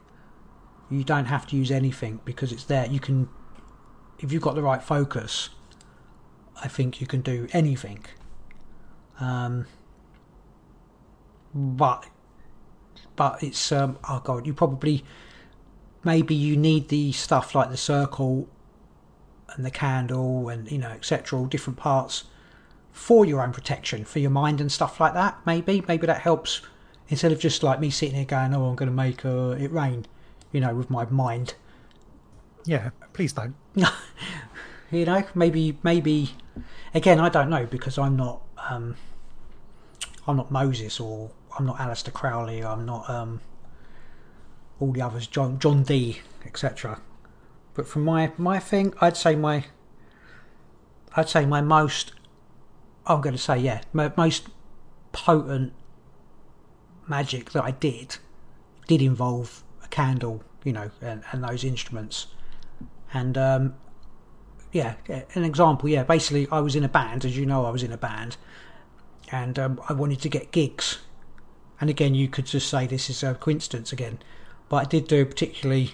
You 0.89 1.03
don't 1.03 1.25
have 1.25 1.45
to 1.47 1.55
use 1.55 1.69
anything 1.69 2.19
because 2.25 2.51
it's 2.51 2.63
there. 2.63 2.87
You 2.87 2.99
can, 2.99 3.29
if 4.19 4.31
you've 4.31 4.41
got 4.41 4.55
the 4.55 4.63
right 4.63 4.81
focus, 4.81 5.49
I 6.63 6.67
think 6.67 6.99
you 6.99 7.05
can 7.07 7.21
do 7.21 7.47
anything. 7.53 8.05
Um, 9.19 9.67
but, 11.53 12.07
but 13.19 13.43
it's 13.43 13.73
um. 13.73 13.99
Oh 14.09 14.21
god, 14.23 14.47
you 14.47 14.53
probably, 14.53 15.03
maybe 16.05 16.33
you 16.33 16.55
need 16.55 16.87
the 16.87 17.11
stuff 17.11 17.53
like 17.53 17.69
the 17.69 17.75
circle 17.75 18.47
and 19.49 19.65
the 19.65 19.71
candle 19.71 20.47
and 20.47 20.71
you 20.71 20.77
know 20.77 20.89
etc 20.89 21.37
all 21.37 21.45
different 21.45 21.77
parts 21.77 22.23
for 22.93 23.25
your 23.25 23.41
own 23.41 23.51
protection 23.51 24.05
for 24.05 24.19
your 24.19 24.29
mind 24.29 24.61
and 24.61 24.71
stuff 24.71 24.99
like 24.99 25.13
that 25.15 25.37
maybe 25.45 25.83
maybe 25.87 26.05
that 26.05 26.21
helps 26.21 26.61
instead 27.09 27.31
of 27.31 27.39
just 27.39 27.63
like 27.63 27.79
me 27.79 27.89
sitting 27.89 28.15
here 28.15 28.25
going 28.25 28.53
oh 28.53 28.65
i'm 28.65 28.75
going 28.75 28.87
to 28.89 28.95
make 28.95 29.25
uh, 29.25 29.55
it 29.57 29.71
rain 29.71 30.05
you 30.51 30.61
know 30.61 30.75
with 30.75 30.89
my 30.91 31.03
mind 31.05 31.55
Yeah, 32.65 32.91
please 33.13 33.33
don't. 33.33 33.55
you 34.91 35.05
know 35.05 35.23
maybe 35.33 35.79
maybe 35.81 36.31
again 36.93 37.19
i 37.19 37.27
don't 37.27 37.49
know 37.49 37.65
because 37.65 37.97
i'm 37.97 38.15
not 38.15 38.41
um 38.69 38.95
i'm 40.27 40.37
not 40.37 40.51
moses 40.51 40.99
or 40.99 41.31
i'm 41.57 41.65
not 41.65 41.77
Aleister 41.77 42.13
Crowley 42.13 42.63
i'm 42.63 42.85
not 42.85 43.09
um 43.09 43.41
all 44.79 44.91
the 44.91 45.01
others 45.01 45.27
john 45.27 45.59
john 45.59 45.83
Dee 45.83 46.21
etc 46.45 47.01
but 47.73 47.87
from 47.87 48.03
my 48.03 48.31
my 48.37 48.59
thing 48.59 48.93
i'd 49.01 49.17
say 49.17 49.35
my 49.35 49.65
i'd 51.15 51.29
say 51.29 51.45
my 51.45 51.61
most 51.61 52.13
i'm 53.05 53.21
going 53.21 53.35
to 53.35 53.41
say 53.41 53.57
yeah 53.57 53.81
my 53.93 54.11
most 54.15 54.47
potent 55.11 55.73
magic 57.07 57.51
that 57.51 57.63
i 57.63 57.71
did 57.71 58.17
did 58.87 59.01
involve 59.01 59.63
a 59.83 59.87
candle 59.87 60.43
you 60.63 60.71
know 60.71 60.91
and, 61.01 61.23
and 61.31 61.43
those 61.43 61.63
instruments 61.63 62.27
and 63.13 63.37
um 63.37 63.73
yeah, 64.71 64.95
yeah, 65.07 65.23
an 65.33 65.43
example. 65.43 65.89
Yeah, 65.89 66.03
basically, 66.03 66.47
I 66.51 66.59
was 66.59 66.75
in 66.75 66.83
a 66.83 66.89
band, 66.89 67.25
as 67.25 67.37
you 67.37 67.45
know, 67.45 67.65
I 67.65 67.71
was 67.71 67.83
in 67.83 67.91
a 67.91 67.97
band, 67.97 68.37
and 69.31 69.57
um, 69.57 69.81
I 69.89 69.93
wanted 69.93 70.21
to 70.21 70.29
get 70.29 70.51
gigs. 70.51 70.99
And 71.81 71.89
again, 71.89 72.13
you 72.13 72.27
could 72.27 72.45
just 72.45 72.69
say 72.69 72.87
this 72.87 73.09
is 73.09 73.23
a 73.23 73.35
coincidence 73.35 73.93
again, 73.93 74.19
but 74.67 74.77
I 74.77 74.83
did 74.85 75.07
do 75.07 75.25
particularly, 75.25 75.91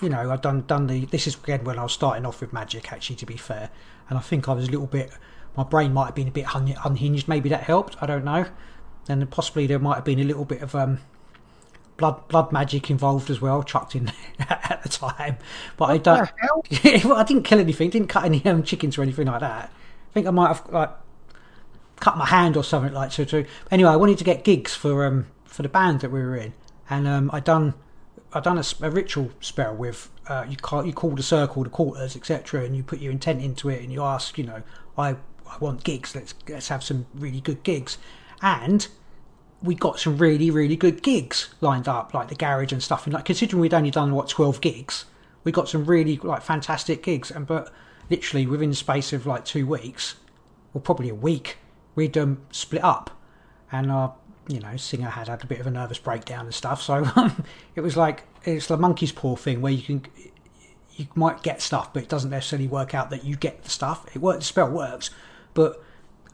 you 0.00 0.08
know, 0.08 0.30
I've 0.30 0.40
done 0.40 0.62
done 0.62 0.86
the. 0.86 1.04
This 1.04 1.26
is 1.26 1.36
again 1.36 1.64
when 1.64 1.78
I 1.78 1.82
was 1.82 1.92
starting 1.92 2.24
off 2.24 2.40
with 2.40 2.52
magic, 2.52 2.92
actually, 2.92 3.16
to 3.16 3.26
be 3.26 3.36
fair, 3.36 3.70
and 4.08 4.18
I 4.18 4.22
think 4.22 4.48
I 4.48 4.52
was 4.52 4.68
a 4.68 4.70
little 4.70 4.86
bit. 4.86 5.10
My 5.56 5.64
brain 5.64 5.92
might 5.92 6.06
have 6.06 6.14
been 6.14 6.28
a 6.28 6.32
bit 6.32 6.54
un- 6.54 6.74
unhinged. 6.84 7.28
Maybe 7.28 7.50
that 7.50 7.64
helped. 7.64 7.96
I 8.00 8.06
don't 8.06 8.24
know. 8.24 8.46
And 9.08 9.28
possibly 9.30 9.66
there 9.66 9.78
might 9.78 9.96
have 9.96 10.04
been 10.04 10.20
a 10.20 10.24
little 10.24 10.46
bit 10.46 10.62
of 10.62 10.74
um, 10.74 11.00
blood 11.98 12.26
blood 12.28 12.52
magic 12.52 12.90
involved 12.90 13.28
as 13.28 13.40
well, 13.40 13.62
chucked 13.62 13.94
in 13.94 14.10
at 14.38 14.80
the 14.82 14.88
time. 14.88 15.36
But 15.76 15.90
I 15.90 15.98
don't. 15.98 16.30
well, 17.04 17.14
I 17.14 17.24
didn't 17.24 17.42
kill 17.42 17.58
anything. 17.58 17.90
Didn't 17.90 18.08
cut 18.08 18.24
any 18.24 18.44
um, 18.46 18.62
chickens 18.62 18.96
or 18.96 19.02
anything 19.02 19.26
like 19.26 19.40
that. 19.40 19.70
I 19.70 20.12
think 20.12 20.26
I 20.26 20.30
might 20.30 20.48
have 20.48 20.68
like 20.70 20.90
cut 22.02 22.16
my 22.16 22.26
hand 22.26 22.56
or 22.56 22.64
something 22.64 22.92
like 22.92 23.12
so. 23.12 23.24
To 23.24 23.46
anyway, 23.70 23.90
I 23.90 23.96
wanted 23.96 24.18
to 24.18 24.24
get 24.24 24.42
gigs 24.42 24.74
for 24.74 25.06
um 25.06 25.26
for 25.44 25.62
the 25.62 25.68
band 25.68 26.00
that 26.00 26.10
we 26.10 26.20
were 26.20 26.36
in, 26.36 26.52
and 26.90 27.06
um 27.06 27.30
I 27.32 27.38
done 27.40 27.74
I 28.32 28.40
done 28.40 28.58
a, 28.58 28.64
a 28.82 28.90
ritual 28.90 29.30
spell 29.40 29.74
with 29.74 30.10
uh, 30.26 30.44
you 30.48 30.56
call 30.56 30.84
you 30.84 30.92
call 30.92 31.10
the 31.10 31.22
circle 31.22 31.62
the 31.62 31.70
quarters 31.70 32.16
etc. 32.16 32.64
and 32.64 32.76
you 32.76 32.82
put 32.82 32.98
your 32.98 33.12
intent 33.12 33.40
into 33.40 33.68
it 33.68 33.82
and 33.82 33.92
you 33.92 34.02
ask 34.02 34.36
you 34.36 34.44
know 34.44 34.62
I 34.98 35.10
I 35.46 35.58
want 35.60 35.84
gigs. 35.84 36.14
Let's 36.14 36.34
let's 36.48 36.68
have 36.68 36.82
some 36.82 37.06
really 37.14 37.40
good 37.40 37.62
gigs, 37.62 37.98
and 38.42 38.88
we 39.62 39.76
got 39.76 40.00
some 40.00 40.18
really 40.18 40.50
really 40.50 40.76
good 40.76 41.04
gigs 41.04 41.54
lined 41.60 41.86
up 41.86 42.12
like 42.12 42.28
the 42.28 42.34
garage 42.34 42.72
and 42.72 42.82
stuff 42.82 43.06
and 43.06 43.14
like 43.14 43.26
considering 43.26 43.60
we'd 43.60 43.72
only 43.72 43.92
done 43.92 44.12
what 44.12 44.28
12 44.28 44.60
gigs 44.60 45.04
we 45.44 45.52
got 45.52 45.68
some 45.68 45.84
really 45.84 46.16
like 46.16 46.42
fantastic 46.42 47.00
gigs 47.00 47.30
and 47.30 47.46
but 47.46 47.72
literally 48.10 48.44
within 48.44 48.70
the 48.70 48.74
space 48.74 49.12
of 49.12 49.24
like 49.24 49.44
two 49.44 49.64
weeks 49.64 50.16
or 50.74 50.80
probably 50.80 51.08
a 51.08 51.14
week 51.14 51.58
we'd 51.94 52.16
um, 52.16 52.40
split 52.50 52.82
up 52.82 53.10
and 53.70 53.90
our 53.90 54.14
you 54.48 54.60
know 54.60 54.76
singer 54.76 55.08
had 55.08 55.28
had 55.28 55.42
a 55.42 55.46
bit 55.46 55.60
of 55.60 55.66
a 55.66 55.70
nervous 55.70 55.98
breakdown 55.98 56.46
and 56.46 56.54
stuff 56.54 56.82
so 56.82 57.06
it 57.76 57.80
was 57.80 57.96
like 57.96 58.24
it's 58.44 58.66
the 58.66 58.76
monkey's 58.76 59.12
paw 59.12 59.36
thing 59.36 59.60
where 59.60 59.72
you 59.72 59.82
can 59.82 60.04
you 60.96 61.06
might 61.14 61.42
get 61.42 61.62
stuff 61.62 61.92
but 61.92 62.02
it 62.02 62.08
doesn't 62.08 62.30
necessarily 62.30 62.68
work 62.68 62.94
out 62.94 63.10
that 63.10 63.24
you 63.24 63.36
get 63.36 63.62
the 63.62 63.70
stuff 63.70 64.04
it 64.14 64.20
works 64.20 64.38
the 64.40 64.44
spell 64.44 64.68
works 64.68 65.10
but 65.54 65.82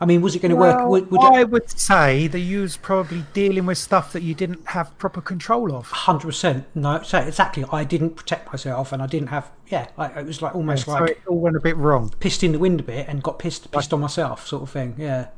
i 0.00 0.06
mean 0.06 0.22
was 0.22 0.34
it 0.34 0.40
going 0.40 0.50
to 0.50 0.56
work 0.56 0.76
Well, 0.78 0.88
would, 0.88 1.11
would 1.11 1.20
I 1.20 1.44
would 1.44 1.68
say 1.78 2.26
that 2.28 2.38
you 2.40 2.62
was 2.62 2.76
probably 2.76 3.24
dealing 3.34 3.66
with 3.66 3.78
stuff 3.78 4.12
that 4.14 4.22
you 4.22 4.34
didn't 4.34 4.66
have 4.68 4.96
proper 4.98 5.20
control 5.20 5.74
of. 5.74 5.88
Hundred 5.90 6.28
percent. 6.28 6.66
No, 6.74 7.02
so 7.02 7.18
exactly. 7.18 7.64
I 7.70 7.84
didn't 7.84 8.11
protect 8.16 8.50
myself, 8.52 8.92
and 8.92 9.02
I 9.02 9.06
didn't 9.06 9.28
have. 9.28 9.50
Yeah, 9.68 9.88
I, 9.98 10.20
it 10.20 10.26
was 10.26 10.40
like 10.40 10.54
almost 10.54 10.84
so 10.86 10.92
like 10.92 11.11
it 11.11 11.20
all 11.26 11.38
went 11.38 11.56
a 11.56 11.61
bit 11.61 11.76
wrong. 11.76 12.11
pissed 12.20 12.42
in 12.42 12.52
the 12.52 12.59
wind 12.59 12.80
a 12.80 12.82
bit, 12.82 13.09
and 13.09 13.22
got 13.22 13.38
pissed 13.38 13.70
pissed 13.70 13.92
on 13.92 14.00
myself, 14.00 14.46
sort 14.46 14.62
of 14.62 14.70
thing. 14.70 14.94
Yeah. 14.98 15.28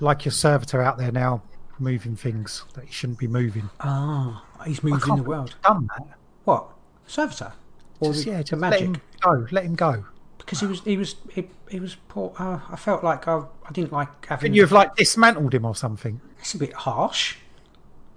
Like 0.00 0.24
your 0.24 0.32
servitor 0.32 0.80
out 0.82 0.98
there 0.98 1.12
now 1.12 1.42
moving 1.78 2.16
things 2.16 2.64
that 2.74 2.84
he 2.84 2.92
shouldn't 2.92 3.18
be 3.18 3.26
moving. 3.26 3.68
Ah, 3.80 4.44
he's 4.66 4.80
I 4.84 4.88
moved 4.88 5.02
in 5.02 5.08
can't 5.08 5.22
the 5.24 5.28
world. 5.28 5.54
Done 5.64 5.88
that. 5.96 6.18
What 6.44 6.68
servitor? 7.06 7.52
Or 8.00 8.12
Just, 8.12 8.24
the, 8.24 8.30
yeah, 8.30 8.36
the 8.38 8.44
just 8.44 8.60
let 8.60 8.70
magic? 8.70 8.86
him 8.86 9.00
go. 9.20 9.46
Let 9.50 9.64
him 9.64 9.74
go. 9.74 10.04
because 10.38 10.60
he 10.60 10.66
was 10.66 10.80
he 10.82 10.96
was 10.96 11.16
he, 11.32 11.48
he 11.70 11.80
was 11.80 11.96
poor. 12.08 12.32
Uh, 12.38 12.60
I 12.70 12.76
felt 12.76 13.02
like 13.02 13.26
I, 13.26 13.38
I 13.68 13.72
didn't 13.72 13.92
like 13.92 14.08
having. 14.26 14.40
Couldn't 14.42 14.54
you 14.54 14.62
have 14.62 14.72
like 14.72 14.94
dismantled 14.96 15.52
him 15.54 15.64
or 15.64 15.74
something? 15.74 16.20
It's 16.38 16.54
a 16.54 16.58
bit 16.58 16.72
harsh. 16.72 17.36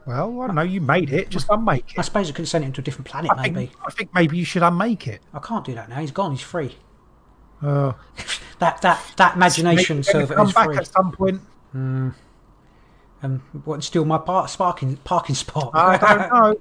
Well, 0.06 0.42
I 0.42 0.48
don't 0.48 0.56
know. 0.56 0.62
You 0.64 0.82
made 0.82 1.12
it. 1.14 1.30
Just 1.30 1.48
unmake 1.50 1.92
it. 1.94 2.00
I 2.00 2.02
suppose 2.02 2.30
I 2.30 2.34
could 2.34 2.48
send 2.48 2.64
him 2.66 2.74
to 2.74 2.82
a 2.82 2.84
different 2.84 3.08
planet. 3.08 3.30
I 3.32 3.42
Maybe 3.44 3.68
think, 3.68 3.72
I 3.86 3.92
think 3.92 4.14
maybe 4.16 4.36
you 4.38 4.46
should 4.46 4.64
unmake 4.64 5.08
it. 5.08 5.22
I 5.34 5.40
can't 5.40 5.64
do 5.64 5.76
that 5.76 5.90
now. 5.90 6.00
He's 6.00 6.10
gone. 6.12 6.32
He's 6.32 6.42
free. 6.42 6.76
Uh, 7.62 7.94
That 8.60 8.80
that 8.84 9.04
that 9.18 9.36
imagination 9.36 9.98
maybe 9.98 10.08
when 10.12 10.22
you 10.22 10.28
server 10.28 10.36
come 10.36 10.52
back 10.52 10.78
at 10.78 10.86
some 10.86 11.12
point. 11.12 11.42
Um, 11.74 12.16
what 13.66 13.84
steal 13.84 14.04
my 14.06 14.18
par- 14.18 14.48
sparking 14.48 14.98
parking 14.98 15.36
spot? 15.36 15.72
I 15.74 15.98
don't 15.98 16.34
know. 16.34 16.56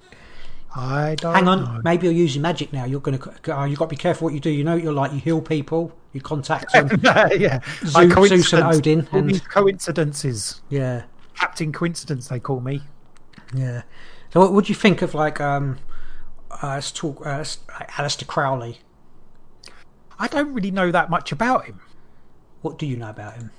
I 0.76 1.14
don't 1.16 1.34
Hang 1.34 1.48
on, 1.48 1.64
know. 1.64 1.80
maybe 1.82 2.06
you're 2.06 2.14
using 2.14 2.42
magic 2.42 2.72
now. 2.72 2.84
You're 2.84 3.00
gonna. 3.00 3.18
Uh, 3.48 3.64
you 3.64 3.76
got 3.76 3.86
to 3.86 3.88
be 3.90 3.96
careful 3.96 4.26
what 4.26 4.34
you 4.34 4.40
do. 4.40 4.50
You 4.50 4.62
know, 4.62 4.76
you're 4.76 4.92
like 4.92 5.12
you 5.12 5.18
heal 5.18 5.40
people. 5.40 5.92
You 6.12 6.20
contact 6.20 6.72
them. 6.72 6.88
yeah. 7.02 7.60
Zeus- 7.84 7.94
Like 7.94 8.12
Zeus 8.28 8.52
and. 8.52 8.62
Odin 8.64 9.08
All 9.12 9.18
and- 9.18 9.30
these 9.30 9.40
coincidences. 9.40 10.60
yeah, 10.68 11.04
Captain 11.34 11.72
Coincidence, 11.72 12.28
they 12.28 12.38
call 12.38 12.60
me. 12.60 12.82
yeah. 13.54 13.82
So, 14.32 14.38
what 14.40 14.52
would 14.52 14.68
you 14.68 14.76
think 14.76 15.02
of 15.02 15.12
like 15.14 15.40
um, 15.40 15.78
uh, 16.62 16.68
let's 16.68 16.92
talk 16.92 17.26
uh, 17.26 17.40
Aleister 17.96 18.26
Crowley? 18.26 18.78
I 20.20 20.28
don't 20.28 20.52
really 20.54 20.70
know 20.70 20.92
that 20.92 21.10
much 21.10 21.32
about 21.32 21.64
him. 21.64 21.80
What 22.62 22.78
do 22.78 22.86
you 22.86 22.96
know 22.96 23.10
about 23.10 23.34
him? 23.34 23.50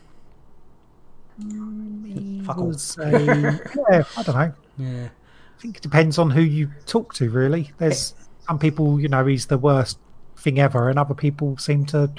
Fuck 2.45 2.57
all. 2.57 2.67
Was 2.67 2.97
yeah, 2.99 4.03
I 4.17 4.23
don't 4.23 4.35
know. 4.35 4.53
Yeah. 4.77 5.05
I 5.05 5.61
think 5.61 5.77
it 5.77 5.83
depends 5.83 6.17
on 6.17 6.31
who 6.31 6.41
you 6.41 6.71
talk 6.85 7.13
to, 7.15 7.29
really. 7.29 7.71
There's 7.77 8.15
some 8.47 8.57
people, 8.57 8.99
you 8.99 9.07
know, 9.07 9.25
he's 9.25 9.45
the 9.45 9.57
worst 9.57 9.99
thing 10.37 10.59
ever, 10.59 10.89
and 10.89 10.97
other 10.97 11.13
people 11.13 11.57
seem 11.57 11.85
to 11.87 12.11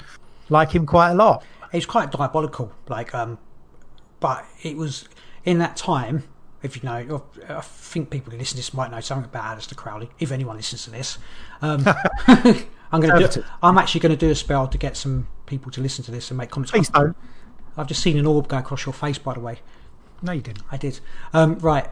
like 0.49 0.71
him 0.71 0.85
quite 0.85 1.11
a 1.11 1.15
lot. 1.15 1.43
It's 1.71 1.85
quite 1.85 2.11
diabolical, 2.11 2.71
like 2.87 3.13
um, 3.13 3.37
but 4.19 4.45
it 4.61 4.77
was 4.77 5.07
in 5.43 5.57
that 5.59 5.75
time. 5.75 6.23
If 6.61 6.77
you 6.77 6.83
know, 6.83 7.25
I 7.49 7.59
think 7.59 8.09
people 8.09 8.31
who 8.31 8.37
listen 8.37 8.51
to 8.51 8.57
this 8.57 8.73
might 8.73 8.89
know 8.89 9.01
something 9.01 9.25
about 9.25 9.57
Aleister 9.57 9.75
Crowley. 9.75 10.09
If 10.19 10.31
anyone 10.31 10.55
listens 10.55 10.85
to 10.85 10.91
this, 10.91 11.17
um, 11.61 11.83
I'm 12.93 13.01
going 13.01 13.19
to 13.19 13.27
do. 13.27 13.43
I'm 13.61 13.77
actually 13.77 13.99
going 13.99 14.11
to 14.11 14.25
do 14.25 14.29
a 14.29 14.35
spell 14.35 14.67
to 14.67 14.77
get 14.77 14.95
some 14.95 15.27
people 15.45 15.71
to 15.71 15.81
listen 15.81 16.05
to 16.05 16.11
this 16.11 16.31
and 16.31 16.37
make 16.37 16.51
comments. 16.51 16.71
Please 16.71 16.89
don't. 16.89 17.17
I've 17.77 17.87
just 17.87 18.01
seen 18.01 18.17
an 18.17 18.25
orb 18.25 18.47
go 18.47 18.57
across 18.57 18.85
your 18.85 18.93
face, 18.93 19.17
by 19.17 19.33
the 19.33 19.39
way. 19.39 19.59
No, 20.21 20.31
you 20.31 20.41
didn't. 20.41 20.63
I 20.71 20.77
did. 20.77 20.99
Um, 21.33 21.57
right. 21.59 21.87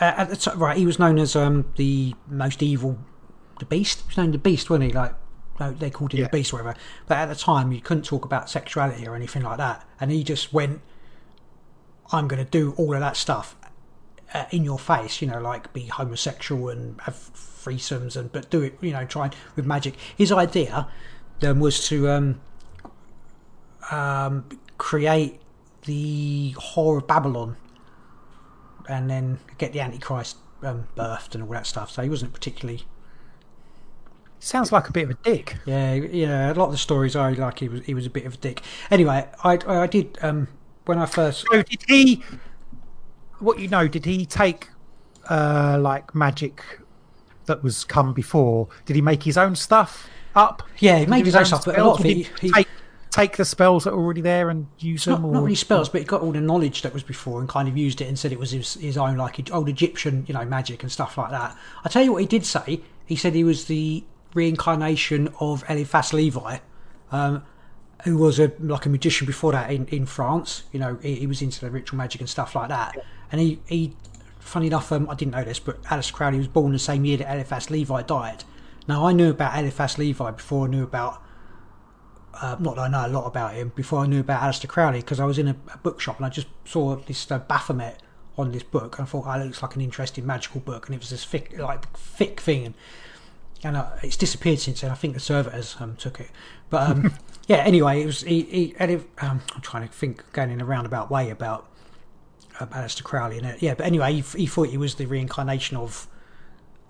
Uh, 0.00 0.04
at 0.16 0.28
the 0.28 0.36
t- 0.36 0.50
right, 0.56 0.76
he 0.76 0.86
was 0.86 0.98
known 0.98 1.18
as 1.18 1.34
um, 1.36 1.72
the 1.76 2.14
most 2.28 2.62
evil, 2.62 2.98
the 3.58 3.64
Beast. 3.64 4.00
He 4.00 4.06
was 4.08 4.16
known 4.16 4.32
the 4.32 4.38
Beast, 4.38 4.68
wasn't 4.70 4.90
he? 4.90 4.92
Like, 4.92 5.14
they 5.78 5.90
called 5.90 6.12
him 6.12 6.20
Yeah. 6.20 6.26
the 6.26 6.30
Beast, 6.30 6.52
or 6.52 6.56
whatever. 6.56 6.76
But 7.06 7.18
at 7.18 7.26
the 7.26 7.34
time, 7.34 7.70
you 7.72 7.80
couldn't 7.80 8.04
talk 8.04 8.24
about 8.24 8.48
sexuality 8.48 9.06
or 9.06 9.14
anything 9.14 9.42
like 9.42 9.58
that. 9.58 9.86
And 10.00 10.10
he 10.10 10.24
just 10.24 10.52
went, 10.52 10.80
"I'm 12.12 12.28
going 12.28 12.42
to 12.44 12.50
do 12.50 12.72
all 12.78 12.94
of 12.94 13.00
that 13.00 13.16
stuff 13.16 13.56
uh, 14.32 14.44
in 14.50 14.64
your 14.64 14.78
face." 14.78 15.20
You 15.20 15.28
know, 15.28 15.40
like 15.40 15.72
be 15.72 15.86
homosexual 15.86 16.68
and 16.70 17.00
have 17.02 17.14
threesomes, 17.34 18.16
and 18.16 18.32
but 18.32 18.48
do 18.50 18.62
it. 18.62 18.78
You 18.80 18.92
know, 18.92 19.04
try 19.04 19.30
with 19.56 19.66
magic. 19.66 19.94
His 20.16 20.32
idea 20.32 20.88
then 21.40 21.60
was 21.60 21.86
to 21.88 22.08
um, 22.08 22.40
um, 23.90 24.44
create 24.78 25.40
the 25.84 26.54
whore 26.58 26.98
of 26.98 27.06
Babylon 27.06 27.56
and 28.88 29.08
then 29.08 29.38
get 29.58 29.72
the 29.72 29.80
Antichrist 29.80 30.36
um, 30.62 30.88
birthed 30.96 31.34
and 31.34 31.44
all 31.44 31.50
that 31.50 31.66
stuff. 31.66 31.90
So 31.90 32.02
he 32.02 32.08
wasn't 32.08 32.32
particularly, 32.32 32.84
Sounds 34.42 34.72
like 34.72 34.88
a 34.88 34.92
bit 34.92 35.04
of 35.04 35.10
a 35.10 35.14
dick. 35.22 35.56
yeah, 35.66 35.92
yeah. 35.94 36.50
A 36.50 36.54
lot 36.54 36.66
of 36.66 36.72
the 36.72 36.78
stories 36.78 37.14
I 37.14 37.32
like, 37.32 37.58
he 37.58 37.68
was 37.68 37.84
he 37.84 37.92
was 37.92 38.06
a 38.06 38.10
bit 38.10 38.24
of 38.24 38.34
a 38.34 38.36
dick. 38.38 38.62
Anyway, 38.90 39.28
I 39.44 39.58
I 39.66 39.86
did 39.86 40.18
um, 40.22 40.48
when 40.86 40.98
I 40.98 41.04
first 41.04 41.44
So 41.52 41.62
did 41.62 41.82
he? 41.86 42.22
What 43.38 43.58
you 43.58 43.68
know? 43.68 43.86
Did 43.86 44.06
he 44.06 44.24
take 44.24 44.68
uh, 45.28 45.78
like 45.78 46.14
magic 46.14 46.62
that 47.44 47.62
was 47.62 47.84
come 47.84 48.14
before? 48.14 48.68
Did 48.86 48.96
he 48.96 49.02
make 49.02 49.22
his 49.24 49.36
own 49.36 49.56
stuff 49.56 50.08
up? 50.34 50.62
yeah 50.78 50.98
he 50.98 51.06
made 51.06 51.26
his 51.26 51.36
own 51.36 51.44
stuff, 51.44 51.66
but 51.66 51.78
a 51.78 51.84
lot 51.84 52.00
of 52.00 52.06
it 52.06 52.16
he, 52.16 52.28
he 52.40 52.50
take 52.52 52.68
take 53.10 53.36
the 53.36 53.44
spells 53.44 53.84
that 53.84 53.94
were 53.94 54.02
already 54.02 54.20
there 54.20 54.50
and 54.50 54.66
use 54.78 55.06
not, 55.06 55.16
them. 55.16 55.26
Or 55.26 55.32
not 55.32 55.42
really 55.42 55.54
spells, 55.54 55.88
but 55.88 56.00
he 56.00 56.04
got 56.06 56.22
all 56.22 56.32
the 56.32 56.40
knowledge 56.40 56.82
that 56.82 56.94
was 56.94 57.02
before 57.02 57.40
and 57.40 57.48
kind 57.48 57.68
of 57.68 57.76
used 57.76 58.00
it 58.00 58.08
and 58.08 58.18
said 58.18 58.32
it 58.32 58.38
was 58.38 58.52
his, 58.52 58.74
his 58.74 58.96
own, 58.96 59.16
like 59.16 59.52
old 59.52 59.68
Egyptian, 59.68 60.24
you 60.28 60.34
know, 60.34 60.44
magic 60.44 60.82
and 60.82 60.92
stuff 60.92 61.18
like 61.18 61.30
that. 61.30 61.56
I 61.84 61.88
tell 61.88 62.02
you 62.02 62.12
what, 62.12 62.22
he 62.22 62.26
did 62.26 62.46
say. 62.46 62.80
He 63.04 63.16
said 63.16 63.34
he 63.34 63.44
was 63.44 63.64
the 63.64 64.04
reincarnation 64.34 65.28
of 65.40 65.64
Eliphas 65.68 66.12
Levi, 66.12 66.58
um, 67.10 67.42
who 68.04 68.16
was 68.16 68.38
a 68.38 68.52
like 68.60 68.86
a 68.86 68.88
magician 68.88 69.26
before 69.26 69.52
that 69.52 69.70
in, 69.70 69.86
in 69.86 70.06
France. 70.06 70.62
You 70.72 70.78
know, 70.78 70.98
he, 71.02 71.16
he 71.16 71.26
was 71.26 71.42
into 71.42 71.60
the 71.60 71.70
ritual 71.70 71.98
magic 71.98 72.20
and 72.20 72.30
stuff 72.30 72.54
like 72.54 72.68
that. 72.68 72.96
And 73.32 73.40
he, 73.40 73.60
he 73.66 73.96
funny 74.38 74.68
enough, 74.68 74.92
um, 74.92 75.08
I 75.10 75.14
didn't 75.14 75.32
know 75.32 75.44
this, 75.44 75.58
but 75.58 75.78
Alice 75.90 76.10
Crowley 76.10 76.38
was 76.38 76.48
born 76.48 76.72
the 76.72 76.78
same 76.78 77.04
year 77.04 77.18
that 77.18 77.32
Eliphas 77.32 77.70
Levi 77.70 78.02
died. 78.02 78.44
Now 78.86 79.06
I 79.06 79.12
knew 79.12 79.30
about 79.30 79.58
Eliphas 79.58 79.98
Levi 79.98 80.30
before 80.30 80.66
I 80.66 80.70
knew 80.70 80.84
about 80.84 81.22
uh, 82.40 82.56
not 82.58 82.76
that 82.76 82.82
I 82.82 82.88
know 82.88 83.06
a 83.06 83.08
lot 83.08 83.26
about 83.26 83.54
him 83.54 83.72
before 83.74 84.00
I 84.00 84.06
knew 84.06 84.20
about 84.20 84.40
Aleister 84.42 84.68
Crowley 84.68 85.00
because 85.00 85.20
I 85.20 85.24
was 85.24 85.38
in 85.38 85.48
a, 85.48 85.56
a 85.72 85.78
bookshop 85.78 86.16
and 86.16 86.26
I 86.26 86.28
just 86.28 86.46
saw 86.64 86.96
this 86.96 87.30
uh, 87.30 87.38
Baphomet 87.38 87.98
on 88.38 88.52
this 88.52 88.62
book 88.62 88.98
and 88.98 89.06
I 89.06 89.10
thought, 89.10 89.24
oh, 89.26 89.32
it 89.32 89.44
looks 89.44 89.62
like 89.62 89.74
an 89.74 89.82
interesting 89.82 90.26
magical 90.26 90.60
book 90.60 90.86
and 90.86 90.94
it 90.94 90.98
was 90.98 91.10
this 91.10 91.24
thick, 91.24 91.58
like 91.58 91.90
thick 91.96 92.40
thing 92.40 92.66
and 92.66 92.74
and 93.62 93.76
uh, 93.76 93.90
it's 94.02 94.16
disappeared 94.16 94.58
since 94.58 94.80
then. 94.80 94.90
I 94.90 94.94
think 94.94 95.14
the 95.14 95.20
servitors 95.20 95.76
um, 95.80 95.96
took 95.96 96.20
it, 96.20 96.30
but 96.70 96.90
um, 96.90 97.14
yeah. 97.46 97.58
Anyway, 97.58 98.02
it 98.02 98.06
was 98.06 98.22
he. 98.22 98.42
he 98.42 98.74
Eli- 98.80 99.02
um, 99.18 99.42
I'm 99.54 99.60
trying 99.60 99.86
to 99.86 99.92
think, 99.92 100.24
going 100.32 100.50
in 100.50 100.60
a 100.60 100.64
roundabout 100.64 101.10
way 101.10 101.30
about 101.30 101.68
um, 102.58 102.68
Aleister 102.68 103.02
Crowley 103.02 103.36
and 103.36 103.46
it. 103.46 103.62
Yeah, 103.62 103.74
but 103.74 103.86
anyway, 103.86 104.14
he, 104.14 104.38
he 104.38 104.46
thought 104.46 104.68
he 104.68 104.78
was 104.78 104.94
the 104.94 105.06
reincarnation 105.06 105.76
of 105.76 106.08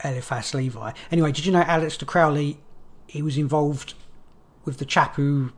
Eliphas 0.04 0.54
Levi. 0.54 0.92
Anyway, 1.10 1.32
did 1.32 1.44
you 1.44 1.52
know 1.52 1.62
Aleister 1.62 2.06
Crowley? 2.06 2.58
He 3.08 3.22
was 3.22 3.36
involved 3.36 3.94
with 4.64 4.78
the 4.78 4.84
chap 4.84 5.16
who 5.16 5.52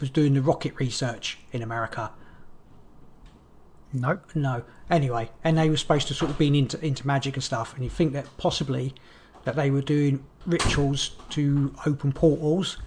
was 0.00 0.10
doing 0.10 0.34
the 0.34 0.42
rocket 0.42 0.74
research 0.78 1.38
in 1.52 1.62
America. 1.62 2.10
no? 3.92 4.20
No. 4.34 4.62
Anyway, 4.90 5.30
and 5.44 5.58
they 5.58 5.68
were 5.68 5.76
supposed 5.76 6.08
to 6.08 6.14
sort 6.14 6.30
of 6.30 6.38
been 6.38 6.54
into 6.54 6.82
into 6.84 7.06
magic 7.06 7.34
and 7.34 7.44
stuff, 7.44 7.74
and 7.74 7.84
you 7.84 7.90
think 7.90 8.12
that 8.12 8.26
possibly 8.38 8.94
that 9.44 9.56
they 9.56 9.70
were 9.70 9.82
doing 9.82 10.24
rituals 10.46 11.10
to 11.30 11.74
open 11.86 12.12
portals, 12.12 12.78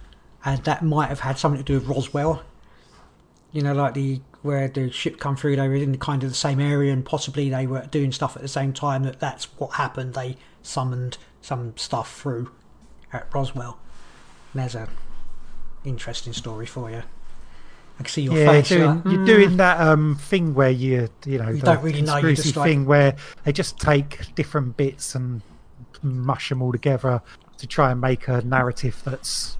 and 0.43 0.63
that 0.63 0.83
might 0.83 1.09
have 1.09 1.19
had 1.21 1.37
something 1.37 1.63
to 1.63 1.65
do 1.65 1.79
with 1.79 1.87
Roswell. 1.87 2.43
You 3.51 3.61
know, 3.61 3.73
like 3.73 3.93
the 3.93 4.21
where 4.41 4.67
the 4.67 4.89
ship 4.91 5.19
come 5.19 5.35
through, 5.35 5.57
they 5.57 5.67
were 5.67 5.75
in 5.75 5.97
kind 5.99 6.23
of 6.23 6.29
the 6.29 6.35
same 6.35 6.59
area, 6.59 6.91
and 6.91 7.05
possibly 7.05 7.49
they 7.49 7.67
were 7.67 7.85
doing 7.91 8.11
stuff 8.11 8.35
at 8.35 8.41
the 8.41 8.47
same 8.47 8.73
time. 8.73 9.03
That 9.03 9.19
that's 9.19 9.45
what 9.59 9.73
happened. 9.73 10.15
They 10.15 10.37
summoned 10.63 11.17
some 11.41 11.75
stuff 11.77 12.19
through 12.19 12.51
at 13.13 13.27
Roswell. 13.33 13.77
And 14.53 14.61
there's 14.61 14.75
a 14.75 14.87
interesting 15.83 16.33
story 16.33 16.65
for 16.65 16.89
you. 16.89 17.03
I 17.99 18.03
can 18.03 18.05
see 18.07 18.21
your 18.23 18.37
Yeah, 18.37 18.47
face. 18.47 18.71
you're 18.71 18.87
like, 18.93 19.05
you're 19.05 19.25
doing 19.25 19.57
that 19.57 19.79
um 19.79 20.15
thing 20.15 20.53
where 20.53 20.69
you 20.71 21.09
you 21.25 21.37
know 21.37 21.53
the 21.53 21.59
don't 21.61 21.83
really 21.83 22.01
know, 22.01 22.15
you 22.17 22.21
conspiracy 22.21 22.41
just 22.43 22.55
like- 22.57 22.69
thing 22.69 22.85
where 22.85 23.15
they 23.43 23.51
just 23.51 23.79
take 23.79 24.33
different 24.35 24.77
bits 24.77 25.13
and 25.15 25.41
mush 26.01 26.49
them 26.49 26.61
all 26.61 26.71
together 26.71 27.21
to 27.57 27.67
try 27.67 27.91
and 27.91 28.01
make 28.01 28.27
a 28.27 28.41
narrative 28.41 29.01
that's 29.05 29.57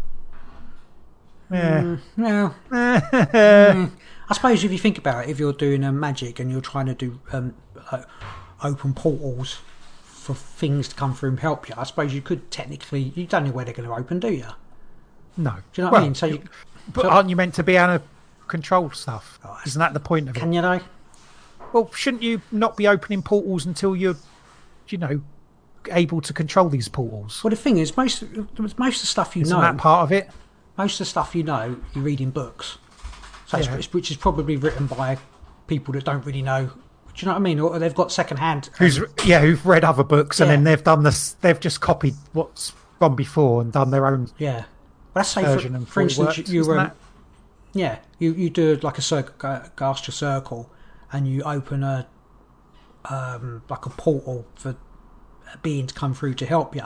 yeah. 1.52 1.98
No. 2.18 2.56
Mm. 2.72 3.92
I 4.30 4.34
suppose 4.34 4.64
if 4.64 4.72
you 4.72 4.78
think 4.78 4.98
about 4.98 5.26
it, 5.26 5.30
if 5.30 5.38
you're 5.40 5.52
doing 5.52 5.84
a 5.84 5.92
magic 5.92 6.40
and 6.40 6.50
you're 6.50 6.62
trying 6.62 6.86
to 6.86 6.94
do 6.94 7.20
um, 7.34 7.54
like, 7.92 8.06
open 8.64 8.94
portals 8.94 9.60
for 10.04 10.34
things 10.34 10.88
to 10.88 10.96
come 10.96 11.14
through 11.14 11.32
and 11.32 11.40
help 11.42 11.68
you, 11.68 11.76
I 11.78 11.84
suppose 11.84 12.14
you 12.14 12.22
could 12.22 12.50
technically. 12.50 13.12
You 13.16 13.26
don't 13.26 13.44
know 13.44 13.52
where 13.52 13.66
they're 13.66 13.74
going 13.74 13.90
to 13.90 13.94
open, 13.94 14.22
do 14.22 14.32
you? 14.32 14.46
No. 15.38 15.52
Do 15.52 15.58
you 15.82 15.84
know 15.84 15.92
what 15.92 15.94
Well, 15.94 16.02
I 16.02 16.06
mean? 16.06 16.16
So, 16.16 16.26
you, 16.28 16.42
But 16.94 17.04
so- 17.04 17.10
aren't 17.10 17.30
you 17.30 17.36
meant 17.36 17.54
to 17.56 17.64
be 17.64 17.76
able 17.76 18.00
to 18.00 18.04
control 18.48 18.90
stuff? 18.92 19.40
Oh, 19.46 19.58
Isn't 19.66 19.80
that 19.80 19.94
the 19.94 20.00
point 20.00 20.30
of 20.30 20.36
it? 20.36 20.40
can 20.40 20.54
you 20.54 20.62
know? 20.62 20.80
Well, 21.74 21.90
shouldn't 21.94 22.22
you 22.24 22.42
not 22.52 22.76
be 22.76 22.88
opening 22.88 23.22
portals 23.22 23.66
until 23.66 23.96
you're, 23.96 24.18
you 24.90 24.98
know, 24.98 25.22
able 25.90 26.20
to 26.22 26.34
control 26.34 26.68
these 26.70 26.88
portals? 26.90 27.42
Well, 27.44 27.50
the 27.52 27.56
thing 27.56 27.78
is, 27.78 27.96
most 27.96 28.24
most 28.78 28.98
of 28.98 29.02
the 29.02 29.08
stuff 29.08 29.36
you 29.36 29.44
Isn't 29.44 29.56
know, 29.56 29.62
that 29.62 29.78
part 29.78 30.04
of 30.04 30.12
it? 30.12 30.30
most 30.78 30.96
of 30.96 31.00
the 31.00 31.06
stuff 31.06 31.34
you 31.36 31.44
know, 31.44 31.78
you 31.94 32.02
read 32.02 32.20
in 32.22 32.32
books. 32.32 32.78
So 33.48 33.58
Yeah. 33.58 33.76
it's, 33.76 33.94
which 33.94 34.12
is 34.12 34.18
probably 34.18 34.58
written 34.58 34.88
by 34.88 35.18
people 35.68 35.94
that 35.94 36.04
don't 36.06 36.26
really 36.26 36.42
know. 36.42 36.66
Do 36.66 36.72
you 37.18 37.26
know 37.26 37.34
what 37.34 37.40
I 37.40 37.42
mean? 37.42 37.60
Or 37.60 37.78
they've 37.80 37.94
got 37.96 38.12
second 38.12 38.38
hand. 38.38 38.70
Um, 38.74 38.76
Who's 38.80 39.00
yeah, 39.26 39.40
who've 39.42 39.66
read 39.66 39.84
other 39.84 40.04
books 40.04 40.40
and 40.40 40.50
then 40.50 40.64
they've 40.64 40.84
done 40.84 41.04
this. 41.04 41.34
They've 41.42 41.60
just 41.60 41.80
copied 41.82 42.16
what's 42.34 42.74
gone 43.00 43.16
before 43.16 43.62
and 43.62 43.72
done 43.72 43.92
their 43.92 44.08
own 44.08 44.30
yeah. 44.38 44.64
Well, 45.14 45.22
let's 45.22 45.30
say, 45.30 45.42
for, 45.44 45.86
for 45.86 46.02
instance, 46.02 46.50
you 46.50 46.64
um? 46.74 46.92
Yeah, 47.74 48.00
you 48.20 48.34
you 48.34 48.50
do 48.50 48.76
like 48.82 48.98
a 48.98 49.02
circle, 49.02 49.36
Gaster 49.76 50.12
circle, 50.12 50.70
and 51.12 51.28
you 51.28 51.42
open 51.44 51.84
a 51.84 52.08
um, 53.06 53.64
like 53.70 53.86
a 53.86 53.90
portal 53.90 54.46
for 54.56 54.76
a 55.54 55.58
being 55.62 55.88
to 55.88 55.94
come 55.94 56.14
through 56.14 56.36
to 56.36 56.46
help 56.46 56.76
you. 56.76 56.84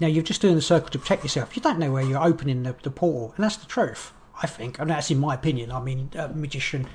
Now 0.00 0.06
you're 0.06 0.22
just 0.22 0.40
doing 0.40 0.54
the 0.54 0.62
circle 0.62 0.88
to 0.90 0.98
protect 0.98 1.22
yourself. 1.22 1.56
You 1.56 1.62
don't 1.62 1.78
know 1.78 1.92
where 1.92 2.02
you're 2.02 2.22
opening 2.22 2.62
the, 2.62 2.74
the 2.82 2.90
portal, 2.90 3.32
and 3.36 3.44
that's 3.44 3.56
the 3.56 3.66
truth. 3.66 4.12
I 4.42 4.46
think, 4.46 4.78
and 4.78 4.90
that's 4.90 5.10
in 5.10 5.18
my 5.18 5.34
opinion. 5.34 5.70
I 5.70 5.80
mean, 5.80 6.10
a 6.16 6.28
magician, 6.28 6.86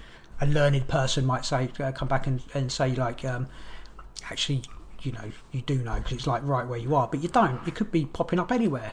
a 0.41 0.45
learned 0.45 0.87
person 0.87 1.25
might 1.25 1.45
say, 1.45 1.69
uh, 1.79 1.91
come 1.93 2.07
back 2.07 2.27
and, 2.27 2.41
and 2.53 2.71
say 2.71 2.93
like, 2.93 3.23
um, 3.23 3.47
actually, 4.29 4.63
you 5.01 5.13
know, 5.13 5.31
you 5.51 5.61
do 5.61 5.77
know 5.77 5.95
because 5.95 6.13
it's 6.13 6.27
like 6.27 6.43
right 6.43 6.67
where 6.67 6.79
you 6.79 6.95
are, 6.95 7.07
but 7.07 7.21
you 7.21 7.29
don't. 7.29 7.65
It 7.67 7.75
could 7.75 7.91
be 7.91 8.05
popping 8.05 8.39
up 8.39 8.51
anywhere, 8.51 8.91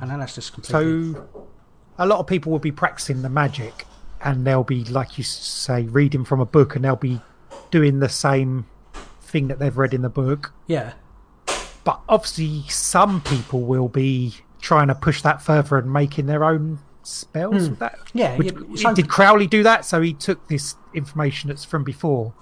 and 0.00 0.10
then 0.10 0.18
that's 0.20 0.34
just 0.34 0.52
completely. 0.52 1.12
So, 1.14 1.46
a 1.98 2.06
lot 2.06 2.18
of 2.18 2.26
people 2.26 2.50
will 2.52 2.58
be 2.58 2.72
practicing 2.72 3.22
the 3.22 3.28
magic, 3.30 3.86
and 4.22 4.46
they'll 4.46 4.64
be, 4.64 4.84
like 4.84 5.18
you 5.18 5.24
say, 5.24 5.82
reading 5.84 6.24
from 6.24 6.40
a 6.40 6.46
book, 6.46 6.76
and 6.76 6.84
they'll 6.84 6.96
be 6.96 7.20
doing 7.70 8.00
the 8.00 8.08
same 8.08 8.66
thing 9.20 9.48
that 9.48 9.58
they've 9.58 9.76
read 9.76 9.94
in 9.94 10.02
the 10.02 10.08
book. 10.08 10.52
yeah, 10.66 10.92
But 11.84 12.00
obviously, 12.08 12.62
some 12.68 13.20
people 13.22 13.60
will 13.62 13.88
be 13.88 14.34
trying 14.60 14.88
to 14.88 14.94
push 14.94 15.22
that 15.22 15.40
further 15.40 15.78
and 15.78 15.92
making 15.92 16.26
their 16.26 16.44
own 16.44 16.78
spells. 17.02 17.64
Hmm. 17.64 17.70
with 17.70 17.78
That. 17.78 17.98
Yeah, 18.12 18.36
Would- 18.36 18.66
yeah, 18.80 18.92
did 18.92 19.08
Crowley 19.08 19.46
do 19.46 19.62
that? 19.62 19.84
So 19.84 20.00
he 20.02 20.12
took 20.12 20.48
this 20.48 20.74
information 20.94 21.48
that's 21.48 21.64
from 21.64 21.82
before, 21.84 22.34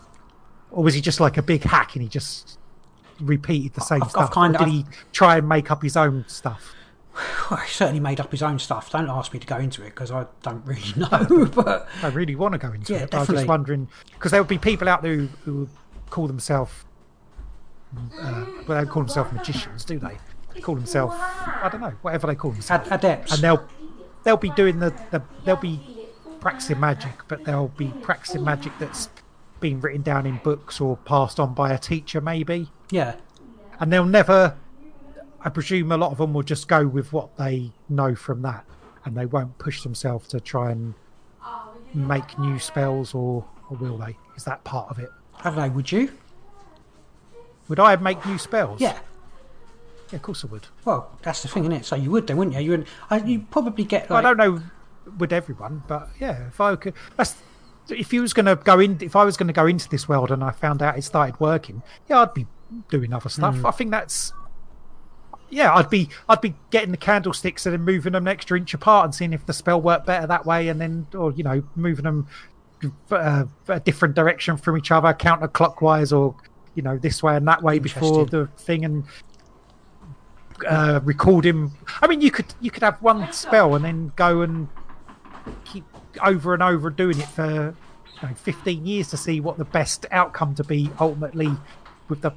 or 0.71 0.83
was 0.83 0.95
he 0.95 1.01
just 1.01 1.21
like 1.21 1.37
a 1.37 1.43
big 1.43 1.63
hack 1.63 1.95
and 1.95 2.03
he 2.03 2.09
just 2.09 2.59
repeated 3.21 3.75
the 3.75 3.81
same 3.83 4.03
I've- 4.03 4.07
I've 4.17 4.27
stuff? 4.29 4.33
kinda- 4.35 4.59
did 4.59 4.69
he 4.69 4.87
try 5.13 5.37
and 5.37 5.49
make 5.49 5.71
up 5.71 5.83
his 5.83 5.97
own 5.97 6.25
stuff? 6.27 6.73
well, 7.51 7.61
he 7.61 7.71
certainly 7.71 8.01
made 8.01 8.21
up 8.21 8.31
his 8.31 8.43
own 8.43 8.59
stuff. 8.59 8.91
Don't 8.91 9.09
ask 9.09 9.33
me 9.33 9.39
to 9.41 9.47
go 9.47 9.57
into 9.57 9.83
it 9.83 9.91
because 9.91 10.11
I 10.11 10.27
don't 10.43 10.65
really 10.67 10.83
know. 10.97 11.47
but 11.55 11.89
I 12.03 12.09
really 12.09 12.35
want 12.37 12.53
to 12.53 12.59
go 12.59 12.73
into 12.73 12.93
Yeah, 12.93 13.01
it. 13.01 13.11
but 13.11 13.17
I 13.17 13.21
was 13.21 13.29
just 13.29 13.47
wondering 13.47 13.89
because 14.13 14.31
there 14.33 14.41
would 14.43 14.49
be 14.49 14.59
people 14.59 14.89
out 14.89 15.03
there 15.03 15.15
who, 15.17 15.29
who 15.45 15.69
call 16.11 16.27
themselves, 16.27 16.73
uh, 18.21 18.47
well, 18.67 18.85
they 18.85 18.89
call 18.91 19.03
themselves 19.03 19.33
magicians, 19.33 19.85
do 19.85 19.99
they? 19.99 20.17
they 20.55 20.61
call 20.61 20.75
themselves, 20.75 21.15
I 21.19 21.69
don't 21.71 21.81
know, 21.81 21.95
whatever 22.03 22.27
they 22.27 22.35
call 22.35 22.51
themselves, 22.53 22.89
adepts, 22.91 23.33
and 23.35 23.43
they'll 23.43 23.67
they'll 24.25 24.37
be 24.37 24.51
doing 24.51 24.79
the, 24.79 24.91
the 25.11 25.23
they'll 25.45 25.57
be 25.57 25.81
practicing 26.41 26.81
magic, 26.81 27.13
but 27.29 27.45
they'll 27.45 27.69
be 27.69 27.89
practicing 28.03 28.45
magic 28.45 28.73
that's 28.79 29.09
been 29.61 29.81
written 29.81 30.03
down 30.03 30.27
in 30.27 30.39
books 30.45 30.81
or 30.81 30.97
passed 30.99 31.39
on 31.41 31.53
by 31.55 31.73
a 31.73 31.79
teacher, 31.79 32.21
maybe, 32.21 32.71
yeah, 32.91 33.17
and 33.81 33.93
they'll 33.93 34.05
never. 34.05 34.57
I 35.41 35.49
presume 35.49 35.93
a 35.93 35.97
lot 35.97 36.13
of 36.13 36.19
them 36.19 36.33
will 36.35 36.43
just 36.43 36.69
go 36.69 36.87
with 36.87 37.13
what 37.13 37.37
they 37.37 37.73
know 37.89 38.15
from 38.15 38.43
that, 38.43 38.65
and 39.05 39.17
they 39.17 39.27
won't 39.27 39.57
push 39.59 39.83
themselves 39.83 40.29
to 40.29 40.41
try 40.41 40.71
and 40.73 40.95
make 41.95 42.39
new 42.39 42.59
spells, 42.59 43.15
or, 43.15 43.45
or 43.71 43.77
will 43.77 43.99
they? 43.99 44.17
Is 44.37 44.45
that 44.45 44.65
part 44.65 44.91
of 44.91 44.99
it? 44.99 45.11
I 45.41 45.51
don't 45.51 45.57
know. 45.57 45.69
Would 45.71 45.93
you? 45.93 46.13
Would 47.69 47.79
I 47.81 47.97
make 47.97 48.25
new 48.27 48.39
spells? 48.39 48.81
Yeah. 48.81 48.99
yeah, 50.11 50.17
of 50.17 50.23
course 50.23 50.45
I 50.45 50.49
would. 50.49 50.67
Well, 50.85 51.11
that's 51.23 51.43
the 51.43 51.49
thing, 51.49 51.65
isn't 51.65 51.73
it? 51.73 51.85
So 51.85 51.97
you 51.97 52.11
would 52.11 52.27
then, 52.27 52.37
wouldn't 52.37 52.57
you? 52.57 52.63
You 52.63 52.71
would. 52.71 52.87
I, 53.11 53.19
you 53.19 53.41
probably 53.51 53.85
get. 53.85 54.11
Like, 54.11 54.25
I 54.25 54.29
don't 54.29 54.37
know, 54.37 54.63
would 55.19 55.33
everyone? 55.33 55.83
But 55.87 56.09
yeah, 56.19 56.49
if 56.49 56.61
I 56.61 56.77
could, 56.77 56.95
that's 57.17 57.37
if 57.91 58.13
you 58.13 58.23
was 58.23 58.33
going 58.33 58.47
to 58.47 58.57
go 58.57 58.81
in, 58.81 58.99
if 59.01 59.17
I 59.17 59.25
was 59.25 59.37
going 59.37 59.47
to 59.47 59.53
go 59.53 59.67
into 59.67 59.89
this 59.89 60.09
world 60.09 60.31
and 60.31 60.43
I 60.43 60.51
found 60.51 60.83
out 60.83 60.99
it 60.99 61.03
started 61.03 61.39
working, 61.41 61.83
yeah, 62.09 62.21
I'd 62.21 62.35
be 62.35 62.47
doing 62.91 63.13
other 63.13 63.29
stuff. 63.29 63.57
Hmm. 63.57 63.67
I 63.67 63.71
think 63.71 63.91
that's. 63.91 64.33
Yeah, 65.51 65.75
I'd 65.75 65.89
be 65.91 66.09
I'd 66.29 66.41
be 66.41 66.55
getting 66.71 66.91
the 66.91 66.97
candlesticks 66.99 67.65
and 67.67 67.73
then 67.73 67.83
moving 67.83 68.13
them 68.13 68.27
an 68.27 68.33
extra 68.33 68.59
inch 68.59 68.75
apart 68.75 69.05
and 69.07 69.15
seeing 69.15 69.33
if 69.33 69.47
the 69.47 69.53
spell 69.53 69.81
worked 69.81 70.07
better 70.07 70.27
that 70.27 70.45
way, 70.45 70.69
and 70.69 70.81
then 70.81 71.07
or 71.15 71.33
you 71.33 71.43
know 71.45 71.63
moving 71.75 72.05
them 72.05 72.27
uh, 73.11 73.45
a 73.69 73.81
different 73.81 74.15
direction 74.15 74.57
from 74.57 74.77
each 74.77 74.91
other, 74.91 75.13
counterclockwise, 75.15 76.17
or 76.17 76.35
you 76.75 76.83
know 76.83 76.99
this 76.99 77.23
way 77.23 77.37
and 77.37 77.49
that 77.49 77.63
way 77.63 77.79
before 77.79 78.27
the 78.27 78.47
thing, 78.59 78.85
and 78.85 79.05
uh, 80.69 81.01
recording. 81.05 81.73
I 82.03 82.07
mean, 82.09 82.21
you 82.21 82.31
could 82.31 82.53
you 82.61 82.71
could 82.71 82.83
have 82.83 83.01
one 83.03 83.33
spell 83.33 83.75
and 83.75 83.85
then 83.85 84.13
go 84.17 84.43
and 84.43 84.69
keep 85.65 85.85
over 86.23 86.53
and 86.55 86.63
over 86.63 86.91
doing 86.91 87.19
it 87.19 87.29
for 87.29 87.75
you 88.23 88.29
know, 88.29 88.35
15 88.35 88.85
years 88.87 89.09
to 89.09 89.17
see 89.17 89.41
what 89.41 89.57
the 89.57 89.65
best 89.65 90.05
outcome 90.11 90.55
to 90.57 90.65
be 90.65 90.91
ultimately 91.01 91.51
with 92.09 92.21
the 92.23 92.33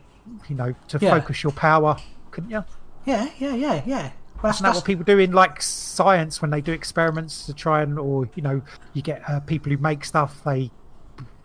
you 0.47 0.55
know 0.55 0.75
to 0.87 0.99
Yeah. 1.01 1.19
focus 1.19 1.41
your 1.43 1.51
power 1.51 1.97
couldn't 2.29 2.51
you 2.51 2.63
Yeah, 3.05 3.29
yeah, 3.39 3.55
yeah, 3.55 3.83
yeah. 3.85 4.11
Well, 4.41 4.49
that's, 4.49 4.57
isn't 4.57 4.65
that 4.65 4.75
what 4.75 4.85
people 4.85 5.03
do 5.03 5.19
in 5.19 5.33
like 5.33 5.61
science 5.61 6.41
when 6.41 6.49
they 6.49 6.61
do 6.61 6.71
experiments 6.71 7.45
to 7.45 7.53
try 7.53 7.83
and 7.83 7.99
or 7.99 8.27
you 8.35 8.41
know 8.41 8.61
you 8.93 9.03
get 9.03 9.21
uh, 9.29 9.39
people 9.41 9.71
who 9.71 9.77
make 9.77 10.03
stuff 10.03 10.43
they 10.43 10.61
you 10.61 10.71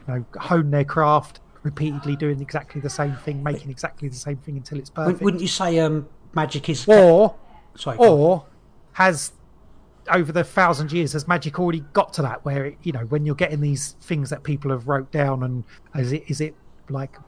know 0.08 0.24
hone 0.38 0.70
their 0.70 0.84
craft 0.84 1.40
repeatedly 1.62 2.16
doing 2.16 2.40
exactly 2.40 2.80
the 2.80 2.88
same 2.88 3.14
thing 3.16 3.42
making 3.42 3.70
exactly 3.70 4.08
the 4.08 4.16
same 4.16 4.38
thing 4.38 4.56
until 4.56 4.78
it's 4.78 4.88
perfect 4.88 5.20
wouldn't 5.20 5.42
you 5.42 5.48
say 5.48 5.78
um, 5.78 6.08
magic 6.34 6.70
is? 6.70 6.88
or 6.88 7.34
Sorry. 7.74 7.98
or 7.98 8.46
has 8.94 9.32
over 10.10 10.32
the 10.32 10.44
thousand 10.44 10.90
years 10.90 11.12
has 11.12 11.28
magic 11.28 11.58
already 11.58 11.80
got 11.92 12.14
to 12.14 12.22
that 12.22 12.42
where 12.46 12.66
it, 12.66 12.78
you 12.82 12.92
know 12.92 13.04
when 13.06 13.26
you're 13.26 13.34
getting 13.34 13.60
these 13.60 13.96
things 14.00 14.30
that 14.30 14.42
people 14.42 14.70
have 14.70 14.88
wrote 14.88 15.10
down 15.10 15.42
and 15.42 15.64
is 15.94 16.12
it 16.12 16.24
is 16.28 16.40
it 16.40 16.54
like 16.88 17.18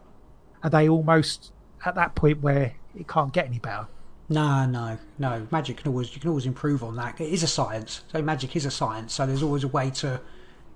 are 0.62 0.70
they 0.70 0.88
almost 0.88 1.52
at 1.84 1.94
that 1.94 2.14
point 2.14 2.40
where 2.40 2.74
it 2.96 3.06
can't 3.06 3.34
get 3.34 3.44
any 3.46 3.58
better 3.58 3.86
No, 4.28 4.66
no, 4.66 4.98
no. 5.18 5.46
Magic 5.50 5.78
can 5.78 5.88
always 5.90 6.14
you 6.14 6.20
can 6.20 6.28
always 6.28 6.46
improve 6.46 6.82
on 6.84 6.96
that. 6.96 7.20
It 7.20 7.32
is 7.32 7.42
a 7.42 7.46
science. 7.46 8.02
So 8.12 8.20
magic 8.22 8.54
is 8.56 8.66
a 8.66 8.70
science. 8.70 9.14
So 9.14 9.26
there's 9.26 9.42
always 9.42 9.64
a 9.64 9.68
way 9.68 9.90
to 9.90 10.20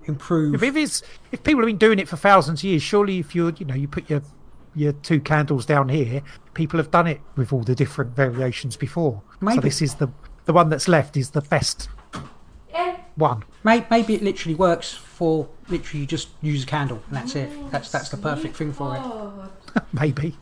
improve. 0.05 0.55
if, 0.55 0.63
if 0.63 0.75
it's 0.75 1.03
if 1.31 1.43
people 1.43 1.61
have 1.61 1.67
been 1.67 1.77
doing 1.77 1.99
it 1.99 2.07
for 2.09 2.17
thousands 2.17 2.59
of 2.59 2.65
years 2.65 2.83
surely 2.83 3.19
if 3.19 3.33
you're 3.33 3.51
you 3.51 3.65
know 3.65 3.73
you 3.73 3.87
put 3.87 4.09
your 4.09 4.21
your 4.75 4.91
two 4.91 5.21
candles 5.21 5.65
down 5.65 5.87
here 5.87 6.21
people 6.53 6.77
have 6.77 6.91
done 6.91 7.07
it 7.07 7.21
with 7.37 7.53
all 7.53 7.61
the 7.63 7.73
different 7.73 8.13
variations 8.13 8.75
before 8.75 9.21
so 9.41 9.61
this 9.61 9.81
is 9.81 9.95
the 9.95 10.09
the 10.43 10.51
one 10.51 10.67
that's 10.67 10.89
left 10.89 11.15
is 11.15 11.29
the 11.29 11.39
best 11.39 11.87
one 13.15 13.43
May- 13.63 13.85
Maybe 13.89 14.15
it 14.15 14.21
literally 14.23 14.55
works 14.55 14.91
for 14.93 15.47
literally 15.69 16.01
you 16.01 16.05
just 16.05 16.29
use 16.41 16.63
a 16.63 16.65
candle 16.65 17.01
and 17.07 17.15
that's 17.15 17.35
it. 17.35 17.49
That's 17.71 17.89
that's 17.89 18.09
the 18.09 18.17
perfect 18.17 18.57
thing 18.57 18.73
for 18.73 18.95
it. 18.95 19.83
maybe. 19.93 20.35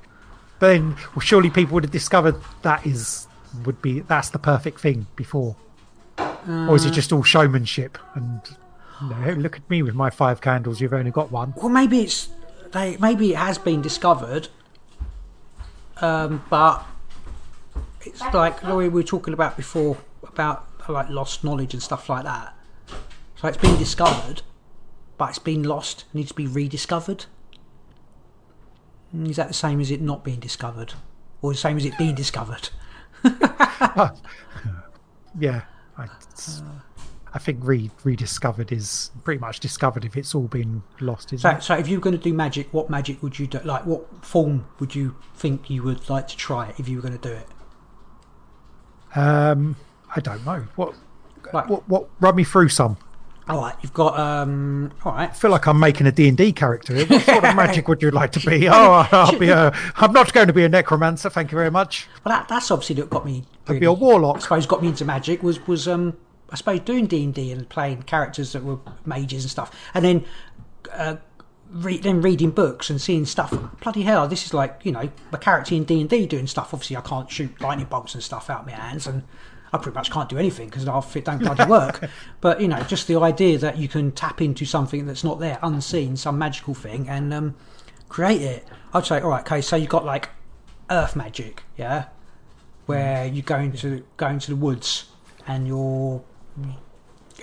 But 0.61 0.67
then, 0.67 0.95
well, 1.15 1.21
surely 1.21 1.49
people 1.49 1.73
would 1.73 1.83
have 1.85 1.91
discovered 1.91 2.35
that 2.61 2.85
is 2.85 3.27
would 3.65 3.81
be 3.81 4.01
that's 4.01 4.29
the 4.29 4.37
perfect 4.37 4.79
thing 4.79 5.07
before, 5.15 5.55
or 6.47 6.75
is 6.75 6.85
it 6.85 6.91
just 6.91 7.11
all 7.11 7.23
showmanship? 7.23 7.97
And 8.13 8.41
you 9.01 9.09
know, 9.09 9.33
look 9.33 9.57
at 9.57 9.67
me 9.71 9.81
with 9.81 9.95
my 9.95 10.11
five 10.11 10.39
candles. 10.39 10.79
You've 10.79 10.93
only 10.93 11.09
got 11.09 11.31
one. 11.31 11.55
Well, 11.57 11.69
maybe 11.69 12.01
it's 12.01 12.29
they. 12.73 12.95
Maybe 12.97 13.31
it 13.31 13.37
has 13.37 13.57
been 13.57 13.81
discovered, 13.81 14.49
um, 15.99 16.45
but 16.51 16.85
it's 18.01 18.21
like 18.31 18.61
we 18.61 18.87
were 18.87 19.01
talking 19.01 19.33
about 19.33 19.57
before 19.57 19.97
about 20.21 20.67
like 20.87 21.09
lost 21.09 21.43
knowledge 21.43 21.73
and 21.73 21.81
stuff 21.81 22.07
like 22.07 22.23
that. 22.25 22.53
So 23.35 23.47
it's 23.47 23.57
been 23.57 23.79
discovered, 23.79 24.43
but 25.17 25.29
it's 25.29 25.39
been 25.39 25.63
lost. 25.63 26.05
Needs 26.13 26.29
to 26.29 26.35
be 26.35 26.45
rediscovered. 26.45 27.25
Is 29.13 29.35
that 29.35 29.47
the 29.49 29.53
same 29.53 29.79
as 29.81 29.91
it 29.91 30.01
not 30.01 30.23
being 30.23 30.39
discovered, 30.39 30.93
or 31.41 31.51
the 31.51 31.57
same 31.57 31.75
as 31.77 31.85
it 31.85 31.97
being 31.97 32.15
discovered? 32.15 32.69
Yeah, 35.39 35.61
I, 35.97 36.07
I 37.33 37.39
think 37.39 37.59
re, 37.61 37.89
rediscovered 38.03 38.71
is 38.73 39.11
pretty 39.23 39.39
much 39.39 39.61
discovered 39.61 40.03
if 40.03 40.17
it's 40.17 40.35
all 40.35 40.47
been 40.49 40.83
lost. 40.99 41.31
Isn't 41.31 41.39
So, 41.39 41.57
it? 41.57 41.63
so 41.63 41.75
if 41.77 41.87
you 41.87 41.97
were 41.97 42.01
going 42.01 42.17
to 42.17 42.21
do 42.21 42.33
magic, 42.33 42.73
what 42.73 42.89
magic 42.89 43.23
would 43.23 43.39
you 43.39 43.47
do? 43.47 43.59
Like, 43.59 43.85
what 43.85 44.25
form 44.25 44.65
would 44.79 44.93
you 44.93 45.15
think 45.35 45.69
you 45.69 45.83
would 45.83 46.09
like 46.09 46.27
to 46.27 46.35
try 46.35 46.67
it 46.67 46.75
if 46.79 46.89
you 46.89 46.97
were 46.97 47.01
going 47.01 47.17
to 47.17 47.29
do 47.29 47.33
it? 47.33 47.47
Um, 49.17 49.77
I 50.13 50.19
don't 50.19 50.45
know 50.45 50.67
what. 50.75 50.93
Like- 51.53 51.69
What, 51.69 51.87
what 51.87 52.09
run 52.19 52.35
me 52.35 52.43
through 52.43 52.69
some 52.69 52.97
All 53.47 53.59
right, 53.59 53.75
you've 53.81 53.93
got 53.93 54.19
um. 54.19 54.91
All 55.03 55.13
right, 55.13 55.29
I 55.29 55.33
feel 55.33 55.51
like 55.51 55.67
I'm 55.67 55.79
making 55.79 56.07
a 56.07 56.11
D&D 56.11 56.53
character 56.53 56.93
here. 56.95 57.05
What 57.07 57.21
sort 57.23 57.43
of 57.43 57.55
magic 57.55 57.87
would 57.87 58.01
you 58.01 58.11
like 58.11 58.31
to 58.33 58.39
be? 58.39 58.69
Oh, 58.69 59.07
I'll 59.11 59.37
be 59.37 59.49
a. 59.49 59.73
I'm 59.95 60.13
not 60.13 60.31
going 60.31 60.47
to 60.47 60.53
be 60.53 60.63
a 60.63 60.69
necromancer. 60.69 61.29
Thank 61.29 61.51
you 61.51 61.57
very 61.57 61.71
much. 61.71 62.07
Well, 62.23 62.37
that, 62.37 62.47
that's 62.47 62.69
obviously 62.69 62.95
what 63.01 63.09
got 63.09 63.25
me. 63.25 63.43
I'd 63.67 63.79
be 63.79 63.85
a 63.87 63.93
warlock. 63.93 64.37
I 64.37 64.39
suppose 64.39 64.65
got 64.65 64.81
me 64.81 64.89
into 64.89 65.05
magic 65.05 65.41
was 65.41 65.65
was 65.67 65.87
um 65.87 66.17
I 66.51 66.55
suppose 66.55 66.81
doing 66.81 67.07
D 67.07 67.23
and 67.23 67.33
D 67.33 67.51
and 67.51 67.67
playing 67.67 68.03
characters 68.03 68.51
that 68.53 68.63
were 68.63 68.79
mages 69.05 69.43
and 69.43 69.51
stuff, 69.51 69.75
and 69.93 70.03
then 70.03 70.25
uh, 70.91 71.15
re- 71.71 71.97
then 71.97 72.21
reading 72.21 72.51
books 72.51 72.89
and 72.89 72.99
seeing 72.99 73.25
stuff. 73.25 73.57
Bloody 73.81 74.03
hell, 74.03 74.27
this 74.27 74.45
is 74.45 74.53
like 74.53 74.81
you 74.83 74.91
know 74.91 75.09
a 75.31 75.37
character 75.37 75.75
in 75.75 75.85
D 75.85 76.01
and 76.01 76.09
D 76.09 76.25
doing 76.25 76.47
stuff. 76.47 76.73
Obviously, 76.73 76.97
I 76.97 77.01
can't 77.01 77.31
shoot 77.31 77.59
lightning 77.61 77.87
bolts 77.87 78.13
and 78.13 78.23
stuff 78.23 78.49
out 78.49 78.61
of 78.61 78.65
my 78.65 78.73
hands, 78.73 79.07
and 79.07 79.23
I 79.73 79.77
pretty 79.77 79.95
much 79.95 80.11
can't 80.11 80.27
do 80.27 80.37
anything 80.37 80.67
because 80.67 80.87
our 80.87 81.01
fit 81.01 81.25
don't 81.25 81.39
bloody 81.39 81.65
work. 81.65 82.09
but 82.41 82.59
you 82.59 82.67
know, 82.67 82.81
just 82.83 83.07
the 83.07 83.17
idea 83.19 83.57
that 83.59 83.77
you 83.77 83.87
can 83.87 84.11
tap 84.11 84.41
into 84.41 84.65
something 84.65 85.05
that's 85.05 85.23
not 85.23 85.39
there, 85.39 85.59
unseen, 85.61 86.17
some 86.17 86.37
magical 86.37 86.73
thing, 86.73 87.07
and 87.07 87.33
um, 87.33 87.55
create 88.09 88.41
it. 88.41 88.67
I'd 88.93 89.05
say, 89.05 89.21
all 89.21 89.29
right, 89.29 89.41
okay, 89.41 89.61
so 89.61 89.75
you've 89.75 89.89
got 89.89 90.05
like 90.05 90.29
earth 90.89 91.15
magic, 91.15 91.63
yeah, 91.77 92.05
where 92.85 93.25
you 93.25 93.41
go 93.41 93.57
into 93.57 94.03
go 94.17 94.27
into 94.27 94.51
the 94.51 94.57
woods 94.57 95.09
and 95.47 95.67
you're 95.67 96.21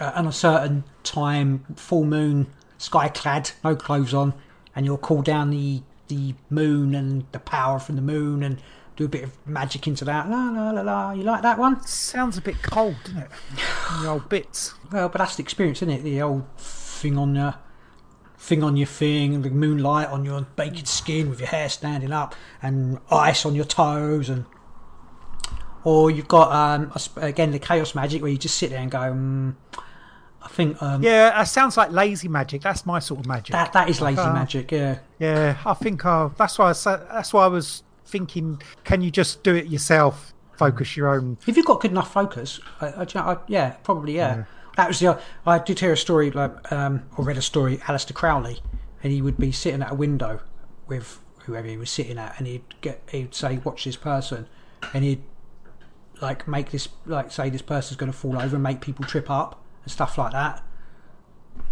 uh, 0.00 0.12
on 0.14 0.26
a 0.26 0.32
certain 0.32 0.84
time, 1.02 1.64
full 1.76 2.04
moon, 2.04 2.52
sky 2.76 3.08
clad, 3.08 3.52
no 3.64 3.74
clothes 3.74 4.12
on, 4.12 4.34
and 4.76 4.84
you'll 4.84 4.98
call 4.98 5.22
down 5.22 5.50
the 5.50 5.82
the 6.08 6.34
moon 6.48 6.94
and 6.94 7.26
the 7.32 7.38
power 7.38 7.78
from 7.78 7.96
the 7.96 8.02
moon 8.02 8.42
and 8.42 8.60
do 8.98 9.04
a 9.04 9.08
bit 9.08 9.22
of 9.22 9.46
magic 9.46 9.86
into 9.86 10.04
that. 10.04 10.28
La 10.28 10.50
la 10.50 10.70
la 10.72 10.82
la. 10.82 11.12
You 11.12 11.22
like 11.22 11.42
that 11.42 11.56
one? 11.56 11.80
Sounds 11.86 12.36
a 12.36 12.42
bit 12.42 12.60
cold, 12.62 12.96
doesn't 13.04 13.18
it? 13.22 13.30
the 14.02 14.08
old 14.08 14.28
bits. 14.28 14.74
Well, 14.92 15.08
but 15.08 15.18
that's 15.18 15.36
the 15.36 15.42
experience, 15.42 15.78
isn't 15.78 15.90
it? 15.94 16.02
The 16.02 16.20
old 16.20 16.44
thing 16.58 17.16
on 17.16 17.34
your 17.36 17.54
thing 18.36 18.64
on 18.64 18.76
your 18.76 18.86
thing, 18.88 19.34
and 19.36 19.44
the 19.44 19.50
moonlight 19.50 20.08
on 20.08 20.24
your 20.24 20.40
baked 20.56 20.88
skin 20.88 21.30
with 21.30 21.38
your 21.38 21.48
hair 21.48 21.68
standing 21.68 22.12
up, 22.12 22.34
and 22.60 22.98
ice 23.10 23.46
on 23.46 23.54
your 23.54 23.64
toes, 23.64 24.28
and 24.28 24.46
or 25.84 26.10
you've 26.10 26.28
got 26.28 26.50
um 26.52 26.92
again 27.16 27.52
the 27.52 27.58
chaos 27.60 27.94
magic 27.94 28.20
where 28.20 28.30
you 28.32 28.36
just 28.38 28.56
sit 28.56 28.70
there 28.70 28.80
and 28.80 28.90
go. 28.90 28.98
Mm, 28.98 29.54
I 30.42 30.48
think 30.48 30.82
um, 30.82 31.02
Yeah, 31.04 31.30
that 31.30 31.44
sounds 31.44 31.76
like 31.76 31.92
lazy 31.92 32.26
magic. 32.26 32.62
That's 32.62 32.84
my 32.84 32.98
sort 32.98 33.20
of 33.20 33.26
magic. 33.26 33.52
that 33.52 33.72
that 33.74 33.88
is 33.88 34.00
lazy 34.00 34.20
Uh, 34.22 34.32
magic. 34.32 34.72
Yeah, 34.72 34.98
Yeah, 35.20 35.56
I 35.64 35.74
think 35.74 36.04
uh, 36.04 36.30
that's 36.36 36.58
why 36.58 36.70
I 36.70 36.72
that's 36.72 37.32
why 37.32 37.44
I 37.44 37.48
was 37.48 37.84
thinking. 38.08 38.60
Can 38.84 39.00
you 39.00 39.10
just 39.10 39.42
do 39.42 39.54
it 39.54 39.66
yourself? 39.66 40.34
Focus 40.56 40.96
your 40.96 41.08
own. 41.08 41.38
if 41.46 41.56
you've 41.56 41.66
got 41.66 41.80
good 41.80 41.92
enough 41.92 42.12
focus, 42.12 42.58
I, 42.80 42.88
I, 42.88 43.06
I, 43.14 43.36
yeah, 43.46 43.70
probably 43.84 44.16
yeah. 44.16 44.44
That 44.76 44.88
was 44.88 44.98
the. 44.98 45.20
I 45.46 45.58
did 45.60 45.78
hear 45.78 45.92
a 45.92 45.96
story 45.96 46.32
like 46.32 46.72
um, 46.72 47.04
or 47.16 47.24
read 47.24 47.36
a 47.36 47.42
story. 47.42 47.76
Aleister 47.78 48.12
Crowley, 48.12 48.60
and 49.02 49.12
he 49.12 49.22
would 49.22 49.38
be 49.38 49.52
sitting 49.52 49.82
at 49.82 49.92
a 49.92 49.94
window 49.94 50.40
with 50.88 51.20
whoever 51.44 51.68
he 51.68 51.76
was 51.76 51.90
sitting 51.90 52.18
at, 52.18 52.34
and 52.38 52.46
he'd 52.46 52.80
get 52.80 53.02
he'd 53.12 53.34
say, 53.34 53.58
"Watch 53.58 53.84
this 53.84 53.96
person," 53.96 54.48
and 54.92 55.04
he'd 55.04 55.22
like 56.20 56.48
make 56.48 56.70
this 56.70 56.88
like 57.06 57.30
say 57.30 57.50
this 57.50 57.62
person's 57.62 57.96
going 57.96 58.10
to 58.10 58.16
fall 58.16 58.36
over 58.36 58.56
and 58.56 58.62
make 58.62 58.80
people 58.80 59.04
trip 59.04 59.30
up 59.30 59.62
and 59.84 59.92
stuff 59.92 60.18
like 60.18 60.32
that. 60.32 60.62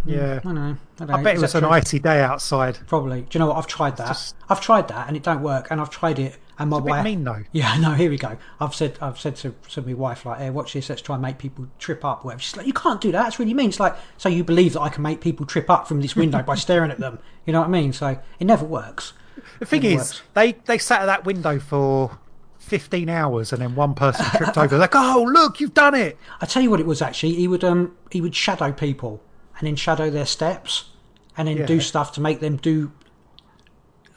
Yeah, 0.05 0.35
I 0.39 0.39
don't 0.39 0.55
know. 0.55 0.77
I, 0.99 1.19
I 1.19 1.23
bet 1.23 1.35
it 1.35 1.41
was 1.41 1.55
an 1.55 1.61
true? 1.61 1.69
icy 1.71 1.99
day 1.99 2.21
outside. 2.21 2.79
Probably. 2.87 3.21
Do 3.21 3.27
you 3.31 3.39
know 3.39 3.47
what? 3.47 3.57
I've 3.57 3.67
tried 3.67 3.97
that. 3.97 4.07
just- 4.07 4.35
I've 4.49 4.61
tried 4.61 4.87
that, 4.89 5.07
and 5.07 5.15
it 5.17 5.23
don't 5.23 5.41
work. 5.41 5.67
And 5.69 5.79
I've 5.81 5.89
tried 5.89 6.17
it, 6.19 6.37
and 6.59 6.69
my 6.69 6.79
wife. 6.79 7.03
mean 7.03 7.23
though. 7.23 7.43
Yeah, 7.51 7.77
no. 7.79 7.91
Here 7.93 8.09
we 8.09 8.17
go. 8.17 8.37
I've 8.59 8.73
said, 8.73 8.97
I've 9.01 9.19
said 9.19 9.35
to, 9.37 9.53
to 9.69 9.81
my 9.81 9.93
wife, 9.93 10.25
like, 10.25 10.39
"Hey, 10.39 10.49
watch 10.49 10.73
this. 10.73 10.89
Let's 10.89 11.01
try 11.01 11.15
and 11.15 11.21
make 11.21 11.37
people 11.37 11.67
trip 11.79 12.03
up." 12.05 12.23
Whatever. 12.25 12.41
She's 12.41 12.55
like, 12.57 12.67
"You 12.67 12.73
can't 12.73 13.01
do 13.01 13.11
that. 13.11 13.23
That's 13.23 13.39
really 13.39 13.53
mean." 13.53 13.69
It's 13.69 13.79
like, 13.79 13.95
so 14.17 14.29
you 14.29 14.43
believe 14.43 14.73
that 14.73 14.81
I 14.81 14.89
can 14.89 15.03
make 15.03 15.21
people 15.21 15.45
trip 15.45 15.69
up 15.69 15.87
from 15.87 16.01
this 16.01 16.15
window 16.15 16.41
by 16.41 16.55
staring 16.55 16.91
at 16.91 16.99
them? 16.99 17.19
You 17.45 17.53
know 17.53 17.61
what 17.61 17.69
I 17.69 17.71
mean? 17.71 17.93
So 17.93 18.19
it 18.39 18.45
never 18.45 18.65
works. 18.65 19.13
The 19.59 19.65
thing 19.65 19.83
is, 19.85 19.97
works. 19.97 20.21
they 20.33 20.51
they 20.65 20.77
sat 20.77 21.01
at 21.01 21.05
that 21.05 21.23
window 21.23 21.59
for 21.59 22.17
fifteen 22.59 23.07
hours, 23.07 23.53
and 23.53 23.61
then 23.61 23.73
one 23.75 23.93
person 23.93 24.25
tripped 24.35 24.57
over. 24.57 24.77
Like, 24.77 24.95
oh 24.95 25.25
look, 25.31 25.61
you've 25.61 25.73
done 25.73 25.95
it. 25.95 26.17
I 26.41 26.45
tell 26.45 26.61
you 26.61 26.69
what, 26.69 26.81
it 26.81 26.85
was 26.85 27.01
actually. 27.01 27.35
He 27.35 27.47
would 27.47 27.63
um 27.63 27.95
he 28.11 28.19
would 28.19 28.35
shadow 28.35 28.73
people 28.73 29.21
and 29.57 29.67
then 29.67 29.75
shadow 29.75 30.09
their 30.09 30.25
steps 30.25 30.91
and 31.37 31.47
then 31.47 31.65
do 31.65 31.79
stuff 31.79 32.11
to 32.13 32.21
make 32.21 32.39
them 32.39 32.57
do. 32.57 32.91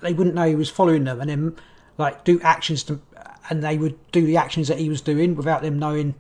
They 0.01 0.13
wouldn't 0.13 0.35
know 0.35 0.47
he 0.47 0.55
was 0.55 0.71
following 0.71 1.05
them, 1.05 1.21
and 1.21 1.29
then 1.29 1.57
like 1.99 2.25
do 2.25 2.41
actions 2.41 2.83
to, 2.85 3.01
and 3.51 3.63
they 3.63 3.77
would 3.77 3.99
do 4.13 4.25
the 4.25 4.39
actions 4.39 4.69
that 4.69 4.79
he 4.79 4.89
was 4.89 5.01
doing 5.01 5.37
without 5.37 5.63
them 5.63 5.79
knowing 5.79 6.15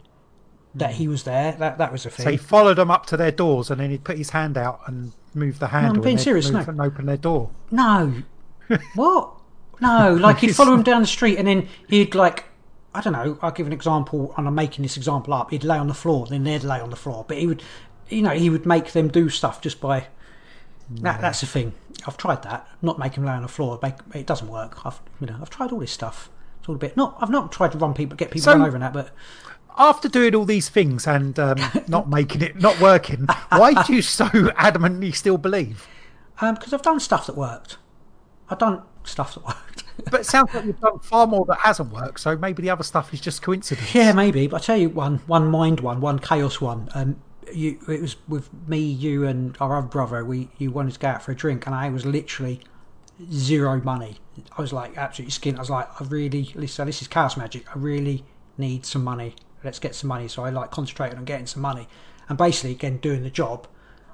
that 0.74 0.92
he 0.92 1.08
was 1.08 1.24
there. 1.24 1.52
That 1.52 1.78
that 1.78 1.90
was 1.90 2.04
a 2.04 2.10
thing. 2.10 2.24
So 2.24 2.30
he 2.30 2.36
followed 2.36 2.74
them 2.74 2.90
up 2.90 3.06
to 3.06 3.16
their 3.16 3.32
doors, 3.32 3.70
and 3.70 3.80
then 3.80 3.90
he'd 3.90 4.04
put 4.04 4.18
his 4.18 4.30
hand 4.30 4.58
out 4.58 4.80
and 4.86 5.12
move 5.34 5.58
the 5.58 5.68
handle. 5.68 6.02
being 6.02 6.12
and 6.12 6.18
they'd 6.18 6.22
serious, 6.22 6.50
no. 6.50 6.60
and 6.60 6.80
open 6.80 7.06
their 7.06 7.16
door. 7.16 7.50
No. 7.70 8.22
what? 8.94 9.32
No, 9.80 10.14
like 10.14 10.38
he'd 10.38 10.54
follow 10.54 10.74
him 10.74 10.82
down 10.82 11.00
the 11.00 11.06
street 11.06 11.38
and 11.38 11.48
then 11.48 11.66
he'd 11.88 12.14
like 12.14 12.44
I 12.94 13.00
don't 13.00 13.12
know, 13.12 13.38
I'll 13.40 13.52
give 13.52 13.66
an 13.66 13.72
example 13.72 14.34
and 14.36 14.48
I'm 14.48 14.54
making 14.54 14.82
this 14.82 14.96
example 14.96 15.32
up. 15.32 15.50
He'd 15.50 15.64
lay 15.64 15.78
on 15.78 15.86
the 15.86 15.94
floor, 15.94 16.26
then 16.26 16.42
they'd 16.44 16.64
lay 16.64 16.80
on 16.80 16.90
the 16.90 16.96
floor. 16.96 17.24
But 17.26 17.38
he 17.38 17.46
would 17.46 17.62
you 18.10 18.22
know, 18.22 18.30
he 18.30 18.50
would 18.50 18.66
make 18.66 18.92
them 18.92 19.08
do 19.08 19.28
stuff 19.28 19.60
just 19.60 19.80
by 19.80 20.06
that, 21.02 21.20
that's 21.20 21.40
the 21.40 21.46
thing. 21.46 21.72
I've 22.06 22.16
tried 22.16 22.42
that. 22.42 22.66
Not 22.82 22.98
make 22.98 23.14
them 23.14 23.24
lay 23.24 23.32
on 23.32 23.42
the 23.42 23.48
floor. 23.48 23.78
Make, 23.82 23.94
it 24.14 24.26
doesn't 24.26 24.48
work. 24.48 24.84
I've 24.84 25.00
you 25.20 25.26
know, 25.28 25.36
I've 25.40 25.50
tried 25.50 25.70
all 25.72 25.78
this 25.80 25.92
stuff. 25.92 26.30
It's 26.58 26.68
all 26.68 26.74
a 26.74 26.78
bit 26.78 26.96
not 26.96 27.16
I've 27.20 27.30
not 27.30 27.52
tried 27.52 27.72
to 27.72 27.78
run 27.78 27.94
people 27.94 28.16
get 28.16 28.30
people 28.30 28.42
So- 28.44 28.52
run 28.52 28.62
over 28.62 28.76
and 28.76 28.82
that, 28.82 28.92
but 28.92 29.10
After 29.78 30.08
doing 30.08 30.34
all 30.34 30.44
these 30.44 30.68
things 30.68 31.06
and 31.06 31.38
um, 31.38 31.58
not 31.88 32.08
making 32.10 32.42
it, 32.42 32.56
not 32.60 32.80
working, 32.80 33.26
why 33.50 33.82
do 33.84 33.94
you 33.94 34.02
so 34.02 34.24
adamantly 34.68 35.14
still 35.14 35.38
believe? 35.38 35.86
um 36.40 36.54
because 36.54 36.72
I've 36.72 36.82
done 36.82 36.98
stuff 37.00 37.26
that 37.26 37.36
worked. 37.36 37.76
I've 38.48 38.58
done 38.58 38.82
stuff 39.04 39.34
that 39.34 39.44
worked. 39.46 39.84
But 40.10 40.20
it 40.22 40.26
sounds 40.26 40.52
like 40.54 40.64
you've 40.64 40.80
done 40.80 40.98
far 41.00 41.26
more 41.26 41.44
that 41.46 41.58
hasn't 41.58 41.92
worked. 41.92 42.20
So 42.20 42.36
maybe 42.36 42.62
the 42.62 42.70
other 42.70 42.82
stuff 42.82 43.12
is 43.14 43.20
just 43.20 43.42
coincidence. 43.42 43.94
Yeah, 43.94 44.12
maybe. 44.12 44.46
But 44.46 44.62
I 44.62 44.64
tell 44.64 44.76
you, 44.78 44.88
one 44.88 45.18
one 45.26 45.46
mind 45.50 45.80
one, 45.80 46.00
one 46.00 46.18
chaos 46.18 46.60
one. 46.60 46.88
Um, 46.94 47.20
you 47.54 47.78
it 47.88 48.00
was 48.00 48.16
with 48.28 48.50
me, 48.68 48.78
you, 48.78 49.26
and 49.26 49.56
our 49.60 49.76
other 49.76 49.86
brother. 49.86 50.24
We 50.24 50.48
you 50.58 50.70
wanted 50.70 50.94
to 50.94 51.00
go 51.00 51.08
out 51.08 51.22
for 51.22 51.32
a 51.32 51.36
drink, 51.36 51.66
and 51.66 51.74
I 51.74 51.90
was 51.90 52.04
literally 52.06 52.60
zero 53.30 53.80
money. 53.80 54.18
I 54.56 54.60
was 54.60 54.72
like 54.72 54.96
absolutely 54.96 55.32
skint. 55.32 55.56
I 55.56 55.60
was 55.60 55.70
like, 55.70 56.00
I 56.00 56.04
really 56.04 56.52
listen. 56.54 56.86
This 56.86 57.02
is 57.02 57.08
chaos 57.08 57.36
magic. 57.36 57.74
I 57.74 57.78
really 57.78 58.24
need 58.56 58.86
some 58.86 59.04
money. 59.04 59.34
Let's 59.62 59.78
get 59.78 59.94
some 59.94 60.08
money. 60.08 60.28
So 60.28 60.44
I 60.44 60.50
like 60.50 60.70
concentrated 60.70 61.18
on 61.18 61.24
getting 61.24 61.46
some 61.46 61.62
money, 61.62 61.88
and 62.28 62.38
basically 62.38 62.72
again 62.72 62.98
doing 62.98 63.22
the 63.22 63.30
job. 63.30 63.66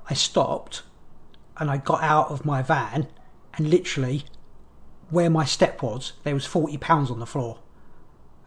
I 0.09 0.15
stopped, 0.15 0.83
and 1.59 1.71
I 1.71 1.79
got 1.79 2.03
out 2.03 2.31
of 2.31 2.45
my 2.45 2.63
van, 2.63 3.09
and 3.55 3.71
literally, 3.71 4.25
where 5.11 5.31
my 5.31 5.45
step 5.45 5.83
was, 5.83 6.13
there 6.25 6.35
was 6.35 6.47
forty 6.47 6.77
pounds 6.77 7.11
on 7.11 7.21
the 7.21 7.27
floor. 7.27 7.59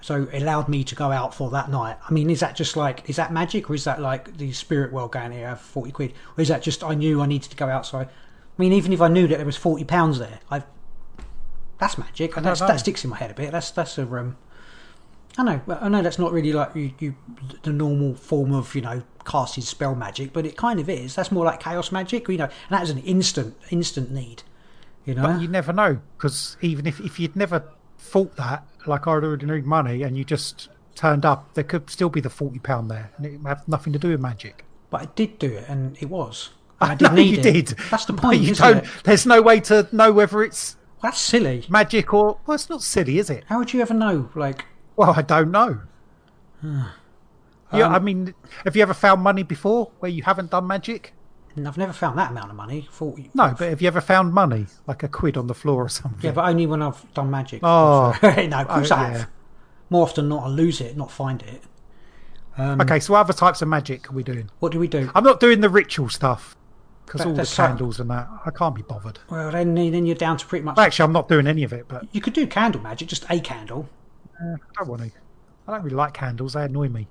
So 0.02 0.24
it 0.32 0.42
allowed 0.42 0.70
me 0.70 0.84
to 0.86 0.96
go 0.96 1.12
out 1.12 1.34
for 1.34 1.50
that 1.50 1.70
night. 1.70 1.98
I 2.08 2.12
mean, 2.14 2.30
is 2.30 2.40
that 2.40 2.56
just 2.56 2.78
like 2.78 3.10
is 3.10 3.18
that 3.18 3.34
magic, 3.34 3.70
or 3.70 3.76
is 3.76 3.84
that 3.84 4.00
like 4.00 4.38
the 4.38 4.52
spirit 4.54 4.94
world 4.94 5.12
going 5.12 5.32
here 5.32 5.48
have 5.48 5.62
forty 5.62 5.92
quid, 5.92 6.14
or 6.38 6.42
is 6.42 6.48
that 6.48 6.62
just 6.62 6.84
I 6.84 6.94
knew 6.94 7.22
I 7.22 7.26
needed 7.26 7.52
to 7.52 7.58
go 7.58 7.68
out? 7.68 7.86
So 7.86 8.00
I, 8.00 8.04
I 8.04 8.08
mean, 8.58 8.72
even 8.74 8.94
if 8.94 9.02
I 9.02 9.10
knew 9.10 9.28
that 9.28 9.38
there 9.38 9.46
was 9.46 9.58
forty 9.58 9.84
pounds 9.84 10.20
there, 10.20 10.40
I 10.50 10.64
that's 11.80 11.98
magic, 11.98 12.36
and 12.38 12.46
that's, 12.46 12.62
know. 12.62 12.68
that 12.68 12.80
sticks 12.80 13.04
in 13.04 13.10
my 13.10 13.18
head 13.18 13.32
a 13.32 13.34
bit. 13.34 13.52
That's 13.52 13.72
that's 13.72 13.98
a 13.98 14.04
um, 14.04 14.38
I 15.38 15.44
know, 15.44 15.62
I 15.82 15.88
know 15.88 16.02
that's 16.02 16.20
not 16.20 16.34
really 16.34 16.52
like 16.52 16.76
you, 16.76 16.92
you 17.00 17.16
the 17.64 17.72
normal 17.72 18.16
form 18.16 18.54
of 18.54 18.76
you 18.76 18.82
know 18.82 19.04
casted 19.26 19.64
spell 19.64 19.96
magic, 19.96 20.34
but 20.34 20.46
it 20.46 20.58
kind 20.58 20.80
of 20.80 20.90
is. 20.90 21.16
That's 21.16 21.32
more 21.32 21.46
like 21.46 21.62
chaos 21.62 21.92
magic, 21.92 22.28
you 22.28 22.38
know, 22.38 22.46
and 22.46 22.72
that 22.72 22.84
is 22.84 22.90
an 22.90 23.00
instant 23.00 23.56
instant 23.70 24.12
need. 24.12 24.44
You 25.06 25.16
know, 25.16 25.24
But 25.24 25.42
you 25.42 25.48
never 25.48 25.72
know 25.72 26.00
because 26.18 26.58
even 26.62 26.86
if, 26.86 27.00
if 27.00 27.20
you'd 27.20 27.36
never 27.36 27.64
thought 28.00 28.36
that, 28.38 28.64
like 28.88 29.08
I 29.08 29.12
already 29.12 29.46
need 29.46 29.66
money, 29.66 30.04
and 30.04 30.18
you 30.18 30.24
just 30.24 30.70
turned 30.96 31.26
up, 31.26 31.54
there 31.54 31.64
could 31.64 31.90
still 31.90 32.10
be 32.10 32.22
the 32.22 32.30
forty 32.30 32.60
pound 32.60 32.90
there, 32.90 33.12
and 33.18 33.26
it 33.26 33.38
would 33.38 33.48
have 33.48 33.68
nothing 33.68 33.94
to 33.94 34.00
do 34.00 34.10
with 34.10 34.20
magic. 34.22 34.66
but 34.90 35.02
I 35.02 35.06
did 35.16 35.38
do 35.40 35.48
it, 35.54 35.66
and 35.70 35.98
it 36.02 36.10
was. 36.10 36.50
And 36.82 36.92
I 36.92 36.96
did 36.96 37.10
no, 37.10 37.16
need 37.16 37.32
you 37.34 37.40
it. 37.40 37.44
did. 37.54 37.68
That's 37.92 38.06
the 38.06 38.14
point, 38.14 38.40
you 38.42 38.56
don't. 38.56 38.78
it? 38.78 38.90
There's 39.04 39.26
no 39.26 39.42
way 39.42 39.60
to 39.62 39.86
know 39.92 40.14
whether 40.14 40.42
it's 40.44 40.78
well, 41.04 41.12
That's 41.12 41.20
silly. 41.20 41.66
magic 41.68 42.14
or 42.14 42.40
well, 42.48 42.56
it's 42.56 42.70
not 42.70 42.82
silly, 42.82 43.20
is 43.20 43.30
it? 43.30 43.44
How 43.48 43.58
would 43.60 43.74
you 43.74 43.82
ever 43.82 43.94
know? 43.94 44.30
Like, 44.34 44.64
Well, 44.96 45.14
I 45.16 45.22
don't 45.22 45.52
know. 45.52 45.82
yeah, 46.64 46.92
Um, 47.72 47.94
I 47.96 48.00
mean, 48.00 48.34
have 48.64 48.76
you 48.76 48.82
ever 48.82 48.94
found 48.94 49.22
money 49.22 49.44
before 49.44 49.92
where 50.00 50.10
you 50.10 50.24
haven't 50.24 50.52
done 50.52 50.68
magic? 50.68 51.14
I've 51.58 51.78
never 51.78 51.94
found 51.94 52.18
that 52.18 52.32
amount 52.32 52.50
of 52.50 52.56
money. 52.56 52.88
Forty. 52.92 53.30
No, 53.34 53.54
but 53.58 53.70
have 53.70 53.82
you 53.82 53.88
ever 53.88 54.02
found 54.02 54.34
money, 54.34 54.68
like 54.88 55.04
a 55.04 55.08
quid 55.08 55.36
on 55.38 55.48
the 55.48 55.54
floor 55.54 55.84
or 55.86 55.90
something? 55.90 56.20
Yeah, 56.22 56.32
but 56.32 56.46
only 56.48 56.66
when 56.66 56.82
I've 56.82 57.14
done 57.14 57.30
magic. 57.32 57.62
Oh. 57.64 58.18
no, 58.24 58.30
of 58.60 58.68
course 58.68 58.92
Oh, 58.92 58.96
I 58.96 59.04
have. 59.10 59.14
yeah. 59.20 59.26
More 59.90 60.04
often 60.04 60.26
than 60.30 60.38
not, 60.38 60.46
I 60.46 60.50
lose 60.50 60.80
it, 60.82 60.96
not 60.96 61.12
find 61.12 61.42
it. 61.42 61.64
Um, 62.58 62.80
okay, 62.82 63.00
so 63.00 63.14
what 63.14 63.20
other 63.22 63.34
types 63.34 63.62
of 63.62 63.68
magic 63.68 64.10
are 64.10 64.14
we 64.14 64.24
doing? 64.24 64.50
What 64.60 64.72
do 64.72 64.80
we 64.80 64.88
do? 64.88 65.10
I'm 65.16 65.24
not 65.24 65.40
doing 65.40 65.62
the 65.62 65.70
ritual 65.70 66.10
stuff 66.10 66.56
because 67.06 67.22
all 67.26 67.34
the 67.34 67.46
so- 67.46 67.66
candles 67.66 68.00
and 68.00 68.10
that. 68.10 68.28
I 68.46 68.52
can't 68.52 68.76
be 68.76 68.82
bothered. 68.82 69.20
Well, 69.30 69.52
then, 69.52 69.74
then 69.76 70.06
you're 70.06 70.16
down 70.16 70.38
to 70.38 70.46
pretty 70.46 70.64
much. 70.66 70.78
Well, 70.78 70.86
actually, 70.86 71.06
I'm 71.06 71.14
not 71.14 71.28
doing 71.30 71.48
any 71.48 71.64
of 71.64 71.74
it, 71.74 71.88
but 71.88 72.06
You 72.12 72.22
could 72.22 72.34
do 72.34 72.46
candle 72.48 72.82
magic, 72.82 73.08
just 73.08 73.26
a 73.30 73.40
candle. 73.40 73.90
uh, 74.42 74.54
I 74.56 74.58
don't 74.80 74.88
want 74.88 75.02
to. 75.04 75.12
I 75.68 75.74
don't 75.74 75.84
really 75.84 75.96
like 75.96 76.14
candles. 76.14 76.54
They 76.54 76.64
annoy 76.64 76.90
me. 76.90 77.08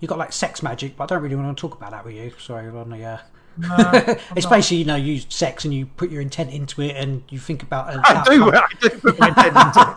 You 0.00 0.08
got 0.08 0.18
like 0.18 0.32
sex 0.32 0.62
magic, 0.62 0.96
but 0.96 1.04
I 1.04 1.06
don't 1.14 1.22
really 1.22 1.36
want 1.36 1.56
to 1.56 1.60
talk 1.60 1.76
about 1.76 1.92
that 1.92 2.04
with 2.04 2.14
you. 2.14 2.32
Sorry, 2.38 2.68
on 2.68 2.90
the. 2.90 3.02
Uh... 3.04 3.18
No, 3.56 3.76
it's 4.36 4.46
basically 4.46 4.78
you 4.78 4.84
know 4.84 4.96
you 4.96 5.14
use 5.14 5.26
sex 5.28 5.64
and 5.64 5.72
you 5.74 5.86
put 5.86 6.10
your 6.10 6.20
intent 6.22 6.50
into 6.52 6.80
it 6.82 6.96
and 6.96 7.22
you 7.28 7.38
think 7.38 7.62
about. 7.62 7.92
An 7.92 8.00
I 8.04 8.22
do. 8.24 8.50
I 8.52 8.66
do 8.80 8.88
put 8.90 9.18
my 9.18 9.28
intent 9.28 9.56
into 9.56 9.94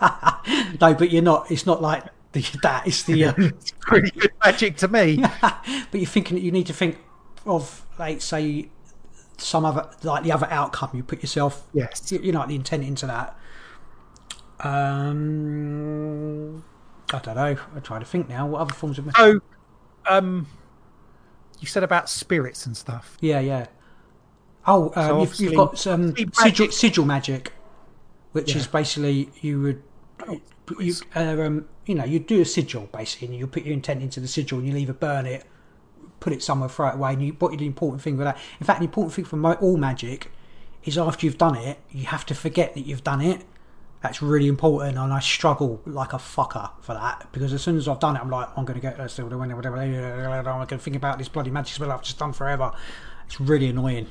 No, 0.80 0.94
but 0.94 1.10
you're 1.10 1.22
not. 1.22 1.50
It's 1.50 1.66
not 1.66 1.80
like 1.82 2.04
the, 2.32 2.40
that. 2.62 2.86
It's 2.86 3.02
the. 3.02 3.24
Uh, 3.26 3.32
It's 3.36 3.72
pretty 3.80 4.10
good 4.18 4.32
magic 4.44 4.76
to 4.78 4.88
me. 4.88 5.16
but 5.40 5.64
you're 5.92 6.06
thinking 6.06 6.36
that 6.36 6.42
you 6.42 6.52
need 6.52 6.66
to 6.66 6.72
think 6.72 6.98
of 7.46 7.84
like 7.98 8.20
say 8.20 8.68
some 9.38 9.64
other 9.64 9.88
like 10.02 10.22
the 10.24 10.32
other 10.32 10.46
outcome 10.50 10.90
you 10.94 11.02
put 11.02 11.22
yourself 11.22 11.66
Yes. 11.74 12.10
you 12.10 12.18
you 12.20 12.32
know 12.32 12.38
like 12.40 12.48
the 12.48 12.54
intent 12.56 12.82
into 12.84 13.06
that 13.06 13.36
um 14.96 16.64
i 17.12 17.18
don't 17.18 17.36
know 17.36 17.56
i'm 17.74 17.82
trying 17.82 18.00
to 18.00 18.06
think 18.06 18.28
now 18.28 18.46
what 18.46 18.60
other 18.62 18.72
forms 18.74 18.98
of 18.98 19.08
So, 19.16 19.40
um, 20.08 20.46
you 21.60 21.66
said 21.66 21.82
about 21.82 22.08
spirits 22.08 22.66
and 22.66 22.76
stuff. 22.76 23.16
yeah 23.20 23.40
yeah 23.40 23.66
oh 24.66 24.92
um, 24.96 25.06
So 25.08 25.20
you've, 25.20 25.40
you've 25.40 25.54
got 25.56 25.78
some 25.78 26.14
sigil, 26.16 26.30
magic- 26.44 26.72
sigil 26.72 27.04
magic 27.04 27.52
which 28.32 28.52
Yeah. 28.52 28.58
is 28.58 28.66
basically 28.66 29.30
you 29.40 29.60
would 29.62 29.82
you, 30.80 30.94
uh, 31.14 31.20
um, 31.40 31.68
you 31.86 31.94
know 31.94 32.04
you 32.04 32.18
do 32.18 32.40
a 32.40 32.44
sigil 32.44 32.88
basically 32.92 33.28
and 33.28 33.36
you 33.36 33.46
put 33.46 33.64
your 33.64 33.72
intent 33.74 34.02
into 34.02 34.20
the 34.20 34.28
sigil 34.28 34.58
and 34.58 34.68
you 34.68 34.76
either 34.76 34.92
burn 34.92 35.26
it 35.26 35.44
put 36.18 36.32
it 36.32 36.42
somewhere, 36.42 36.68
throw 36.68 36.88
it 36.88 36.94
away. 36.94 37.12
And 37.12 37.22
you, 37.22 37.32
what 37.38 37.56
the 37.56 37.66
important 37.66 38.02
thing 38.02 38.16
with 38.16 38.24
that, 38.24 38.38
in 38.58 38.66
fact, 38.66 38.80
the 38.80 38.86
important 38.86 39.12
thing 39.14 39.24
for 39.26 39.54
all 39.56 39.76
magic 39.76 40.30
is 40.84 40.96
after 40.96 41.26
you've 41.26 41.38
done 41.38 41.56
it, 41.56 41.78
you 41.90 42.06
have 42.06 42.24
to 42.26 42.34
forget 42.34 42.74
that 42.74 42.86
you've 42.86 43.04
done 43.04 43.20
it, 43.20 43.44
That's 44.02 44.22
really 44.22 44.46
important, 44.46 44.98
and 44.98 45.12
I 45.12 45.20
struggle 45.20 45.80
like 45.86 46.12
a 46.12 46.18
fucker 46.18 46.70
for 46.80 46.94
that 46.94 47.26
because 47.32 47.52
as 47.52 47.62
soon 47.62 47.76
as 47.76 47.88
I've 47.88 47.98
done 47.98 48.14
it, 48.14 48.20
I'm 48.20 48.30
like, 48.30 48.48
I'm 48.56 48.64
going 48.64 48.78
to 48.78 48.80
get 48.80 48.98
this, 48.98 49.18
whatever, 49.18 49.56
whatever. 49.56 49.76
I'm 49.78 50.42
going 50.42 50.68
to 50.68 50.78
think 50.78 50.96
about 50.96 51.18
this 51.18 51.28
bloody 51.28 51.50
magic 51.50 51.74
spell 51.74 51.90
I've 51.90 52.02
just 52.02 52.18
done 52.18 52.32
forever. 52.32 52.72
It's 53.26 53.40
really 53.40 53.68
annoying. 53.68 54.06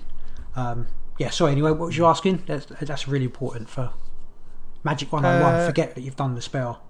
Um, 0.55 0.87
yeah. 1.17 1.29
So 1.29 1.45
anyway, 1.45 1.71
what 1.71 1.87
was 1.87 1.97
you 1.97 2.05
asking? 2.05 2.43
That's, 2.45 2.65
that's 2.65 3.07
really 3.07 3.25
important 3.25 3.69
for 3.69 3.93
Magic 4.83 5.11
One 5.13 5.23
Hundred 5.23 5.43
One. 5.43 5.55
Uh, 5.55 5.65
Forget 5.65 5.95
that 5.95 6.01
you've 6.01 6.15
done 6.15 6.35
the 6.35 6.41
spell. 6.41 6.81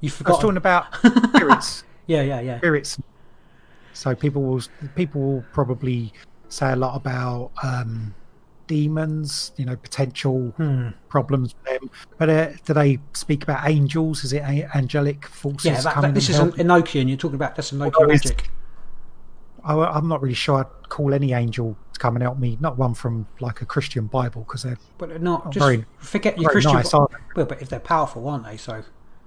You 0.00 0.10
I 0.24 0.30
was 0.30 0.38
talking 0.38 0.56
about 0.56 0.94
spirits. 1.34 1.84
Yeah, 2.06 2.22
yeah, 2.22 2.40
yeah. 2.40 2.58
spirits. 2.58 2.98
So 3.92 4.14
people 4.14 4.42
will 4.42 4.62
people 4.94 5.20
will 5.20 5.44
probably 5.52 6.12
say 6.48 6.72
a 6.72 6.76
lot 6.76 6.96
about 6.96 7.50
um, 7.62 8.14
demons, 8.66 9.52
you 9.56 9.64
know, 9.64 9.76
potential 9.76 10.52
Hmm. 10.56 10.88
problems 11.08 11.54
with 11.54 11.80
them. 11.80 11.90
But 12.18 12.30
uh, 12.30 12.48
do 12.64 12.74
they 12.74 12.98
speak 13.12 13.42
about 13.42 13.68
angels? 13.68 14.24
Is 14.24 14.32
it 14.32 14.42
angelic 14.42 15.26
forces 15.26 15.64
Yeah, 15.66 15.80
that, 15.80 15.94
coming? 15.94 16.10
that, 16.10 16.14
this 16.14 16.28
is 16.28 16.38
an 16.38 16.46
helping? 16.52 16.66
Enochian. 16.66 17.08
You're 17.08 17.16
talking 17.16 17.36
about 17.36 17.56
that's 17.56 17.72
Enochian 17.72 18.08
magic. 18.08 18.50
I, 19.64 19.74
I'm 19.74 20.08
not 20.08 20.22
really 20.22 20.34
sure 20.34 20.60
I'd 20.60 20.88
call 20.88 21.12
any 21.12 21.32
angel 21.32 21.76
to 21.92 21.98
come 22.00 22.14
and 22.16 22.22
help 22.22 22.38
me. 22.38 22.56
Not 22.60 22.78
one 22.78 22.94
from 22.94 23.26
like 23.40 23.62
a 23.62 23.66
Christian 23.66 24.06
Bible 24.06 24.42
because 24.42 24.62
they're 24.62 24.78
But 24.98 25.08
they're 25.08 25.18
not 25.18 25.42
Oh, 25.46 25.50
just 25.50 25.64
very- 25.66 25.84
forget 25.98 26.38
your 26.40 26.50
Christian. 26.50 26.74
nice, 26.74 26.92
well, 26.92 27.10
but 27.34 27.60
if 27.60 27.68
they're 27.68 27.80
powerful, 27.80 28.28
aren't 28.28 28.44
they? 28.44 28.56
So 28.56 28.84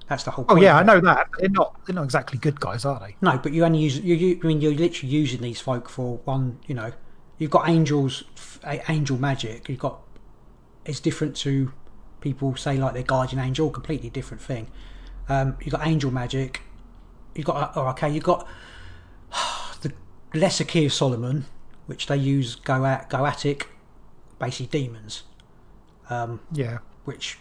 that's 0.07 0.23
the 0.23 0.31
whole. 0.31 0.45
oh 0.49 0.55
yeah, 0.55 0.77
I 0.77 0.83
know 0.83 0.99
that. 1.01 1.27
They're 1.39 1.49
not 1.49 1.85
they're 1.85 1.95
not 1.95 2.03
exactly 2.05 2.39
good 2.39 2.59
guys, 2.59 2.85
are 2.85 2.99
they? 2.99 3.15
No, 3.21 3.37
but 3.37 3.51
you 3.51 3.65
only 3.65 3.79
use 3.79 3.99
you. 3.99 4.15
you 4.15 4.39
I 4.43 4.47
mean, 4.47 4.61
you're 4.61 4.73
literally 4.73 5.13
using 5.13 5.41
these 5.41 5.59
folk 5.59 5.89
for 5.89 6.17
one. 6.23 6.59
You 6.67 6.75
know, 6.75 6.91
you've 7.39 7.49
got 7.49 7.67
angels, 7.67 8.23
angel 8.87 9.17
magic. 9.17 9.67
You've 9.67 9.79
got 9.79 10.01
it's 10.85 10.99
different 10.99 11.35
to 11.37 11.71
people 12.21 12.55
say 12.55 12.77
like 12.77 12.93
their 12.93 13.03
guardian 13.03 13.41
angel, 13.41 13.69
completely 13.71 14.09
different 14.09 14.41
thing. 14.41 14.69
Um, 15.27 15.57
you've 15.61 15.71
got 15.73 15.87
angel 15.87 16.11
magic. 16.11 16.61
You've 17.33 17.45
got 17.47 17.71
oh, 17.75 17.87
okay, 17.89 18.09
you've 18.09 18.23
got 18.23 18.47
the 19.81 19.91
lesser 20.33 20.63
key 20.63 20.85
of 20.85 20.93
Solomon, 20.93 21.45
which 21.87 22.05
they 22.07 22.17
use 22.17 22.55
go 22.55 22.85
at 22.85 23.09
goetic, 23.09 23.63
basically 24.37 24.67
demons. 24.67 25.23
Um, 26.09 26.39
Yeah. 26.51 26.79
which 27.05 27.37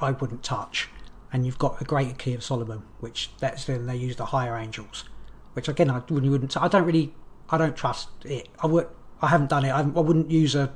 I 0.00 0.10
wouldn't 0.12 0.42
touch. 0.42 0.88
And 1.32 1.44
you've 1.46 1.58
got 1.58 1.80
a 1.80 1.84
greater 1.84 2.14
key 2.14 2.34
of 2.34 2.42
Solomon, 2.42 2.82
which 2.98 3.30
that's 3.38 3.64
then 3.66 3.86
they 3.86 3.94
use 3.96 4.16
the 4.16 4.26
higher 4.26 4.56
angels, 4.56 5.04
which 5.52 5.68
again 5.68 5.88
I 5.90 6.02
wouldn't. 6.08 6.56
I 6.56 6.66
don't 6.66 6.84
really, 6.84 7.14
I 7.50 7.58
don't 7.58 7.76
trust 7.76 8.08
it. 8.24 8.48
I 8.60 8.66
would, 8.66 8.88
I 9.22 9.28
haven't 9.28 9.50
done 9.50 9.64
it. 9.64 9.70
I, 9.70 9.80
I 9.80 9.82
wouldn't 9.82 10.30
use 10.30 10.54
a. 10.54 10.72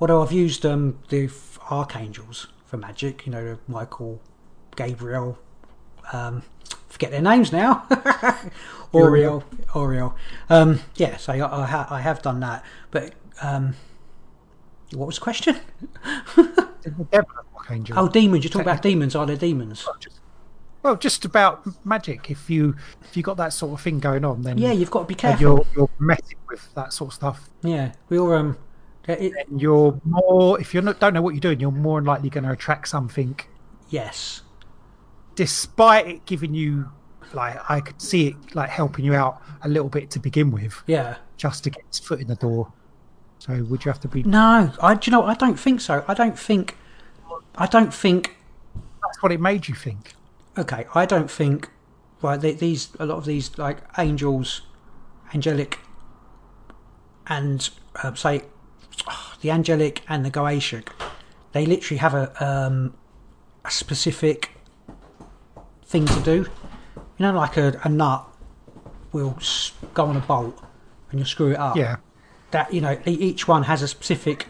Although 0.00 0.22
I've 0.22 0.32
used 0.32 0.66
um, 0.66 0.98
the 1.08 1.30
archangels 1.70 2.48
for 2.66 2.76
magic, 2.76 3.24
you 3.26 3.32
know, 3.32 3.58
Michael, 3.68 4.20
Gabriel, 4.74 5.38
um, 6.12 6.42
forget 6.88 7.10
their 7.10 7.22
names 7.22 7.52
now. 7.52 7.86
Oriel, 8.92 9.44
Oriel. 9.74 10.14
Um, 10.50 10.80
yeah, 10.96 11.16
so 11.16 11.32
I, 11.32 11.62
I, 11.62 11.66
ha- 11.66 11.86
I 11.88 12.00
have 12.00 12.20
done 12.20 12.40
that. 12.40 12.64
But 12.90 13.14
um, 13.40 13.76
what 14.92 15.06
was 15.06 15.16
the 15.16 15.22
question? 15.22 15.56
Archangel. 17.56 17.98
Oh, 17.98 18.08
demons! 18.08 18.44
You're 18.44 18.50
talking 18.50 18.66
about 18.66 18.82
demons. 18.82 19.14
Are 19.14 19.24
there 19.24 19.36
demons? 19.36 19.86
Well, 19.86 19.96
just 20.00 20.18
about 21.24 21.66
magic. 21.86 22.30
If 22.30 22.50
you 22.50 22.74
if 23.02 23.16
you 23.16 23.22
got 23.22 23.36
that 23.36 23.52
sort 23.52 23.72
of 23.72 23.80
thing 23.80 23.98
going 24.00 24.24
on, 24.24 24.42
then 24.42 24.58
Yeah, 24.58 24.72
you've 24.72 24.90
got 24.90 25.00
to 25.00 25.06
be 25.06 25.14
careful. 25.14 25.40
you're 25.40 25.66
you're 25.76 25.90
messing 25.98 26.38
with 26.48 26.72
that 26.74 26.92
sort 26.92 27.08
of 27.10 27.14
stuff. 27.14 27.50
Yeah, 27.62 27.92
we 28.08 28.18
all 28.18 28.32
um. 28.32 28.58
It, 29.08 29.32
you're 29.56 30.00
more 30.04 30.60
if 30.60 30.72
you 30.74 30.80
don't 30.80 31.14
know 31.14 31.22
what 31.22 31.34
you're 31.34 31.40
doing, 31.40 31.58
you're 31.58 31.72
more 31.72 32.00
likely 32.00 32.30
going 32.30 32.44
to 32.44 32.52
attract 32.52 32.86
something, 32.86 33.38
yes. 33.90 34.42
despite 35.34 36.06
it 36.06 36.26
giving 36.26 36.54
you 36.54 36.88
like 37.32 37.58
I 37.68 37.80
could 37.80 38.00
see 38.00 38.28
it 38.28 38.54
like 38.54 38.70
helping 38.70 39.04
you 39.04 39.14
out 39.14 39.42
a 39.62 39.68
little 39.68 39.88
bit 39.88 40.10
to 40.12 40.20
begin 40.20 40.50
with, 40.52 40.82
Yeah. 40.86 41.16
just 41.36 41.64
to 41.64 41.70
get 41.70 41.82
its 41.88 41.98
foot 41.98 42.20
in 42.20 42.28
the 42.28 42.36
door. 42.36 42.72
So 43.40 43.60
would 43.64 43.84
you 43.84 43.90
have 43.90 44.00
to 44.02 44.08
be? 44.08 44.22
No, 44.22 44.72
I. 44.80 44.94
Do 44.94 45.10
you 45.10 45.16
know? 45.16 45.24
I 45.24 45.34
don't 45.34 45.58
think 45.58 45.80
so. 45.80 46.04
I 46.06 46.14
don't 46.14 46.38
think. 46.38 46.76
I 47.56 47.66
don't 47.66 47.92
think. 47.92 48.36
That's 49.02 49.20
what 49.20 49.32
it 49.32 49.40
made 49.40 49.66
you 49.66 49.74
think. 49.74 50.14
Okay, 50.58 50.86
I 50.94 51.06
don't 51.06 51.30
think. 51.30 51.70
right 52.20 52.40
they, 52.40 52.52
these 52.52 52.90
a 52.98 53.06
lot 53.06 53.18
of 53.18 53.24
these 53.24 53.56
like 53.58 53.78
angels, 53.98 54.62
angelic, 55.34 55.78
and 57.26 57.68
uh, 58.02 58.14
say 58.14 58.42
the 59.40 59.50
angelic 59.50 60.02
and 60.08 60.24
the 60.24 60.30
goetic, 60.30 60.88
they 61.52 61.66
literally 61.66 61.98
have 61.98 62.14
a 62.14 62.44
um, 62.44 62.94
a 63.64 63.70
specific 63.70 64.50
thing 65.84 66.06
to 66.06 66.20
do. 66.20 66.46
You 67.18 67.26
know, 67.26 67.32
like 67.32 67.56
a, 67.56 67.80
a 67.84 67.88
nut 67.88 68.26
will 69.12 69.38
go 69.94 70.06
on 70.06 70.16
a 70.16 70.20
bolt 70.20 70.58
and 71.10 71.20
you'll 71.20 71.26
screw 71.26 71.52
it 71.52 71.58
up. 71.58 71.76
Yeah. 71.76 71.96
That 72.50 72.72
you 72.74 72.80
know, 72.80 72.98
each 73.06 73.46
one 73.48 73.62
has 73.64 73.82
a 73.82 73.88
specific 73.88 74.48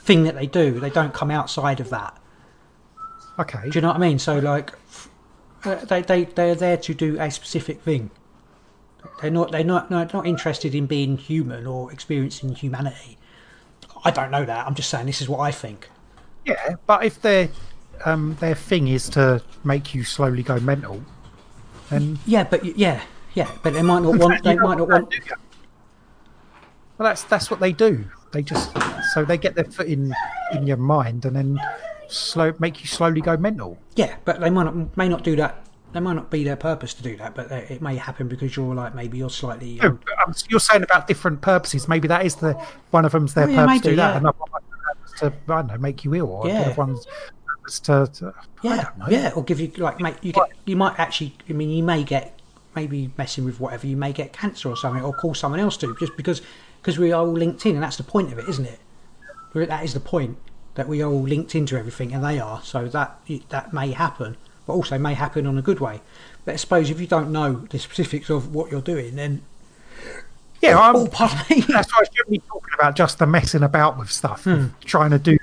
thing 0.00 0.24
that 0.24 0.34
they 0.34 0.46
do. 0.46 0.80
They 0.80 0.90
don't 0.90 1.14
come 1.14 1.30
outside 1.30 1.80
of 1.80 1.90
that. 1.90 2.18
Okay. 3.38 3.70
Do 3.70 3.78
you 3.78 3.80
know 3.80 3.88
what 3.88 3.96
I 3.96 4.00
mean? 4.00 4.18
So 4.18 4.38
like, 4.38 4.72
they 5.62 6.02
they 6.02 6.24
they're 6.24 6.54
there 6.54 6.76
to 6.76 6.94
do 6.94 7.18
a 7.20 7.30
specific 7.30 7.82
thing. 7.82 8.10
They're 9.20 9.30
not 9.30 9.52
they're 9.52 9.64
not 9.64 9.90
not, 9.90 10.12
not 10.12 10.26
interested 10.26 10.74
in 10.74 10.86
being 10.86 11.16
human 11.16 11.66
or 11.66 11.92
experiencing 11.92 12.54
humanity. 12.54 13.18
I 14.04 14.10
don't 14.10 14.30
know 14.30 14.44
that. 14.44 14.66
I'm 14.66 14.74
just 14.74 14.90
saying 14.90 15.06
this 15.06 15.20
is 15.20 15.28
what 15.28 15.40
I 15.40 15.50
think. 15.50 15.88
Yeah, 16.44 16.76
but 16.86 17.04
if 17.04 17.22
their 17.22 17.48
um, 18.04 18.36
their 18.40 18.54
thing 18.54 18.88
is 18.88 19.08
to 19.10 19.42
make 19.64 19.94
you 19.94 20.04
slowly 20.04 20.42
go 20.42 20.58
mental, 20.60 21.02
then 21.90 22.18
Yeah, 22.26 22.44
but 22.44 22.64
yeah, 22.64 23.02
yeah, 23.34 23.50
but 23.62 23.72
they 23.74 23.82
might 23.82 24.02
not 24.02 24.18
want. 24.18 24.42
They 24.42 24.56
might 24.56 24.78
not 24.78 24.88
want. 24.88 25.14
Well, 26.98 27.08
that's 27.08 27.22
that's 27.24 27.50
what 27.50 27.60
they 27.60 27.72
do. 27.72 28.04
They 28.32 28.42
just 28.42 28.72
so 29.12 29.24
they 29.24 29.38
get 29.38 29.54
their 29.54 29.64
foot 29.64 29.86
in 29.86 30.14
in 30.52 30.66
your 30.66 30.78
mind 30.78 31.24
and 31.24 31.36
then 31.36 31.60
slow 32.08 32.52
make 32.58 32.80
you 32.80 32.86
slowly 32.86 33.20
go 33.20 33.36
mental. 33.36 33.78
Yeah, 33.96 34.16
but 34.24 34.40
they 34.40 34.50
might 34.50 34.64
not 34.64 34.96
may 34.96 35.08
not 35.08 35.22
do 35.24 35.36
that. 35.36 35.66
They 35.92 36.00
might 36.00 36.14
not 36.14 36.30
be 36.30 36.42
their 36.42 36.56
purpose 36.56 36.94
to 36.94 37.02
do 37.02 37.16
that, 37.18 37.34
but 37.34 37.50
they, 37.50 37.66
it 37.68 37.82
may 37.82 37.96
happen 37.96 38.26
because 38.26 38.56
you're 38.56 38.74
like 38.74 38.94
maybe 38.94 39.18
you're 39.18 39.28
slightly. 39.30 39.74
No, 39.82 39.88
Um, 39.88 40.00
um, 40.26 40.34
you're 40.48 40.60
saying 40.60 40.82
about 40.82 41.06
different 41.06 41.42
purposes. 41.42 41.86
Maybe 41.88 42.08
that 42.08 42.24
is 42.24 42.36
the 42.36 42.54
one 42.90 43.04
of 43.04 43.12
them's 43.12 43.34
their 43.34 43.44
Oh, 43.46 43.50
yeah, 43.50 43.66
purpose 43.66 43.80
to 43.82 43.90
do 43.90 43.96
that. 43.96 44.10
yeah. 44.12 44.16
Another 44.18 44.38
one 44.38 44.62
is 45.04 45.12
to 45.20 45.26
I 45.26 45.30
don't 45.62 45.66
know 45.66 45.78
make 45.78 46.04
you 46.04 46.14
ill, 46.14 46.28
or 46.30 46.46
Yeah. 46.48 46.62
another 46.62 46.74
one's 46.74 47.06
to, 47.82 48.10
to 48.14 48.26
I 48.28 48.42
yeah, 48.62 48.82
don't 48.84 48.98
know. 48.98 49.06
yeah, 49.08 49.32
or 49.36 49.44
give 49.44 49.60
you 49.60 49.70
like 49.76 50.00
make 50.00 50.16
you 50.24 50.32
get 50.32 50.44
you 50.64 50.76
might 50.76 50.98
actually. 50.98 51.34
I 51.48 51.52
mean, 51.52 51.68
you 51.70 51.82
may 51.82 52.02
get 52.04 52.38
maybe 52.74 53.10
messing 53.18 53.44
with 53.44 53.60
whatever 53.60 53.86
you 53.86 53.96
may 53.96 54.12
get 54.14 54.32
cancer 54.32 54.70
or 54.70 54.76
something, 54.78 55.04
or 55.04 55.12
call 55.12 55.34
someone 55.34 55.60
else 55.60 55.76
to 55.78 55.94
just 56.00 56.16
because 56.16 56.40
because 56.80 56.98
we 56.98 57.12
are 57.12 57.20
all 57.20 57.32
linked 57.32 57.66
in, 57.66 57.74
and 57.74 57.82
that's 57.82 57.98
the 57.98 58.02
point 58.02 58.32
of 58.32 58.38
it, 58.38 58.48
isn't 58.48 58.64
it? 58.64 58.80
That 59.54 59.84
is 59.84 59.92
the 59.92 60.00
point 60.00 60.38
that 60.74 60.88
we 60.88 61.02
are 61.02 61.10
all 61.10 61.22
linked 61.22 61.54
into 61.54 61.76
everything, 61.76 62.12
and 62.14 62.24
they 62.24 62.38
are. 62.40 62.62
So 62.62 62.88
that 62.88 63.20
that 63.50 63.72
may 63.72 63.92
happen, 63.92 64.36
but 64.66 64.72
also 64.74 64.98
may 64.98 65.14
happen 65.14 65.46
on 65.46 65.58
a 65.58 65.62
good 65.62 65.80
way. 65.80 66.00
But 66.44 66.54
I 66.54 66.56
suppose 66.56 66.90
if 66.90 67.00
you 67.00 67.06
don't 67.06 67.30
know 67.30 67.66
the 67.70 67.78
specifics 67.78 68.30
of 68.30 68.54
what 68.54 68.70
you're 68.70 68.80
doing, 68.80 69.16
then 69.16 69.42
Yeah, 70.60 70.78
I'm, 70.78 70.96
oh, 70.96 71.06
pardon 71.08 71.38
that's 71.68 71.92
why 71.92 71.98
I 71.98 72.00
was 72.00 72.08
generally 72.08 72.38
talking 72.48 72.70
about 72.78 72.94
just 72.96 73.18
the 73.18 73.26
messing 73.26 73.62
about 73.62 73.98
with 73.98 74.10
stuff, 74.10 74.44
Hmm. 74.44 74.66
trying 74.84 75.10
to 75.10 75.18
do 75.18 75.38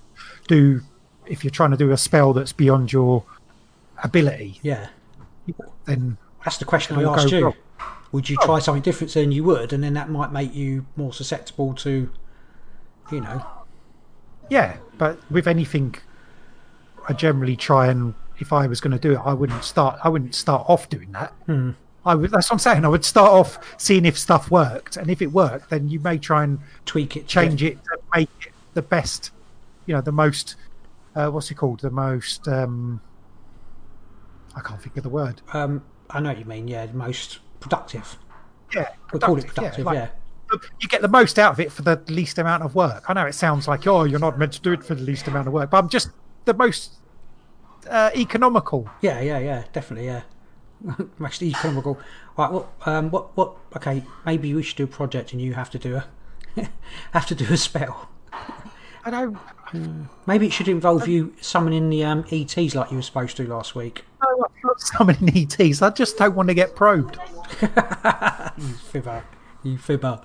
do 0.48 0.82
if 1.28 1.44
you're 1.44 1.52
trying 1.52 1.72
to 1.72 1.78
do 1.78 1.92
a 1.92 1.98
spell 1.98 2.34
that's 2.34 2.54
beyond 2.54 2.92
your 2.92 3.24
ability, 4.04 4.60
yeah. 4.64 4.88
then 5.86 6.18
That's 6.44 6.58
the 6.58 6.66
question 6.66 6.98
I 6.98 7.04
asked 7.04 7.32
you. 7.32 7.46
wrong. 7.46 7.54
Would 8.12 8.30
you 8.30 8.38
try 8.38 8.58
something 8.58 8.82
different 8.82 9.14
than 9.14 9.32
you 9.32 9.44
would, 9.44 9.72
and 9.72 9.84
then 9.84 9.94
that 9.94 10.10
might 10.10 10.32
make 10.32 10.56
you 10.56 10.88
more 10.96 11.14
susceptible 11.14 11.76
to, 11.76 12.10
you 13.12 13.22
know, 13.22 13.46
yeah. 14.50 14.78
But 15.00 15.18
with 15.32 15.48
anything, 15.48 15.96
I 17.08 17.14
generally 17.14 17.56
try 17.56 17.88
and 17.88 18.14
if 18.38 18.54
I 18.54 18.68
was 18.68 18.80
going 18.80 18.92
to 18.92 19.00
do 19.00 19.14
it, 19.14 19.22
I 19.26 19.34
wouldn't 19.34 19.64
start. 19.64 20.00
I 20.04 20.10
wouldn't 20.10 20.36
start 20.36 20.66
off 20.70 20.88
doing 20.90 21.12
that. 21.14 21.32
Hmm. 21.48 21.72
I 22.06 22.16
would. 22.16 22.32
That's 22.32 22.48
what 22.50 22.54
I'm 22.56 22.60
saying. 22.60 22.86
I 22.86 22.88
would 22.90 23.04
start 23.04 23.32
off 23.32 23.76
seeing 23.82 24.06
if 24.06 24.18
stuff 24.18 24.52
worked, 24.52 24.96
and 24.98 25.10
if 25.10 25.22
it 25.22 25.28
worked, 25.28 25.70
then 25.72 25.90
you 25.90 26.00
may 26.00 26.18
try 26.18 26.44
and 26.44 26.60
tweak 26.86 27.18
it, 27.18 27.28
change 27.28 27.60
get- 27.62 27.74
it 27.74 27.84
to 27.86 27.98
make 28.16 28.30
it 28.46 28.54
the 28.76 28.82
best. 28.82 29.32
You 29.88 29.96
know, 29.96 30.02
the 30.02 30.12
most. 30.12 30.56
Uh, 31.16 31.30
what's 31.32 31.50
it 31.52 31.56
called? 31.56 31.80
The 31.82 31.90
most. 31.90 32.48
Um, 32.48 33.02
I 34.56 34.62
can't 34.62 34.82
think 34.82 34.96
of 34.98 35.04
the 35.04 35.10
word. 35.10 35.42
Um, 35.54 35.84
I 36.10 36.20
know 36.20 36.30
what 36.30 36.40
you 36.40 36.46
mean. 36.46 36.68
Yeah, 36.68 36.86
the 36.86 36.94
most 36.94 37.40
productive. 37.60 38.18
Yeah, 38.74 38.90
We'll 39.12 39.20
call 39.20 39.38
it 39.38 39.48
productive, 39.48 39.84
productive. 39.84 39.86
like, 39.86 39.96
Yeah, 39.96 40.10
you 40.80 40.88
get 40.88 41.02
the 41.02 41.08
most 41.08 41.38
out 41.40 41.54
of 41.54 41.60
it 41.60 41.72
for 41.72 41.82
the 41.82 42.02
least 42.08 42.38
amount 42.38 42.64
of 42.64 42.76
work. 42.76 43.06
I 43.08 43.14
know 43.14 43.26
it 43.26 43.34
sounds 43.34 43.68
like 43.68 43.88
oh, 43.88 44.04
you're 44.04 44.20
not 44.20 44.38
meant 44.38 44.54
to 44.54 44.62
do 44.62 44.74
it 44.74 44.84
for 44.84 44.96
the 44.96 45.04
least 45.04 45.28
amount 45.28 45.48
of 45.48 45.54
work, 45.54 45.70
but 45.70 45.78
I'm 45.78 45.90
just 45.90 46.10
the 46.46 46.54
most 46.54 46.94
uh, 47.90 48.12
economical. 48.16 48.90
yeah, 49.02 49.22
yeah, 49.22 49.40
yeah, 49.40 49.64
definitely. 49.74 50.08
Yeah, 50.08 50.22
most 51.18 51.42
economical. 51.42 52.00
Right. 52.38 52.52
What? 52.52 52.68
Um. 52.86 53.12
What? 53.12 53.36
What? 53.38 53.56
Okay. 53.76 54.04
Maybe 54.26 54.54
we 54.54 54.64
should 54.64 54.78
do 54.78 54.84
a 54.86 54.88
project, 54.88 55.34
and 55.34 55.42
you 55.42 55.54
have 55.54 55.70
to 55.72 55.80
do 55.80 55.96
a 55.98 56.06
have 57.14 57.26
to 57.28 57.36
do 57.36 57.46
a 57.52 57.58
spell, 57.58 58.10
I 59.06 59.10
don't. 59.10 59.38
Maybe 60.26 60.48
it 60.48 60.54
should 60.54 60.68
involve 60.68 61.08
you 61.08 61.36
summoning 61.42 61.90
the 61.90 62.04
um, 62.04 62.26
ETs 62.32 62.76
like 62.76 62.90
you 62.90 62.98
were 62.98 63.04
supposed 63.04 63.38
to 63.38 63.48
last 63.48 63.76
week. 63.76 64.04
know 64.22 64.46
I'm 64.46 64.52
not 64.64 64.82
summoning 64.82 65.38
ETs. 65.38 65.82
I 65.82 65.92
just 65.92 66.18
don't 66.18 66.36
want 66.36 66.50
to 66.50 66.56
get 66.56 66.76
probed. 66.76 67.18
Fibber. 68.92 69.24
You 69.64 69.78
fibber. 69.78 70.22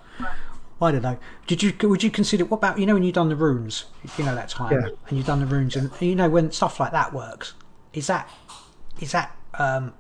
I 0.83 0.91
don't 0.93 1.03
know. 1.03 1.19
Did 1.47 1.63
you? 1.63 1.73
Would 1.89 2.03
you 2.03 2.11
consider? 2.11 2.45
What 2.45 2.59
about 2.59 2.79
you 2.79 2.87
know 2.87 2.95
when 2.95 3.03
you've 3.03 3.15
done 3.15 3.29
the 3.29 3.37
runes? 3.37 3.85
You 4.19 4.25
know 4.25 4.35
that 4.35 4.49
time, 4.49 4.73
Yeah. 4.73 4.89
and 5.09 5.17
you've 5.17 5.27
done 5.27 5.41
the 5.41 5.47
runes, 5.47 5.77
and 5.77 5.91
you 6.01 6.15
know 6.15 6.29
when 6.29 6.51
stuff 6.53 6.79
like 6.81 6.93
that 6.93 7.13
works. 7.13 7.55
Is 7.93 8.07
that 8.09 8.29
is 9.01 9.13
that 9.13 9.35
um, 9.59 9.93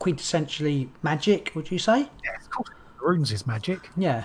quintessentially 0.00 0.88
magic? 1.02 1.52
Would 1.54 1.70
you 1.70 1.78
say? 1.78 2.00
Yeah, 2.24 2.36
of 2.40 2.50
course. 2.50 2.68
Runes 3.00 3.32
is 3.32 3.46
magic. 3.46 3.90
Yeah. 3.96 4.24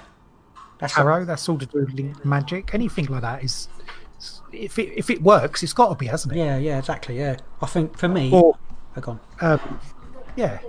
That's 0.79 0.93
Tarot, 0.95 1.25
that's 1.25 1.47
all 1.47 1.57
to 1.59 1.65
do 1.65 1.79
with 1.95 2.25
magic. 2.25 2.73
Anything 2.73 3.05
like 3.05 3.21
that 3.21 3.43
is. 3.43 3.67
If 4.51 4.77
it, 4.79 4.93
if 4.97 5.09
it 5.09 5.21
works, 5.23 5.63
it's 5.63 5.73
got 5.73 5.89
to 5.89 5.95
be, 5.95 6.07
hasn't 6.07 6.33
it? 6.33 6.37
yeah, 6.37 6.57
yeah, 6.57 6.77
exactly. 6.77 7.17
Yeah, 7.17 7.37
I 7.61 7.65
think 7.65 7.97
for 7.97 8.07
me, 8.07 8.31
Or, 8.31 8.57
oh, 8.97 9.01
go 9.01 9.11
on. 9.11 9.19
um, 9.41 9.79
yeah. 10.35 10.59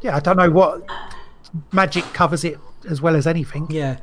Yeah, 0.00 0.16
I 0.16 0.20
don't 0.20 0.36
know 0.36 0.50
what. 0.50 0.82
Magic 1.72 2.04
covers 2.12 2.44
it 2.44 2.58
as 2.88 3.00
well 3.00 3.16
as 3.16 3.26
anything. 3.26 3.66
Yeah, 3.70 3.98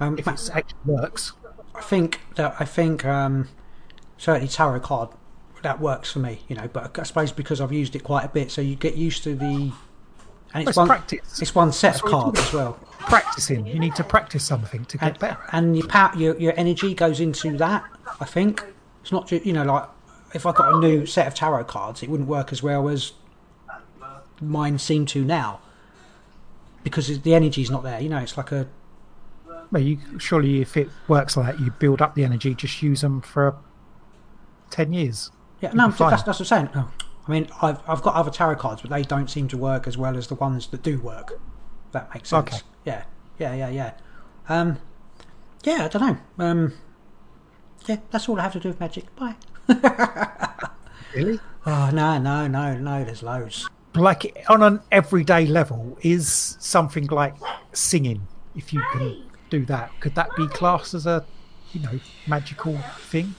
um, 0.00 0.18
If 0.18 0.26
it 0.26 0.50
actually 0.52 0.78
works. 0.84 1.32
I 1.74 1.80
think 1.80 2.20
that 2.36 2.56
I 2.58 2.64
think 2.64 3.04
um, 3.04 3.48
certainly 4.16 4.48
tarot 4.48 4.80
card 4.80 5.10
that 5.62 5.80
works 5.80 6.12
for 6.12 6.20
me, 6.20 6.40
you 6.48 6.56
know. 6.56 6.68
But 6.72 6.98
I 6.98 7.02
suppose 7.02 7.32
because 7.32 7.60
I've 7.60 7.72
used 7.72 7.94
it 7.96 8.04
quite 8.04 8.24
a 8.24 8.28
bit, 8.28 8.50
so 8.50 8.60
you 8.60 8.76
get 8.76 8.96
used 8.96 9.22
to 9.24 9.34
the 9.34 9.72
and 10.54 10.62
it's 10.62 10.70
It's 10.70 10.76
one 10.76 10.86
practice. 10.86 11.42
It's 11.42 11.54
one 11.54 11.72
set 11.72 11.96
of 11.96 12.02
cards 12.10 12.40
as 12.40 12.52
well, 12.52 12.78
Practicing. 13.00 13.66
You 13.66 13.78
need 13.78 13.94
to 13.96 14.04
practice 14.04 14.44
something 14.44 14.84
to 14.86 14.98
get 14.98 15.08
and, 15.10 15.18
better. 15.18 15.38
and 15.52 15.76
your 15.76 15.86
power, 15.86 16.12
your 16.16 16.36
your 16.38 16.54
energy 16.56 16.94
goes 16.94 17.20
into 17.20 17.56
that. 17.58 17.84
I 18.20 18.24
think 18.24 18.64
it's 19.02 19.12
not 19.12 19.28
just 19.28 19.44
you 19.44 19.52
know 19.52 19.64
like 19.64 19.84
if 20.34 20.46
I 20.46 20.52
got 20.52 20.74
a 20.74 20.78
new 20.78 21.06
set 21.06 21.26
of 21.26 21.34
tarot 21.34 21.64
cards, 21.64 22.02
it 22.02 22.08
wouldn't 22.08 22.28
work 22.28 22.52
as 22.52 22.62
well 22.62 22.88
as 22.88 23.12
mine 24.40 24.78
seem 24.78 25.06
to 25.06 25.24
now 25.24 25.60
because 26.86 27.20
the 27.22 27.34
energy's 27.34 27.68
not 27.68 27.82
there. 27.82 28.00
You 28.00 28.08
know, 28.08 28.18
it's 28.18 28.36
like 28.36 28.52
a 28.52 28.68
Well, 29.72 29.82
you, 29.82 29.98
surely 30.20 30.60
if 30.60 30.76
it 30.76 30.88
works 31.08 31.36
like 31.36 31.56
that, 31.56 31.60
you 31.60 31.72
build 31.72 32.00
up 32.00 32.14
the 32.14 32.22
energy, 32.22 32.54
just 32.54 32.80
use 32.80 33.00
them 33.00 33.20
for 33.20 33.56
10 34.70 34.92
years. 34.92 35.32
Yeah, 35.60 35.72
no, 35.72 35.88
that's, 35.88 36.22
that's 36.22 36.26
what 36.26 36.40
I'm 36.40 36.44
saying. 36.44 36.68
No. 36.76 36.88
I 37.26 37.30
mean, 37.32 37.48
I've, 37.60 37.80
I've 37.88 38.02
got 38.02 38.14
other 38.14 38.30
tarot 38.30 38.54
cards, 38.54 38.82
but 38.82 38.90
they 38.90 39.02
don't 39.02 39.28
seem 39.28 39.48
to 39.48 39.56
work 39.56 39.88
as 39.88 39.98
well 39.98 40.16
as 40.16 40.28
the 40.28 40.36
ones 40.36 40.68
that 40.68 40.84
do 40.84 41.00
work. 41.00 41.40
That 41.90 42.14
makes 42.14 42.28
sense. 42.28 42.54
Okay. 42.54 42.62
Yeah, 42.84 43.02
yeah, 43.36 43.54
yeah, 43.56 43.68
yeah. 43.68 43.92
Um, 44.48 44.78
yeah, 45.64 45.86
I 45.86 45.88
don't 45.88 46.02
know. 46.38 46.44
Um, 46.44 46.72
yeah, 47.86 47.96
that's 48.12 48.28
all 48.28 48.38
I 48.38 48.44
have 48.44 48.52
to 48.52 48.60
do 48.60 48.68
with 48.68 48.78
magic. 48.78 49.06
Bye. 49.16 49.34
Really? 51.14 51.40
Oh 51.64 51.90
no, 51.94 52.18
no, 52.18 52.46
no, 52.46 52.76
no. 52.76 53.02
There's 53.02 53.22
loads. 53.22 53.66
Like 53.96 54.44
on 54.48 54.62
an 54.62 54.80
everyday 54.92 55.46
level, 55.46 55.96
is 56.02 56.56
something 56.60 57.06
like 57.06 57.34
singing, 57.72 58.26
if 58.54 58.72
you 58.72 58.82
can 58.92 59.16
do 59.50 59.64
that, 59.66 59.98
could 60.00 60.14
that 60.14 60.28
be 60.36 60.46
classed 60.48 60.94
as 60.94 61.06
a, 61.06 61.26
you 61.72 61.80
know, 61.80 61.98
magical 62.26 62.78
thing? 62.98 63.34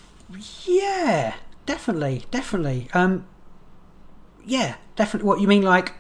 Yeah, 0.66 1.36
definitely, 1.66 2.26
definitely. 2.32 2.89
Um, 2.93 3.26
yeah, 4.45 4.76
definitely. 4.95 5.28
What 5.28 5.41
you 5.41 5.47
mean, 5.47 5.62
like 5.64 5.93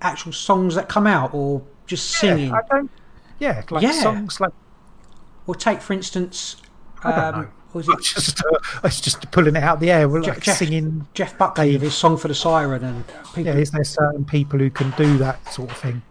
actual 0.00 0.32
songs 0.32 0.74
that 0.74 0.88
come 0.88 1.06
out, 1.06 1.32
or 1.32 1.62
just 1.86 2.10
singing? 2.10 2.48
Yeah, 2.48 2.54
I 2.56 2.60
don't. 2.74 2.90
Yeah, 3.38 3.62
like 3.70 3.82
Yeah. 3.82 3.92
songs 3.92 4.40
like. 4.40 4.52
Or 5.46 5.54
take, 5.54 5.80
for 5.80 5.92
instance, 5.92 6.56
um. 7.04 7.52
Was 7.74 7.88
it 7.88 7.94
It's 7.98 8.12
just, 8.14 8.40
uh, 8.44 8.58
it's 8.84 9.00
just 9.00 9.30
pulling 9.30 9.56
it 9.56 9.62
out 9.62 9.74
of 9.74 9.80
the 9.80 9.90
air. 9.90 10.08
We're 10.08 10.20
like 10.22 10.40
Jeff- 10.40 10.56
singing. 10.58 11.06
Jeff 11.14 11.36
Buckley 11.38 11.76
his 11.78 11.94
song 11.94 12.16
for 12.16 12.28
the 12.28 12.34
siren, 12.34 12.84
and 12.84 13.04
people 13.34 13.44
Yeah, 13.54 13.60
is 13.60 13.70
there 13.70 13.84
certain 13.84 14.24
people 14.24 14.58
who 14.58 14.70
can 14.70 14.90
do 14.96 15.18
that 15.18 15.52
sort 15.52 15.70
of 15.70 15.76
thing? 15.76 16.02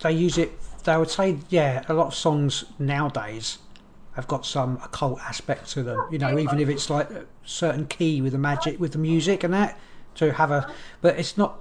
they 0.00 0.12
use 0.12 0.36
it. 0.38 0.52
They 0.84 0.96
would 0.96 1.10
say, 1.10 1.38
yeah, 1.48 1.84
a 1.88 1.94
lot 1.94 2.08
of 2.08 2.14
songs 2.14 2.64
nowadays 2.80 3.58
have 4.14 4.26
got 4.26 4.44
some 4.44 4.78
occult 4.84 5.20
aspect 5.20 5.70
to 5.70 5.82
them. 5.84 5.96
You 6.10 6.18
know, 6.18 6.36
even 6.38 6.58
if 6.58 6.68
it's 6.68 6.90
like 6.90 7.08
a 7.10 7.24
certain 7.44 7.86
key 7.86 8.20
with 8.20 8.32
the 8.32 8.38
magic, 8.38 8.80
with 8.80 8.90
the 8.92 8.98
music 8.98 9.44
and 9.44 9.54
that, 9.54 9.78
to 10.16 10.32
have 10.32 10.50
a. 10.50 10.68
But 11.00 11.18
it's 11.18 11.38
not. 11.38 11.60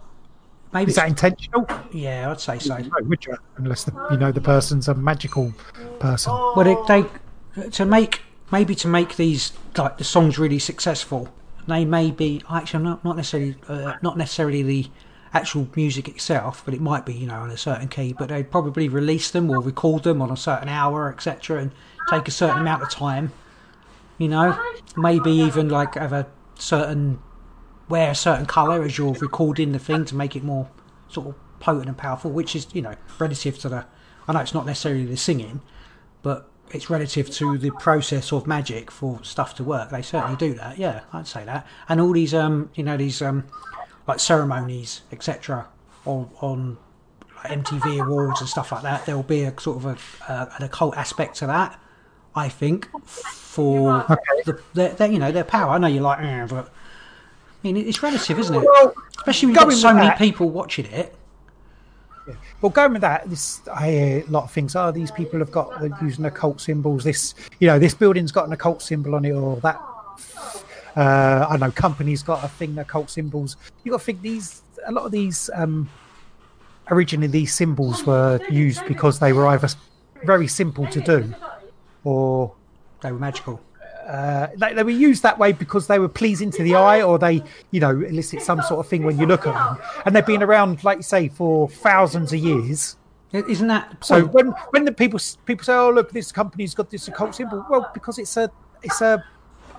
Maybe 0.73 0.89
Is 0.89 0.95
that 0.95 1.07
intentional? 1.09 1.67
yeah, 1.91 2.31
I'd 2.31 2.39
say 2.39 2.57
so. 2.57 2.77
No, 2.77 2.89
would 3.03 3.25
you? 3.25 3.35
Unless 3.57 3.83
the, 3.83 4.07
you 4.09 4.17
know 4.17 4.31
the 4.31 4.41
person's 4.41 4.87
a 4.87 4.95
magical 4.95 5.53
person. 5.99 6.33
Well, 6.33 6.65
it, 6.65 6.87
they 6.87 7.69
to 7.71 7.85
make 7.85 8.21
maybe 8.51 8.75
to 8.75 8.87
make 8.87 9.15
these 9.15 9.53
like 9.77 9.97
the 9.97 10.03
songs 10.03 10.37
really 10.37 10.59
successful. 10.59 11.29
They 11.67 11.85
may 11.85 12.11
be 12.11 12.41
actually 12.49 12.83
not 12.83 13.03
not 13.03 13.15
necessarily 13.15 13.55
uh, 13.67 13.93
not 14.01 14.17
necessarily 14.17 14.63
the 14.63 14.87
actual 15.33 15.69
music 15.75 16.09
itself, 16.09 16.63
but 16.65 16.73
it 16.73 16.81
might 16.81 17.05
be 17.05 17.13
you 17.13 17.27
know 17.27 17.39
on 17.39 17.49
a 17.49 17.57
certain 17.57 17.87
key. 17.87 18.13
But 18.13 18.29
they'd 18.29 18.51
probably 18.51 18.89
release 18.89 19.31
them 19.31 19.49
or 19.49 19.59
record 19.61 20.03
them 20.03 20.21
on 20.21 20.31
a 20.31 20.37
certain 20.37 20.69
hour, 20.69 21.11
etc., 21.11 21.61
and 21.61 21.71
take 22.09 22.27
a 22.27 22.31
certain 22.31 22.59
amount 22.59 22.83
of 22.83 22.89
time. 22.89 23.31
You 24.17 24.27
know, 24.27 24.59
maybe 24.95 25.31
even 25.31 25.69
like 25.69 25.95
have 25.95 26.13
a 26.13 26.27
certain 26.55 27.19
wear 27.89 28.11
a 28.11 28.15
certain 28.15 28.45
colour 28.45 28.83
as 28.83 28.97
you're 28.97 29.13
recording 29.13 29.71
the 29.71 29.79
thing 29.79 30.05
to 30.05 30.15
make 30.15 30.35
it 30.35 30.43
more 30.43 30.69
sort 31.09 31.27
of 31.27 31.35
potent 31.59 31.87
and 31.87 31.97
powerful, 31.97 32.31
which 32.31 32.55
is 32.55 32.67
you 32.73 32.81
know 32.81 32.95
relative 33.19 33.57
to 33.59 33.69
the. 33.69 33.85
I 34.27 34.33
know 34.33 34.39
it's 34.39 34.53
not 34.53 34.65
necessarily 34.65 35.05
the 35.05 35.17
singing, 35.17 35.61
but 36.21 36.50
it's 36.73 36.89
relative 36.89 37.29
to 37.31 37.57
the 37.57 37.71
process 37.71 38.31
of 38.31 38.47
magic 38.47 38.91
for 38.91 39.23
stuff 39.23 39.55
to 39.55 39.63
work. 39.63 39.89
They 39.89 40.01
certainly 40.01 40.37
do 40.37 40.53
that. 40.55 40.77
Yeah, 40.77 41.01
I'd 41.13 41.27
say 41.27 41.45
that. 41.45 41.67
And 41.89 41.99
all 42.01 42.13
these, 42.13 42.33
um, 42.33 42.69
you 42.75 42.83
know, 42.83 42.97
these 42.97 43.21
um, 43.21 43.45
like 44.07 44.19
ceremonies, 44.19 45.01
etc., 45.11 45.67
on 46.05 46.29
on 46.41 46.77
like 47.37 47.63
MTV 47.63 48.05
awards 48.05 48.41
and 48.41 48.49
stuff 48.49 48.71
like 48.71 48.83
that. 48.83 49.05
There 49.05 49.15
will 49.15 49.23
be 49.23 49.43
a 49.43 49.59
sort 49.59 49.77
of 49.77 49.85
a, 49.85 50.31
uh, 50.31 50.45
an 50.57 50.63
occult 50.65 50.97
aspect 50.97 51.35
to 51.37 51.47
that. 51.47 51.79
I 52.33 52.47
think 52.47 52.87
for 53.05 54.05
the, 54.45 54.61
their, 54.73 54.89
their, 54.89 55.11
you 55.11 55.19
know, 55.19 55.31
their 55.31 55.43
power. 55.43 55.71
I 55.71 55.77
know 55.77 55.87
you're 55.87 56.01
like, 56.01 56.19
eh, 56.19 56.45
but 56.49 56.67
I 56.67 56.71
mean, 57.63 57.77
it's 57.77 58.01
relative, 58.01 58.39
isn't 58.39 58.55
it? 58.55 58.63
Well, 58.63 58.93
Especially 59.17 59.47
when 59.47 59.55
you've 59.55 59.63
got 59.65 59.73
so 59.73 59.93
many 59.93 60.15
people 60.17 60.49
watching 60.49 60.85
it. 60.85 61.15
Well, 62.61 62.69
going 62.69 62.93
with 62.93 63.01
that, 63.01 63.29
this 63.29 63.61
I 63.67 63.89
hear 63.89 64.23
a 64.27 64.31
lot 64.31 64.43
of 64.43 64.51
things. 64.51 64.75
Oh, 64.75 64.91
these 64.91 65.11
people 65.11 65.39
have 65.39 65.51
got 65.51 65.81
using 66.01 66.25
occult 66.25 66.61
symbols. 66.61 67.03
This, 67.03 67.33
you 67.59 67.67
know, 67.67 67.79
this 67.79 67.93
building's 67.93 68.31
got 68.31 68.47
an 68.47 68.53
occult 68.53 68.81
symbol 68.81 69.15
on 69.15 69.25
it, 69.25 69.31
or 69.31 69.57
that. 69.57 69.81
Uh, 70.95 71.47
I 71.49 71.57
know 71.57 71.71
companies 71.71 72.21
got 72.21 72.43
a 72.43 72.47
thing 72.47 72.77
occult 72.77 73.09
symbols. 73.09 73.57
You 73.83 73.91
got 73.91 73.99
to 73.99 74.05
think 74.05 74.21
these. 74.21 74.61
A 74.87 74.91
lot 74.91 75.05
of 75.05 75.11
these 75.11 75.49
um, 75.53 75.89
originally 76.89 77.27
these 77.27 77.53
symbols 77.53 78.03
were 78.05 78.39
used 78.49 78.85
because 78.87 79.19
they 79.19 79.33
were 79.33 79.47
either 79.47 79.69
very 80.23 80.47
simple 80.47 80.87
to 80.87 81.01
do, 81.01 81.33
or 82.03 82.53
They 83.01 83.11
were 83.11 83.19
magical. 83.19 83.59
Uh, 84.11 84.49
they, 84.57 84.73
they 84.73 84.83
were 84.83 84.89
used 84.89 85.23
that 85.23 85.39
way 85.39 85.53
because 85.53 85.87
they 85.87 85.97
were 85.97 86.09
pleasing 86.09 86.51
to 86.51 86.63
the 86.63 86.75
eye 86.75 87.01
or 87.01 87.17
they 87.17 87.41
you 87.71 87.79
know 87.79 87.91
elicit 87.91 88.41
some 88.41 88.61
sort 88.61 88.81
of 88.81 88.87
thing 88.87 89.03
when 89.03 89.17
you 89.17 89.25
look 89.25 89.47
at 89.47 89.53
them. 89.53 89.77
And 90.05 90.13
they've 90.13 90.25
been 90.25 90.43
around 90.43 90.83
like 90.83 90.97
you 90.97 91.03
say 91.03 91.29
for 91.29 91.69
thousands 91.69 92.33
of 92.33 92.39
years. 92.39 92.97
Isn't 93.31 93.69
that 93.69 94.03
so 94.03 94.25
when 94.25 94.47
when 94.71 94.83
the 94.83 94.91
people 94.91 95.17
people 95.45 95.63
say 95.63 95.73
oh 95.73 95.91
look 95.91 96.11
this 96.11 96.29
company's 96.29 96.75
got 96.75 96.89
this 96.89 97.07
occult 97.07 97.35
symbol 97.35 97.65
well 97.69 97.89
because 97.93 98.19
it's 98.19 98.35
a 98.35 98.51
it's 98.83 98.99
a 98.99 99.23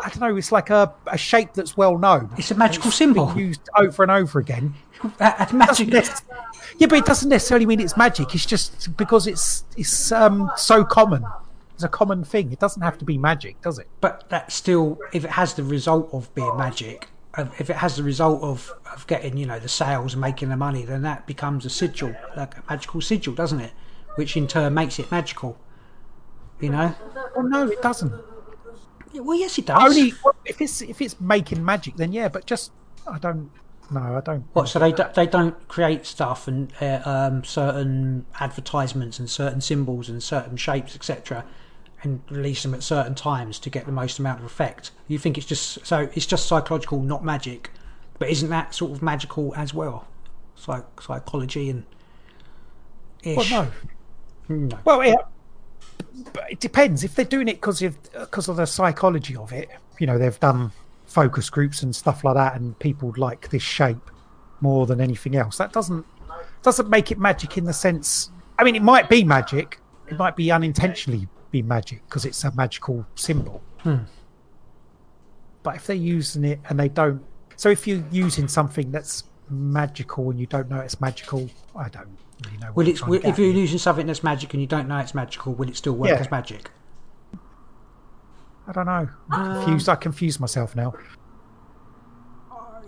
I 0.01 0.09
don't 0.09 0.21
know 0.21 0.35
it's 0.35 0.51
like 0.51 0.71
a, 0.71 0.91
a 1.09 1.19
shape 1.19 1.53
that's 1.53 1.77
well 1.77 1.99
known. 1.99 2.31
It's 2.39 2.51
a 2.51 2.55
magical 2.55 2.91
symbol. 2.91 3.37
used 3.37 3.69
over 3.77 4.03
and 4.03 4.11
over 4.11 4.39
again. 4.39 4.75
Uh, 5.21 5.47
magic. 5.53 5.93
Yeah 6.79 6.87
but 6.87 6.99
it 6.99 7.05
doesn't 7.05 7.29
necessarily 7.29 7.67
mean 7.67 7.81
it's 7.81 7.99
magic. 7.99 8.35
It's 8.35 8.47
just 8.47 8.97
because 8.97 9.27
it's 9.27 9.65
it's 9.77 10.11
um 10.11 10.51
so 10.57 10.87
common 10.87 11.23
it's 11.75 11.85
a 11.85 11.89
common 11.89 12.23
thing 12.25 12.53
it 12.53 12.59
doesn't 12.59 12.83
have 12.83 12.99
to 12.99 13.05
be 13.05 13.17
magic 13.19 13.61
does 13.63 13.79
it 13.79 13.89
but 14.01 14.23
that 14.29 14.51
still, 14.51 14.99
if 15.13 15.25
it 15.25 15.31
has 15.31 15.55
the 15.55 15.63
result 15.63 16.09
of 16.13 16.35
being 16.35 16.57
magic, 16.57 17.09
if 17.59 17.71
it 17.71 17.77
has 17.77 17.97
the 17.97 18.03
result 18.03 18.43
of, 18.43 18.73
of 18.93 19.07
getting, 19.07 19.37
you 19.37 19.47
know, 19.47 19.59
the 19.59 19.69
sales 19.69 20.15
and 20.15 20.21
making 20.21 20.49
the 20.49 20.57
money, 20.57 20.85
then 20.85 21.03
that 21.03 21.27
becomes 21.27 21.65
a 21.65 21.71
sigil, 21.71 22.15
like 22.37 22.57
a 22.57 22.63
magical 22.69 23.01
sigil, 23.01 23.35
doesn't 23.35 23.61
it? 23.61 23.73
Which 24.17 24.37
in 24.37 24.47
turn 24.47 24.75
makes 24.75 24.99
it 24.99 25.11
magical. 25.11 25.59
You 26.61 26.71
know? 26.71 26.95
well 27.35 27.49
no 27.49 27.67
it 27.67 27.83
doesn't 27.83 28.13
Well, 29.15 29.37
yes, 29.37 29.59
it 29.59 29.67
does. 29.67 29.83
Only 29.83 30.13
well, 30.25 30.37
if 30.45 30.61
it's 30.61 30.81
if 30.81 31.01
it's 31.01 31.21
making 31.21 31.65
magic, 31.65 31.97
then 31.97 32.13
yeah. 32.13 32.29
But 32.29 32.47
just 32.47 32.71
I 33.07 33.19
don't. 33.19 33.51
No, 33.91 34.01
I 34.01 34.21
don't. 34.21 34.45
What? 34.53 34.69
So 34.69 34.79
they 34.79 34.93
do- 34.93 35.11
they 35.15 35.27
don't 35.27 35.69
create 35.69 36.07
stuff 36.07 36.47
and 36.47 36.73
uh, 36.81 37.01
um, 37.05 37.43
certain 37.45 38.27
advertisements 38.39 39.19
and 39.19 39.29
certain 39.29 39.61
symbols 39.61 40.09
and 40.09 40.23
certain 40.23 40.57
shapes, 40.57 40.95
etc., 40.95 41.45
and 42.03 42.21
release 42.31 42.63
them 42.63 42.75
at 42.75 42.83
certain 42.83 43.15
times 43.15 43.59
to 43.61 43.71
get 43.71 43.87
the 43.87 43.93
most 43.93 44.19
amount 44.19 44.41
of 44.41 44.45
effect. 44.47 44.91
You 45.09 45.19
think 45.19 45.39
it's 45.39 45.47
just 45.47 45.85
so 45.87 46.09
it's 46.15 46.27
just 46.27 46.47
psychological, 46.47 47.01
not 47.01 47.25
magic, 47.25 47.71
but 48.19 48.29
isn't 48.29 48.51
that 48.51 48.75
sort 48.75 48.93
of 48.93 49.03
magical 49.03 49.55
as 49.57 49.73
well? 49.73 50.07
Psych- 50.57 51.01
psychology 51.01 51.71
and 51.71 51.85
Well, 53.25 53.41
ish. 53.41 53.51
no. 53.51 53.69
No. 54.49 54.79
Well, 54.85 55.05
yeah. 55.05 55.15
it 56.51 56.61
depends 56.61 57.05
if 57.05 57.15
they're 57.15 57.25
doing 57.25 57.49
it 57.49 57.55
because 57.61 57.83
of 57.83 57.97
because 58.13 58.49
of 58.49 58.57
the 58.57 58.67
psychology 58.67 59.37
of 59.37 59.53
it. 59.53 59.69
You 59.99 60.07
know, 60.07 60.19
they've 60.19 60.39
done 60.41 60.73
focus 61.07 61.51
groups 61.51 61.83
and 61.83 61.95
stuff 61.95 62.25
like 62.25 62.35
that, 62.35 62.57
and 62.57 62.79
people 62.79 63.13
like 63.17 63.51
this 63.51 63.63
shape 63.63 64.11
more 64.61 64.87
than 64.87 65.01
anything 65.01 65.37
else. 65.37 65.59
That 65.59 65.73
doesn't 65.73 66.05
doesn't 66.63 66.89
make 66.89 67.11
it 67.11 67.19
magic 67.19 67.57
in 67.59 67.65
the 67.65 67.73
sense. 67.73 68.31
I 68.59 68.65
mean, 68.65 68.75
it 68.77 68.83
might 68.83 69.09
be 69.09 69.25
magic. 69.25 69.81
It 70.09 70.19
might 70.19 70.37
be 70.37 70.51
unintentionally 70.51 71.29
be 71.53 71.63
magic 71.63 72.03
because 72.09 72.25
it's 72.25 72.43
a 72.43 72.51
magical 72.57 73.07
symbol. 73.15 73.63
But 75.63 75.77
if 75.77 75.87
they're 75.87 75.95
using 75.95 76.45
it 76.45 76.59
and 76.69 76.81
they 76.81 76.89
don't, 76.89 77.23
so 77.57 77.69
if 77.69 77.87
you're 77.87 78.03
using 78.11 78.49
something 78.49 78.91
that's 78.91 79.23
magical 79.49 80.31
and 80.31 80.41
you 80.41 80.47
don't 80.47 80.69
know 80.69 80.81
it's 80.81 81.01
magical, 81.01 81.49
I 81.77 81.89
don't 81.89 82.09
really 82.45 82.57
know. 82.59 82.73
Will 82.75 82.87
you're 82.89 82.97
it? 82.97 83.07
Will, 83.07 83.21
if 83.25 83.39
you're 83.39 83.51
using 83.53 83.79
something 83.79 84.07
that's 84.09 84.25
magic 84.25 84.53
and 84.55 84.61
you 84.61 84.67
don't 84.67 84.89
know 84.89 84.99
it's 84.99 85.15
magical, 85.15 85.55
will 85.55 85.69
it 85.69 85.77
still 85.77 85.93
work 85.93 86.09
Yeah. 86.09 86.17
as 86.17 86.31
magic? 86.31 86.71
I 88.67 88.73
don't 88.73 88.87
know. 88.87 89.09
I'm 89.31 89.55
confused. 89.63 89.89
I 89.89 89.95
confuse 89.97 90.41
myself 90.41 90.75
now. 90.75 90.95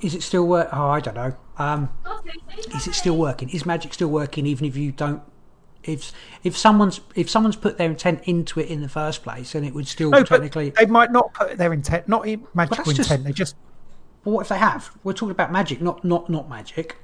Is 0.00 0.14
it 0.14 0.22
still 0.22 0.46
work? 0.46 0.68
Oh, 0.72 0.88
I 0.88 1.00
don't 1.00 1.14
know. 1.14 1.36
Um, 1.58 1.88
is 2.74 2.86
it 2.88 2.94
still 2.94 3.16
working? 3.16 3.48
Is 3.50 3.64
magic 3.64 3.94
still 3.94 4.08
working 4.08 4.46
even 4.46 4.66
if 4.66 4.76
you 4.76 4.90
don't? 4.92 5.22
If 5.84 6.12
if 6.42 6.56
someone's 6.56 7.00
if 7.14 7.28
someone's 7.30 7.56
put 7.56 7.78
their 7.78 7.90
intent 7.90 8.22
into 8.24 8.60
it 8.60 8.68
in 8.68 8.80
the 8.82 8.88
first 8.88 9.22
place, 9.22 9.52
then 9.52 9.64
it 9.64 9.74
would 9.74 9.86
still 9.88 10.10
No, 10.10 10.22
technically. 10.24 10.70
they 10.70 10.86
might 10.86 11.12
not 11.12 11.32
put 11.34 11.56
their 11.58 11.72
intent, 11.72 12.08
not 12.08 12.24
magical 12.54 12.84
that's 12.84 12.92
just- 12.96 13.10
intent. 13.10 13.24
They 13.24 13.32
just 13.32 13.56
Well, 14.24 14.36
what 14.36 14.40
if 14.42 14.48
they 14.48 14.58
have? 14.58 14.90
We're 15.04 15.12
talking 15.12 15.30
about 15.32 15.52
magic, 15.52 15.80
not 15.82 16.04
not 16.04 16.28
not 16.30 16.48
magic. 16.48 16.96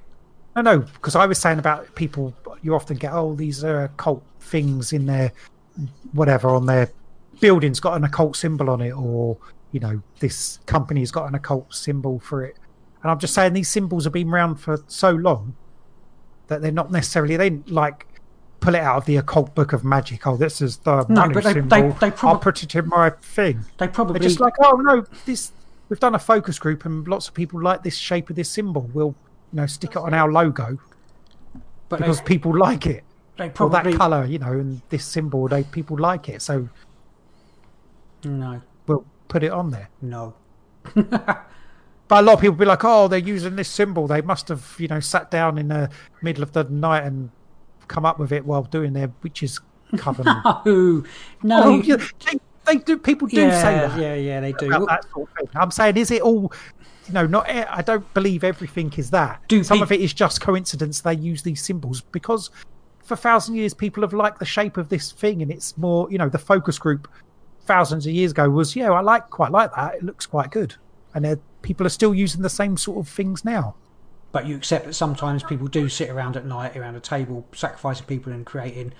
no, 0.57 0.62
no. 0.62 0.78
Because 0.81 1.14
I 1.14 1.26
was 1.26 1.39
saying 1.39 1.59
about 1.59 1.95
people, 1.95 2.35
you 2.62 2.74
often 2.74 2.97
get 2.97 3.12
oh 3.12 3.35
these 3.35 3.62
are 3.64 3.85
occult 3.85 4.22
things 4.41 4.93
in 4.93 5.07
their 5.07 5.33
whatever 6.12 6.49
on 6.51 6.66
their 6.66 6.91
building's 7.41 7.81
got 7.81 7.95
an 7.97 8.05
occult 8.05 8.37
symbol 8.37 8.68
on 8.70 8.81
it, 8.81 8.93
or 8.93 9.37
you 9.72 9.81
know 9.81 10.03
this 10.18 10.59
company's 10.66 11.11
got 11.11 11.26
an 11.28 11.35
occult 11.35 11.72
symbol 11.74 12.18
for 12.18 12.45
it. 12.45 12.57
And 13.03 13.11
I'm 13.11 13.18
just 13.18 13.33
saying 13.35 13.53
these 13.55 13.68
symbols 13.68 14.05
have 14.05 14.12
been 14.12 14.28
around 14.31 14.57
for 14.57 14.78
so 14.89 15.11
long 15.11 15.55
that 16.49 16.61
they're 16.61 16.72
not 16.72 16.91
necessarily 16.91 17.37
they 17.37 17.51
like 17.68 18.07
pull 18.61 18.74
it 18.74 18.80
out 18.82 18.96
of 18.98 19.04
the 19.06 19.16
occult 19.16 19.54
book 19.54 19.72
of 19.72 19.84
magic. 19.84 20.26
Oh, 20.26 20.36
this 20.36 20.61
is 20.61 20.76
the 20.78 21.04
No, 21.08 21.22
money 21.22 21.34
but 21.34 21.44
they- 21.44 21.52
symbol. 21.54 21.68
they- 21.98 22.11
they 22.11 22.16
I'll 22.22 22.38
put 22.38 22.62
it 22.62 22.74
in 22.74 22.88
my 22.88 23.11
thing. 23.11 23.64
They 23.78 23.88
probably 23.88 24.18
They're 24.20 24.28
just 24.28 24.40
like, 24.40 24.54
oh 24.61 24.76
no, 24.76 25.04
this 25.26 25.52
we've 25.88 25.98
done 26.00 26.14
a 26.14 26.18
focus 26.18 26.58
group 26.58 26.84
and 26.84 27.06
lots 27.08 27.26
of 27.28 27.34
people 27.34 27.61
like 27.62 27.82
this 27.82 27.96
shape 27.96 28.30
of 28.30 28.36
this 28.36 28.48
symbol. 28.50 28.88
We'll 28.92 29.14
you 29.52 29.56
know 29.61 29.66
stick 29.66 29.92
it 29.92 29.96
on 29.96 30.14
our 30.14 30.30
logo 30.30 30.78
but 31.88 31.98
because 31.98 32.18
they, 32.18 32.24
people 32.26 32.56
like 32.56 32.86
it. 32.86 33.02
they 33.36 33.46
Or 33.46 33.50
probably 33.50 33.92
that 33.92 33.98
colour, 33.98 34.24
you 34.24 34.38
know, 34.38 34.52
and 34.52 34.80
this 34.90 35.04
symbol, 35.04 35.48
they 35.48 35.64
people 35.64 35.98
like 35.98 36.28
it, 36.28 36.40
so 36.42 36.68
no 38.24 38.61
we'll 38.86 39.04
put 39.28 39.42
it 39.42 39.50
on 39.52 39.70
there. 39.70 39.88
no. 40.02 40.34
But 42.08 42.24
a 42.24 42.26
lot 42.26 42.32
of 42.34 42.40
people 42.40 42.56
be 42.56 42.64
like, 42.64 42.84
oh, 42.84 43.06
they're 43.06 43.20
using 43.20 43.54
this 43.54 43.68
symbol. 43.68 44.08
They 44.08 44.20
must 44.20 44.48
have, 44.48 44.74
you 44.80 44.88
know, 44.88 44.98
sat 44.98 45.30
down 45.30 45.58
in 45.58 45.68
the 45.68 45.88
middle 46.22 46.42
of 46.42 46.50
the 46.50 46.64
night 46.64 47.04
and 47.04 47.30
come 47.91 48.07
up 48.07 48.18
with 48.18 48.32
it 48.32 48.47
while 48.47 48.62
doing 48.62 48.95
their 48.95 49.12
witches 49.22 49.61
covenant. 49.99 50.38
Oh 50.45 51.05
no. 51.43 51.62
oh, 51.64 51.82
they, 51.82 52.38
they 52.66 52.76
do. 52.76 52.97
People 52.97 53.28
do 53.28 53.41
yeah, 53.41 53.62
say 53.62 53.74
that. 53.74 54.01
yeah, 54.01 54.14
yeah, 54.14 54.41
they 54.41 54.53
do. 54.53 54.68
Well, 54.68 54.86
that 54.86 55.05
sort 55.12 55.28
of 55.28 55.36
thing. 55.36 55.49
I'm 55.55 55.70
saying, 55.70 55.97
is 55.97 56.11
it 56.11 56.22
all? 56.22 56.53
You 57.09 57.14
know, 57.14 57.26
not. 57.26 57.49
Eh, 57.49 57.66
I 57.68 57.82
don't 57.82 58.12
believe 58.14 58.45
everything 58.45 58.93
is 58.97 59.11
that. 59.11 59.43
Do 59.49 59.62
Some 59.64 59.82
of 59.82 59.93
it 59.93 60.01
is 60.01 60.14
just 60.14 60.41
coincidence. 60.41 61.01
They 61.01 61.14
use 61.14 61.43
these 61.43 61.62
symbols 61.62 62.01
because 62.01 62.51
for 63.03 63.14
a 63.14 63.16
thousand 63.16 63.57
years 63.57 63.74
people 63.74 64.03
have 64.03 64.12
liked 64.12 64.38
the 64.38 64.45
shape 64.45 64.76
of 64.76 64.88
this 64.88 65.12
thing, 65.12 65.43
and 65.43 65.51
it's 65.51 65.76
more. 65.76 66.11
You 66.11 66.18
know, 66.18 66.28
the 66.28 66.38
focus 66.38 66.78
group 66.78 67.09
thousands 67.62 68.07
of 68.07 68.12
years 68.12 68.30
ago 68.30 68.49
was, 68.49 68.74
yeah, 68.74 68.91
I 68.91 69.01
like 69.01 69.28
quite 69.30 69.51
like 69.51 69.74
that. 69.74 69.97
It 69.97 70.05
looks 70.05 70.26
quite 70.26 70.51
good, 70.51 70.74
and 71.14 71.41
people 71.62 71.84
are 71.86 71.91
still 71.91 72.14
using 72.14 72.43
the 72.43 72.49
same 72.49 72.76
sort 72.76 72.99
of 72.99 73.09
things 73.12 73.45
now. 73.45 73.74
But 74.33 74.47
you 74.47 74.57
accept 74.57 74.87
that 74.87 74.95
sometimes 74.95 75.43
people 75.43 75.66
do 75.66 75.89
sit 75.89 76.09
around 76.09 76.37
at 76.37 76.45
night 76.47 76.76
around 76.76 76.95
a 76.95 77.01
table, 77.01 77.47
sacrificing 77.53 78.07
people 78.07 78.33
and 78.33 78.47
creating 78.47 78.93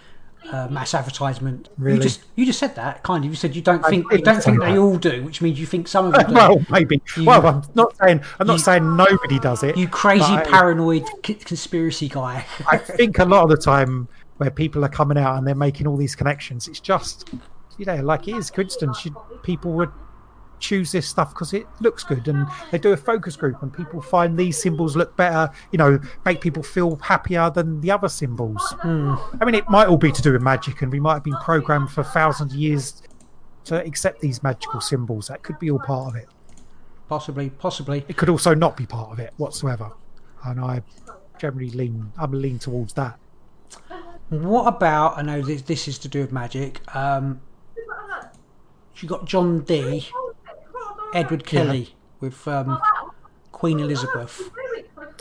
uh, 0.51 0.67
mass 0.69 0.93
advertisement. 0.95 1.69
You 1.79 1.85
Really? 1.85 2.01
just 2.01 2.23
you 2.35 2.45
just 2.47 2.59
said 2.59 2.75
that 2.75 3.03
kind 3.05 3.25
of. 3.25 3.31
You 3.31 3.37
said 3.37 3.55
you 3.55 3.63
don't 3.63 3.85
think 3.87 4.11
you 4.11 4.19
don't 4.19 4.43
think 4.43 4.59
they 4.61 4.77
all 4.79 4.97
do, 4.97 5.23
which 5.23 5.41
means 5.41 5.61
you 5.61 5.67
think 5.67 5.87
some 5.87 6.07
of 6.07 6.13
them 6.15 6.27
do. 6.29 6.35
well, 6.35 6.57
maybe. 6.71 7.01
You- 7.17 7.27
well, 7.27 7.47
I'm 7.47 7.63
not 7.75 7.95
saying. 7.99 8.23
I'm 8.41 8.47
not 8.49 8.55
you- 8.55 8.59
saying 8.59 8.97
nobody 8.97 9.39
does 9.39 9.63
it. 9.63 9.77
you 9.77 9.87
crazy 9.87 10.25
but 10.35 10.47
I- 10.49 10.51
paranoid 10.51 11.05
conspiracy 11.23 12.09
guy. 12.09 12.45
I 12.69 12.79
think 12.99 13.19
a 13.19 13.25
lot 13.25 13.45
of 13.45 13.51
the 13.51 13.57
time 13.57 14.09
where 14.39 14.51
people 14.51 14.85
are 14.85 14.89
coming 14.89 15.19
out 15.19 15.37
and 15.37 15.47
they're 15.47 15.55
making 15.55 15.87
all 15.87 15.97
these 15.99 16.17
connections, 16.17 16.67
it's 16.67 16.81
just, 16.81 17.29
you 17.77 17.85
know, 17.85 17.97
like 17.97 18.27
it 18.27 18.35
is 18.35 18.51
coincidence. 18.51 19.05
You, 19.05 19.15
people 19.43 19.73
would 19.75 19.91
choose 20.61 20.93
this 20.93 21.09
stuff 21.09 21.31
because 21.31 21.53
it 21.53 21.67
looks 21.81 22.05
good 22.05 22.29
and 22.29 22.47
they 22.71 22.79
do 22.79 22.93
a 22.93 22.97
focus 22.97 23.37
group 23.37 23.63
and 23.63 23.73
people 23.73 24.01
find 24.01 24.39
these 24.39 24.61
symbols 24.61 24.97
look 24.97 25.17
better, 25.17 25.51
you 25.73 25.79
know, 25.79 25.99
make 26.25 26.41
people 26.41 26.63
feel 26.63 26.97
happier 26.97 27.51
than 27.51 27.81
the 27.81 27.91
other 27.91 28.09
symbols. 28.09 28.63
Hmm. 28.81 29.15
I 29.41 29.45
mean, 29.45 29.55
it 29.55 29.69
might 29.69 29.89
all 29.89 29.97
be 29.97 30.13
to 30.13 30.23
do 30.23 30.33
with 30.33 30.43
magic 30.43 30.83
and 30.83 30.93
we 30.93 31.01
might 31.01 31.15
have 31.15 31.25
been 31.25 31.37
programmed 31.37 31.91
for 31.91 32.03
thousands 32.03 32.53
of 32.53 32.59
years 32.59 33.03
to 33.65 33.85
accept 33.85 34.21
these 34.21 34.43
magical 34.43 34.81
symbols. 34.81 35.29
That 35.29 35.43
could 35.43 35.59
be 35.59 35.71
all 35.71 35.81
part 35.81 36.15
of 36.15 36.17
it. 36.17 36.29
possibly, 37.09 37.51
possibly. 37.51 38.05
It 38.09 38.17
could 38.17 38.29
also 38.29 38.55
not 38.55 38.77
be 38.77 38.87
part 38.87 39.11
of 39.11 39.19
it 39.19 39.33
whatsoever. 39.37 39.93
And 40.45 40.61
I 40.61 40.83
generally 41.39 41.71
lean, 41.71 42.13
I'm 42.19 42.33
lean 42.33 42.59
towards 42.59 42.93
that. 42.95 43.19
What 44.29 44.67
about? 44.69 45.19
I 45.19 45.23
know 45.23 45.43
this, 45.43 45.63
this 45.63 45.89
is 45.89 45.99
to 46.01 46.09
do 46.09 46.21
with 46.21 46.33
magic. 46.33 46.81
Um, 46.95 47.41
you 48.97 49.09
got 49.09 49.25
John 49.25 49.61
Dee, 49.61 50.07
Edward 51.15 51.47
Kelly 51.47 51.95
with 52.21 52.47
um, 52.47 52.81
Queen 53.53 53.81
Elizabeth. 53.81 54.51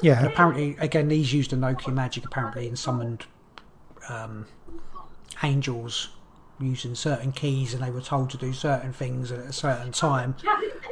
Yeah. 0.01 0.19
And 0.19 0.27
apparently, 0.27 0.75
again, 0.79 1.09
he's 1.09 1.33
used 1.33 1.51
Enochian 1.51 1.93
magic 1.93 2.25
apparently 2.25 2.67
and 2.67 2.77
summoned 2.77 3.25
um, 4.09 4.47
angels 5.43 6.09
using 6.59 6.95
certain 6.95 7.31
keys, 7.31 7.73
and 7.73 7.83
they 7.83 7.89
were 7.89 8.01
told 8.01 8.29
to 8.31 8.37
do 8.37 8.53
certain 8.53 8.91
things 8.93 9.31
at 9.31 9.39
a 9.39 9.53
certain 9.53 9.91
time. 9.91 10.35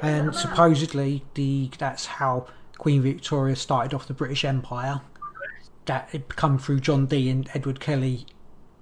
And 0.02 0.36
supposedly, 0.36 1.26
the 1.34 1.72
that's 1.78 2.06
how 2.06 2.48
Queen 2.78 3.02
Victoria 3.02 3.56
started 3.56 3.94
off 3.94 4.08
the 4.08 4.14
British 4.14 4.46
Empire. 4.46 5.02
That 5.86 6.10
it 6.12 6.36
come 6.36 6.58
through 6.58 6.82
John 6.82 7.06
Dee 7.06 7.30
and 7.30 7.50
Edward 7.54 7.80
Kelly 7.80 8.26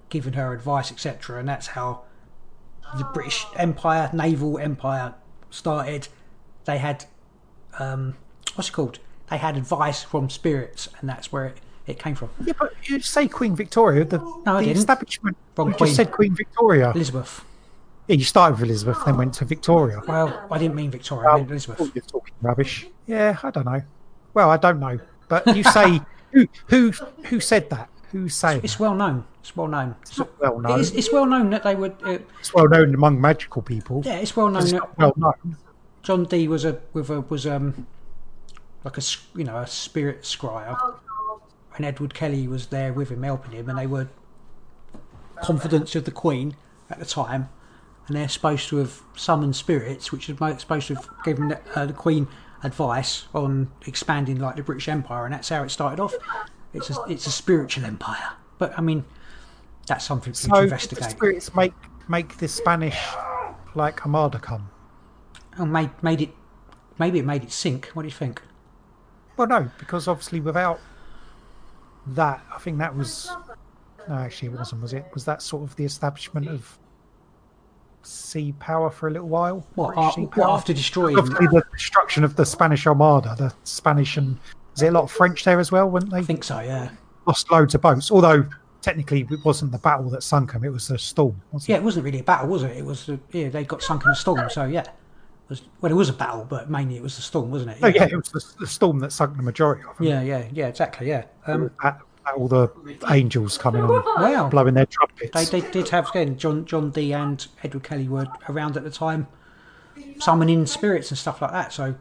giving 0.08 0.34
her 0.34 0.52
advice, 0.52 0.90
etc. 0.90 1.38
And 1.38 1.48
that's 1.48 1.68
how 1.68 2.02
the 2.96 3.04
British 3.04 3.46
Empire, 3.56 4.10
naval 4.12 4.58
empire, 4.58 5.14
started. 5.50 6.08
They 6.64 6.78
had 6.78 7.04
um, 7.78 8.16
what's 8.54 8.68
it 8.68 8.72
called? 8.72 8.98
They 9.30 9.38
had 9.38 9.56
advice 9.56 10.02
from 10.02 10.30
spirits, 10.30 10.88
and 11.00 11.08
that's 11.08 11.32
where 11.32 11.46
it, 11.46 11.58
it 11.86 11.98
came 11.98 12.14
from. 12.14 12.30
Yeah, 12.44 12.52
but 12.58 12.72
you 12.84 13.00
say 13.00 13.28
Queen 13.28 13.56
Victoria. 13.56 14.04
The, 14.04 14.18
I 14.46 14.60
the 14.60 14.66
didn't. 14.66 14.78
establishment. 14.78 15.36
Wrong 15.56 15.68
you 15.68 15.74
Queen. 15.74 15.86
just 15.86 15.96
said 15.96 16.12
Queen 16.12 16.34
Victoria. 16.34 16.92
Elizabeth. 16.92 17.44
Yeah, 18.06 18.16
you 18.16 18.24
started 18.24 18.60
with 18.60 18.68
Elizabeth, 18.68 18.98
then 19.04 19.16
went 19.16 19.34
to 19.34 19.44
Victoria. 19.44 20.00
Well, 20.06 20.46
I 20.48 20.58
didn't 20.58 20.76
mean 20.76 20.92
Victoria. 20.92 21.28
I 21.28 21.36
meant 21.38 21.50
Elizabeth. 21.50 21.90
You're 21.92 22.04
talking 22.04 22.34
rubbish. 22.40 22.86
Yeah, 23.06 23.36
I 23.42 23.50
don't 23.50 23.64
know. 23.66 23.82
Well, 24.32 24.48
I 24.48 24.56
don't 24.58 24.78
know. 24.78 25.00
But 25.28 25.56
you 25.56 25.64
say 25.78 26.00
who 26.32 26.46
who 26.68 26.92
who 27.24 27.40
said 27.40 27.68
that? 27.70 27.88
Who's 28.12 28.34
saying? 28.34 28.58
It's 28.58 28.74
It's, 28.74 28.80
well 28.80 28.94
known. 28.94 29.24
It's 29.46 29.56
well 29.56 29.68
known. 29.68 29.94
It's, 30.02 30.18
not 30.18 30.40
well 30.40 30.58
known. 30.58 30.80
It's, 30.80 30.90
it's 30.90 31.12
well 31.12 31.24
known 31.24 31.50
that 31.50 31.62
they 31.62 31.76
would. 31.76 31.94
Uh, 32.02 32.18
it's 32.40 32.52
well 32.52 32.68
known 32.68 32.92
among 32.94 33.20
magical 33.20 33.62
people. 33.62 34.02
yeah, 34.04 34.16
it's 34.16 34.34
well 34.34 34.48
known 34.48 34.62
It's 34.62 34.72
that 34.72 34.98
well 34.98 35.12
known. 35.16 35.56
John 36.02 36.24
Dee 36.24 36.48
was 36.48 36.64
a 36.64 36.80
with 36.92 37.10
a 37.10 37.20
was 37.20 37.46
um 37.46 37.86
like 38.82 38.98
a 38.98 39.02
you 39.36 39.44
know 39.44 39.58
a 39.58 39.66
spirit 39.68 40.22
scryer, 40.22 40.76
and 41.76 41.86
Edward 41.86 42.12
Kelly 42.12 42.48
was 42.48 42.66
there 42.66 42.92
with 42.92 43.08
him 43.10 43.22
helping 43.22 43.52
him, 43.52 43.68
and 43.68 43.78
they 43.78 43.86
were 43.86 44.08
confidants 45.44 45.94
of 45.94 46.06
the 46.06 46.10
Queen 46.10 46.56
at 46.90 46.98
the 46.98 47.06
time, 47.06 47.48
and 48.08 48.16
they're 48.16 48.28
supposed 48.28 48.68
to 48.70 48.78
have 48.78 49.00
summoned 49.14 49.54
spirits, 49.54 50.10
which 50.10 50.28
is 50.28 50.36
supposed 50.58 50.88
to 50.88 50.96
have 50.96 51.08
given 51.24 51.48
the, 51.48 51.60
uh, 51.76 51.86
the 51.86 51.92
Queen 51.92 52.26
advice 52.64 53.26
on 53.32 53.70
expanding 53.86 54.40
like 54.40 54.56
the 54.56 54.62
British 54.62 54.88
Empire, 54.88 55.24
and 55.24 55.34
that's 55.34 55.50
how 55.50 55.62
it 55.62 55.70
started 55.70 56.00
off. 56.00 56.14
It's 56.74 56.90
a 56.90 56.96
it's 57.08 57.28
a 57.28 57.32
spiritual 57.32 57.84
empire, 57.84 58.32
but 58.58 58.76
I 58.76 58.80
mean 58.80 59.04
that's 59.86 60.04
something 60.04 60.32
for 60.32 60.40
you 60.40 60.48
to 60.48 60.48
So 60.48 60.56
the 60.56 60.62
investigate. 60.64 61.10
spirits 61.10 61.54
make 61.54 61.72
make 62.08 62.36
the 62.38 62.48
Spanish 62.48 62.98
like 63.74 64.04
Armada 64.04 64.38
come. 64.38 64.70
Oh, 65.58 65.66
made 65.66 65.90
made 66.02 66.22
it 66.22 66.30
maybe 66.98 67.18
it 67.18 67.24
made 67.24 67.42
it 67.44 67.52
sink. 67.52 67.86
What 67.94 68.02
do 68.02 68.08
you 68.08 68.14
think? 68.14 68.42
Well, 69.36 69.48
no, 69.48 69.70
because 69.78 70.08
obviously 70.08 70.40
without 70.40 70.80
that, 72.08 72.42
I 72.54 72.58
think 72.58 72.78
that 72.78 72.96
was 72.96 73.30
no, 74.08 74.14
actually 74.14 74.48
it 74.48 74.58
wasn't. 74.58 74.82
Was 74.82 74.92
it? 74.92 75.06
Was 75.14 75.24
that 75.24 75.42
sort 75.42 75.62
of 75.62 75.76
the 75.76 75.84
establishment 75.84 76.48
of 76.48 76.78
sea 78.02 78.52
power 78.60 78.88
for 78.88 79.08
a 79.08 79.10
little 79.10 79.28
while? 79.28 79.66
What, 79.74 79.96
uh, 79.96 80.12
what 80.12 80.48
after 80.50 80.72
destroying? 80.72 81.18
Obviously, 81.18 81.46
the 81.48 81.64
destruction 81.72 82.24
of 82.24 82.36
the 82.36 82.46
Spanish 82.46 82.86
Armada, 82.86 83.34
the 83.36 83.52
Spanish 83.64 84.16
and 84.16 84.38
is 84.76 84.82
it 84.82 84.88
a 84.88 84.90
lot 84.90 85.04
of 85.04 85.10
French 85.10 85.44
there 85.44 85.58
as 85.58 85.72
well? 85.72 85.88
Weren't 85.90 86.10
they? 86.10 86.18
I 86.18 86.22
think 86.22 86.44
so. 86.44 86.60
Yeah. 86.60 86.90
lost 87.26 87.50
loads 87.50 87.74
of 87.74 87.80
boats. 87.80 88.10
Although, 88.10 88.44
technically 88.86 89.26
it 89.28 89.44
wasn't 89.44 89.72
the 89.72 89.78
battle 89.78 90.08
that 90.10 90.22
sunk 90.22 90.52
them; 90.52 90.62
it 90.64 90.72
was 90.72 90.86
the 90.88 90.96
storm. 90.98 91.42
Wasn't 91.50 91.68
Yeah, 91.68 91.76
it 91.76 91.82
wasn't 91.82 92.04
really 92.04 92.20
a 92.20 92.22
battle, 92.22 92.48
was 92.48 92.62
it? 92.62 92.76
It 92.76 92.84
was 92.84 93.08
uh, 93.08 93.16
yeah, 93.32 93.48
they 93.48 93.64
got 93.64 93.82
sunk 93.82 94.04
in 94.04 94.12
a 94.12 94.14
storm. 94.14 94.48
So 94.48 94.64
yeah, 94.64 94.82
it 94.82 94.90
was 95.48 95.62
well, 95.80 95.90
it 95.90 95.96
was 95.96 96.08
a 96.08 96.12
battle, 96.12 96.46
but 96.48 96.70
mainly 96.70 96.96
it 96.96 97.02
was 97.02 97.16
the 97.16 97.22
storm, 97.22 97.50
wasn't 97.50 97.72
it? 97.72 97.78
it? 97.78 97.84
Oh 97.84 97.88
yeah, 97.88 98.04
it 98.04 98.16
was 98.16 98.28
the, 98.28 98.60
the 98.60 98.66
storm 98.66 99.00
that 99.00 99.10
sunk 99.12 99.36
the 99.36 99.42
majority 99.42 99.82
of 99.90 99.96
them. 99.96 100.06
yeah, 100.06 100.22
yeah, 100.22 100.46
yeah, 100.52 100.68
exactly. 100.68 101.08
Yeah, 101.08 101.24
um, 101.48 101.70
At- 101.82 102.00
at 102.28 102.34
all 102.34 102.48
the 102.48 102.68
angels 103.10 103.56
coming 103.56 103.82
on, 103.84 104.02
Wow. 104.20 104.48
blowing 104.48 104.74
their 104.74 104.86
trumpets. 104.86 105.30
they, 105.50 105.60
they 105.60 105.70
did 105.70 105.88
have 105.90 106.08
again 106.10 106.36
John 106.36 106.64
John 106.64 106.90
Dee 106.90 107.12
and 107.12 107.44
Edward 107.62 107.82
Kelly 107.84 108.08
were 108.08 108.26
around 108.48 108.76
at 108.76 108.82
the 108.84 108.90
time, 108.90 109.26
summoning 110.18 110.66
spirits 110.66 111.10
and 111.10 111.18
stuff 111.18 111.40
like 111.42 111.52
that. 111.52 111.72
So 111.72 111.94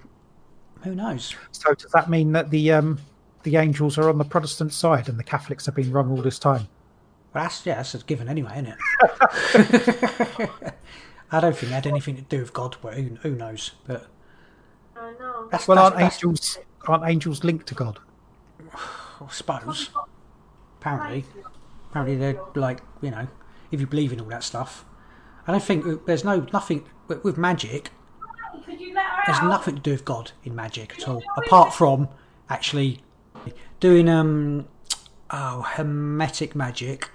who 0.84 0.96
knows? 0.96 1.36
So 1.52 1.74
does 1.74 1.92
that 1.92 2.10
mean 2.10 2.32
that 2.34 2.50
the 2.52 2.72
um, 2.72 2.98
the 3.44 3.58
angels 3.58 3.98
are 4.00 4.10
on 4.10 4.18
the 4.18 4.24
Protestant 4.26 4.74
side 4.74 5.10
and 5.10 5.20
the 5.20 5.24
Catholics 5.24 5.66
have 5.68 5.76
been 5.76 5.92
wrong 5.92 6.10
all 6.12 6.22
this 6.24 6.40
time? 6.40 6.68
Well, 7.36 7.44
that's 7.44 7.66
yeah, 7.66 7.76
that's 7.76 7.94
a 7.94 7.98
given 8.00 8.30
anyway, 8.30 8.54
isn't 8.54 8.68
it? 8.68 10.50
I 11.32 11.40
don't 11.42 11.56
think 11.56 11.72
it 11.72 11.76
had 11.76 11.86
anything 11.88 12.16
to 12.16 12.22
do 12.22 12.40
with 12.40 12.54
God, 12.54 12.78
but 12.82 12.94
who, 12.94 13.16
who 13.24 13.36
knows? 13.36 13.72
But 13.86 14.08
I 14.96 15.12
know. 15.20 15.50
that's 15.52 15.68
Well, 15.68 15.76
that's, 15.76 15.84
aren't 15.84 15.96
that's- 15.98 16.16
angels 16.24 16.58
aren't 16.88 17.04
angels 17.06 17.44
linked 17.44 17.68
to 17.68 17.76
God? 17.76 18.00
I 18.74 19.28
suppose. 19.30 19.90
Apparently, 20.80 21.26
apparently 21.90 22.16
they're 22.16 22.40
like 22.56 22.80
you 23.02 23.12
know, 23.12 23.28
if 23.72 23.82
you 23.82 23.88
believe 23.88 24.14
in 24.14 24.22
all 24.22 24.28
that 24.28 24.44
stuff, 24.44 24.86
I 25.46 25.52
don't 25.52 25.64
think 25.64 26.06
there's 26.06 26.24
no 26.24 26.48
nothing 26.54 26.86
with, 27.10 27.22
with 27.26 27.38
magic. 27.38 27.90
Could 28.66 28.80
you 28.80 28.94
let 28.94 29.06
her 29.06 29.24
There's 29.28 29.40
out? 29.40 29.50
nothing 29.50 29.76
to 29.76 29.82
do 29.82 29.92
with 29.92 30.06
God 30.06 30.32
in 30.46 30.56
magic 30.56 30.96
at 30.98 31.08
all, 31.10 31.22
apart 31.38 31.74
from 31.74 32.08
actually 32.50 33.02
doing 33.82 34.08
um 34.08 34.68
oh 35.32 35.64
hermetic 35.64 36.56
magic. 36.56 37.10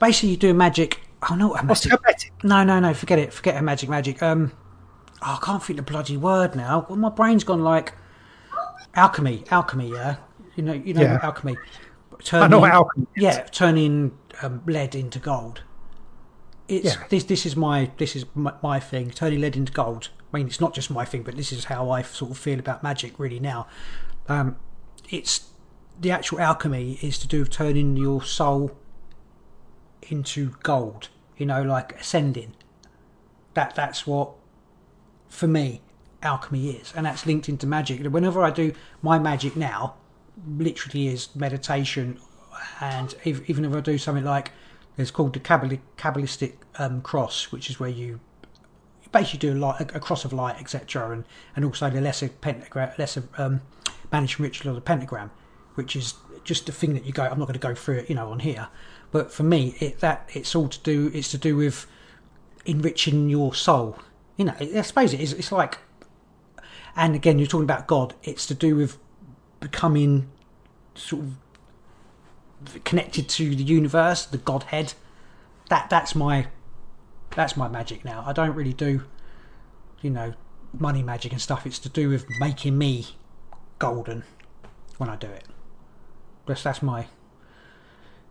Basically, 0.00 0.30
you 0.30 0.36
do 0.36 0.52
magic. 0.54 1.00
Oh 1.30 1.34
no, 1.34 1.54
hermetic. 1.54 1.92
hermetic? 1.92 2.32
No, 2.44 2.62
no, 2.64 2.78
no. 2.80 2.94
Forget 2.94 3.18
it. 3.18 3.32
Forget 3.32 3.54
hermetic 3.56 3.88
magic. 3.88 4.16
Magic. 4.20 4.22
Um, 4.22 4.52
oh, 5.22 5.38
I 5.40 5.44
can't 5.44 5.62
think 5.62 5.76
the 5.78 5.82
bloody 5.82 6.16
word 6.16 6.54
now. 6.54 6.86
Well, 6.88 6.98
my 6.98 7.08
brain's 7.08 7.44
gone 7.44 7.62
like 7.62 7.94
alchemy. 8.94 9.44
Alchemy. 9.50 9.90
Yeah, 9.92 10.16
you 10.54 10.62
know, 10.62 10.72
you 10.72 10.94
know 10.94 11.02
Yeah. 11.02 11.18
alchemy. 11.22 11.56
I 12.32 12.48
know 12.48 12.60
Turning- 12.60 12.64
alchemy 12.64 13.06
is. 13.16 13.22
Yeah, 13.22 13.42
turning 13.44 14.12
um, 14.42 14.62
lead 14.66 14.94
into 14.94 15.18
gold. 15.18 15.62
It's 16.68 16.94
Yeah. 16.96 17.04
this. 17.10 17.24
This 17.24 17.46
is 17.46 17.56
my. 17.56 17.90
This 17.98 18.16
is 18.16 18.24
my, 18.34 18.52
my 18.62 18.80
thing. 18.80 19.10
Turning 19.10 19.40
lead 19.40 19.56
into 19.56 19.72
gold. 19.72 20.08
I 20.32 20.38
mean, 20.38 20.46
it's 20.48 20.60
not 20.60 20.74
just 20.74 20.90
my 20.90 21.04
thing, 21.04 21.22
but 21.22 21.36
this 21.36 21.52
is 21.52 21.64
how 21.66 21.90
I 21.90 22.02
sort 22.02 22.32
of 22.32 22.38
feel 22.38 22.58
about 22.58 22.82
magic 22.82 23.18
really 23.18 23.38
now. 23.40 23.66
Um, 24.28 24.56
it's 25.08 25.48
the 25.98 26.10
actual 26.10 26.40
alchemy 26.40 26.98
is 27.00 27.16
to 27.18 27.28
do 27.28 27.38
with 27.40 27.50
turning 27.50 27.96
your 27.96 28.22
soul 28.22 28.72
into 30.10 30.56
gold. 30.62 31.08
You 31.36 31.46
know, 31.46 31.62
like 31.62 32.00
ascending. 32.00 32.54
That 33.54 33.74
that's 33.74 34.06
what 34.06 34.32
for 35.28 35.46
me 35.46 35.82
alchemy 36.22 36.70
is, 36.70 36.92
and 36.96 37.06
that's 37.06 37.26
linked 37.26 37.48
into 37.48 37.66
magic. 37.66 38.04
Whenever 38.04 38.42
I 38.42 38.50
do 38.50 38.72
my 39.02 39.18
magic 39.18 39.56
now, 39.56 39.94
literally 40.46 41.08
is 41.08 41.34
meditation, 41.34 42.18
and 42.80 43.14
if, 43.24 43.48
even 43.48 43.64
if 43.64 43.74
I 43.74 43.80
do 43.80 43.98
something 43.98 44.24
like 44.24 44.52
it's 44.96 45.10
called 45.10 45.34
the 45.34 45.40
Kabbali- 45.40 45.80
Kabbalistic 45.98 46.54
um, 46.78 47.02
cross, 47.02 47.52
which 47.52 47.68
is 47.68 47.78
where 47.78 47.90
you 47.90 48.20
basically 49.12 49.38
do 49.38 49.52
a, 49.52 49.58
light, 49.58 49.94
a, 49.94 50.00
cross 50.00 50.24
of 50.24 50.32
light, 50.32 50.56
etc., 50.58 51.10
and 51.10 51.24
and 51.54 51.64
also 51.64 51.90
the 51.90 52.00
lesser 52.00 52.28
pentagram, 52.28 52.92
lesser 52.98 53.24
um, 53.38 53.60
banishing 54.10 54.42
ritual 54.42 54.70
of 54.70 54.74
the 54.74 54.80
pentagram, 54.80 55.30
which 55.74 55.96
is 55.96 56.14
just 56.44 56.66
the 56.66 56.72
thing 56.72 56.94
that 56.94 57.04
you 57.04 57.12
go. 57.12 57.24
I'm 57.24 57.38
not 57.38 57.46
going 57.46 57.58
to 57.58 57.68
go 57.68 57.74
through 57.74 57.98
it, 57.98 58.08
you 58.08 58.14
know, 58.14 58.30
on 58.30 58.40
here, 58.40 58.68
but 59.16 59.32
for 59.32 59.44
me, 59.44 59.74
it 59.80 60.00
that 60.00 60.28
it's 60.34 60.54
all 60.54 60.68
to 60.68 60.78
do. 60.80 61.10
It's 61.14 61.30
to 61.30 61.38
do 61.38 61.56
with 61.56 61.86
enriching 62.66 63.30
your 63.30 63.54
soul. 63.54 63.98
You 64.36 64.44
know, 64.44 64.54
I 64.60 64.82
suppose 64.82 65.14
it 65.14 65.20
is. 65.20 65.32
It's 65.32 65.50
like, 65.50 65.78
and 66.94 67.14
again, 67.14 67.38
you're 67.38 67.48
talking 67.48 67.64
about 67.64 67.86
God. 67.86 68.12
It's 68.24 68.44
to 68.48 68.54
do 68.54 68.76
with 68.76 68.98
becoming 69.58 70.28
sort 70.94 71.22
of 71.22 72.84
connected 72.84 73.26
to 73.30 73.56
the 73.56 73.64
universe, 73.64 74.26
the 74.26 74.36
Godhead. 74.36 74.92
That 75.70 75.88
that's 75.88 76.14
my 76.14 76.48
that's 77.34 77.56
my 77.56 77.68
magic 77.68 78.04
now. 78.04 78.22
I 78.26 78.34
don't 78.34 78.54
really 78.54 78.74
do, 78.74 79.04
you 80.02 80.10
know, 80.10 80.34
money 80.78 81.02
magic 81.02 81.32
and 81.32 81.40
stuff. 81.40 81.64
It's 81.64 81.78
to 81.78 81.88
do 81.88 82.10
with 82.10 82.28
making 82.38 82.76
me 82.76 83.06
golden 83.78 84.24
when 84.98 85.08
I 85.08 85.16
do 85.16 85.28
it. 85.28 85.46
That's 86.44 86.62
that's 86.62 86.82
my. 86.82 87.06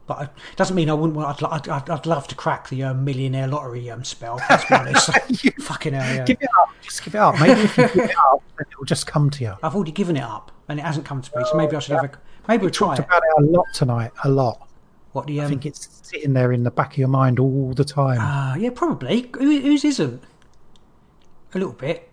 But 0.08 0.22
it 0.22 0.56
doesn't 0.56 0.76
mean 0.76 0.90
I 0.90 0.94
wouldn't 0.94 1.18
want. 1.18 1.42
I'd, 1.42 1.68
I'd, 1.68 1.90
I'd, 1.90 2.06
love 2.06 2.28
to 2.28 2.36
crack 2.36 2.70
the 2.70 2.84
um, 2.84 3.04
millionaire 3.04 3.48
lottery 3.48 3.90
um, 3.90 4.04
spell. 4.04 4.40
Let's 4.50 4.66
be 4.66 4.76
honest. 4.76 5.10
Fucking 5.62 5.94
hell, 5.94 6.16
yeah. 6.16 6.26
Give 6.26 6.38
it 6.40 6.50
up. 6.60 6.70
Just 6.84 7.04
give 7.04 7.16
it 7.16 7.18
up. 7.18 7.40
Maybe 7.40 7.62
if 7.62 7.76
you 7.76 7.88
give 7.88 8.10
it 8.10 8.16
up, 8.32 8.44
then 8.58 8.68
it 8.70 8.78
will 8.78 8.86
just 8.86 9.08
come 9.08 9.32
to 9.32 9.44
you. 9.44 9.56
I've 9.64 9.74
already 9.74 9.92
given 9.92 10.16
it 10.16 10.24
up, 10.24 10.52
and 10.68 10.80
it 10.80 10.84
hasn't 10.84 11.06
come 11.06 11.24
to 11.24 11.38
me. 11.38 11.44
So 11.50 11.58
maybe 11.58 11.76
I 11.76 11.80
should 11.80 11.96
have 11.96 12.06
a. 12.06 12.12
Maybe 12.48 12.62
we'll 12.62 12.72
try 12.72 12.96
Talked 12.96 13.00
it. 13.00 13.06
about 13.06 13.24
it 13.24 13.44
a 13.44 13.46
lot 13.48 13.66
tonight. 13.74 14.12
A 14.24 14.30
lot. 14.30 14.68
What 15.14 15.26
the? 15.26 15.40
Um, 15.40 15.48
I 15.48 15.50
think 15.50 15.66
it's 15.66 15.90
sitting 16.04 16.34
there 16.34 16.52
in 16.52 16.62
the 16.62 16.72
back 16.72 16.92
of 16.92 16.98
your 17.00 17.08
mind 17.08 17.40
all 17.40 17.74
the 17.74 17.86
time. 17.86 18.22
uh, 18.22 18.56
yeah, 18.58 18.70
probably. 18.70 19.32
Who, 19.34 19.60
whose 19.60 19.84
isn't? 19.84 20.22
A 21.56 21.58
little 21.58 21.74
bit. 21.74 22.12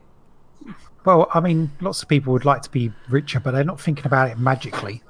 well, 1.04 1.28
I 1.34 1.40
mean, 1.40 1.72
lots 1.82 2.02
of 2.02 2.08
people 2.08 2.32
would 2.32 2.46
like 2.46 2.62
to 2.62 2.70
be 2.70 2.90
richer, 3.10 3.38
but 3.38 3.50
they're 3.50 3.64
not 3.64 3.78
thinking 3.80 4.06
about 4.06 4.30
it 4.30 4.38
magically. 4.38 5.02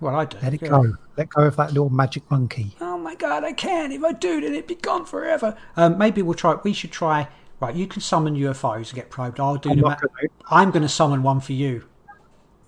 Well, 0.00 0.16
I 0.16 0.24
do. 0.24 0.36
Let 0.42 0.54
it 0.54 0.62
yeah. 0.62 0.68
go. 0.68 0.96
Let 1.16 1.28
go 1.30 1.42
of 1.42 1.56
that 1.56 1.72
little 1.72 1.90
magic 1.90 2.30
monkey. 2.30 2.76
Oh 2.80 2.98
my 2.98 3.14
god, 3.14 3.44
I 3.44 3.52
can't. 3.52 3.92
If 3.92 4.04
I 4.04 4.12
do, 4.12 4.40
then 4.40 4.52
it'd 4.52 4.66
be 4.66 4.74
gone 4.74 5.04
forever. 5.04 5.56
Um, 5.76 5.96
maybe 5.98 6.22
we'll 6.22 6.34
try. 6.34 6.56
We 6.62 6.72
should 6.72 6.92
try. 6.92 7.28
Right, 7.58 7.74
you 7.74 7.86
can 7.86 8.02
summon 8.02 8.36
UFOs 8.36 8.88
and 8.88 8.94
get 8.94 9.08
probed. 9.08 9.40
I'll 9.40 9.56
do 9.56 9.70
I'm 9.70 9.80
Ma- 9.80 9.94
gonna. 9.94 10.28
I'm 10.50 10.70
going 10.70 10.82
to 10.82 10.88
summon 10.88 11.22
one 11.22 11.40
for 11.40 11.52
you. 11.52 11.84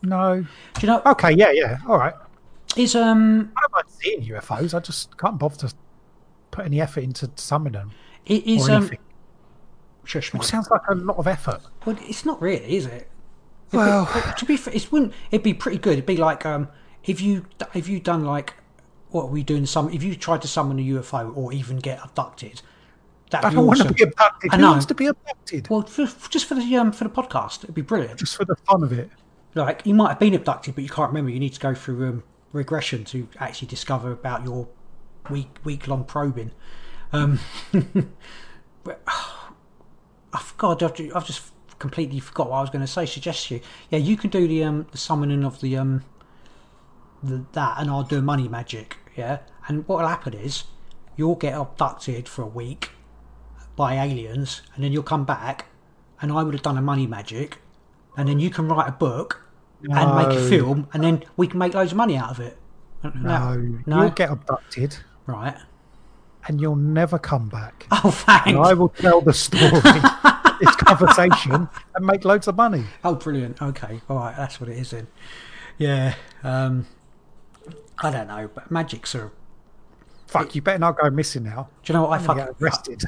No. 0.02 0.46
Do 0.74 0.80
you 0.80 0.86
know? 0.86 1.02
Okay. 1.04 1.32
Yeah. 1.32 1.50
Yeah. 1.50 1.78
All 1.86 1.98
right. 1.98 2.14
Is 2.76 2.94
um, 2.94 3.52
I 3.56 3.60
don't 3.60 3.72
mind 3.72 3.84
seeing 3.88 4.22
UFOs. 4.22 4.72
I 4.72 4.80
just 4.80 5.16
can't 5.18 5.38
bother 5.38 5.68
to 5.68 5.74
put 6.50 6.64
any 6.64 6.80
effort 6.80 7.02
into 7.02 7.30
summoning 7.36 7.72
them 7.72 7.90
it 8.28 8.46
is 8.46 8.68
or 8.68 8.72
um. 8.72 8.90
Shush, 10.04 10.34
It 10.34 10.42
sounds 10.44 10.70
like 10.70 10.80
a 10.88 10.94
lot 10.94 11.18
of 11.18 11.26
effort. 11.26 11.60
Well, 11.84 11.98
it's 12.00 12.24
not 12.24 12.40
really, 12.40 12.76
is 12.76 12.86
it? 12.86 13.10
Well, 13.72 14.06
to 14.38 14.44
be 14.44 14.56
fair, 14.56 14.74
it 14.74 14.90
wouldn't. 14.90 15.12
It'd 15.30 15.42
be 15.44 15.54
pretty 15.54 15.78
good. 15.78 15.94
It'd 15.94 16.06
be 16.06 16.16
like 16.16 16.46
um, 16.46 16.68
if 17.04 17.20
you 17.20 17.46
if 17.74 17.88
you 17.88 18.00
done 18.00 18.24
like 18.24 18.54
what 19.10 19.24
are 19.24 19.28
we 19.28 19.42
doing? 19.42 19.66
Some 19.66 19.90
if 19.90 20.02
you 20.02 20.14
tried 20.14 20.42
to 20.42 20.48
summon 20.48 20.78
a 20.78 20.82
UFO 20.82 21.36
or 21.36 21.52
even 21.52 21.78
get 21.78 22.00
abducted. 22.02 22.62
That'd 23.30 23.50
I 23.50 23.54
don't 23.54 23.66
want 23.66 23.80
to 23.80 23.92
be 23.92 24.02
abducted. 24.02 24.52
I 24.52 24.56
Who 24.56 24.62
know. 24.62 24.70
wants 24.70 24.86
to 24.86 24.94
be 24.94 25.06
abducted? 25.06 25.68
Well, 25.68 25.82
for, 25.82 26.06
just 26.30 26.46
for 26.46 26.54
the 26.54 26.76
um 26.76 26.92
for 26.92 27.04
the 27.04 27.10
podcast, 27.10 27.64
it'd 27.64 27.74
be 27.74 27.82
brilliant. 27.82 28.18
Just 28.18 28.36
for 28.36 28.44
the 28.44 28.56
fun 28.56 28.82
of 28.82 28.92
it. 28.92 29.10
Like 29.54 29.82
you 29.84 29.94
might 29.94 30.10
have 30.10 30.18
been 30.18 30.34
abducted, 30.34 30.74
but 30.74 30.84
you 30.84 30.90
can't 30.90 31.08
remember. 31.08 31.30
You 31.30 31.40
need 31.40 31.54
to 31.54 31.60
go 31.60 31.74
through 31.74 32.08
um, 32.08 32.22
regression 32.52 33.04
to 33.04 33.28
actually 33.38 33.68
discover 33.68 34.12
about 34.12 34.44
your 34.44 34.68
week 35.30 35.58
week 35.64 35.88
long 35.88 36.04
probing. 36.04 36.52
Um, 37.12 37.38
but, 38.84 39.02
forgot. 40.38 40.82
I've 40.82 40.94
ju- 40.94 41.12
I've 41.14 41.26
just 41.26 41.42
completely 41.78 42.20
forgot 42.20 42.50
what 42.50 42.58
I 42.58 42.60
was 42.60 42.70
going 42.70 42.84
to 42.84 42.90
say. 42.90 43.06
Suggest 43.06 43.50
you, 43.50 43.60
yeah, 43.90 43.98
you 43.98 44.16
can 44.16 44.30
do 44.30 44.46
the 44.46 44.64
um 44.64 44.86
the 44.90 44.98
summoning 44.98 45.44
of 45.44 45.60
the 45.60 45.76
um 45.76 46.04
the, 47.22 47.44
that, 47.52 47.76
and 47.78 47.90
I'll 47.90 48.04
do 48.04 48.22
money 48.22 48.48
magic. 48.48 48.96
Yeah, 49.16 49.38
and 49.66 49.86
what 49.88 50.00
will 50.00 50.08
happen 50.08 50.34
is 50.34 50.64
you'll 51.16 51.34
get 51.34 51.54
abducted 51.54 52.28
for 52.28 52.42
a 52.42 52.46
week 52.46 52.90
by 53.76 53.94
aliens, 53.94 54.62
and 54.74 54.84
then 54.84 54.92
you'll 54.92 55.02
come 55.02 55.24
back, 55.24 55.66
and 56.20 56.32
I 56.32 56.42
would 56.42 56.54
have 56.54 56.62
done 56.62 56.78
a 56.78 56.82
money 56.82 57.06
magic, 57.06 57.58
and 58.16 58.28
then 58.28 58.38
you 58.38 58.50
can 58.50 58.68
write 58.68 58.88
a 58.88 58.92
book 58.92 59.42
and 59.82 60.16
make 60.16 60.36
a 60.36 60.48
film, 60.48 60.88
and 60.92 61.02
then 61.02 61.24
we 61.36 61.46
can 61.46 61.58
make 61.58 61.74
loads 61.74 61.92
of 61.92 61.96
money 61.96 62.16
out 62.16 62.30
of 62.30 62.40
it. 62.40 62.58
No, 63.02 63.54
no, 63.86 64.02
you'll 64.02 64.10
get 64.10 64.30
abducted 64.30 64.96
right. 65.26 65.56
and 66.48 66.60
you'll 66.60 66.74
never 66.74 67.18
come 67.18 67.48
back. 67.48 67.86
Oh, 67.92 68.10
thanks. 68.10 68.48
And 68.48 68.58
I 68.58 68.74
will 68.74 68.88
tell 68.88 69.20
the 69.20 69.32
story, 69.32 69.70
this 70.60 70.74
conversation, 70.76 71.68
and 71.94 72.06
make 72.06 72.24
loads 72.24 72.48
of 72.48 72.56
money. 72.56 72.84
Oh, 73.04 73.14
brilliant. 73.14 73.60
Okay, 73.60 74.00
all 74.08 74.16
right, 74.16 74.36
that's 74.36 74.60
what 74.60 74.68
it 74.68 74.78
is 74.78 74.90
then. 74.90 75.06
Yeah. 75.78 76.14
Um, 76.42 76.86
I 77.98 78.10
don't 78.10 78.28
know, 78.28 78.50
but 78.54 78.70
magics 78.70 79.14
are. 79.14 79.32
Fuck, 80.26 80.54
you 80.54 80.60
better 80.60 80.78
not 80.78 80.98
go 80.98 81.08
missing 81.08 81.44
now. 81.44 81.70
Do 81.82 81.92
you 81.92 81.98
know 81.98 82.06
what 82.06 82.20
I 82.20 82.22
You're 82.22 82.34
gonna 82.34 82.46
fuck? 82.46 82.58
get 82.58 82.62
arrested. 82.62 83.04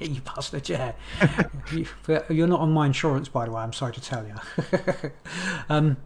Yeah, 0.00 0.06
you 0.06 0.20
bastard, 0.20 0.68
yeah. 0.68 0.92
you, 1.72 1.86
you're 2.28 2.46
not 2.46 2.60
on 2.60 2.72
my 2.72 2.86
insurance, 2.86 3.28
by 3.28 3.46
the 3.46 3.52
way, 3.52 3.62
I'm 3.62 3.72
sorry 3.72 3.92
to 3.94 4.00
tell 4.00 4.24
you. 4.26 4.34
um, 5.68 5.96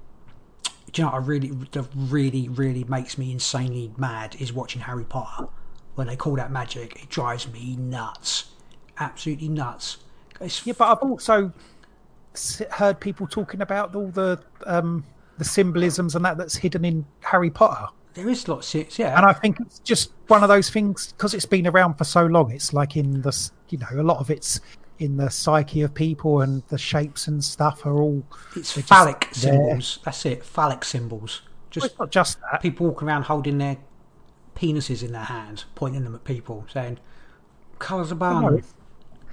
do 0.93 1.03
you 1.03 1.05
know 1.05 1.13
what 1.13 1.23
I 1.23 1.25
really, 1.25 1.53
really, 1.95 2.49
really 2.49 2.85
makes 2.85 3.19
me 3.19 3.33
insanely 3.33 3.93
mad 3.97 4.37
is 4.39 4.53
watching 4.53 4.83
Harry 4.83 5.05
Potter. 5.05 5.49
When 5.95 6.07
they 6.07 6.17
call 6.17 6.37
that 6.37 6.51
magic, 6.51 7.03
it 7.03 7.09
drives 7.11 7.51
me 7.51 7.77
nuts. 7.77 8.52
Absolutely 9.03 9.49
nuts. 9.49 9.99
It's, 10.41 10.67
yeah, 10.67 10.75
but 10.77 10.89
I've 10.91 11.09
also 11.09 11.53
heard 12.71 13.01
people 13.01 13.27
talking 13.27 13.61
about 13.61 13.95
all 13.95 14.09
the 14.09 14.43
um, 14.67 15.05
the 15.39 15.45
symbolisms 15.45 16.15
and 16.15 16.25
that 16.25 16.39
that's 16.39 16.57
hidden 16.57 16.85
in 16.85 17.05
Harry 17.21 17.51
Potter. 17.51 17.87
There 18.15 18.29
is 18.29 18.47
lots 18.47 18.75
of 18.75 18.99
yeah. 18.99 19.17
And 19.17 19.27
I 19.27 19.33
think 19.33 19.59
it's 19.61 19.79
just 19.79 20.13
one 20.29 20.43
of 20.43 20.49
those 20.49 20.71
things 20.71 21.13
because 21.13 21.35
it's 21.35 21.47
been 21.47 21.67
around 21.67 21.95
for 21.95 22.05
so 22.05 22.27
long. 22.27 22.51
It's 22.51 22.73
like 22.73 22.97
in 22.97 23.23
the 23.23 23.51
you 23.71 23.79
know 23.79 24.01
a 24.01 24.03
lot 24.03 24.19
of 24.19 24.31
it's 24.31 24.61
in 24.99 25.17
the 25.17 25.31
psyche 25.31 25.83
of 25.83 25.95
people 25.95 26.43
and 26.43 26.63
the 26.69 26.79
shapes 26.79 27.27
and 27.27 27.43
stuff 27.43 27.85
are 27.87 27.97
all. 27.97 28.23
it's 28.55 28.73
phallic 28.73 29.31
there. 29.33 29.53
symbols. 29.53 29.99
That's 30.05 30.25
it. 30.27 30.45
Phallic 30.45 30.85
symbols. 30.85 31.43
Well, 31.45 31.71
Just 31.71 31.87
it's 31.87 31.99
not 31.99 32.11
just 32.11 32.39
that. 32.53 32.63
people 32.63 32.87
walking 32.87 33.09
around 33.09 33.25
holding 33.25 33.59
their 33.59 33.79
penises 34.55 35.03
in 35.03 35.13
their 35.13 35.25
hands, 35.25 35.65
pointing 35.75 36.05
them 36.05 36.15
at 36.15 36.25
people, 36.25 36.67
saying, 36.71 36.99
"Colours 37.79 38.13
of 38.13 38.19
bun." 38.19 38.63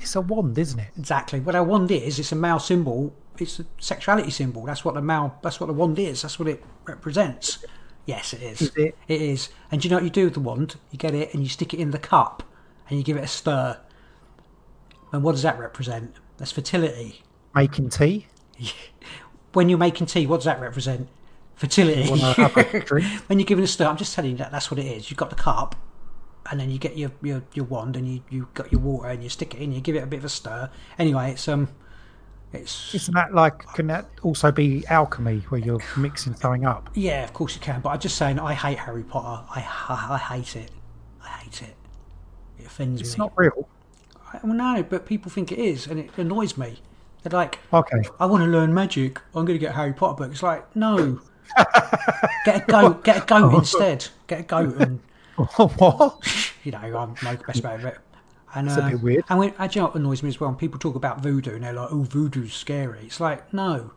It's, 0.02 0.16
a 0.16 0.22
wand, 0.22 0.58
isn't 0.58 0.80
it? 0.80 0.90
Exactly. 0.98 1.40
What 1.40 1.56
a 1.56 1.64
wand 1.64 1.92
is, 1.92 2.20
it's 2.20 2.32
a 2.32 2.36
male 2.36 2.60
symbol. 2.60 3.14
It's 3.38 3.60
a 3.60 3.66
sexuality 3.78 4.32
symbol. 4.32 4.66
That's 4.66 4.84
what 4.84 4.96
the 4.96 5.02
male. 5.02 5.38
That's 5.42 5.60
what 5.60 5.68
the 5.68 5.74
wand 5.74 5.98
is. 5.98 6.22
That's 6.22 6.38
what 6.38 6.48
it 6.50 6.64
represents. 6.86 7.64
Yes, 8.06 8.34
it 8.34 8.42
is. 8.42 8.62
Is 8.62 8.76
it? 8.76 8.98
It 9.08 9.22
is. 9.22 9.50
And 9.72 9.82
do 9.82 9.88
you 9.88 9.90
know 9.90 9.98
what 9.98 10.04
you 10.04 10.10
do 10.10 10.26
with 10.26 10.34
the 10.34 10.40
wand? 10.40 10.76
You 10.92 10.98
get 10.98 11.14
it 11.14 11.34
and 11.34 11.44
you 11.44 11.50
stick 11.50 11.74
it 11.74 11.80
in 11.80 11.92
the 11.92 12.00
cup, 12.00 12.44
and 12.90 12.98
you 12.98 13.04
give 13.04 13.18
it 13.18 13.24
a 13.24 13.28
stir. 13.28 13.80
And 15.12 15.24
what 15.24 15.34
does 15.34 15.44
that 15.44 15.58
represent? 15.58 16.16
That's 16.38 16.52
fertility. 16.52 17.22
Making 17.56 17.90
tea. 17.90 18.28
When 19.54 19.68
you're 19.68 19.80
making 19.80 20.06
tea, 20.06 20.28
what 20.28 20.38
does 20.38 20.46
that 20.46 20.62
represent? 20.62 21.08
Fertility. 21.56 22.08
Wanna 22.08 22.34
have 22.34 22.56
a 22.56 22.80
drink? 22.86 23.08
when 23.28 23.40
you're 23.40 23.46
giving 23.48 23.64
a 23.64 23.68
stir, 23.68 23.88
I'm 23.88 23.98
just 23.98 24.14
telling 24.14 24.30
you 24.30 24.38
that 24.38 24.52
that's 24.52 24.70
what 24.70 24.80
it 24.80 24.86
is. 24.86 25.10
You've 25.10 25.18
got 25.18 25.32
the 25.32 25.36
cup, 25.36 25.76
and 26.50 26.60
then 26.60 26.70
you 26.70 26.80
get 26.80 26.98
your, 26.98 27.12
your, 27.22 27.44
your 27.54 27.66
wand, 27.66 27.96
and 27.96 28.08
you 28.08 28.22
you 28.30 28.48
got 28.54 28.72
your 28.72 28.82
water, 28.82 29.10
and 29.10 29.24
you 29.24 29.30
stick 29.30 29.54
it 29.56 29.62
in. 29.62 29.72
You 29.72 29.82
give 29.82 29.96
it 29.96 30.04
a 30.04 30.08
bit 30.08 30.20
of 30.20 30.26
a 30.26 30.30
stir. 30.30 30.70
Anyway, 30.98 31.32
it's 31.32 31.48
um, 31.48 31.70
it's 32.52 32.94
Isn't 32.96 33.14
that 33.14 33.34
like? 33.34 33.60
Can 33.74 33.88
that 33.88 34.08
also 34.24 34.52
be 34.52 34.86
alchemy 34.88 35.40
where 35.50 35.62
you're 35.62 35.82
mixing 35.98 36.36
something 36.36 36.66
up? 36.66 36.90
yeah, 36.96 37.24
of 37.24 37.34
course 37.34 37.56
you 37.56 37.62
can. 37.62 37.82
But 37.82 37.90
I'm 37.90 38.00
just 38.00 38.18
saying, 38.18 38.40
I 38.40 38.54
hate 38.54 38.80
Harry 38.80 39.04
Potter. 39.04 39.44
I 39.50 39.60
I, 39.90 40.14
I 40.16 40.18
hate 40.18 40.56
it. 40.56 40.72
I 41.24 41.28
hate 41.28 41.62
it. 41.62 41.76
It 42.60 42.66
offends 42.66 43.02
It's 43.02 43.10
me. 43.10 43.12
It's 43.12 43.18
not 43.18 43.34
real. 43.36 43.68
I, 44.34 44.40
well, 44.44 44.54
no, 44.54 44.84
but 44.84 45.06
people 45.06 45.30
think 45.32 45.52
it 45.52 45.60
is, 45.60 45.88
and 45.88 46.00
it 46.00 46.10
annoys 46.18 46.58
me. 46.58 46.80
They're 47.24 47.38
like, 47.38 47.60
Okay. 47.74 48.04
I 48.20 48.26
want 48.26 48.44
to 48.44 48.50
learn 48.50 48.74
magic. 48.74 49.20
I'm 49.36 49.44
going 49.46 49.60
to 49.60 49.60
get 49.60 49.72
a 49.72 49.74
Harry 49.76 49.92
Potter 49.94 50.16
book. 50.16 50.32
It's 50.32 50.42
like, 50.42 50.74
no. 50.76 51.20
get 52.46 52.64
a 52.64 52.66
goat. 52.72 53.04
Get 53.04 53.24
a 53.24 53.26
goat 53.26 53.54
instead. 53.54 54.08
Get 54.28 54.40
a 54.40 54.44
goat, 54.44 54.76
and 54.78 55.00
what? 55.78 56.26
you 56.64 56.72
know, 56.72 56.80
I'm 56.80 57.14
the 57.14 57.44
best 57.46 57.66
out 57.66 57.80
of 57.80 57.86
it. 57.86 57.98
And, 58.56 58.68
It's 58.68 58.78
a 58.78 58.84
uh, 58.84 58.90
bit 58.90 59.02
weird. 59.02 59.26
And 59.30 59.40
when, 59.40 59.50
do 59.52 59.56
you 59.72 59.82
know 59.82 59.86
what 59.88 59.96
annoys 59.96 60.24
me 60.24 60.30
as 60.30 60.40
well? 60.40 60.50
When 60.50 60.58
people 60.58 60.80
talk 60.80 60.96
about 60.96 61.22
voodoo 61.22 61.56
and 61.56 61.64
they're 61.64 61.74
like, 61.74 61.90
"Oh, 61.92 62.02
voodoo's 62.04 62.54
scary." 62.54 63.02
It's 63.04 63.20
like, 63.20 63.54
no, 63.54 63.92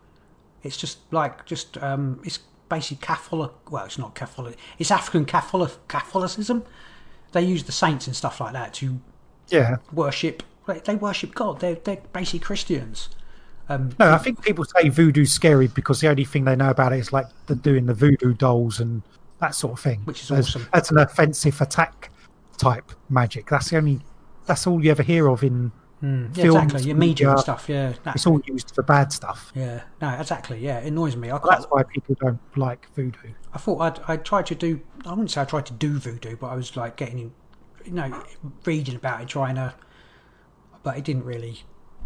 it's 0.62 0.77
just 0.77 0.98
like 1.10 1.47
just 1.47 1.78
um, 1.78 2.20
it's 2.24 2.39
basically 2.69 2.98
Catholic. 3.05 3.52
Well, 3.70 3.85
it's 3.86 3.98
not 3.98 4.14
Catholic. 4.14 4.56
It's 4.78 4.90
African 4.90 5.24
Catholic 5.24 5.73
Catholicism. 5.89 6.64
They 7.32 7.43
use 7.43 7.64
the 7.64 7.73
saints 7.73 8.06
and 8.06 8.14
stuff 8.14 8.40
like 8.40 8.52
that 8.52 8.74
to 8.74 9.01
Yeah. 9.48 9.77
worship. 9.93 10.43
like, 10.66 10.85
They 10.85 10.97
worship 10.97 11.35
God. 11.35 11.60
They're 11.60 11.77
they're 11.77 12.02
basically 12.12 12.40
Christians. 12.40 13.09
Um, 13.70 13.94
No, 13.98 14.12
I 14.12 14.19
think 14.19 14.43
people 14.43 14.64
say 14.66 14.90
voodoo's 14.90 15.32
scary 15.32 15.69
because 15.69 16.01
the 16.01 16.09
only 16.09 16.24
thing 16.24 16.44
they 16.44 16.56
know 16.56 16.70
about 16.70 16.93
it 16.93 16.98
is 16.98 17.12
like 17.12 17.27
the 17.47 17.55
doing 17.55 17.86
the 17.86 17.94
voodoo 17.94 18.35
dolls 18.35 18.81
and 18.81 19.02
that 19.43 19.55
sort 19.55 19.74
of 19.74 19.81
thing. 19.81 20.01
Which 20.05 20.23
is 20.23 20.28
There's- 20.28 20.48
awesome. 20.48 20.69
That's 20.73 20.90
an 20.90 20.98
offensive 20.98 21.60
attack 21.60 22.10
type 22.56 22.93
magic. 23.10 23.51
That's 23.51 23.69
the 23.69 23.77
only. 23.77 24.01
That's 24.47 24.66
all 24.66 24.82
you 24.82 24.90
ever 24.90 25.02
hear 25.02 25.28
of 25.28 25.44
in 25.44 25.73
hmm. 26.01 26.27
yeah, 26.35 26.44
films. 26.44 26.64
exactly. 26.64 26.89
Your 26.89 26.97
media 26.97 27.31
and 27.31 27.40
stuff. 27.40 27.69
Yeah, 27.69 27.93
that's, 28.02 28.16
It's 28.16 28.27
all 28.27 28.40
used 28.47 28.74
for 28.74 28.82
bad 28.82 29.12
stuff. 29.12 29.52
yeah. 29.55 29.82
No, 30.01 30.10
exactly. 30.10 30.59
Yeah, 30.59 30.78
it 30.78 30.86
annoys 30.86 31.16
me. 31.16 31.28
That's 31.28 31.66
why 31.66 31.82
people 31.82 32.16
don't 32.20 32.40
like 32.56 32.89
voodoo. 32.94 33.35
I 33.52 33.59
thought 33.59 33.78
I'd, 33.81 34.01
I 34.09 34.16
tried 34.16 34.47
to 34.47 34.55
do. 34.55 34.81
I 35.05 35.10
wouldn't 35.10 35.31
say 35.31 35.43
I 35.43 35.44
tried 35.44 35.66
to 35.66 35.73
do 35.73 35.98
voodoo, 35.98 36.36
but 36.36 36.47
I 36.47 36.55
was 36.55 36.77
like 36.77 36.97
getting, 36.97 37.35
you 37.85 37.93
know, 37.93 38.24
reading 38.64 38.97
about 38.97 39.20
it, 39.20 39.28
trying 39.28 39.56
to. 39.56 39.74
But 40.82 40.97
it 40.97 41.05
didn't 41.05 41.24
really, 41.24 41.62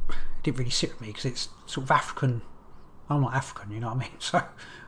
it 0.09 0.43
didn't 0.43 0.59
really 0.59 0.71
sit 0.71 0.91
with 0.91 1.01
me 1.01 1.09
because 1.09 1.25
it's 1.25 1.49
sort 1.67 1.85
of 1.85 1.91
African. 1.91 2.43
I'm 3.09 3.21
not 3.21 3.35
African, 3.35 3.71
you 3.71 3.81
know 3.81 3.89
what 3.89 3.97
I 3.97 4.01
mean? 4.01 4.11
So, 4.19 4.43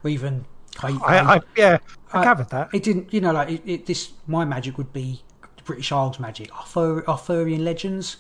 or 0.05 0.11
even 0.11 0.45
I, 0.83 0.89
I, 0.89 1.17
I 1.17 1.37
um, 1.37 1.43
yeah, 1.57 1.79
I 2.13 2.25
gathered 2.25 2.51
that. 2.51 2.69
it 2.73 2.83
didn't, 2.83 3.13
you 3.13 3.21
know, 3.21 3.33
like 3.33 3.51
it, 3.51 3.63
it, 3.67 3.87
this. 3.87 4.13
My 4.27 4.45
magic 4.45 4.79
would 4.79 4.93
be 4.93 5.23
British 5.65 5.93
Isles 5.93 6.19
magic, 6.19 6.55
Arthur, 6.57 7.09
Arthurian 7.09 7.65
legends. 7.65 8.19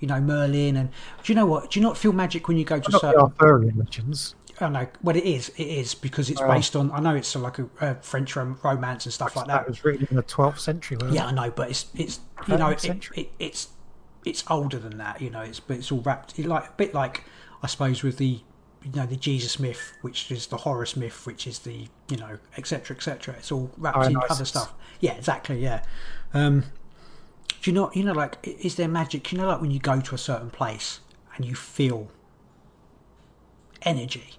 You 0.00 0.06
know, 0.06 0.20
Merlin, 0.20 0.76
and 0.76 0.90
do 1.24 1.32
you 1.32 1.34
know 1.34 1.46
what? 1.46 1.72
Do 1.72 1.80
you 1.80 1.84
not 1.84 1.98
feel 1.98 2.12
magic 2.12 2.46
when 2.46 2.56
you 2.56 2.64
go 2.64 2.78
to 2.78 2.92
certain? 2.92 3.20
Arthurian 3.20 3.76
legends. 3.76 4.36
I 4.60 4.68
know. 4.68 4.86
Well, 5.02 5.16
it 5.16 5.24
is. 5.24 5.50
It 5.56 5.64
is 5.64 5.94
because 5.94 6.30
it's 6.30 6.40
based 6.40 6.76
on. 6.76 6.90
I 6.92 7.00
know 7.00 7.14
it's 7.14 7.34
like 7.36 7.58
a, 7.58 7.68
a 7.80 7.94
French 7.96 8.34
rom- 8.36 8.58
romance 8.62 9.06
and 9.06 9.12
stuff 9.12 9.36
like 9.36 9.46
that. 9.46 9.62
That 9.62 9.68
was 9.68 9.84
written 9.84 10.06
in 10.10 10.16
the 10.16 10.22
12th 10.22 10.58
century. 10.58 10.96
Wasn't 10.96 11.14
Yeah, 11.14 11.26
I 11.26 11.32
know, 11.32 11.50
but 11.50 11.70
it's 11.70 11.86
it's 11.94 12.20
you 12.46 12.56
know 12.56 12.68
it, 12.68 12.84
it, 13.16 13.30
it's 13.38 13.68
it's 14.24 14.44
older 14.50 14.78
than 14.78 14.98
that. 14.98 15.20
You 15.20 15.30
know, 15.30 15.40
it's 15.42 15.60
but 15.60 15.78
it's 15.78 15.92
all 15.92 16.00
wrapped 16.00 16.38
it 16.38 16.46
like 16.46 16.68
a 16.68 16.72
bit 16.76 16.94
like 16.94 17.24
I 17.62 17.66
suppose 17.66 18.02
with 18.02 18.18
the 18.18 18.40
you 18.84 18.92
know 18.92 19.06
the 19.06 19.16
Jesus 19.16 19.58
myth, 19.58 19.92
which 20.02 20.30
is 20.30 20.46
the 20.46 20.58
Horus 20.58 20.96
myth, 20.96 21.26
which 21.26 21.46
is 21.46 21.60
the 21.60 21.88
you 22.08 22.16
know 22.16 22.38
etc 22.56 22.96
etc. 22.96 23.34
It's 23.34 23.50
all 23.52 23.70
wrapped 23.76 24.06
in 24.06 24.16
other 24.28 24.44
stuff. 24.44 24.72
Yeah, 25.00 25.14
exactly. 25.14 25.60
Yeah. 25.62 25.82
Um, 26.34 26.64
do 27.62 27.70
you 27.70 27.74
know? 27.74 27.90
You 27.94 28.04
know, 28.04 28.12
like 28.12 28.38
is 28.42 28.76
there 28.76 28.88
magic? 28.88 29.32
You 29.32 29.38
know, 29.38 29.48
like 29.48 29.60
when 29.60 29.70
you 29.70 29.78
go 29.80 30.00
to 30.00 30.14
a 30.14 30.18
certain 30.18 30.50
place 30.50 31.00
and 31.36 31.44
you 31.44 31.54
feel 31.54 32.08
energy. 33.82 34.34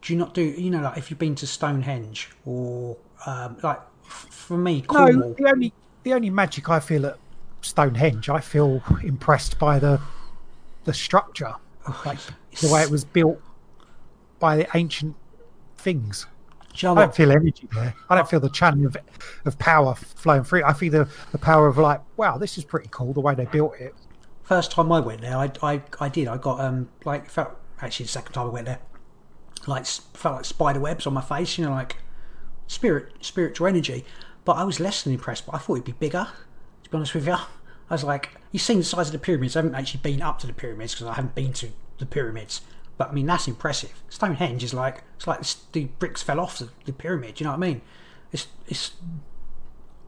Do 0.00 0.12
you 0.12 0.18
not 0.18 0.34
do? 0.34 0.42
You 0.42 0.70
know, 0.70 0.82
like 0.82 0.98
if 0.98 1.10
you've 1.10 1.18
been 1.18 1.34
to 1.36 1.46
Stonehenge 1.46 2.30
or 2.44 2.96
um, 3.26 3.56
like 3.62 3.80
f- 4.04 4.26
for 4.30 4.56
me, 4.56 4.84
No, 4.92 5.34
the 5.34 5.48
only 5.48 5.72
the 6.02 6.14
only 6.14 6.30
magic 6.30 6.68
I 6.68 6.80
feel 6.80 7.06
at 7.06 7.18
Stonehenge, 7.60 8.28
I 8.28 8.40
feel 8.40 8.82
impressed 9.02 9.58
by 9.58 9.78
the 9.78 10.00
the 10.84 10.92
structure, 10.92 11.54
like 12.04 12.18
the 12.60 12.72
way 12.72 12.82
it 12.82 12.90
was 12.90 13.04
built 13.04 13.40
by 14.38 14.56
the 14.56 14.68
ancient 14.74 15.16
things. 15.76 16.26
Do 16.74 16.86
you 16.86 16.94
know 16.94 17.00
I 17.00 17.04
don't 17.04 17.14
feel 17.14 17.32
energy 17.32 17.68
there. 17.74 17.94
I 18.08 18.14
don't 18.14 18.28
feel 18.28 18.40
the 18.40 18.48
channel 18.48 18.86
of, 18.86 18.96
of 19.44 19.58
power 19.58 19.94
flowing 19.94 20.44
through. 20.44 20.64
I 20.64 20.72
feel 20.72 20.90
the, 20.90 21.08
the 21.30 21.38
power 21.38 21.66
of 21.66 21.76
like, 21.76 22.00
wow, 22.16 22.38
this 22.38 22.56
is 22.56 22.64
pretty 22.64 22.88
cool 22.90 23.12
the 23.12 23.20
way 23.20 23.34
they 23.34 23.44
built 23.44 23.74
it. 23.78 23.94
First 24.42 24.72
time 24.72 24.90
I 24.90 25.00
went 25.00 25.20
there, 25.20 25.36
I, 25.36 25.50
I, 25.62 25.82
I 26.00 26.08
did. 26.08 26.28
I 26.28 26.38
got 26.38 26.60
um 26.60 26.88
like 27.04 27.28
felt 27.28 27.50
actually 27.80 28.06
the 28.06 28.12
second 28.12 28.32
time 28.32 28.46
I 28.46 28.50
went 28.50 28.66
there, 28.66 28.80
like 29.66 29.86
felt 29.86 30.36
like 30.36 30.44
spider 30.44 30.80
webs 30.80 31.06
on 31.06 31.14
my 31.14 31.20
face. 31.20 31.58
You 31.58 31.66
know, 31.66 31.72
like 31.72 31.96
spirit 32.66 33.12
spiritual 33.20 33.66
energy. 33.66 34.04
But 34.44 34.54
I 34.54 34.64
was 34.64 34.80
less 34.80 35.02
than 35.02 35.12
impressed. 35.12 35.46
But 35.46 35.56
I 35.56 35.58
thought 35.58 35.74
it'd 35.74 35.84
be 35.84 35.92
bigger. 35.92 36.26
To 36.84 36.90
be 36.90 36.96
honest 36.96 37.14
with 37.14 37.26
you, 37.26 37.36
I 37.92 37.94
was 37.94 38.04
like, 38.04 38.30
you've 38.52 38.62
seen 38.62 38.78
the 38.78 38.84
size 38.84 39.08
of 39.08 39.12
the 39.12 39.18
pyramids. 39.18 39.54
I 39.54 39.58
haven't 39.58 39.74
actually 39.74 40.00
been 40.00 40.22
up 40.22 40.38
to 40.38 40.46
the 40.46 40.54
pyramids 40.54 40.94
because 40.94 41.08
I 41.08 41.12
haven't 41.12 41.34
been 41.34 41.52
to 41.52 41.68
the 41.98 42.06
pyramids. 42.06 42.62
But 42.96 43.10
I 43.10 43.12
mean, 43.12 43.26
that's 43.26 43.46
impressive. 43.46 44.02
Stonehenge 44.08 44.64
is 44.64 44.72
like 44.72 45.02
it's 45.16 45.26
like 45.26 45.40
the, 45.72 45.84
bricks 45.98 46.22
fell 46.22 46.40
off 46.40 46.58
the, 46.58 46.70
the 46.86 46.94
pyramid. 46.94 47.38
You 47.38 47.44
know 47.44 47.50
what 47.50 47.58
I 47.58 47.60
mean? 47.68 47.82
It's 48.32 48.46
it's. 48.66 48.92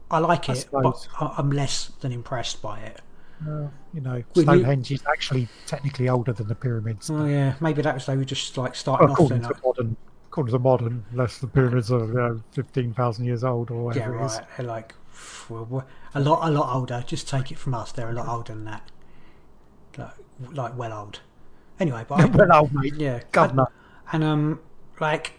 I 0.09 0.17
like 0.17 0.49
I 0.49 0.53
it, 0.53 0.67
but 0.71 0.97
suppose. 0.97 1.09
I'm 1.37 1.51
less 1.51 1.91
than 1.99 2.11
impressed 2.11 2.59
by 2.59 2.79
it. 2.79 3.01
You 3.45 3.69
know, 4.01 4.15
you- 4.33 4.41
Stonehenge 4.43 4.91
is 4.91 5.03
actually 5.07 5.47
technically 5.67 6.09
older 6.09 6.33
than 6.33 6.47
the 6.47 6.55
pyramids. 6.55 7.11
Oh 7.11 7.25
yeah, 7.25 7.53
maybe 7.59 7.83
that 7.83 7.93
was 7.93 8.07
they 8.07 8.17
were 8.17 8.25
just 8.25 8.57
like 8.57 8.73
starting 8.73 9.09
off. 9.09 9.13
according 9.13 9.41
Then, 9.41 9.49
to 9.49 9.53
like, 9.53 9.63
modern, 9.63 9.97
according 10.25 10.53
to 10.53 10.59
modern, 10.59 11.05
unless 11.11 11.37
the 11.37 11.45
pyramids 11.47 11.91
are 11.91 12.05
you 12.07 12.13
know, 12.13 12.41
fifteen 12.51 12.95
thousand 12.95 13.25
years 13.25 13.43
old 13.43 13.69
or 13.69 13.75
yeah, 13.93 14.07
whatever 14.09 14.19
it 14.21 14.25
is. 14.25 14.33
right. 14.37 14.47
They're 14.57 14.65
like 14.65 14.95
a 16.13 16.19
lot, 16.19 16.47
a 16.47 16.51
lot 16.51 16.75
older. 16.75 17.03
Just 17.05 17.27
take 17.27 17.51
it 17.51 17.57
from 17.57 17.73
us. 17.73 17.91
They're 17.91 18.09
a 18.09 18.13
lot 18.13 18.27
older 18.27 18.53
than 18.53 18.65
that. 18.65 18.89
Like, 19.97 20.11
like 20.51 20.77
well 20.77 20.93
old. 20.93 21.19
Anyway, 21.79 22.05
but 22.07 22.19
I, 22.21 22.25
well, 22.25 22.53
old 22.53 22.73
mate, 22.73 22.95
yeah, 22.95 23.21
governor. 23.31 23.67
and 24.11 24.23
um, 24.23 24.59
like, 24.99 25.33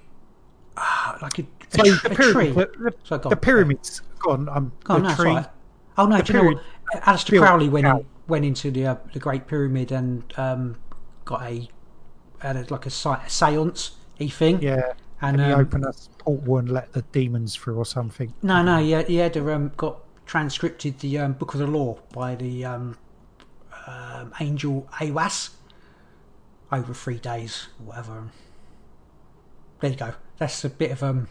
ah, 0.77 1.19
like 1.23 1.39
a, 1.39 1.43
a, 1.43 1.47
So 1.71 1.95
tr- 1.95 2.09
the, 2.09 2.13
a 2.13 2.15
tree. 2.15 2.53
pyramid, 2.53 2.69
the, 2.79 2.95
So 3.05 3.19
the 3.19 3.37
pyramids. 3.37 4.03
gone. 4.19 4.49
on, 4.49 4.57
um, 4.57 4.73
Go 4.85 4.95
on, 4.95 5.03
the 5.03 5.09
that's 5.09 5.21
tree. 5.21 5.31
right. 5.31 5.47
Oh 5.99 6.07
no, 6.07 6.19
the 6.19 6.23
do 6.23 6.33
you 6.33 6.39
know 6.43 6.45
what? 6.51 6.63
Aleister 7.03 7.39
Crowley 7.39 7.69
went 7.69 7.87
out. 7.87 8.05
went 8.29 8.45
into 8.45 8.71
the 8.71 8.87
uh, 8.87 8.97
the 9.13 9.19
Great 9.19 9.47
Pyramid 9.47 9.93
and 9.93 10.23
um, 10.37 10.77
got 11.25 11.43
a 11.43 11.69
had 12.41 12.57
a, 12.57 12.67
like 12.73 12.85
a, 12.87 12.91
a 12.91 12.91
séance 12.91 13.93
thing. 14.31 14.61
Yeah, 14.63 14.93
and, 15.21 15.41
and, 15.41 15.47
he 15.47 15.53
um, 15.53 15.61
opened 15.61 15.85
a 15.85 15.93
portal 16.27 16.59
and 16.59 16.69
let 16.71 16.93
the 16.93 17.03
demons 17.13 17.55
through 17.55 17.77
or 17.77 17.87
something. 17.87 18.35
No, 18.43 18.63
no, 18.63 18.79
he 18.83 18.91
had, 18.91 19.07
he 19.09 19.17
had 19.17 19.37
um, 19.37 19.71
got 19.77 19.99
transcripted 20.27 20.99
the 20.99 21.19
um, 21.19 21.33
Book 21.35 21.55
of 21.55 21.61
the 21.61 21.67
Law 21.67 21.99
by 22.13 22.35
the 22.35 22.65
um, 22.65 22.99
um, 23.87 24.33
angel 24.41 24.89
Aiwass 24.95 25.51
over 26.73 26.93
three 26.93 27.19
days, 27.19 27.69
or 27.79 27.87
whatever. 27.87 28.25
There 29.81 29.91
you 29.91 29.97
go. 29.97 30.15
That's 30.39 30.65
a 30.65 30.69
bit 30.69 30.91
of 30.91 31.03
um, 31.03 31.29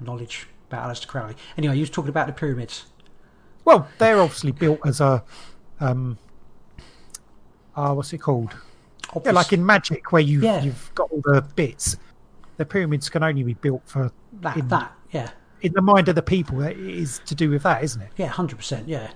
knowledge 0.00 0.46
about 0.70 0.88
Aleister 0.90 1.06
Crowley. 1.06 1.34
Anyway, 1.56 1.74
you 1.76 1.80
was 1.80 1.90
talking 1.90 2.10
about 2.10 2.26
the 2.26 2.32
pyramids. 2.34 2.84
Well, 3.64 3.88
they're 3.98 4.20
obviously 4.20 4.52
built 4.52 4.80
as 4.84 5.00
a, 5.00 5.24
um, 5.80 6.18
uh, 7.74 7.94
what's 7.94 8.12
it 8.12 8.18
called? 8.18 8.54
Yeah, 9.24 9.32
like 9.32 9.52
in 9.52 9.64
Magic, 9.64 10.12
where 10.12 10.20
you 10.22 10.40
Yeah. 10.40 10.62
you've 10.62 10.90
got 10.94 11.10
all 11.10 11.22
the 11.24 11.42
bits. 11.54 11.96
the 12.58 12.64
pyramids 12.64 13.10
can 13.10 13.22
only 13.22 13.42
be 13.42 13.52
built 13.52 13.82
for 13.84 14.10
That 14.40 14.56
in, 14.56 14.68
that 14.68 14.92
yeah 15.12 15.30
in 15.62 15.72
the 15.72 15.82
mind 15.82 16.08
of 16.08 16.14
the 16.14 16.22
people. 16.22 16.60
It 16.62 16.78
is 16.78 17.20
to 17.26 17.34
do 17.34 17.50
with 17.50 17.62
that, 17.64 17.82
isn't 17.84 18.00
it? 18.02 18.10
yeah 18.16 18.26
hundred 18.28 18.56
percent 18.56 18.88
yeah. 18.88 19.10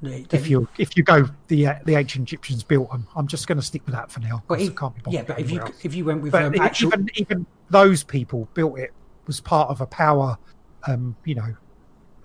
They- 0.00 0.26
If 0.30 0.48
you 0.48 0.68
if 0.78 0.96
you 0.96 1.02
go 1.02 1.28
the 1.48 1.66
uh, 1.66 1.74
the 1.84 1.96
ancient 1.96 2.28
Egyptians 2.28 2.62
built 2.62 2.90
them, 2.92 3.08
I'm 3.16 3.26
just 3.26 3.48
going 3.48 3.58
to 3.58 3.64
stick 3.64 3.82
with 3.84 3.94
that 3.96 4.12
for 4.12 4.20
now. 4.20 4.44
well, 4.48 4.58
'cause 4.58 4.68
e- 4.68 4.70
I 4.70 4.74
can't 4.74 4.94
be 5.04 5.10
yeah, 5.10 5.22
but 5.24 5.40
if 5.40 5.50
you 5.50 5.60
else. 5.60 5.72
if 5.82 5.94
you 5.94 6.04
went 6.04 6.22
with 6.22 6.32
but 6.32 6.44
um, 6.44 6.54
actual 6.60 6.88
even 6.92 7.08
even 7.16 7.46
those 7.70 8.04
people 8.04 8.48
built 8.54 8.78
it 8.78 8.92
was 9.26 9.40
part 9.40 9.68
of 9.70 9.80
a 9.80 9.86
power, 9.86 10.38
um, 10.86 11.16
you 11.24 11.34
know, 11.34 11.56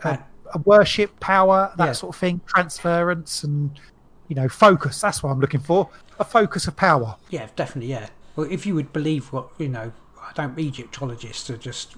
a, 0.04 0.08
Uh, 0.10 0.18
a 0.54 0.60
worship 0.60 1.20
power, 1.20 1.74
that 1.78 1.86
Yeah. 1.88 1.92
sort 1.94 2.16
of 2.16 2.20
thing, 2.20 2.42
transference 2.46 3.44
and 3.44 3.80
you 4.28 4.36
know 4.36 4.48
focus. 4.48 5.02
That's 5.02 5.24
what 5.24 5.32
I'm 5.32 5.40
looking 5.40 5.60
for. 5.62 5.90
A 6.20 6.24
focus 6.24 6.68
of 6.68 6.76
power. 6.76 7.16
Yeah, 7.32 7.48
definitely. 7.56 7.90
Yeah. 7.90 8.10
Well, 8.36 8.48
if 8.52 8.66
you 8.68 8.76
would 8.76 8.94
believe 8.94 9.34
what 9.34 9.50
you 9.58 9.68
know, 9.70 9.94
I 10.22 10.32
don't. 10.36 10.58
Egyptologists 10.60 11.50
are 11.50 11.58
just. 11.58 11.96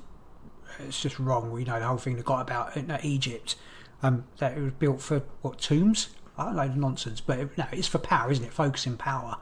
It's 0.80 1.02
just 1.02 1.19
wrong. 1.19 1.57
You 1.57 1.65
know 1.65 1.80
the 1.80 1.85
whole 1.88 1.97
thing 1.97 2.15
they 2.15 2.22
got 2.22 2.41
about 2.41 2.77
uh, 2.77 2.97
Egypt, 3.03 3.56
um, 4.03 4.26
that 4.39 4.57
it 4.57 4.61
was 4.61 4.73
built 4.73 5.02
for 5.02 5.23
what 5.41 5.60
tombs. 5.60 6.10
I 6.38 6.45
don't 6.45 6.56
know 6.56 6.88
nonsense, 6.88 7.22
but 7.22 7.39
it, 7.39 7.57
no, 7.57 7.65
it's 7.72 7.88
for 7.88 7.97
power, 7.99 8.31
isn't 8.31 8.43
it? 8.43 8.53
Focusing 8.53 8.97
power. 8.97 9.38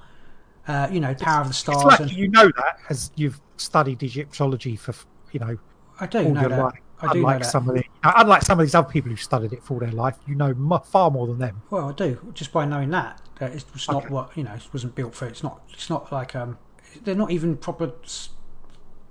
Uh, 0.68 0.88
you 0.91 0.99
know, 0.99 1.14
power 1.15 1.41
of 1.41 1.47
the 1.47 1.53
stars. 1.53 1.84
like 1.84 1.99
and 1.99 2.11
you 2.11 2.30
know 2.30 2.45
that 2.45 2.77
as 2.89 3.11
you've 3.15 3.41
studied 3.57 4.01
Egyptology 4.01 4.76
for 4.76 4.93
you 5.31 5.39
know 5.39 5.57
I 5.99 6.07
do 6.07 6.30
know 6.30 6.47
that. 6.47 6.60
life. 6.60 6.73
I 7.01 7.11
do 7.14 7.19
know 7.22 7.27
unlike 7.27 7.43
that. 7.43 7.49
some 7.49 7.68
of 7.68 7.76
the 7.76 7.84
unlike 8.03 8.43
some 8.43 8.60
of 8.60 8.65
these 8.65 8.76
other 8.76 8.89
people 8.89 9.11
who 9.11 9.18
studied 9.18 9.51
it 9.51 9.61
for 9.64 9.73
all 9.73 9.80
their 9.81 9.91
life, 9.91 10.15
you 10.26 10.35
know 10.35 10.53
far 10.85 11.11
more 11.11 11.27
than 11.27 11.39
them. 11.39 11.61
Well, 11.69 11.89
I 11.89 11.93
do 11.93 12.31
just 12.34 12.53
by 12.53 12.65
knowing 12.65 12.91
that 12.91 13.22
that 13.39 13.53
it's 13.53 13.88
not 13.89 14.05
Okay. 14.05 14.14
what 14.14 14.38
you 14.38 14.43
know. 14.43 14.53
It 14.53 14.68
wasn't 14.72 14.95
built 14.95 15.15
for. 15.15 15.26
It's 15.27 15.43
not. 15.43 15.61
It's 15.73 15.89
not 15.89 16.11
like 16.11 16.35
um. 16.35 16.57
They're 17.03 17.15
not 17.15 17.31
even 17.31 17.57
proper 17.57 17.91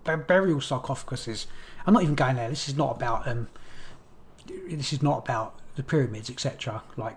burial 0.05 0.61
sarcophaguses. 0.61 1.47
I'm 1.87 1.95
not 1.95 2.03
even 2.03 2.15
going 2.15 2.37
there. 2.37 2.49
This 2.49 2.69
is 2.69 2.77
not 2.77 2.97
about 2.97 3.27
um. 3.27 3.49
This 4.69 4.93
is 4.93 5.03
not 5.03 5.19
about 5.19 5.59
the 5.77 5.83
pyramids, 5.83 6.29
etc. 6.29 6.83
Like, 6.97 7.17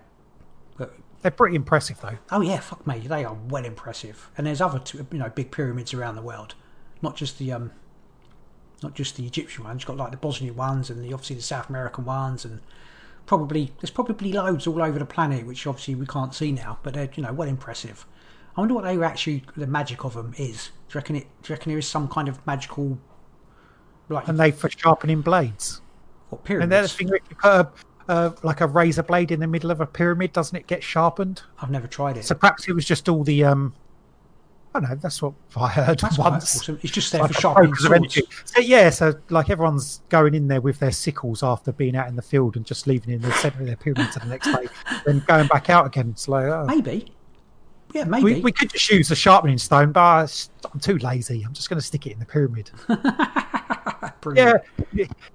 They're 1.22 1.32
pretty 1.32 1.56
impressive 1.56 2.00
though. 2.02 2.18
oh 2.32 2.42
yeah, 2.42 2.60
fuck 2.60 2.86
me, 2.86 3.00
they 3.00 3.26
are 3.26 3.34
well 3.34 3.66
impressive. 3.66 4.30
And 4.38 4.46
there's 4.46 4.62
other 4.62 4.80
two, 4.80 5.06
you 5.12 5.18
know 5.18 5.30
big 5.30 5.52
pyramids 5.52 5.94
around 5.94 6.16
the 6.16 6.22
world, 6.22 6.56
not 7.02 7.16
just 7.16 7.38
the 7.40 7.52
um. 7.52 7.72
Not 8.84 8.94
just 8.94 9.16
the 9.16 9.26
Egyptian 9.26 9.64
ones. 9.64 9.82
You've 9.82 9.88
got 9.88 9.98
like 9.98 10.12
the 10.12 10.18
Bosnian 10.18 10.56
ones 10.56 10.90
and 10.90 11.04
the 11.04 11.14
obviously 11.14 11.38
the 11.38 11.42
South 11.42 11.70
American 11.70 12.04
ones 12.04 12.44
and 12.44 12.60
probably 13.26 13.72
there's 13.80 13.90
probably 13.90 14.32
loads 14.32 14.68
all 14.68 14.82
over 14.82 15.00
the 15.00 15.06
planet 15.06 15.46
which 15.46 15.66
obviously 15.66 15.96
we 15.96 16.06
can't 16.06 16.34
see 16.34 16.52
now 16.52 16.78
but 16.84 16.94
they're 16.94 17.10
you 17.16 17.24
know 17.24 17.34
well 17.34 17.48
impressive 17.48 18.06
i 18.56 18.62
wonder 18.62 18.74
what 18.74 18.84
they 18.84 18.98
were 18.98 19.06
actually 19.06 19.44
the 19.56 19.68
magic 19.68 20.04
of 20.04 20.14
them 20.14 20.34
is 20.38 20.68
do 20.68 20.94
you 20.94 20.96
reckon 20.96 21.16
it 21.16 21.28
do 21.42 21.50
you 21.52 21.56
reckon 21.56 21.72
there 21.72 21.80
is 21.80 21.88
some 21.88 22.08
kind 22.08 22.28
of 22.28 22.46
magical 22.46 23.00
like 24.10 24.28
And 24.28 24.40
they 24.40 24.52
for 24.52 24.70
sharpening 24.70 25.22
blades. 25.22 25.82
what 26.30 26.42
And 26.50 26.72
the 26.72 26.78
other 26.78 26.88
pyramids 26.88 26.94
thing, 26.94 27.08
if 27.10 27.22
you 27.30 27.36
put 27.36 27.52
a, 27.52 27.72
uh, 28.08 28.32
like 28.44 28.62
a 28.62 28.68
razor 28.68 29.04
blade 29.04 29.32
in 29.32 29.40
the 29.40 29.48
middle 29.48 29.72
of 29.72 29.82
a 29.82 29.86
pyramid, 29.88 30.34
doesn't 30.34 30.56
it 30.56 30.68
get 30.68 30.84
sharpened? 30.84 31.42
i've 31.62 31.72
never 31.72 31.88
tried 31.88 32.18
it 32.18 32.26
So 32.26 32.36
perhaps 32.36 32.68
it 32.68 32.74
was 32.74 32.86
just 32.86 33.10
all 33.10 33.24
the. 33.24 33.44
um 33.44 33.74
I 34.74 34.82
don't 34.82 34.90
know. 34.90 34.96
That's 34.98 35.22
what 35.22 35.34
I 35.56 35.70
heard 35.70 36.00
That's 36.00 36.18
once. 36.18 36.58
awesome. 36.58 36.80
it's 36.84 36.92
just 36.92 37.10
there 37.14 37.22
Like 37.22 37.32
for 37.34 37.40
sharpening 37.40 37.74
swords. 37.76 38.20
So 38.44 38.60
yeah, 38.60 38.90
so 38.90 39.14
like 39.30 39.50
everyone's 39.50 40.02
going 40.10 40.36
in 40.36 40.50
there 40.50 40.60
with 40.60 40.80
their 40.80 40.92
sickles 40.92 41.44
after 41.44 41.72
being 41.72 41.96
out 41.96 42.10
in 42.10 42.18
the 42.18 42.22
field 42.22 42.58
and 42.58 42.66
just 42.66 42.86
leaving 42.86 43.14
in 43.14 43.22
the 43.22 43.32
centre 43.32 43.62
of 43.62 43.68
their 43.68 43.78
pyramid 43.78 44.12
to 44.12 44.20
the 44.20 44.26
next 44.26 44.48
day, 44.52 44.68
then 45.06 45.24
going 45.28 45.48
back 45.48 45.70
out 45.70 45.86
again. 45.88 46.10
It's 46.10 46.28
like 46.28 46.48
oh. 46.48 46.66
maybe 46.66 47.15
yeah 47.96 48.04
maybe 48.04 48.24
we, 48.24 48.40
we 48.42 48.52
could 48.52 48.70
just 48.70 48.90
use 48.92 49.10
the 49.10 49.16
sharpening 49.16 49.58
stone, 49.58 49.92
but 49.92 50.48
I'm 50.72 50.80
too 50.80 50.98
lazy. 50.98 51.44
I'm 51.44 51.54
just 51.54 51.70
going 51.70 51.80
to 51.80 51.86
stick 51.86 52.06
it 52.06 52.12
in 52.12 52.20
the 52.20 52.26
pyramid. 52.26 52.72
Yeah, 54.34 54.54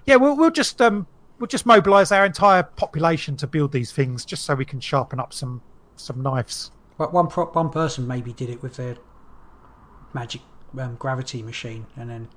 yeah. 0.04 0.16
We'll 0.16 0.36
we'll 0.36 0.50
just 0.50 0.82
um 0.82 1.06
we'll 1.38 1.46
just 1.46 1.64
mobilise 1.64 2.10
our 2.10 2.26
entire 2.26 2.64
population 2.64 3.36
to 3.36 3.46
build 3.46 3.70
these 3.70 3.92
things, 3.92 4.24
just 4.24 4.44
so 4.44 4.56
we 4.56 4.64
can 4.64 4.80
sharpen 4.80 5.20
up 5.20 5.32
some 5.32 5.62
some 5.94 6.20
knives. 6.20 6.72
But 6.98 7.12
one 7.12 7.28
pro- 7.28 7.46
one 7.46 7.70
person 7.70 8.08
maybe 8.08 8.32
did 8.32 8.50
it 8.50 8.62
with 8.62 8.76
their 8.76 8.96
magic 10.12 10.40
um, 10.78 10.96
gravity 10.96 11.42
machine 11.42 11.86
and 11.96 12.10
then 12.10 12.28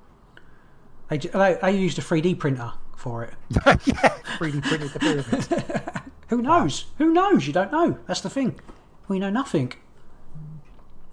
they, 1.10 1.18
they 1.18 1.58
they 1.62 1.72
used 1.76 1.98
a 1.98 2.02
3d 2.02 2.38
printer 2.40 2.72
for 2.96 3.24
it 3.24 3.34
yeah, 3.66 4.18
3D 4.38 4.64
printed 4.64 4.92
the 4.92 5.00
pyramid. 5.00 6.04
Who 6.30 6.42
knows? 6.42 6.86
Who 6.98 7.12
knows? 7.12 7.46
You 7.48 7.54
don't 7.54 7.72
know. 7.72 7.98
That's 8.08 8.22
the 8.22 8.30
thing. 8.30 8.60
We 9.08 9.20
know 9.20 9.30
nothing. 9.30 9.74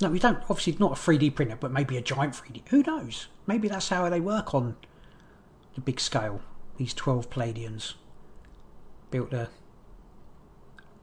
No, 0.00 0.10
we 0.10 0.18
don't. 0.18 0.38
Obviously, 0.48 0.76
not 0.78 0.92
a 0.92 0.94
3D 0.94 1.34
printer, 1.34 1.56
but 1.56 1.70
maybe 1.70 1.96
a 1.96 2.00
giant 2.00 2.34
3D. 2.34 2.66
Who 2.68 2.82
knows? 2.82 3.28
Maybe 3.46 3.68
that's 3.68 3.88
how 3.90 4.08
they 4.08 4.20
work 4.20 4.54
on 4.54 4.76
the 5.74 5.80
big 5.80 6.00
scale. 6.00 6.40
These 6.78 6.94
12 6.94 7.28
Pleiadians 7.28 7.94
built 9.10 9.32
a. 9.32 9.50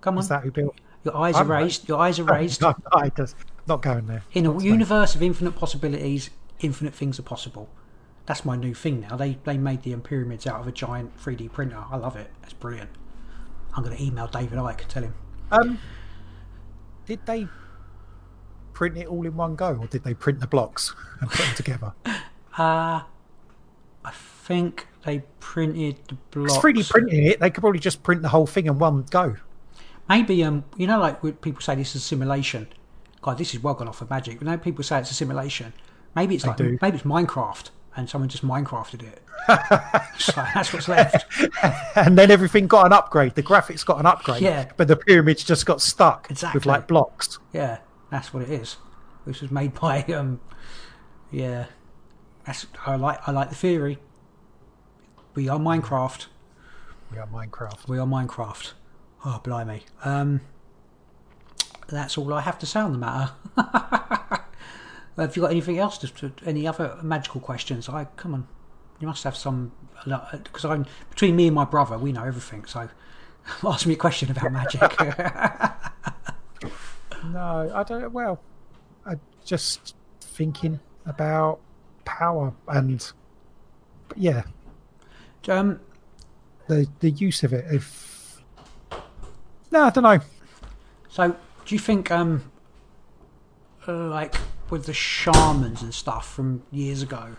Come 0.01 0.15
on. 0.15 0.23
Is 0.23 0.29
that 0.29 0.43
who 0.43 0.51
built? 0.51 0.75
Your 1.03 1.15
eyes 1.15 1.35
are 1.35 1.41
I'm 1.41 1.51
right. 1.51 1.63
raised. 1.63 1.87
Your 1.87 1.99
eyes 1.99 2.19
are 2.19 2.23
raised. 2.25 2.61
No, 2.61 2.73
no, 2.93 3.01
it 3.01 3.15
does. 3.15 3.35
Not 3.67 3.81
going 3.81 4.07
there. 4.07 4.23
In 4.33 4.45
a 4.45 4.53
Not 4.53 4.63
universe 4.63 5.13
of 5.13 5.21
infinite 5.21 5.55
possibilities, 5.55 6.31
infinite 6.59 6.95
things 6.95 7.19
are 7.19 7.23
possible. 7.23 7.69
That's 8.25 8.43
my 8.43 8.55
new 8.55 8.73
thing 8.73 9.01
now. 9.01 9.15
They 9.15 9.37
they 9.43 9.57
made 9.57 9.83
the 9.83 9.95
pyramids 9.97 10.47
out 10.47 10.59
of 10.59 10.67
a 10.67 10.71
giant 10.71 11.17
3D 11.21 11.51
printer. 11.51 11.83
I 11.91 11.97
love 11.97 12.15
it. 12.15 12.31
It's 12.43 12.53
brilliant. 12.53 12.89
I'm 13.75 13.83
going 13.83 13.95
to 13.95 14.03
email 14.03 14.27
David 14.27 14.57
Icke 14.57 14.81
and 14.81 14.89
tell 14.89 15.03
him. 15.03 15.13
Um, 15.51 15.79
did 17.05 17.25
they 17.27 17.47
print 18.77 18.95
it 18.95 19.07
all 19.07 19.25
in 19.25 19.35
one 19.35 19.55
go, 19.55 19.75
or 19.75 19.87
did 19.87 20.03
they 20.03 20.13
print 20.13 20.39
the 20.39 20.45
blocks 20.45 20.93
and 21.19 21.31
put 21.31 21.43
them 21.45 21.55
together? 21.55 21.93
Uh, 22.59 23.03
I 24.03 24.11
think 24.11 24.87
they 25.05 25.21
printed 25.39 25.97
the 26.07 26.15
blocks. 26.31 26.55
It's 26.55 26.63
3D 26.63 26.89
printing 26.89 27.25
it. 27.27 27.39
They 27.39 27.51
could 27.51 27.61
probably 27.61 27.79
just 27.79 28.01
print 28.01 28.23
the 28.23 28.29
whole 28.29 28.47
thing 28.47 28.65
in 28.65 28.79
one 28.79 29.03
go. 29.11 29.35
Maybe 30.09 30.43
um, 30.43 30.63
you 30.75 30.87
know, 30.87 30.99
like 30.99 31.21
people 31.21 31.61
say 31.61 31.75
this 31.75 31.95
is 31.95 32.01
a 32.01 32.05
simulation. 32.05 32.67
God, 33.21 33.37
this 33.37 33.53
is 33.53 33.61
well 33.61 33.75
gone 33.75 33.87
off 33.87 34.01
of 34.01 34.09
magic. 34.09 34.41
You 34.41 34.47
know, 34.47 34.57
people 34.57 34.83
say 34.83 34.97
it's 34.97 35.11
a 35.11 35.13
simulation. 35.13 35.71
Maybe 36.15 36.33
it's 36.33 36.47
like 36.47 36.57
do. 36.57 36.79
maybe 36.81 36.97
it's 36.97 37.05
Minecraft, 37.05 37.69
and 37.95 38.09
someone 38.09 38.27
just 38.27 38.43
Minecrafted 38.43 39.03
it. 39.03 39.21
so 40.19 40.43
that's 40.55 40.73
what's 40.73 40.87
left. 40.87 41.31
and 41.95 42.17
then 42.17 42.31
everything 42.31 42.65
got 42.65 42.87
an 42.87 42.93
upgrade. 42.93 43.35
The 43.35 43.43
graphics 43.43 43.85
got 43.85 43.99
an 43.99 44.07
upgrade. 44.07 44.41
Yeah. 44.41 44.71
But 44.77 44.87
the 44.87 44.95
pyramids 44.95 45.43
just 45.43 45.67
got 45.67 45.79
stuck 45.79 46.31
Exactly. 46.31 46.57
with 46.57 46.65
like 46.65 46.87
blocks. 46.87 47.37
Yeah, 47.53 47.77
that's 48.09 48.33
what 48.33 48.43
it 48.43 48.49
is. 48.49 48.77
This 49.25 49.41
was 49.41 49.51
made 49.51 49.73
by 49.79 50.03
um, 50.03 50.39
yeah. 51.31 51.65
That's 52.45 52.65
I 52.85 52.95
like 52.95 53.19
I 53.27 53.31
like 53.31 53.49
the 53.49 53.55
theory. 53.55 53.99
We 55.35 55.49
are 55.49 55.59
Minecraft. 55.59 56.27
We 57.11 57.17
are 57.17 57.27
Minecraft. 57.27 57.87
We 57.87 57.99
are 57.99 58.07
Minecraft. 58.07 58.73
Oh, 59.25 59.41
blimey. 59.43 59.83
Um, 60.03 60.41
that's 61.87 62.17
all 62.17 62.33
I 62.33 62.41
have 62.41 62.59
to 62.59 62.65
say 62.65 62.79
on 62.79 62.93
the 62.93 62.97
matter. 62.97 63.31
have 65.17 65.35
you 65.35 65.41
got 65.41 65.51
anything 65.51 65.79
else? 65.79 65.97
Just 65.97 66.17
to, 66.17 66.31
any 66.45 66.67
other 66.67 66.97
magical 67.01 67.41
questions? 67.41 67.89
I 67.89 68.05
come 68.15 68.33
on. 68.33 68.47
You 68.99 69.07
must 69.07 69.23
have 69.25 69.35
some 69.35 69.71
because 70.05 70.65
I'm 70.65 70.85
between 71.09 71.35
me 71.35 71.47
and 71.47 71.55
my 71.55 71.65
brother. 71.65 71.97
We 71.97 72.11
know 72.11 72.23
everything. 72.23 72.65
So 72.65 72.89
ask 73.65 73.85
me 73.85 73.93
a 73.93 73.97
question 73.97 74.31
about 74.31 74.51
magic. 74.51 74.81
No, 77.25 77.71
I 77.73 77.83
don't. 77.83 78.11
Well, 78.11 78.41
I 79.05 79.15
just 79.45 79.95
thinking 80.21 80.79
about 81.05 81.59
power 82.05 82.53
and 82.67 83.11
yeah, 84.15 84.43
um, 85.47 85.79
the 86.67 86.87
the 86.99 87.11
use 87.11 87.43
of 87.43 87.53
it. 87.53 87.65
If 87.71 88.41
no, 89.71 89.85
I 89.85 89.89
don't 89.89 90.03
know. 90.03 90.19
so 91.09 91.35
do 91.65 91.75
you 91.75 91.79
think 91.79 92.11
um, 92.11 92.51
like 93.87 94.35
with 94.69 94.85
the 94.85 94.93
shamans 94.93 95.81
and 95.81 95.93
stuff 95.93 96.31
from 96.31 96.63
years 96.71 97.01
ago? 97.01 97.35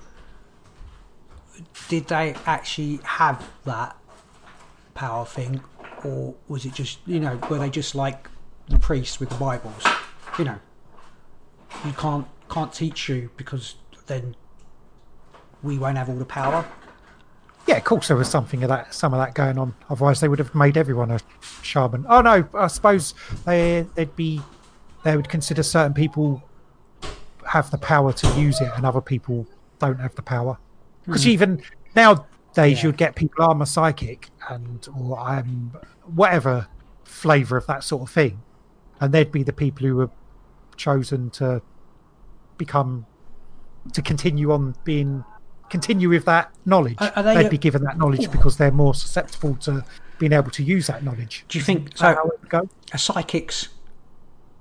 Did 1.88 2.06
they 2.08 2.34
actually 2.46 3.00
have 3.02 3.48
that 3.64 3.96
power 4.94 5.24
thing, 5.24 5.60
or 6.04 6.34
was 6.48 6.64
it 6.64 6.74
just 6.74 6.98
you 7.06 7.20
know 7.20 7.38
were 7.48 7.58
they 7.58 7.70
just 7.70 7.94
like 7.94 8.28
the 8.68 8.78
priests 8.78 9.20
with 9.20 9.30
the 9.30 9.36
Bibles? 9.36 9.84
You 10.38 10.44
know, 10.44 10.58
you 11.84 11.92
can't 11.92 12.26
can't 12.48 12.72
teach 12.72 13.08
you 13.08 13.30
because 13.36 13.74
then 14.06 14.34
we 15.62 15.78
won't 15.78 15.98
have 15.98 16.08
all 16.08 16.16
the 16.16 16.24
power. 16.24 16.64
Yeah, 17.66 17.76
of 17.76 17.84
course 17.84 18.08
there 18.08 18.16
was 18.16 18.28
something 18.30 18.62
of 18.62 18.70
that, 18.70 18.94
some 18.94 19.12
of 19.12 19.20
that 19.20 19.34
going 19.34 19.58
on. 19.58 19.74
Otherwise, 19.90 20.20
they 20.20 20.28
would 20.28 20.38
have 20.38 20.54
made 20.54 20.76
everyone 20.76 21.10
a 21.10 21.20
shaman. 21.62 22.06
Oh 22.08 22.22
no, 22.22 22.48
I 22.54 22.66
suppose 22.68 23.14
they 23.44 23.86
they'd 23.94 24.14
be 24.16 24.40
they 25.04 25.16
would 25.16 25.28
consider 25.28 25.62
certain 25.62 25.94
people 25.94 26.42
have 27.46 27.70
the 27.70 27.78
power 27.78 28.12
to 28.12 28.40
use 28.40 28.60
it, 28.60 28.70
and 28.76 28.86
other 28.86 29.00
people 29.00 29.46
don't 29.78 30.00
have 30.00 30.14
the 30.14 30.22
power. 30.22 30.58
Because 31.04 31.24
hmm. 31.24 31.30
even 31.30 31.62
nowadays, 31.94 32.26
Yeah. 32.56 32.82
you'd 32.84 32.96
get 32.96 33.14
people 33.14 33.44
oh, 33.44 33.50
I'm 33.50 33.62
a 33.62 33.66
psychic 33.66 34.30
and 34.48 34.86
or 34.98 35.18
I'm 35.18 35.72
whatever 36.14 36.68
flavour 37.04 37.56
of 37.56 37.66
that 37.66 37.84
sort 37.84 38.02
of 38.02 38.10
thing, 38.10 38.40
and 39.00 39.12
they'd 39.12 39.32
be 39.32 39.42
the 39.42 39.52
people 39.52 39.86
who 39.86 39.96
were 39.96 40.10
chosen 40.76 41.30
to 41.30 41.60
become 42.56 43.06
to 43.92 44.02
continue 44.02 44.52
on 44.52 44.74
being 44.84 45.24
continue 45.70 46.08
with 46.08 46.24
that 46.24 46.50
knowledge. 46.64 46.96
Are- 46.98 47.22
they- 47.22 47.34
They'd 47.42 47.50
be 47.50 47.56
uh, 47.56 47.60
given 47.60 47.82
that 47.84 47.98
knowledge 47.98 48.26
oh. 48.26 48.30
because 48.30 48.56
they're 48.56 48.70
more 48.70 48.94
susceptible 48.94 49.54
to 49.56 49.84
being 50.18 50.32
able 50.32 50.50
to 50.50 50.62
use 50.62 50.86
that 50.88 51.04
knowledge. 51.04 51.44
Do 51.48 51.58
you 51.58 51.64
think 51.64 51.98
how 51.98 52.14
so? 52.14 52.30
it 52.30 52.48
go? 52.48 52.68
Are 52.92 52.98
psychics 52.98 53.68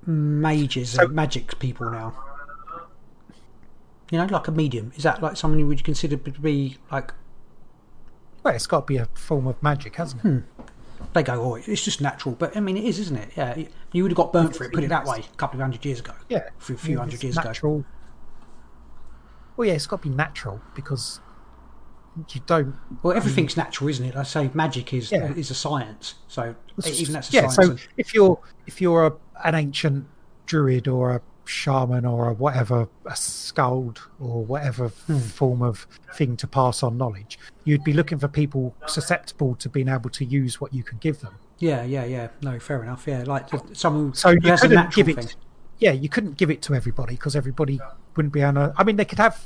mages 0.06 0.92
So- 0.92 1.04
and 1.06 1.14
magic 1.14 1.58
people 1.60 1.90
now? 1.92 2.14
You 4.12 4.20
know, 4.20 4.26
like 4.26 4.48
a 4.48 4.52
medium. 4.52 4.94
Is 4.96 5.04
that 5.04 5.22
like 5.22 5.36
someone 5.36 5.60
you 5.60 5.68
would 5.68 5.84
consider 5.84 6.16
to 6.16 6.32
be 6.32 6.78
like 6.92 7.14
Well, 8.44 8.54
it's 8.56 8.68
got 8.68 8.82
to 8.82 8.86
be 8.86 8.98
a 8.98 9.08
form 9.16 9.48
of 9.48 9.62
magic, 9.62 9.96
hasn't 9.98 10.24
it? 10.24 10.28
Hmm. 10.28 10.40
They 11.14 11.24
go, 11.24 11.42
oh, 11.42 11.56
it's 11.56 11.84
just 11.84 12.02
natural. 12.02 12.36
But 12.36 12.56
I 12.56 12.60
mean, 12.60 12.78
it 12.78 12.84
is, 12.84 13.00
isn't 13.00 13.18
it? 13.18 13.30
Yeah, 13.36 13.58
you 13.92 14.04
would 14.04 14.12
have 14.12 14.18
got 14.18 14.34
burnt 14.34 14.56
for 14.56 14.64
it. 14.64 14.74
Put 14.74 14.84
it 14.84 14.90
that 14.90 15.06
way, 15.06 15.20
a 15.20 15.36
couple 15.38 15.60
of 15.60 15.62
hundred 15.62 15.84
years 15.86 16.00
ago. 16.00 16.14
Yeah, 16.30 16.50
a 16.58 16.62
few, 16.62 16.98
hundred 16.98 17.24
years 17.24 17.38
ago. 17.38 17.50
natural. 17.50 17.86
Well, 19.56 19.68
yeah, 19.68 19.74
it's 19.74 19.88
got 19.88 20.02
to 20.04 20.10
be 20.10 20.16
natural 20.16 20.62
because 20.76 21.20
you 22.30 22.42
don't. 22.46 22.76
Well, 23.04 23.16
everything's 23.16 23.58
natural, 23.58 23.90
isn't 23.90 24.06
it? 24.06 24.16
I 24.16 24.24
say 24.24 24.50
magic 24.54 24.94
is 24.94 25.12
Yeah. 25.12 25.34
is 25.34 25.52
a 25.52 25.56
science. 25.56 26.16
So 26.28 26.56
even 26.86 27.14
that's 27.14 27.30
a 27.30 27.34
yeah. 27.34 27.48
science. 27.48 27.82
So 27.82 27.88
if 27.98 28.14
you're 28.14 28.40
if 28.66 28.82
you're 28.82 29.08
a, 29.08 29.14
an 29.44 29.56
ancient 29.56 30.06
druid 30.46 30.88
or 30.88 31.16
a 31.16 31.22
shaman 31.48 32.06
or 32.06 32.28
a 32.30 32.34
whatever 32.34 32.88
a 33.06 33.16
skald 33.16 34.02
or 34.20 34.44
whatever 34.44 34.90
Hmm. 34.90 35.18
form 35.20 35.62
of 35.62 35.88
thing 36.14 36.38
to 36.38 36.48
pass 36.48 36.84
on 36.84 36.98
knowledge, 36.98 37.40
you'd 37.64 37.84
be 37.84 37.94
looking 37.94 38.18
for 38.20 38.28
people 38.28 38.76
susceptible 38.88 39.56
to 39.56 39.70
being 39.70 39.88
able 39.88 40.10
to 40.12 40.26
use 40.26 40.60
what 40.62 40.74
you 40.74 40.84
can 40.84 40.98
give 41.00 41.22
them. 41.22 41.36
yeah, 41.60 41.84
yeah, 41.84 42.06
yeah. 42.06 42.28
No, 42.44 42.60
fair 42.60 42.84
enough. 42.84 43.08
Yeah, 43.08 43.24
like 43.26 43.48
someone 43.74 44.14
So 44.14 44.30
you 44.30 44.40
has 44.50 44.62
couldn't 44.62 44.94
give 44.94 45.10
it. 45.10 45.16
thing. 45.18 45.28
Yeah, 45.80 45.92
you 45.92 46.10
couldn't 46.10 46.38
give 46.38 46.50
it 46.52 46.62
to 46.64 46.76
everybody 46.76 47.16
because 47.16 47.36
everybody 47.36 47.80
wouldn't 48.16 48.34
be 48.34 48.42
able. 48.42 48.74
I 48.78 48.84
mean, 48.84 48.96
they 48.96 49.06
could 49.06 49.20
have 49.20 49.44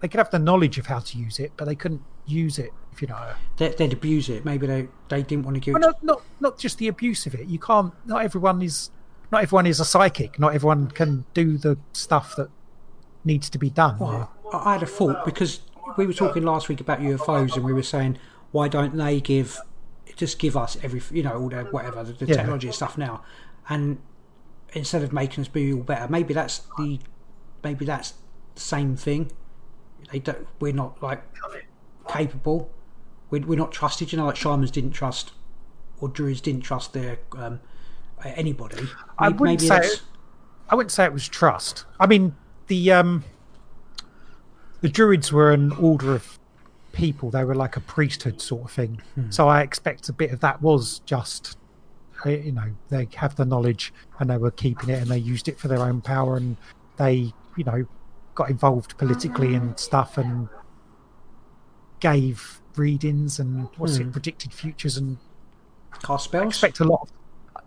they 0.00 0.08
could 0.08 0.18
have 0.18 0.30
the 0.30 0.38
knowledge 0.38 0.78
of 0.78 0.86
how 0.86 0.98
to 0.98 1.18
use 1.18 1.38
it, 1.38 1.52
but 1.56 1.66
they 1.66 1.74
couldn't 1.76 2.02
use 2.26 2.58
it. 2.58 2.70
If 2.92 3.00
you 3.02 3.08
know. 3.08 3.32
They, 3.56 3.68
they'd 3.70 3.92
abuse 3.92 4.28
it. 4.28 4.44
Maybe 4.44 4.66
they 4.66 4.88
they 5.08 5.22
didn't 5.22 5.44
want 5.44 5.54
to 5.56 5.60
give. 5.60 5.74
Well, 5.74 5.80
not 5.80 6.02
not 6.02 6.22
not 6.40 6.58
just 6.58 6.78
the 6.78 6.88
abuse 6.88 7.26
of 7.26 7.34
it. 7.34 7.46
You 7.48 7.58
can't. 7.58 7.92
Not 8.06 8.24
everyone 8.24 8.60
is. 8.62 8.90
Not 9.32 9.42
everyone 9.44 9.66
is 9.66 9.80
a 9.80 9.84
psychic. 9.86 10.38
Not 10.38 10.54
everyone 10.54 10.88
can 10.90 11.24
do 11.32 11.56
the 11.56 11.78
stuff 11.94 12.36
that 12.36 12.50
needs 13.24 13.48
to 13.50 13.58
be 13.58 13.70
done. 13.70 13.98
Well, 13.98 14.30
I 14.52 14.74
had 14.74 14.82
a 14.82 14.86
thought 14.86 15.24
because 15.24 15.60
we 15.96 16.06
were 16.06 16.12
talking 16.12 16.42
last 16.42 16.68
week 16.68 16.80
about 16.80 17.00
UFOs 17.00 17.56
and 17.56 17.64
we 17.64 17.72
were 17.72 17.82
saying 17.82 18.18
why 18.50 18.68
don't 18.68 18.96
they 18.96 19.20
give 19.20 19.58
just 20.16 20.38
give 20.38 20.56
us 20.56 20.76
every 20.82 21.00
you 21.10 21.22
know 21.22 21.32
all 21.40 21.48
the 21.48 21.62
whatever 21.64 22.04
the, 22.04 22.12
the 22.12 22.26
Yeah. 22.26 22.36
technology 22.36 22.66
and 22.68 22.74
stuff 22.74 22.98
now 22.98 23.22
and 23.68 23.98
instead 24.74 25.02
of 25.02 25.12
making 25.12 25.40
us 25.42 25.48
be 25.48 25.72
all 25.72 25.80
better 25.80 26.06
maybe 26.10 26.34
that's 26.34 26.60
the 26.76 26.98
maybe 27.64 27.86
that's 27.86 28.14
the 28.54 28.60
same 28.60 28.94
thing 28.96 29.30
they 30.10 30.18
don't 30.18 30.46
we're 30.60 30.72
not 30.74 31.02
like 31.02 31.22
capable 32.08 32.70
we're, 33.30 33.46
we're 33.46 33.58
not 33.58 33.72
trusted 33.72 34.12
you 34.12 34.18
know 34.18 34.26
like 34.26 34.36
shamans 34.36 34.70
didn't 34.70 34.92
trust 34.92 35.32
or 36.00 36.08
druids 36.08 36.42
didn't 36.42 36.62
trust 36.62 36.92
their 36.92 37.18
um, 37.38 37.60
anybody 38.30 38.88
I 39.18 39.28
Maybe- 39.28 39.38
wouldn't 39.38 39.60
maybe 39.62 39.66
say. 39.68 39.86
It, 39.88 40.02
I 40.68 40.74
wouldn't 40.74 40.92
say 40.92 41.04
it 41.04 41.12
was 41.12 41.28
trust. 41.28 41.84
I 42.00 42.06
mean, 42.06 42.34
the 42.68 42.92
um, 42.92 43.24
the 44.80 44.88
druids 44.88 45.32
were 45.32 45.52
an 45.52 45.72
order 45.72 46.14
of 46.14 46.38
people. 46.92 47.30
They 47.30 47.44
were 47.44 47.54
like 47.54 47.76
a 47.76 47.80
priesthood 47.80 48.40
sort 48.40 48.64
of 48.64 48.70
thing. 48.70 49.00
Hmm. 49.14 49.30
So 49.30 49.48
I 49.48 49.60
expect 49.62 50.08
a 50.08 50.12
bit 50.12 50.30
of 50.32 50.40
that 50.40 50.60
was 50.62 51.00
just, 51.00 51.56
uh, 52.24 52.30
you 52.30 52.52
know, 52.52 52.70
they 52.88 53.08
have 53.16 53.36
the 53.36 53.44
knowledge 53.44 53.92
and 54.18 54.28
they 54.30 54.36
were 54.38 54.50
keeping 54.50 54.88
it 54.90 55.00
and 55.00 55.10
they 55.10 55.18
used 55.18 55.48
it 55.48 55.58
for 55.58 55.68
their 55.68 55.80
own 55.80 56.00
power 56.00 56.36
and 56.36 56.56
they, 56.96 57.32
you 57.56 57.64
know, 57.64 57.86
got 58.34 58.48
involved 58.50 58.96
politically 58.98 59.54
and 59.54 59.78
stuff 59.78 60.16
and 60.18 60.48
gave 62.00 62.60
readings 62.76 63.38
and 63.38 63.68
what's 63.76 63.96
Hmm. 63.96 64.02
it 64.08 64.12
predicted 64.12 64.52
futures 64.52 64.96
and 64.96 65.18
cast 66.02 66.24
spells 66.24 66.48
expect 66.54 66.80
a 66.80 66.84
lot 66.84 67.02
of 67.02 67.10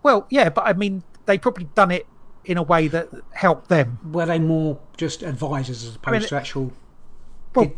well 0.06 0.26
yeah 0.30 0.48
but 0.48 0.64
i 0.64 0.72
mean 0.72 1.02
they 1.26 1.36
probably 1.36 1.64
done 1.74 1.90
it 1.90 2.06
in 2.44 2.56
a 2.56 2.62
way 2.62 2.86
that 2.86 3.08
helped 3.32 3.68
them. 3.68 3.98
Were 4.12 4.24
they 4.24 4.38
more 4.38 4.78
just 4.96 5.24
advisors 5.24 5.82
as 5.84 5.96
opposed 5.96 6.20
mean, 6.20 6.28
to 6.28 6.36
actual 6.36 6.72
well 7.56 7.72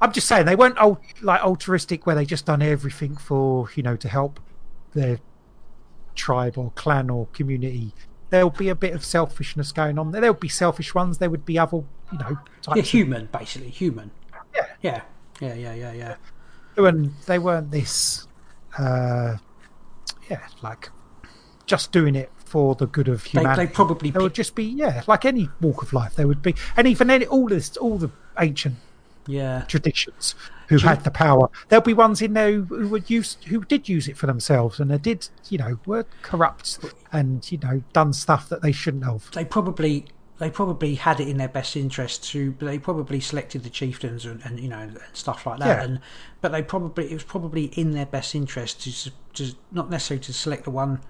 i'm 0.00 0.10
just 0.12 0.26
saying 0.26 0.44
they 0.44 0.56
weren't 0.56 0.76
old, 0.80 0.98
like 1.22 1.40
altruistic 1.40 2.04
where 2.04 2.16
they 2.16 2.24
just 2.24 2.46
done 2.46 2.62
everything 2.62 3.16
for 3.16 3.68
you 3.76 3.82
know 3.84 3.94
to 3.94 4.08
help 4.08 4.40
their 4.92 5.20
tribe 6.16 6.58
or 6.58 6.72
clan 6.74 7.08
or 7.08 7.26
community. 7.32 7.94
There'll 8.30 8.50
be 8.50 8.68
a 8.68 8.74
bit 8.74 8.92
of 8.94 9.04
selfishness 9.04 9.72
going 9.72 9.98
on 9.98 10.10
there. 10.10 10.20
There'll 10.20 10.34
be 10.34 10.48
selfish 10.48 10.94
ones. 10.94 11.18
There 11.18 11.30
would 11.30 11.44
be 11.44 11.58
other 11.58 11.78
you 12.12 12.18
know 12.18 12.30
Yeah, 12.30 12.36
types 12.62 12.80
of, 12.80 12.86
human, 12.88 13.26
basically 13.32 13.70
human. 13.70 14.10
yeah. 14.54 14.66
Yeah, 14.82 15.02
yeah, 15.40 15.54
yeah, 15.54 15.74
yeah, 15.74 15.92
yeah. 15.92 16.86
and 16.88 17.12
they 17.26 17.38
weren't 17.38 17.70
this 17.70 18.26
uh 18.78 19.36
yeah 20.28 20.46
like 20.62 20.90
just 21.70 21.92
doing 21.92 22.16
it 22.16 22.32
for 22.36 22.74
the 22.74 22.86
good 22.86 23.06
of 23.06 23.22
humanity 23.22 23.66
they 23.66 23.72
probably 23.72 24.10
There 24.10 24.22
would 24.22 24.34
just 24.34 24.56
be 24.56 24.64
yeah, 24.64 25.04
like 25.06 25.24
any 25.24 25.48
walk 25.60 25.82
of 25.82 25.92
life, 25.92 26.16
there 26.16 26.26
would 26.26 26.42
be, 26.42 26.56
and 26.76 26.88
even 26.88 27.08
any, 27.08 27.24
all 27.26 27.46
this, 27.46 27.76
all 27.76 27.96
the 27.96 28.10
ancient 28.40 28.74
yeah. 29.28 29.62
traditions 29.68 30.34
who 30.68 30.78
had 30.78 31.04
the 31.04 31.12
power. 31.12 31.48
There'll 31.68 31.84
be 31.84 31.94
ones 31.94 32.20
in 32.20 32.32
there 32.32 32.60
who, 32.60 32.88
would 32.88 33.08
use, 33.08 33.36
who 33.46 33.64
did 33.64 33.88
use 33.88 34.08
it 34.08 34.16
for 34.16 34.26
themselves, 34.26 34.80
and 34.80 34.90
they 34.90 34.98
did, 34.98 35.28
you 35.48 35.58
know, 35.58 35.78
were 35.86 36.06
corrupt 36.22 36.80
and 37.12 37.50
you 37.52 37.58
know 37.58 37.84
done 37.92 38.12
stuff 38.12 38.48
that 38.48 38.62
they 38.62 38.72
shouldn't 38.72 39.04
have. 39.04 39.30
They 39.30 39.44
probably 39.44 40.06
they 40.38 40.50
probably 40.50 40.96
had 40.96 41.20
it 41.20 41.28
in 41.28 41.36
their 41.36 41.48
best 41.48 41.76
interest 41.76 42.24
to. 42.30 42.50
But 42.52 42.66
they 42.66 42.80
probably 42.80 43.20
selected 43.20 43.62
the 43.62 43.70
chieftains 43.70 44.26
and, 44.26 44.40
and 44.44 44.58
you 44.58 44.68
know 44.68 44.78
and 44.78 44.98
stuff 45.12 45.46
like 45.46 45.60
that. 45.60 45.66
Yeah. 45.66 45.84
And 45.84 46.00
but 46.40 46.50
they 46.50 46.62
probably 46.62 47.12
it 47.12 47.14
was 47.14 47.24
probably 47.24 47.66
in 47.66 47.92
their 47.92 48.06
best 48.06 48.34
interest 48.34 48.82
to 48.82 49.12
to 49.34 49.54
not 49.70 49.88
necessarily 49.88 50.24
to 50.24 50.32
select 50.32 50.64
the 50.64 50.72
one 50.72 51.00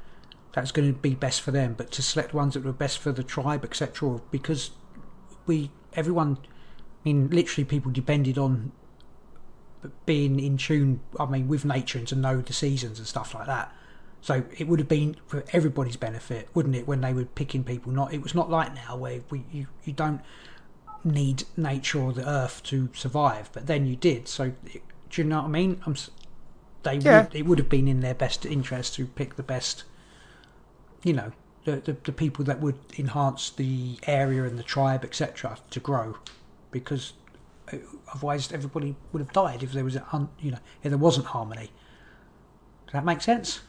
that's 0.52 0.72
going 0.72 0.92
to 0.92 0.98
be 0.98 1.14
best 1.14 1.40
for 1.40 1.50
them, 1.50 1.74
but 1.76 1.90
to 1.92 2.02
select 2.02 2.34
ones 2.34 2.54
that 2.54 2.64
were 2.64 2.72
best 2.72 2.98
for 2.98 3.12
the 3.12 3.22
tribe, 3.22 3.64
etc. 3.64 4.20
Because 4.30 4.70
we 5.46 5.70
everyone, 5.94 6.38
I 6.42 6.48
mean, 7.04 7.28
literally 7.30 7.64
people 7.64 7.90
depended 7.92 8.38
on 8.38 8.72
being 10.06 10.38
in 10.40 10.56
tune. 10.56 11.00
I 11.18 11.26
mean, 11.26 11.48
with 11.48 11.64
nature 11.64 11.98
and 11.98 12.08
to 12.08 12.16
know 12.16 12.40
the 12.40 12.52
seasons 12.52 12.98
and 12.98 13.06
stuff 13.06 13.34
like 13.34 13.46
that. 13.46 13.74
So 14.22 14.44
it 14.58 14.68
would 14.68 14.78
have 14.80 14.88
been 14.88 15.16
for 15.26 15.44
everybody's 15.52 15.96
benefit, 15.96 16.48
wouldn't 16.52 16.76
it? 16.76 16.86
When 16.86 17.00
they 17.00 17.14
were 17.14 17.24
picking 17.24 17.64
people, 17.64 17.90
not 17.92 18.12
it 18.12 18.22
was 18.22 18.34
not 18.34 18.50
like 18.50 18.74
now 18.74 18.96
where 18.96 19.20
we 19.30 19.44
you, 19.50 19.66
you 19.84 19.92
don't 19.94 20.20
need 21.04 21.44
nature 21.56 21.98
or 22.00 22.12
the 22.12 22.28
earth 22.28 22.62
to 22.64 22.90
survive, 22.92 23.50
but 23.52 23.66
then 23.66 23.86
you 23.86 23.96
did. 23.96 24.28
So 24.28 24.52
do 25.08 25.22
you 25.22 25.24
know 25.24 25.38
what 25.38 25.46
I 25.46 25.48
mean? 25.48 25.80
I'm, 25.86 25.96
they 26.82 26.98
Yeah. 26.98 27.22
would, 27.22 27.34
it 27.34 27.46
would 27.46 27.58
have 27.58 27.68
been 27.68 27.88
in 27.88 28.00
their 28.00 28.14
best 28.14 28.44
interest 28.44 28.94
to 28.96 29.06
pick 29.06 29.36
the 29.36 29.42
best, 29.42 29.84
you 31.02 31.12
know, 31.12 31.32
the 31.64 31.76
the, 31.76 31.96
the 32.04 32.12
people 32.12 32.44
that 32.44 32.60
would 32.60 32.78
enhance 32.98 33.50
the 33.50 33.98
area 34.06 34.44
and 34.44 34.58
the 34.58 34.62
tribe, 34.62 35.04
etc., 35.04 35.58
to 35.70 35.80
grow, 35.80 36.16
because 36.70 37.14
uh, 37.72 37.76
otherwise 38.14 38.52
everybody 38.52 38.96
would 39.12 39.20
have 39.20 39.32
died 39.32 39.62
if 39.62 39.72
there 39.72 39.84
was 39.84 39.96
a 39.96 40.28
you 40.40 40.50
know 40.50 40.58
if 40.82 40.90
there 40.90 40.98
wasn't 40.98 41.26
harmony. 41.26 41.70
Does 42.86 42.92
that 42.94 43.04
make 43.04 43.20
sense? 43.20 43.60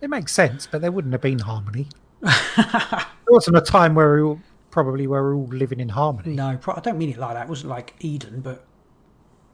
It 0.00 0.08
makes 0.10 0.32
sense, 0.32 0.66
but 0.66 0.80
there 0.80 0.92
wouldn't 0.92 1.12
have 1.12 1.20
been 1.20 1.40
harmony. 1.40 1.88
there 2.20 3.06
wasn't 3.28 3.56
a 3.56 3.60
time 3.60 3.94
where 3.94 4.14
we 4.14 4.22
all, 4.22 4.40
probably 4.70 5.06
were 5.06 5.34
all 5.34 5.46
living 5.46 5.80
in 5.80 5.90
harmony. 5.90 6.34
No, 6.34 6.56
pro- 6.60 6.74
I 6.74 6.80
don't 6.80 6.98
mean 6.98 7.10
it 7.10 7.18
like 7.18 7.34
that. 7.34 7.44
It 7.44 7.48
wasn't 7.48 7.70
like 7.70 7.94
Eden, 8.00 8.40
but 8.40 8.66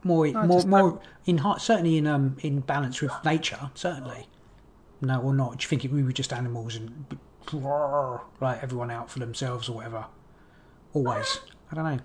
more, 0.03 0.27
No, 0.27 0.43
more, 0.43 0.63
more 0.65 1.01
in. 1.25 1.41
Certainly 1.59 1.97
in 1.97 2.07
um 2.07 2.37
in 2.41 2.61
balance 2.61 3.01
with 3.01 3.13
nature. 3.23 3.69
Certainly, 3.75 4.27
no 5.01 5.19
or 5.21 5.33
not. 5.33 5.57
Do 5.57 5.63
you 5.63 5.67
think 5.67 5.91
we 5.91 6.03
were 6.03 6.11
just 6.11 6.31
animals 6.33 6.75
and 6.75 7.05
like 8.39 8.61
everyone 8.63 8.91
out 8.91 9.09
for 9.09 9.19
themselves 9.19 9.67
or 9.69 9.75
whatever? 9.75 10.05
Always. 10.93 11.39
I 11.71 11.75
don't 11.75 11.85
know. 11.85 11.99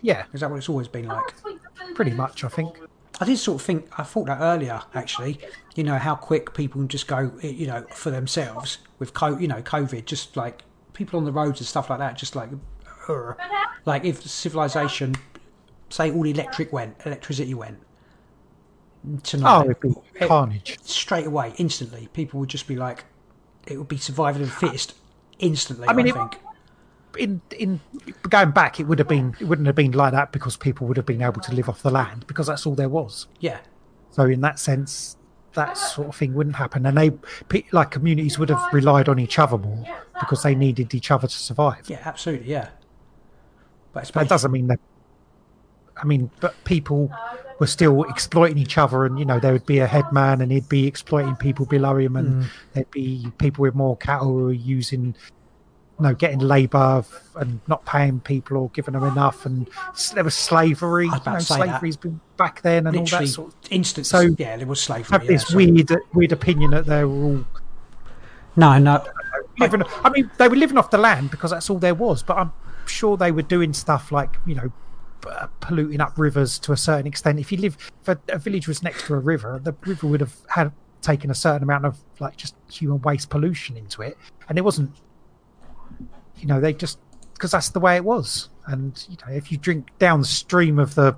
Yeah, 0.00 0.24
Is 0.32 0.40
that 0.40 0.50
what 0.50 0.56
it's 0.58 0.68
always 0.68 0.86
been 0.88 1.06
like? 1.06 1.34
pretty 1.94 2.12
much, 2.12 2.44
I 2.44 2.48
think. 2.48 2.78
I 3.20 3.24
did 3.24 3.36
sort 3.38 3.60
of 3.60 3.66
think 3.66 3.88
I 3.98 4.04
thought 4.04 4.26
that 4.26 4.38
earlier 4.40 4.80
actually. 4.94 5.40
You 5.74 5.82
know 5.82 5.98
how 5.98 6.14
quick 6.14 6.54
people 6.54 6.84
just 6.84 7.08
go, 7.08 7.32
you 7.42 7.66
know, 7.66 7.84
for 7.92 8.10
themselves 8.10 8.78
with 9.00 9.12
co, 9.12 9.36
you 9.36 9.48
know, 9.48 9.60
COVID. 9.60 10.04
Just 10.04 10.36
like 10.36 10.62
people 10.92 11.18
on 11.18 11.24
the 11.24 11.32
roads 11.32 11.58
and 11.60 11.66
stuff 11.66 11.90
like 11.90 11.98
that. 11.98 12.16
Just 12.16 12.36
like, 12.36 12.50
"Ugh." 13.08 13.36
like 13.86 14.04
if 14.04 14.22
civilization, 14.22 15.16
say 15.90 16.12
all 16.12 16.24
electric 16.24 16.72
went, 16.72 16.94
electricity 17.04 17.54
went 17.54 17.80
tonight, 19.22 19.56
Oh, 19.58 19.62
it'd 19.64 19.80
be 19.80 19.94
it- 20.20 20.28
carnage. 20.28 20.78
straight 20.82 21.26
away, 21.26 21.54
instantly. 21.58 22.08
People 22.12 22.40
would 22.40 22.48
just 22.48 22.66
be 22.68 22.76
like, 22.76 23.04
it 23.66 23.76
would 23.78 23.88
be 23.88 23.96
survival 23.96 24.42
of 24.42 24.48
the 24.48 24.54
fittest 24.54 24.94
instantly. 25.38 25.86
I, 25.88 25.92
I 25.92 25.94
mean, 25.94 26.06
it- 26.08 26.14
think. 26.14 26.38
in 27.18 27.40
in 27.58 27.80
going 28.28 28.50
back, 28.52 28.78
it 28.80 28.84
would 28.84 28.98
have 28.98 29.08
been 29.08 29.34
it 29.40 29.44
wouldn't 29.44 29.66
have 29.66 29.74
been 29.76 29.92
like 29.92 30.12
that 30.12 30.30
because 30.32 30.56
people 30.56 30.86
would 30.86 30.96
have 30.96 31.06
been 31.06 31.22
able 31.22 31.40
to 31.42 31.54
live 31.54 31.68
off 31.68 31.82
the 31.82 31.90
land 31.90 32.26
because 32.26 32.46
that's 32.46 32.66
all 32.66 32.74
there 32.74 32.88
was. 32.88 33.26
Yeah, 33.40 33.58
So 34.10 34.24
in 34.24 34.40
that 34.42 34.58
sense, 34.58 35.16
that 35.54 35.76
sort 35.78 36.08
of 36.08 36.16
thing 36.16 36.34
wouldn't 36.34 36.56
happen, 36.56 36.84
and 36.86 36.96
they 36.96 37.10
like 37.72 37.90
communities 37.90 38.38
would 38.38 38.50
have 38.50 38.72
relied 38.72 39.08
on 39.08 39.18
each 39.18 39.38
other 39.38 39.56
more 39.58 39.84
because 40.20 40.42
they 40.42 40.54
needed 40.54 40.94
each 40.94 41.10
other 41.10 41.26
to 41.26 41.34
survive. 41.38 41.88
yeah, 41.88 42.02
absolutely, 42.04 42.50
yeah. 42.50 42.68
But 43.92 44.02
it's 44.04 44.12
That 44.12 44.28
doesn't 44.28 44.52
mean 44.52 44.66
that 44.68 44.80
I 46.00 46.04
mean, 46.04 46.30
but 46.40 46.54
people 46.64 47.10
were 47.58 47.66
still 47.66 48.04
exploiting 48.04 48.58
each 48.58 48.78
other, 48.78 49.04
and 49.04 49.18
you 49.18 49.24
know 49.24 49.38
there 49.38 49.52
would 49.52 49.66
be 49.66 49.78
a 49.78 49.86
headman, 49.86 50.40
and 50.40 50.52
he'd 50.52 50.68
be 50.68 50.86
exploiting 50.86 51.36
people 51.36 51.66
below 51.66 51.96
him, 51.96 52.16
and 52.16 52.44
mm. 52.44 52.46
there'd 52.72 52.90
be 52.90 53.30
people 53.38 53.62
with 53.62 53.74
more 53.74 53.96
cattle 53.96 54.28
who 54.28 54.44
were 54.44 54.52
using, 54.52 55.14
you 55.98 56.02
know, 56.02 56.14
getting 56.14 56.38
labour 56.38 57.04
and 57.36 57.60
not 57.66 57.84
paying 57.84 58.20
people 58.20 58.56
or 58.56 58.70
giving 58.70 58.94
them 58.94 59.04
enough, 59.04 59.44
and 59.44 59.68
there 60.14 60.24
was 60.24 60.34
slavery. 60.34 61.06
You 61.06 61.10
know, 61.10 61.18
say 61.18 61.30
that. 61.30 61.42
slavery's 61.42 61.96
been 61.96 62.20
back 62.36 62.62
then, 62.62 62.86
and 62.86 62.96
all 62.96 63.06
that 63.06 63.28
sort. 63.28 63.48
Of, 63.52 63.72
instant. 63.72 64.06
So, 64.06 64.20
yeah, 64.38 64.56
there 64.56 64.66
was 64.66 64.80
slavery. 64.80 65.10
have 65.10 65.24
yeah, 65.24 65.30
this 65.30 65.48
so- 65.48 65.56
weird, 65.56 65.90
weird 66.12 66.32
opinion 66.32 66.70
that 66.72 66.86
they 66.86 67.04
were 67.04 67.24
all 67.24 67.44
No, 68.56 68.78
no. 68.78 69.04
living. 69.58 69.82
I 70.04 70.10
mean, 70.10 70.30
they 70.38 70.48
were 70.48 70.56
living 70.56 70.78
off 70.78 70.90
the 70.90 70.98
land 70.98 71.30
because 71.32 71.50
that's 71.50 71.68
all 71.68 71.78
there 71.78 71.94
was. 71.94 72.22
But 72.22 72.38
I'm 72.38 72.52
sure 72.86 73.16
they 73.16 73.32
were 73.32 73.42
doing 73.42 73.72
stuff 73.72 74.12
like 74.12 74.36
you 74.46 74.54
know, 74.54 74.72
uh, 75.26 75.46
polluting 75.60 76.00
up 76.00 76.18
rivers 76.18 76.58
to 76.60 76.72
a 76.72 76.76
certain 76.76 77.06
extent. 77.06 77.38
If 77.38 77.52
you 77.52 77.58
live, 77.58 77.76
if 78.02 78.08
a, 78.08 78.18
a 78.28 78.38
village 78.38 78.68
was 78.68 78.82
next 78.82 79.06
to 79.06 79.14
a 79.14 79.18
river, 79.18 79.60
the 79.62 79.74
river 79.86 80.06
would 80.06 80.20
have 80.20 80.34
had 80.48 80.72
taken 81.00 81.30
a 81.30 81.34
certain 81.34 81.62
amount 81.62 81.84
of 81.84 81.98
like 82.20 82.36
just 82.36 82.54
human 82.70 83.00
waste 83.02 83.30
pollution 83.30 83.76
into 83.76 84.02
it, 84.02 84.16
and 84.48 84.58
it 84.58 84.62
wasn't. 84.62 84.90
You 86.36 86.46
know, 86.46 86.60
they 86.60 86.72
just 86.72 86.98
because 87.34 87.50
that's 87.50 87.70
the 87.70 87.80
way 87.80 87.96
it 87.96 88.04
was, 88.04 88.48
and 88.66 89.04
you 89.08 89.16
know, 89.26 89.32
if 89.32 89.50
you 89.50 89.58
drink 89.58 89.88
downstream 89.98 90.78
of 90.78 90.94
the 90.94 91.16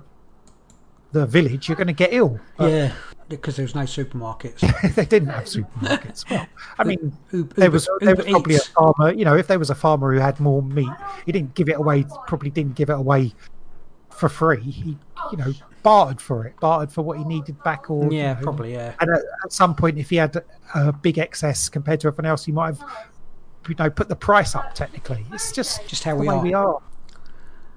the 1.11 1.25
village, 1.25 1.67
you're 1.67 1.75
going 1.75 1.87
to 1.87 1.93
get 1.93 2.13
ill. 2.13 2.39
But 2.57 2.71
yeah, 2.71 2.93
because 3.29 3.55
there 3.55 3.63
was 3.63 3.75
no 3.75 3.81
supermarkets. 3.81 4.61
they 4.95 5.05
didn't 5.05 5.29
have 5.29 5.45
supermarkets. 5.45 6.29
Well, 6.29 6.47
I 6.79 6.83
mean, 6.83 7.15
Uber- 7.31 7.55
there 7.55 7.71
was 7.71 7.89
there 7.99 8.15
was 8.15 8.25
probably 8.25 8.55
a 8.55 8.59
farmer. 8.59 9.13
You 9.13 9.25
know, 9.25 9.35
if 9.35 9.47
there 9.47 9.59
was 9.59 9.69
a 9.69 9.75
farmer 9.75 10.13
who 10.13 10.19
had 10.19 10.39
more 10.39 10.61
meat, 10.61 10.89
he 11.25 11.31
didn't 11.31 11.53
give 11.55 11.69
it 11.69 11.77
away. 11.77 12.05
Probably 12.27 12.49
didn't 12.49 12.75
give 12.75 12.89
it 12.89 12.95
away 12.95 13.33
for 14.13 14.29
free. 14.29 14.61
He, 14.61 14.97
you 15.31 15.37
know, 15.37 15.53
bartered 15.83 16.21
for 16.21 16.45
it, 16.45 16.59
bartered 16.59 16.91
for 16.91 17.01
what 17.01 17.17
he 17.17 17.23
needed 17.23 17.61
back, 17.63 17.89
or 17.89 18.11
you 18.11 18.17
Yeah, 18.19 18.33
know, 18.33 18.39
probably. 18.41 18.73
Yeah. 18.73 18.93
And 18.99 19.09
at, 19.09 19.21
at 19.45 19.51
some 19.53 19.75
point, 19.75 19.97
if 19.97 20.09
he 20.09 20.17
had 20.17 20.35
a 20.75 20.91
big 20.93 21.17
excess 21.17 21.69
compared 21.69 21.99
to 22.01 22.07
everyone 22.07 22.25
else, 22.29 22.45
he 22.45 22.51
might 22.51 22.75
have, 22.77 22.83
you 23.67 23.75
know, 23.77 23.89
put 23.89 24.09
the 24.09 24.15
price 24.15 24.55
up. 24.55 24.73
Technically, 24.73 25.25
it's 25.31 25.51
just 25.51 25.87
Just 25.87 26.03
how 26.03 26.15
we 26.15 26.27
are. 26.27 26.41
we 26.41 26.53
are. 26.53 26.81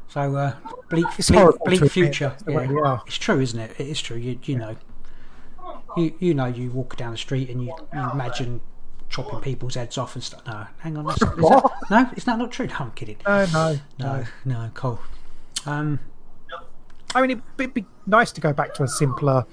So 0.09 0.37
uh, 0.37 0.55
bleak, 0.91 1.07
It's 1.19 1.31
bleak, 1.31 1.57
bleak 1.65 1.91
future. 1.91 2.29
that's 2.29 2.43
the 2.45 2.53
way 2.53 2.65
Yeah. 2.65 2.73
we 2.73 2.81
are. 2.81 3.03
It's 3.07 3.17
true, 3.19 3.41
isn't 3.41 3.59
it? 3.59 3.73
It 3.79 3.89
is 3.89 4.01
true. 4.01 4.17
You 4.17 4.39
you 4.45 4.57
know, 4.57 4.77
you 5.97 6.15
you 6.19 6.35
know, 6.35 6.47
you 6.47 6.71
walk 6.71 6.97
down 6.97 7.13
the 7.13 7.19
street 7.19 7.51
and 7.51 7.63
you, 7.65 7.75
you 7.93 8.11
imagine 8.11 8.61
chopping 9.09 9.41
people's 9.41 9.75
heads 9.75 9.97
off 9.99 10.15
and 10.15 10.23
stuff. 10.25 10.43
No, 10.47 10.67
hang 10.79 10.97
on. 10.97 11.07
That's, 11.07 11.23
is 11.23 11.29
that, 11.29 11.71
no, 11.91 12.11
is 12.17 12.25
that 12.25 12.39
not 12.39 12.51
true? 12.53 12.67
No, 12.67 12.75
I'm 12.81 12.91
kidding. 12.93 13.17
No, 13.27 13.47
no, 13.53 13.79
No, 13.99 14.25
no, 14.45 14.71
cool. 14.75 15.01
Um, 15.67 15.99
I 17.15 17.21
mean, 17.21 17.43
it'd, 17.59 17.75
be 17.75 17.85
nice 18.07 18.33
to 18.33 18.41
go 18.41 18.53
back 18.53 18.75
to 18.75 18.83
a 18.83 18.89
simpler 18.89 19.45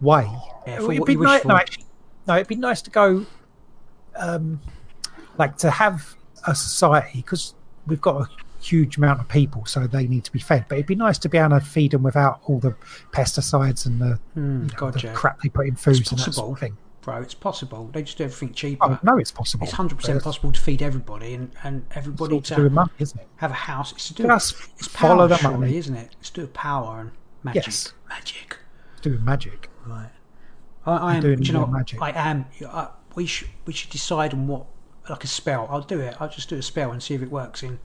way. 0.00 0.28
Yeah, 0.66 0.78
for 0.78 0.92
it'd 0.92 1.00
what 1.00 1.06
be 1.06 1.16
nice. 1.16 1.44
No, 1.44 1.56
actually, 1.56 1.84
no. 2.26 2.34
It'd 2.36 2.48
be 2.48 2.56
nice 2.56 2.82
to 2.82 2.90
go, 2.90 3.26
um, 4.16 4.60
like 5.38 5.56
to 5.58 5.70
have 5.70 6.14
a 6.46 6.54
society 6.54 7.18
because 7.18 7.54
we've 7.86 8.00
got 8.00 8.22
a 8.22 8.28
huge 8.62 8.96
amount 8.96 9.20
of 9.20 9.28
people, 9.28 9.66
so 9.66 9.86
they 9.86 10.06
need 10.06 10.24
to 10.24 10.32
be 10.32 10.38
fed. 10.38 10.64
But 10.68 10.76
it'd 10.76 10.86
be 10.86 10.94
nice 10.94 11.18
to 11.18 11.28
be 11.28 11.38
able 11.38 11.58
to 11.58 11.64
feed 11.64 11.90
them 11.92 12.02
without 12.02 12.40
all 12.44 12.58
the 12.58 12.74
pesticides 13.12 13.86
and 13.86 14.00
the, 14.00 14.18
you 14.34 14.42
know, 14.42 14.68
God, 14.76 14.94
the 14.94 15.08
crap 15.14 15.40
they 15.40 15.48
put 15.48 15.66
in 15.66 15.76
food 15.76 15.96
and 16.10 16.18
that 16.18 16.32
sort 16.32 16.52
of 16.52 16.58
thing. 16.58 16.76
Bro, 17.02 17.20
it's 17.20 17.34
possible. 17.34 17.90
They 17.92 18.02
just 18.02 18.18
do 18.18 18.24
everything 18.24 18.52
cheaper. 18.52 18.84
Oh, 18.84 18.98
no, 19.02 19.18
it's 19.18 19.30
possible. 19.30 19.64
It's 19.64 19.72
hundred 19.72 19.96
percent 19.96 20.22
possible 20.22 20.52
to 20.52 20.60
feed 20.60 20.82
everybody 20.82 21.34
and, 21.34 21.50
and 21.62 21.84
everybody 21.94 22.34
all 22.34 22.40
to 22.42 22.54
to 22.54 22.70
money, 22.70 22.90
have 23.36 23.50
a 23.50 23.54
house. 23.54 23.92
It's 23.92 24.08
to 24.08 24.14
do 24.14 24.22
Just 24.24 24.56
it's 24.78 24.88
follow 24.88 25.16
power, 25.16 25.28
the 25.28 25.36
surely, 25.36 25.58
money. 25.58 25.76
isn't 25.76 25.96
it? 25.96 26.16
It's 26.20 26.30
to 26.30 26.42
do 26.42 26.46
power 26.48 27.00
and 27.00 27.10
magic. 27.42 27.66
Yes. 27.66 27.92
Magic. 28.08 28.58
It's 28.92 29.00
to 29.02 29.10
do 29.10 29.18
magic. 29.18 29.68
Right. 29.86 30.10
I, 30.86 30.96
I 30.96 31.14
am. 31.16 31.22
doing 31.22 31.40
Do 31.40 31.46
you 31.46 31.52
know 31.52 31.66
magic. 31.66 32.00
I 32.00 32.10
am. 32.10 32.46
I, 32.66 32.88
we 33.14 33.26
should 33.26 33.48
we 33.66 33.72
should 33.72 33.90
decide 33.90 34.32
on 34.32 34.46
what 34.46 34.66
like 35.08 35.24
a 35.24 35.28
spell. 35.28 35.66
I'll 35.70 35.82
do 35.82 36.00
it. 36.00 36.16
I'll 36.20 36.28
just 36.28 36.48
do 36.48 36.56
a 36.56 36.62
spell 36.62 36.92
and 36.92 37.02
see 37.02 37.14
if 37.14 37.22
it 37.22 37.30
works 37.30 37.62
in 37.62 37.78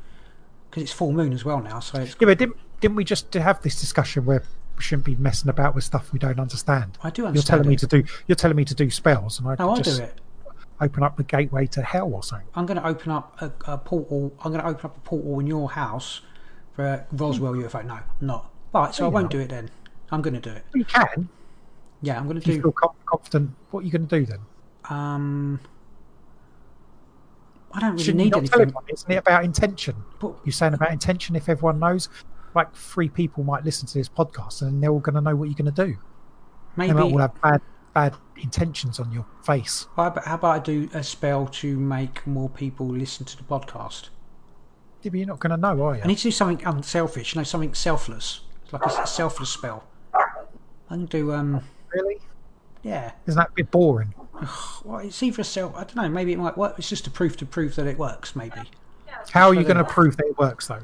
because 0.69 0.83
it's 0.83 0.91
full 0.91 1.11
moon 1.11 1.33
as 1.33 1.43
well 1.45 1.61
now. 1.61 1.79
So 1.79 1.99
it's. 1.99 2.15
Yeah, 2.19 2.27
but 2.27 2.37
didn't, 2.37 2.57
didn't 2.81 2.95
we 2.95 3.03
just 3.03 3.33
have 3.33 3.61
this 3.61 3.79
discussion 3.79 4.25
where 4.25 4.43
shouldn't 4.79 5.05
be 5.05 5.15
messing 5.15 5.49
about 5.49 5.75
with 5.75 5.83
stuff 5.83 6.11
we 6.13 6.19
don't 6.19 6.39
understand? 6.39 6.97
I 7.03 7.09
do 7.09 7.25
understand. 7.25 7.35
You're 7.35 7.43
telling 7.43 7.69
me 7.69 7.75
to 7.77 7.87
do. 7.87 8.03
You're 8.27 8.35
telling 8.35 8.57
me 8.57 8.65
to 8.65 8.75
do 8.75 8.89
spells, 8.89 9.39
and 9.39 9.47
I 9.47 9.55
No, 9.57 9.69
I'll 9.71 9.77
just 9.77 9.97
do 9.99 10.03
it. 10.05 10.19
open 10.81 11.03
up 11.03 11.17
the 11.17 11.23
gateway 11.23 11.65
to 11.67 11.81
hell 11.81 12.13
or 12.13 12.23
something. 12.23 12.47
I'm 12.55 12.65
going 12.65 12.77
to 12.81 12.87
open 12.87 13.11
up 13.11 13.41
a, 13.41 13.51
a 13.71 13.77
portal. 13.77 14.33
I'm 14.43 14.51
going 14.51 14.63
to 14.63 14.69
open 14.69 14.85
up 14.85 14.97
a 14.97 14.99
portal 15.01 15.39
in 15.39 15.47
your 15.47 15.71
house 15.71 16.21
for 16.73 17.05
Roswell 17.13 17.53
UFO. 17.53 17.85
No, 17.85 17.93
I'm 17.93 18.03
not. 18.21 18.51
Right, 18.73 18.93
so 18.93 19.05
I 19.05 19.07
won't 19.09 19.29
do 19.31 19.39
it 19.39 19.49
then. 19.49 19.69
I'm 20.11 20.21
going 20.21 20.33
to 20.33 20.39
do 20.41 20.51
it. 20.51 20.63
You 20.73 20.83
can. 20.85 21.29
Yeah, 22.01 22.17
I'm 22.19 22.27
going 22.27 22.39
to 22.39 22.47
you 22.51 22.57
do. 22.57 22.61
feel 22.63 22.71
com- 22.73 22.89
confident, 23.05 23.51
what 23.71 23.79
are 23.81 23.83
you 23.83 23.91
going 23.91 24.05
to 24.07 24.19
do 24.19 24.25
then? 24.25 24.39
Um, 24.89 25.59
I 27.73 27.79
don't 27.79 27.91
really 27.93 28.03
Shouldn't 28.03 28.23
need 28.25 28.35
anything. 28.35 28.61
everyone? 28.61 28.83
Isn't 28.89 29.11
it 29.11 29.15
about 29.17 29.43
intention? 29.43 29.95
But 30.19 30.35
You're 30.45 30.53
saying 30.53 30.73
about 30.73 30.91
intention. 30.91 31.35
If 31.35 31.49
everyone 31.49 31.79
knows, 31.79 32.09
like 32.55 32.73
three 32.75 33.09
people 33.09 33.43
might 33.43 33.63
listen 33.63 33.87
to 33.87 33.93
this 33.97 34.09
podcast, 34.09 34.61
and 34.61 34.81
they're 34.81 34.91
all 34.91 34.99
going 34.99 35.15
to 35.15 35.21
know 35.21 35.35
what 35.35 35.45
you're 35.45 35.55
going 35.55 35.73
to 35.73 35.85
do. 35.85 35.97
Maybe 36.75 36.93
They 36.93 36.99
might 36.99 37.11
all 37.11 37.19
have 37.19 37.41
bad, 37.41 37.61
bad 37.93 38.15
intentions 38.37 38.99
on 38.99 39.11
your 39.11 39.25
face. 39.43 39.87
How 39.95 40.07
about, 40.07 40.25
how 40.25 40.35
about 40.35 40.55
I 40.55 40.59
do 40.59 40.89
a 40.93 41.03
spell 41.03 41.47
to 41.47 41.77
make 41.77 42.25
more 42.25 42.49
people 42.49 42.87
listen 42.87 43.25
to 43.25 43.37
the 43.37 43.43
podcast? 43.43 44.09
Yeah, 45.01 45.11
but 45.11 45.17
you're 45.19 45.27
not 45.27 45.39
going 45.39 45.51
to 45.51 45.57
know, 45.57 45.83
are 45.83 45.95
you? 45.95 46.01
I 46.03 46.07
need 46.07 46.17
to 46.17 46.23
do 46.23 46.31
something 46.31 46.65
unselfish, 46.65 47.35
you 47.35 47.39
know, 47.39 47.43
something 47.43 47.73
selfless. 47.73 48.41
It's 48.63 48.73
like 48.73 48.83
a, 48.83 49.03
a 49.03 49.07
selfless 49.07 49.49
spell. 49.49 49.83
I 50.13 50.23
can 50.89 51.05
do, 51.05 51.33
um, 51.33 51.63
really? 51.93 52.19
yeah. 52.83 53.11
Isn't 53.27 53.37
that 53.37 53.49
a 53.49 53.53
bit 53.53 53.71
boring? 53.71 54.13
Well, 54.83 54.99
it's 54.99 55.21
either 55.23 55.41
a 55.41 55.45
self. 55.45 55.75
I 55.75 55.83
don't 55.83 55.95
know. 55.95 56.09
Maybe 56.09 56.33
it 56.33 56.37
might 56.37 56.57
work. 56.57 56.75
It's 56.77 56.89
just 56.89 57.07
a 57.07 57.09
proof 57.09 57.37
to 57.37 57.45
prove 57.45 57.75
that 57.75 57.87
it 57.87 57.97
works. 57.97 58.35
Maybe. 58.35 58.59
How 59.31 59.47
are 59.47 59.53
you 59.53 59.63
going 59.63 59.77
to 59.77 59.83
prove 59.83 60.17
that 60.17 60.25
it 60.25 60.37
works, 60.37 60.67
though? 60.67 60.83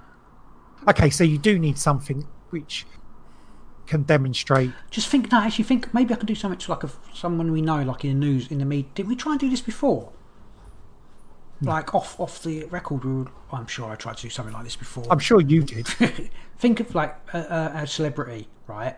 Okay, 0.88 1.10
so 1.10 1.24
you 1.24 1.38
do 1.38 1.60
need 1.60 1.78
something 1.78 2.28
which 2.50 2.86
can 3.86 4.04
demonstrate. 4.04 4.72
Just 4.90 5.08
think. 5.08 5.32
No, 5.32 5.40
actually, 5.40 5.66
think. 5.66 5.94
Maybe 5.94 6.14
I 6.14 6.18
can 6.18 6.26
do 6.26 6.36
something 6.36 6.60
to 6.60 6.72
like 6.72 6.84
a 6.84 6.90
someone 7.14 7.52
we 7.52 7.62
know, 7.62 7.82
like 7.84 8.04
in 8.06 8.20
the 8.20 8.26
news, 8.26 8.50
in 8.50 8.60
the 8.60 8.66
media. 8.66 8.90
Didn't 8.96 9.10
we 9.10 9.16
try 9.16 9.34
and 9.34 9.40
do 9.40 9.50
this 9.50 9.62
before? 9.62 10.12
Like 11.64 11.94
off 11.94 12.20
off 12.20 12.42
the 12.42 12.66
record, 12.66 13.04
we 13.06 13.26
I'm 13.52 13.68
sure 13.68 13.92
I 13.92 13.96
tried 13.96 14.18
to 14.18 14.24
do 14.24 14.30
something 14.30 14.54
like 14.54 14.64
this 14.64 14.76
before. 14.76 15.06
I'm 15.12 15.20
sure 15.20 15.42
you 15.42 15.62
did. 15.62 15.88
think 16.58 16.80
of 16.80 16.96
like 16.96 17.16
a, 17.34 17.40
a, 17.40 17.84
a 17.84 17.88
celebrity, 17.88 18.48
right? 18.66 18.96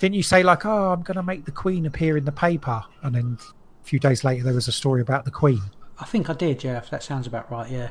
Didn't 0.00 0.16
you 0.16 0.24
say 0.24 0.42
like, 0.42 0.66
"Oh, 0.66 0.90
I'm 0.90 1.02
going 1.02 1.16
to 1.16 1.22
make 1.22 1.44
the 1.44 1.52
Queen 1.52 1.86
appear 1.86 2.16
in 2.16 2.24
the 2.24 2.32
paper," 2.32 2.82
and 3.02 3.14
then 3.14 3.38
a 3.40 3.86
few 3.86 4.00
days 4.00 4.24
later 4.24 4.42
there 4.42 4.54
was 4.54 4.66
a 4.66 4.72
story 4.72 5.02
about 5.02 5.24
the 5.24 5.30
Queen? 5.30 5.62
I 6.00 6.04
think 6.04 6.28
I 6.28 6.32
did. 6.32 6.64
Yeah, 6.64 6.78
if 6.78 6.90
that 6.90 7.04
sounds 7.04 7.28
about 7.28 7.50
right. 7.50 7.70
Yeah. 7.70 7.90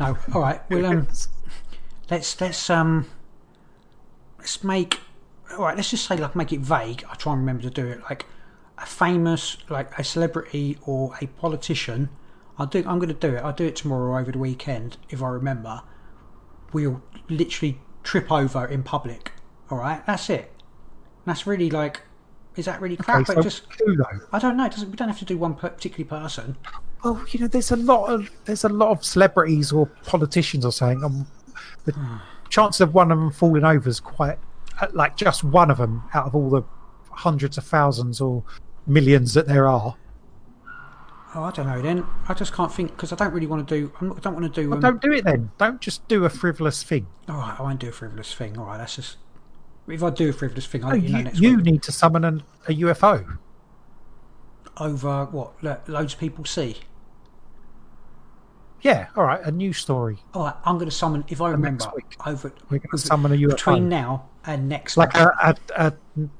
No. 0.00 0.16
All 0.32 0.40
right. 0.40 0.60
Well, 0.70 0.86
um, 0.86 1.08
let's 2.12 2.40
let's 2.40 2.68
um, 2.70 3.06
let's 4.38 4.62
make. 4.62 5.00
All 5.52 5.64
right. 5.64 5.76
Let's 5.76 5.90
just 5.90 6.06
say 6.06 6.16
like 6.16 6.36
make 6.36 6.52
it 6.52 6.60
vague. 6.60 7.04
I 7.10 7.14
try 7.14 7.32
and 7.32 7.40
remember 7.40 7.62
to 7.62 7.70
do 7.70 7.86
it. 7.88 8.02
Like 8.02 8.26
a 8.78 8.86
famous, 8.86 9.56
like 9.68 9.98
a 9.98 10.04
celebrity 10.04 10.78
or 10.82 11.14
a 11.20 11.26
politician. 11.26 12.10
I'll 12.58 12.66
do. 12.66 12.80
I'm 12.86 12.98
going 12.98 13.08
to 13.08 13.14
do 13.14 13.34
it. 13.34 13.40
I'll 13.40 13.54
do 13.54 13.66
it 13.66 13.76
tomorrow 13.76 14.10
or 14.10 14.20
over 14.20 14.30
the 14.30 14.38
weekend 14.38 14.98
if 15.08 15.22
I 15.22 15.28
remember. 15.28 15.82
We'll 16.72 17.02
literally 17.28 17.80
trip 18.02 18.30
over 18.30 18.66
in 18.66 18.82
public. 18.82 19.32
All 19.70 19.78
right. 19.78 20.04
That's 20.06 20.28
it. 20.28 20.52
That's 21.24 21.46
really 21.46 21.70
like. 21.70 22.02
Is 22.56 22.66
that 22.66 22.82
really 22.82 22.98
crap? 22.98 23.22
Okay, 23.22 23.34
so 23.34 23.42
just 23.42 23.62
who 23.78 23.96
though? 23.96 24.20
I 24.30 24.38
don't 24.38 24.58
know. 24.58 24.66
It 24.66 24.72
doesn't. 24.72 24.90
We 24.90 24.96
don't 24.96 25.08
have 25.08 25.18
to 25.20 25.24
do 25.24 25.38
one 25.38 25.54
particular 25.54 26.06
person. 26.06 26.56
Well, 27.02 27.24
you 27.30 27.40
know, 27.40 27.46
there's 27.48 27.72
a 27.72 27.76
lot 27.76 28.12
of 28.12 28.30
there's 28.44 28.64
a 28.64 28.68
lot 28.68 28.90
of 28.90 29.02
celebrities 29.02 29.72
or 29.72 29.86
politicians 30.04 30.66
or 30.66 30.72
saying 30.72 31.02
um, 31.02 31.26
the 31.84 32.20
chances 32.48 32.80
of 32.80 32.94
one 32.94 33.10
of 33.12 33.18
them 33.18 33.30
falling 33.30 33.64
over 33.64 33.88
is 33.88 34.00
quite 34.00 34.38
uh, 34.80 34.88
like 34.92 35.16
just 35.16 35.42
one 35.44 35.70
of 35.70 35.78
them 35.78 36.02
out 36.14 36.26
of 36.26 36.34
all 36.34 36.50
the 36.50 36.62
hundreds 37.10 37.58
of 37.58 37.64
thousands 37.64 38.20
or 38.20 38.42
millions 38.86 39.34
that 39.34 39.46
there 39.46 39.68
are. 39.68 39.96
Oh, 41.34 41.44
I 41.44 41.50
don't 41.50 41.66
know. 41.66 41.80
Then 41.80 42.06
I 42.28 42.34
just 42.34 42.52
can't 42.52 42.70
think 42.72 42.90
because 42.90 43.10
I 43.12 43.16
don't 43.16 43.32
really 43.32 43.46
want 43.46 43.66
to 43.66 43.74
do. 43.74 43.90
I'm 44.00 44.08
not, 44.08 44.16
I 44.18 44.20
don't 44.20 44.34
want 44.34 44.54
to 44.54 44.62
do. 44.62 44.70
Um, 44.72 44.80
Don't 44.80 45.00
do 45.00 45.12
it 45.12 45.24
then. 45.24 45.50
Don't 45.56 45.80
just 45.80 46.06
do 46.06 46.26
a 46.26 46.28
frivolous 46.28 46.82
thing. 46.82 47.06
All 47.26 47.36
right, 47.36 47.58
I 47.58 47.62
won't 47.62 47.80
do 47.80 47.88
a 47.88 47.92
frivolous 47.92 48.34
thing. 48.34 48.58
All 48.58 48.66
right, 48.66 48.76
that's 48.78 48.96
just. 48.96 49.16
If 49.88 50.02
I 50.02 50.10
do 50.10 50.28
a 50.28 50.32
frivolous 50.32 50.66
thing, 50.66 50.84
I'll 50.84 50.90
No, 50.90 50.96
let 50.96 51.02
you 51.04 51.08
know 51.12 51.18
you, 51.18 51.24
next 51.24 51.40
you 51.40 51.56
week. 51.56 51.64
need 51.64 51.82
to 51.84 51.92
summon 51.92 52.24
an, 52.24 52.42
a 52.68 52.72
UFO. 52.72 53.38
Over 54.78 55.24
what 55.26 55.52
lo- 55.62 55.80
loads 55.86 56.14
of 56.14 56.20
people 56.20 56.44
see. 56.44 56.76
Yeah, 58.82 59.06
all 59.16 59.24
right, 59.24 59.40
a 59.44 59.52
news 59.52 59.78
story. 59.78 60.18
All 60.34 60.44
right, 60.44 60.54
I'm 60.64 60.76
going 60.76 60.90
to 60.90 60.94
summon. 60.94 61.24
If 61.28 61.40
I 61.40 61.50
remember, 61.50 61.90
week. 61.94 62.16
over 62.26 62.52
We're 62.68 62.78
going 62.78 62.90
to 62.90 62.98
summon 62.98 63.32
a 63.32 63.36
UFO. 63.36 63.50
between 63.50 63.88
now 63.88 64.28
and 64.44 64.68
next. 64.68 64.96
like 64.96 65.14
week. 65.14 65.22
a, 65.22 65.56
a, 65.76 65.86
a 65.86 65.92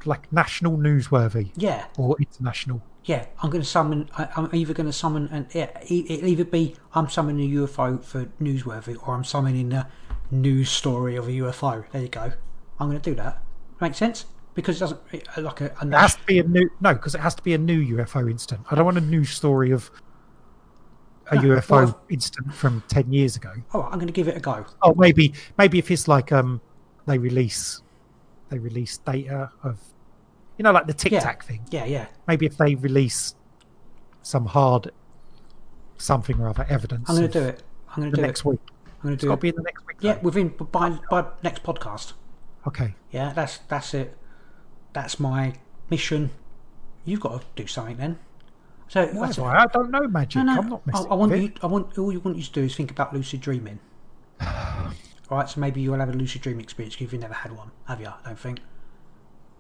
like 0.04 0.30
national 0.32 0.76
newsworthy 0.76 1.52
yeah, 1.54 1.86
or 1.96 2.16
international. 2.18 2.82
yeah. 3.04 3.26
I'm 3.42 3.50
going 3.50 3.62
to 3.62 3.68
summon. 3.68 4.10
I, 4.18 4.28
I'm 4.36 4.50
either 4.52 4.74
going 4.74 4.88
to 4.88 4.92
summon 4.92 5.28
an. 5.28 5.46
Yeah, 5.54 5.70
it'll 5.82 6.26
either 6.26 6.44
be 6.44 6.74
I'm 6.94 7.08
summoning 7.08 7.56
a 7.56 7.60
UFO 7.60 8.02
for 8.02 8.24
newsworthy, 8.40 8.96
or 9.06 9.14
I'm 9.14 9.24
summoning 9.24 9.72
a 9.72 9.88
news 10.32 10.68
story 10.68 11.14
of 11.14 11.28
a 11.28 11.30
UFO. 11.30 11.84
There 11.92 12.02
you 12.02 12.08
go. 12.08 12.32
I'm 12.80 12.88
going 12.88 13.00
to 13.00 13.10
do 13.10 13.14
that. 13.16 13.40
Make 13.80 13.94
sense? 13.94 14.26
Because 14.54 14.76
it 14.76 14.80
doesn't 14.80 15.00
like 15.38 15.60
a, 15.60 15.74
a 15.80 15.86
It 15.86 15.92
has 15.92 16.16
to 16.16 16.26
be 16.26 16.40
a 16.40 16.42
new 16.42 16.68
no, 16.80 16.92
because 16.92 17.14
it 17.14 17.20
has 17.20 17.36
to 17.36 17.42
be 17.42 17.54
a 17.54 17.58
new 17.58 17.96
UFO 17.98 18.28
incident. 18.28 18.66
I 18.68 18.74
don't 18.74 18.84
want 18.84 18.98
a 18.98 19.00
new 19.00 19.24
story 19.24 19.70
of 19.70 19.90
a 21.32 21.36
No, 21.36 21.42
UFO 21.56 21.70
well- 21.70 22.00
incident 22.08 22.54
from 22.54 22.82
ten 22.88 23.12
years 23.12 23.36
ago. 23.36 23.52
All 23.72 23.80
right, 23.82 23.88
I'm 23.92 23.98
going 23.98 24.06
to 24.06 24.12
give 24.12 24.28
it 24.28 24.36
a 24.36 24.40
go. 24.40 24.64
Oh, 24.82 24.94
maybe 24.94 25.34
maybe 25.58 25.78
if 25.78 25.90
it's 25.90 26.06
like 26.08 26.30
um 26.32 26.60
they 27.06 27.18
release 27.18 27.82
they 28.50 28.58
release 28.58 28.98
data 28.98 29.50
of 29.64 29.78
you 30.58 30.62
know 30.62 30.72
like 30.72 30.86
the 30.86 30.94
Tic 30.94 31.12
Yeah. 31.12 31.20
Tac 31.20 31.44
thing. 31.44 31.60
Yeah, 31.70 31.84
yeah. 31.86 32.06
Maybe 32.28 32.46
if 32.46 32.56
they 32.56 32.74
release 32.76 33.34
some 34.22 34.46
hard 34.46 34.90
something 35.98 36.40
or 36.40 36.48
other 36.48 36.66
evidence. 36.68 37.08
I'm 37.08 37.16
going 37.16 37.30
to 37.30 37.40
do 37.40 37.44
it. 37.46 37.62
I'm 37.90 38.02
going 38.02 38.10
to 38.12 38.16
do 38.16 38.22
next 38.22 38.40
it. 38.40 38.44
Next 38.44 38.44
week. 38.44 38.60
I'm 39.02 39.02
going 39.02 39.10
to 39.10 39.14
It's 39.14 39.20
do 39.22 39.28
got 39.28 39.32
it. 39.34 39.36
to 39.36 39.40
be 39.42 39.48
in 39.48 39.54
the 39.56 39.62
next 39.62 39.86
week. 39.86 39.96
Yeah, 40.00 40.14
though. 40.14 40.20
within 40.20 40.48
by 40.48 40.90
by 41.10 41.24
next 41.42 41.62
podcast. 41.62 42.12
Okay. 42.66 42.94
Yeah, 43.10 43.32
that's 43.32 43.58
that's 43.68 43.94
it. 43.94 44.16
That's 44.92 45.18
my 45.18 45.54
mission. 45.90 46.30
You've 47.04 47.20
got 47.20 47.40
to 47.40 47.46
do 47.62 47.66
something 47.66 47.96
then. 47.96 48.18
So 48.92 49.06
Why 49.06 49.24
that's 49.24 49.36
do. 49.36 49.44
I? 49.44 49.62
I 49.62 49.66
don't 49.72 49.90
know 49.90 50.06
magic. 50.06 50.44
No, 50.44 50.52
no. 50.52 50.60
I'm 50.60 50.68
not 50.68 50.82
I, 50.92 51.00
I 51.00 51.14
want 51.14 51.34
you. 51.34 51.50
I 51.62 51.66
want 51.66 51.98
all 51.98 52.12
you 52.12 52.20
want 52.20 52.36
you 52.36 52.42
to 52.44 52.52
do 52.52 52.62
is 52.64 52.76
think 52.76 52.90
about 52.90 53.14
lucid 53.14 53.40
dreaming. 53.40 53.78
all 54.42 54.92
right, 55.30 55.48
so 55.48 55.60
maybe 55.60 55.80
you'll 55.80 55.98
have 55.98 56.10
a 56.10 56.12
lucid 56.12 56.42
dream 56.42 56.60
experience 56.60 56.96
if 56.96 57.00
you've 57.00 57.14
never 57.14 57.32
had 57.32 57.52
one, 57.52 57.70
have 57.88 58.02
you? 58.02 58.08
I 58.08 58.18
don't 58.26 58.38
think 58.38 58.60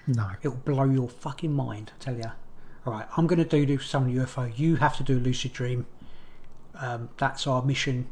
No. 0.06 0.32
it'll 0.42 0.58
blow 0.58 0.84
your 0.84 1.08
fucking 1.08 1.50
mind. 1.50 1.92
I 1.98 2.04
tell 2.04 2.14
you. 2.14 2.30
All 2.84 2.92
right, 2.92 3.06
I'm 3.16 3.26
going 3.26 3.38
to 3.38 3.46
do 3.46 3.64
this 3.64 3.86
some 3.86 4.12
UFO. 4.12 4.52
You 4.54 4.76
have 4.76 4.98
to 4.98 5.02
do 5.02 5.16
a 5.16 5.20
lucid 5.20 5.54
dream. 5.54 5.86
Um, 6.74 7.08
that's 7.16 7.46
our 7.46 7.62
mission, 7.62 8.08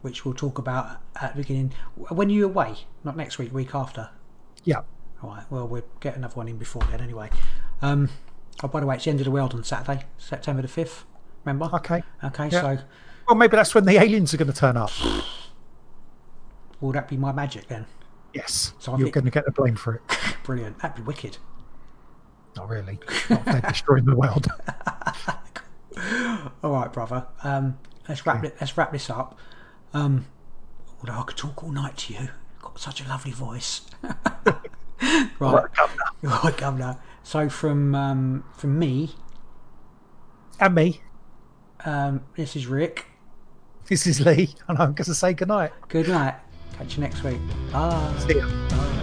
which 0.00 0.24
we'll 0.24 0.32
talk 0.32 0.56
about 0.56 1.02
at 1.20 1.34
the 1.36 1.42
beginning. 1.42 1.74
When 1.96 2.28
are 2.28 2.32
you 2.32 2.46
away? 2.46 2.76
Not 3.04 3.14
next 3.14 3.36
week. 3.36 3.52
Week 3.52 3.74
after. 3.74 4.08
Yeah. 4.64 4.82
All 5.22 5.28
right. 5.30 5.44
Well, 5.50 5.68
we'll 5.68 5.84
get 6.00 6.16
another 6.16 6.34
one 6.36 6.48
in 6.48 6.56
before 6.56 6.82
then, 6.90 7.02
anyway. 7.02 7.28
Um, 7.82 8.08
oh, 8.62 8.68
by 8.68 8.80
the 8.80 8.86
way, 8.86 8.96
it's 8.96 9.04
the 9.04 9.10
end 9.10 9.20
of 9.20 9.24
the 9.24 9.30
world 9.30 9.54
on 9.54 9.64
Saturday, 9.64 10.04
September 10.18 10.62
the 10.62 10.68
fifth. 10.68 11.04
Remember? 11.44 11.70
Okay. 11.74 12.02
Okay. 12.24 12.48
Yeah. 12.50 12.60
So, 12.60 12.78
Well, 13.28 13.36
maybe 13.36 13.56
that's 13.56 13.74
when 13.74 13.84
the 13.84 14.00
aliens 14.00 14.32
are 14.34 14.36
going 14.36 14.52
to 14.52 14.56
turn 14.58 14.76
up. 14.76 14.90
will 16.80 16.92
that 16.92 17.08
be 17.08 17.16
my 17.16 17.32
magic 17.32 17.68
then? 17.68 17.86
Yes. 18.34 18.72
So 18.78 18.92
You're 18.92 19.06
think- 19.06 19.14
going 19.14 19.24
to 19.24 19.30
get 19.30 19.44
the 19.44 19.52
blame 19.52 19.76
for 19.76 19.94
it. 19.96 20.02
Brilliant. 20.44 20.78
That'd 20.80 20.96
be 20.96 21.02
wicked. 21.02 21.38
Not 22.56 22.68
really. 22.68 22.98
Not 23.30 23.44
they're 23.44 23.60
destroying 23.60 24.04
the 24.04 24.16
world. 24.16 24.46
All 26.62 26.72
right, 26.72 26.92
brother. 26.92 27.26
Um, 27.42 27.78
let's 28.08 28.26
wrap 28.26 28.44
it. 28.44 28.56
Let's 28.60 28.76
wrap 28.76 28.92
this 28.92 29.08
up. 29.10 29.38
Um, 29.94 30.26
although 31.00 31.18
I 31.20 31.22
could 31.24 31.36
talk 31.38 31.62
all 31.62 31.70
night 31.72 31.96
to 31.98 32.12
you, 32.14 32.20
You've 32.20 32.62
got 32.62 32.78
such 32.78 33.00
a 33.02 33.08
lovely 33.08 33.30
voice. 33.32 33.82
right, 35.38 35.64
right, 36.22 36.56
governor. 36.56 36.98
So 37.26 37.48
from 37.48 37.92
um, 37.96 38.44
from 38.56 38.78
me 38.78 39.10
and 40.60 40.76
me, 40.76 41.00
um, 41.84 42.24
this 42.36 42.54
is 42.54 42.68
Rick. 42.68 43.06
This 43.88 44.06
is 44.06 44.20
Lee, 44.24 44.54
and 44.68 44.78
I'm 44.78 44.92
going 44.92 45.06
to 45.06 45.14
say 45.14 45.32
good 45.32 45.48
night. 45.48 45.72
Good 45.88 46.06
night. 46.06 46.36
Catch 46.78 46.94
you 46.94 47.00
next 47.00 47.24
week. 47.24 47.40
Bye. 47.72 48.14
See 48.28 48.36
ya. 48.38 48.46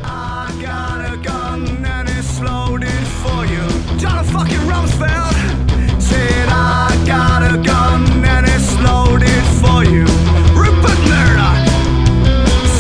I 0.05 0.57
got 0.61 1.13
a 1.13 1.17
gun 1.17 1.67
and 1.85 2.07
it's 2.07 2.39
loaded 2.39 2.87
for 3.19 3.45
you. 3.45 3.67
John 3.99 4.23
fucking 4.23 4.63
Rumsfeld 4.71 6.01
said 6.01 6.47
I 6.47 7.03
got 7.05 7.43
a 7.43 7.61
gun 7.61 8.05
and 8.23 8.45
it's 8.47 8.73
loaded 8.79 9.43
for 9.59 9.83
you. 9.83 10.05
Rupert 10.55 10.99
Murdoch. 11.11 11.59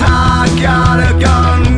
I 0.07 0.47
got 0.61 0.99
a 1.01 1.19
gun. 1.19 1.72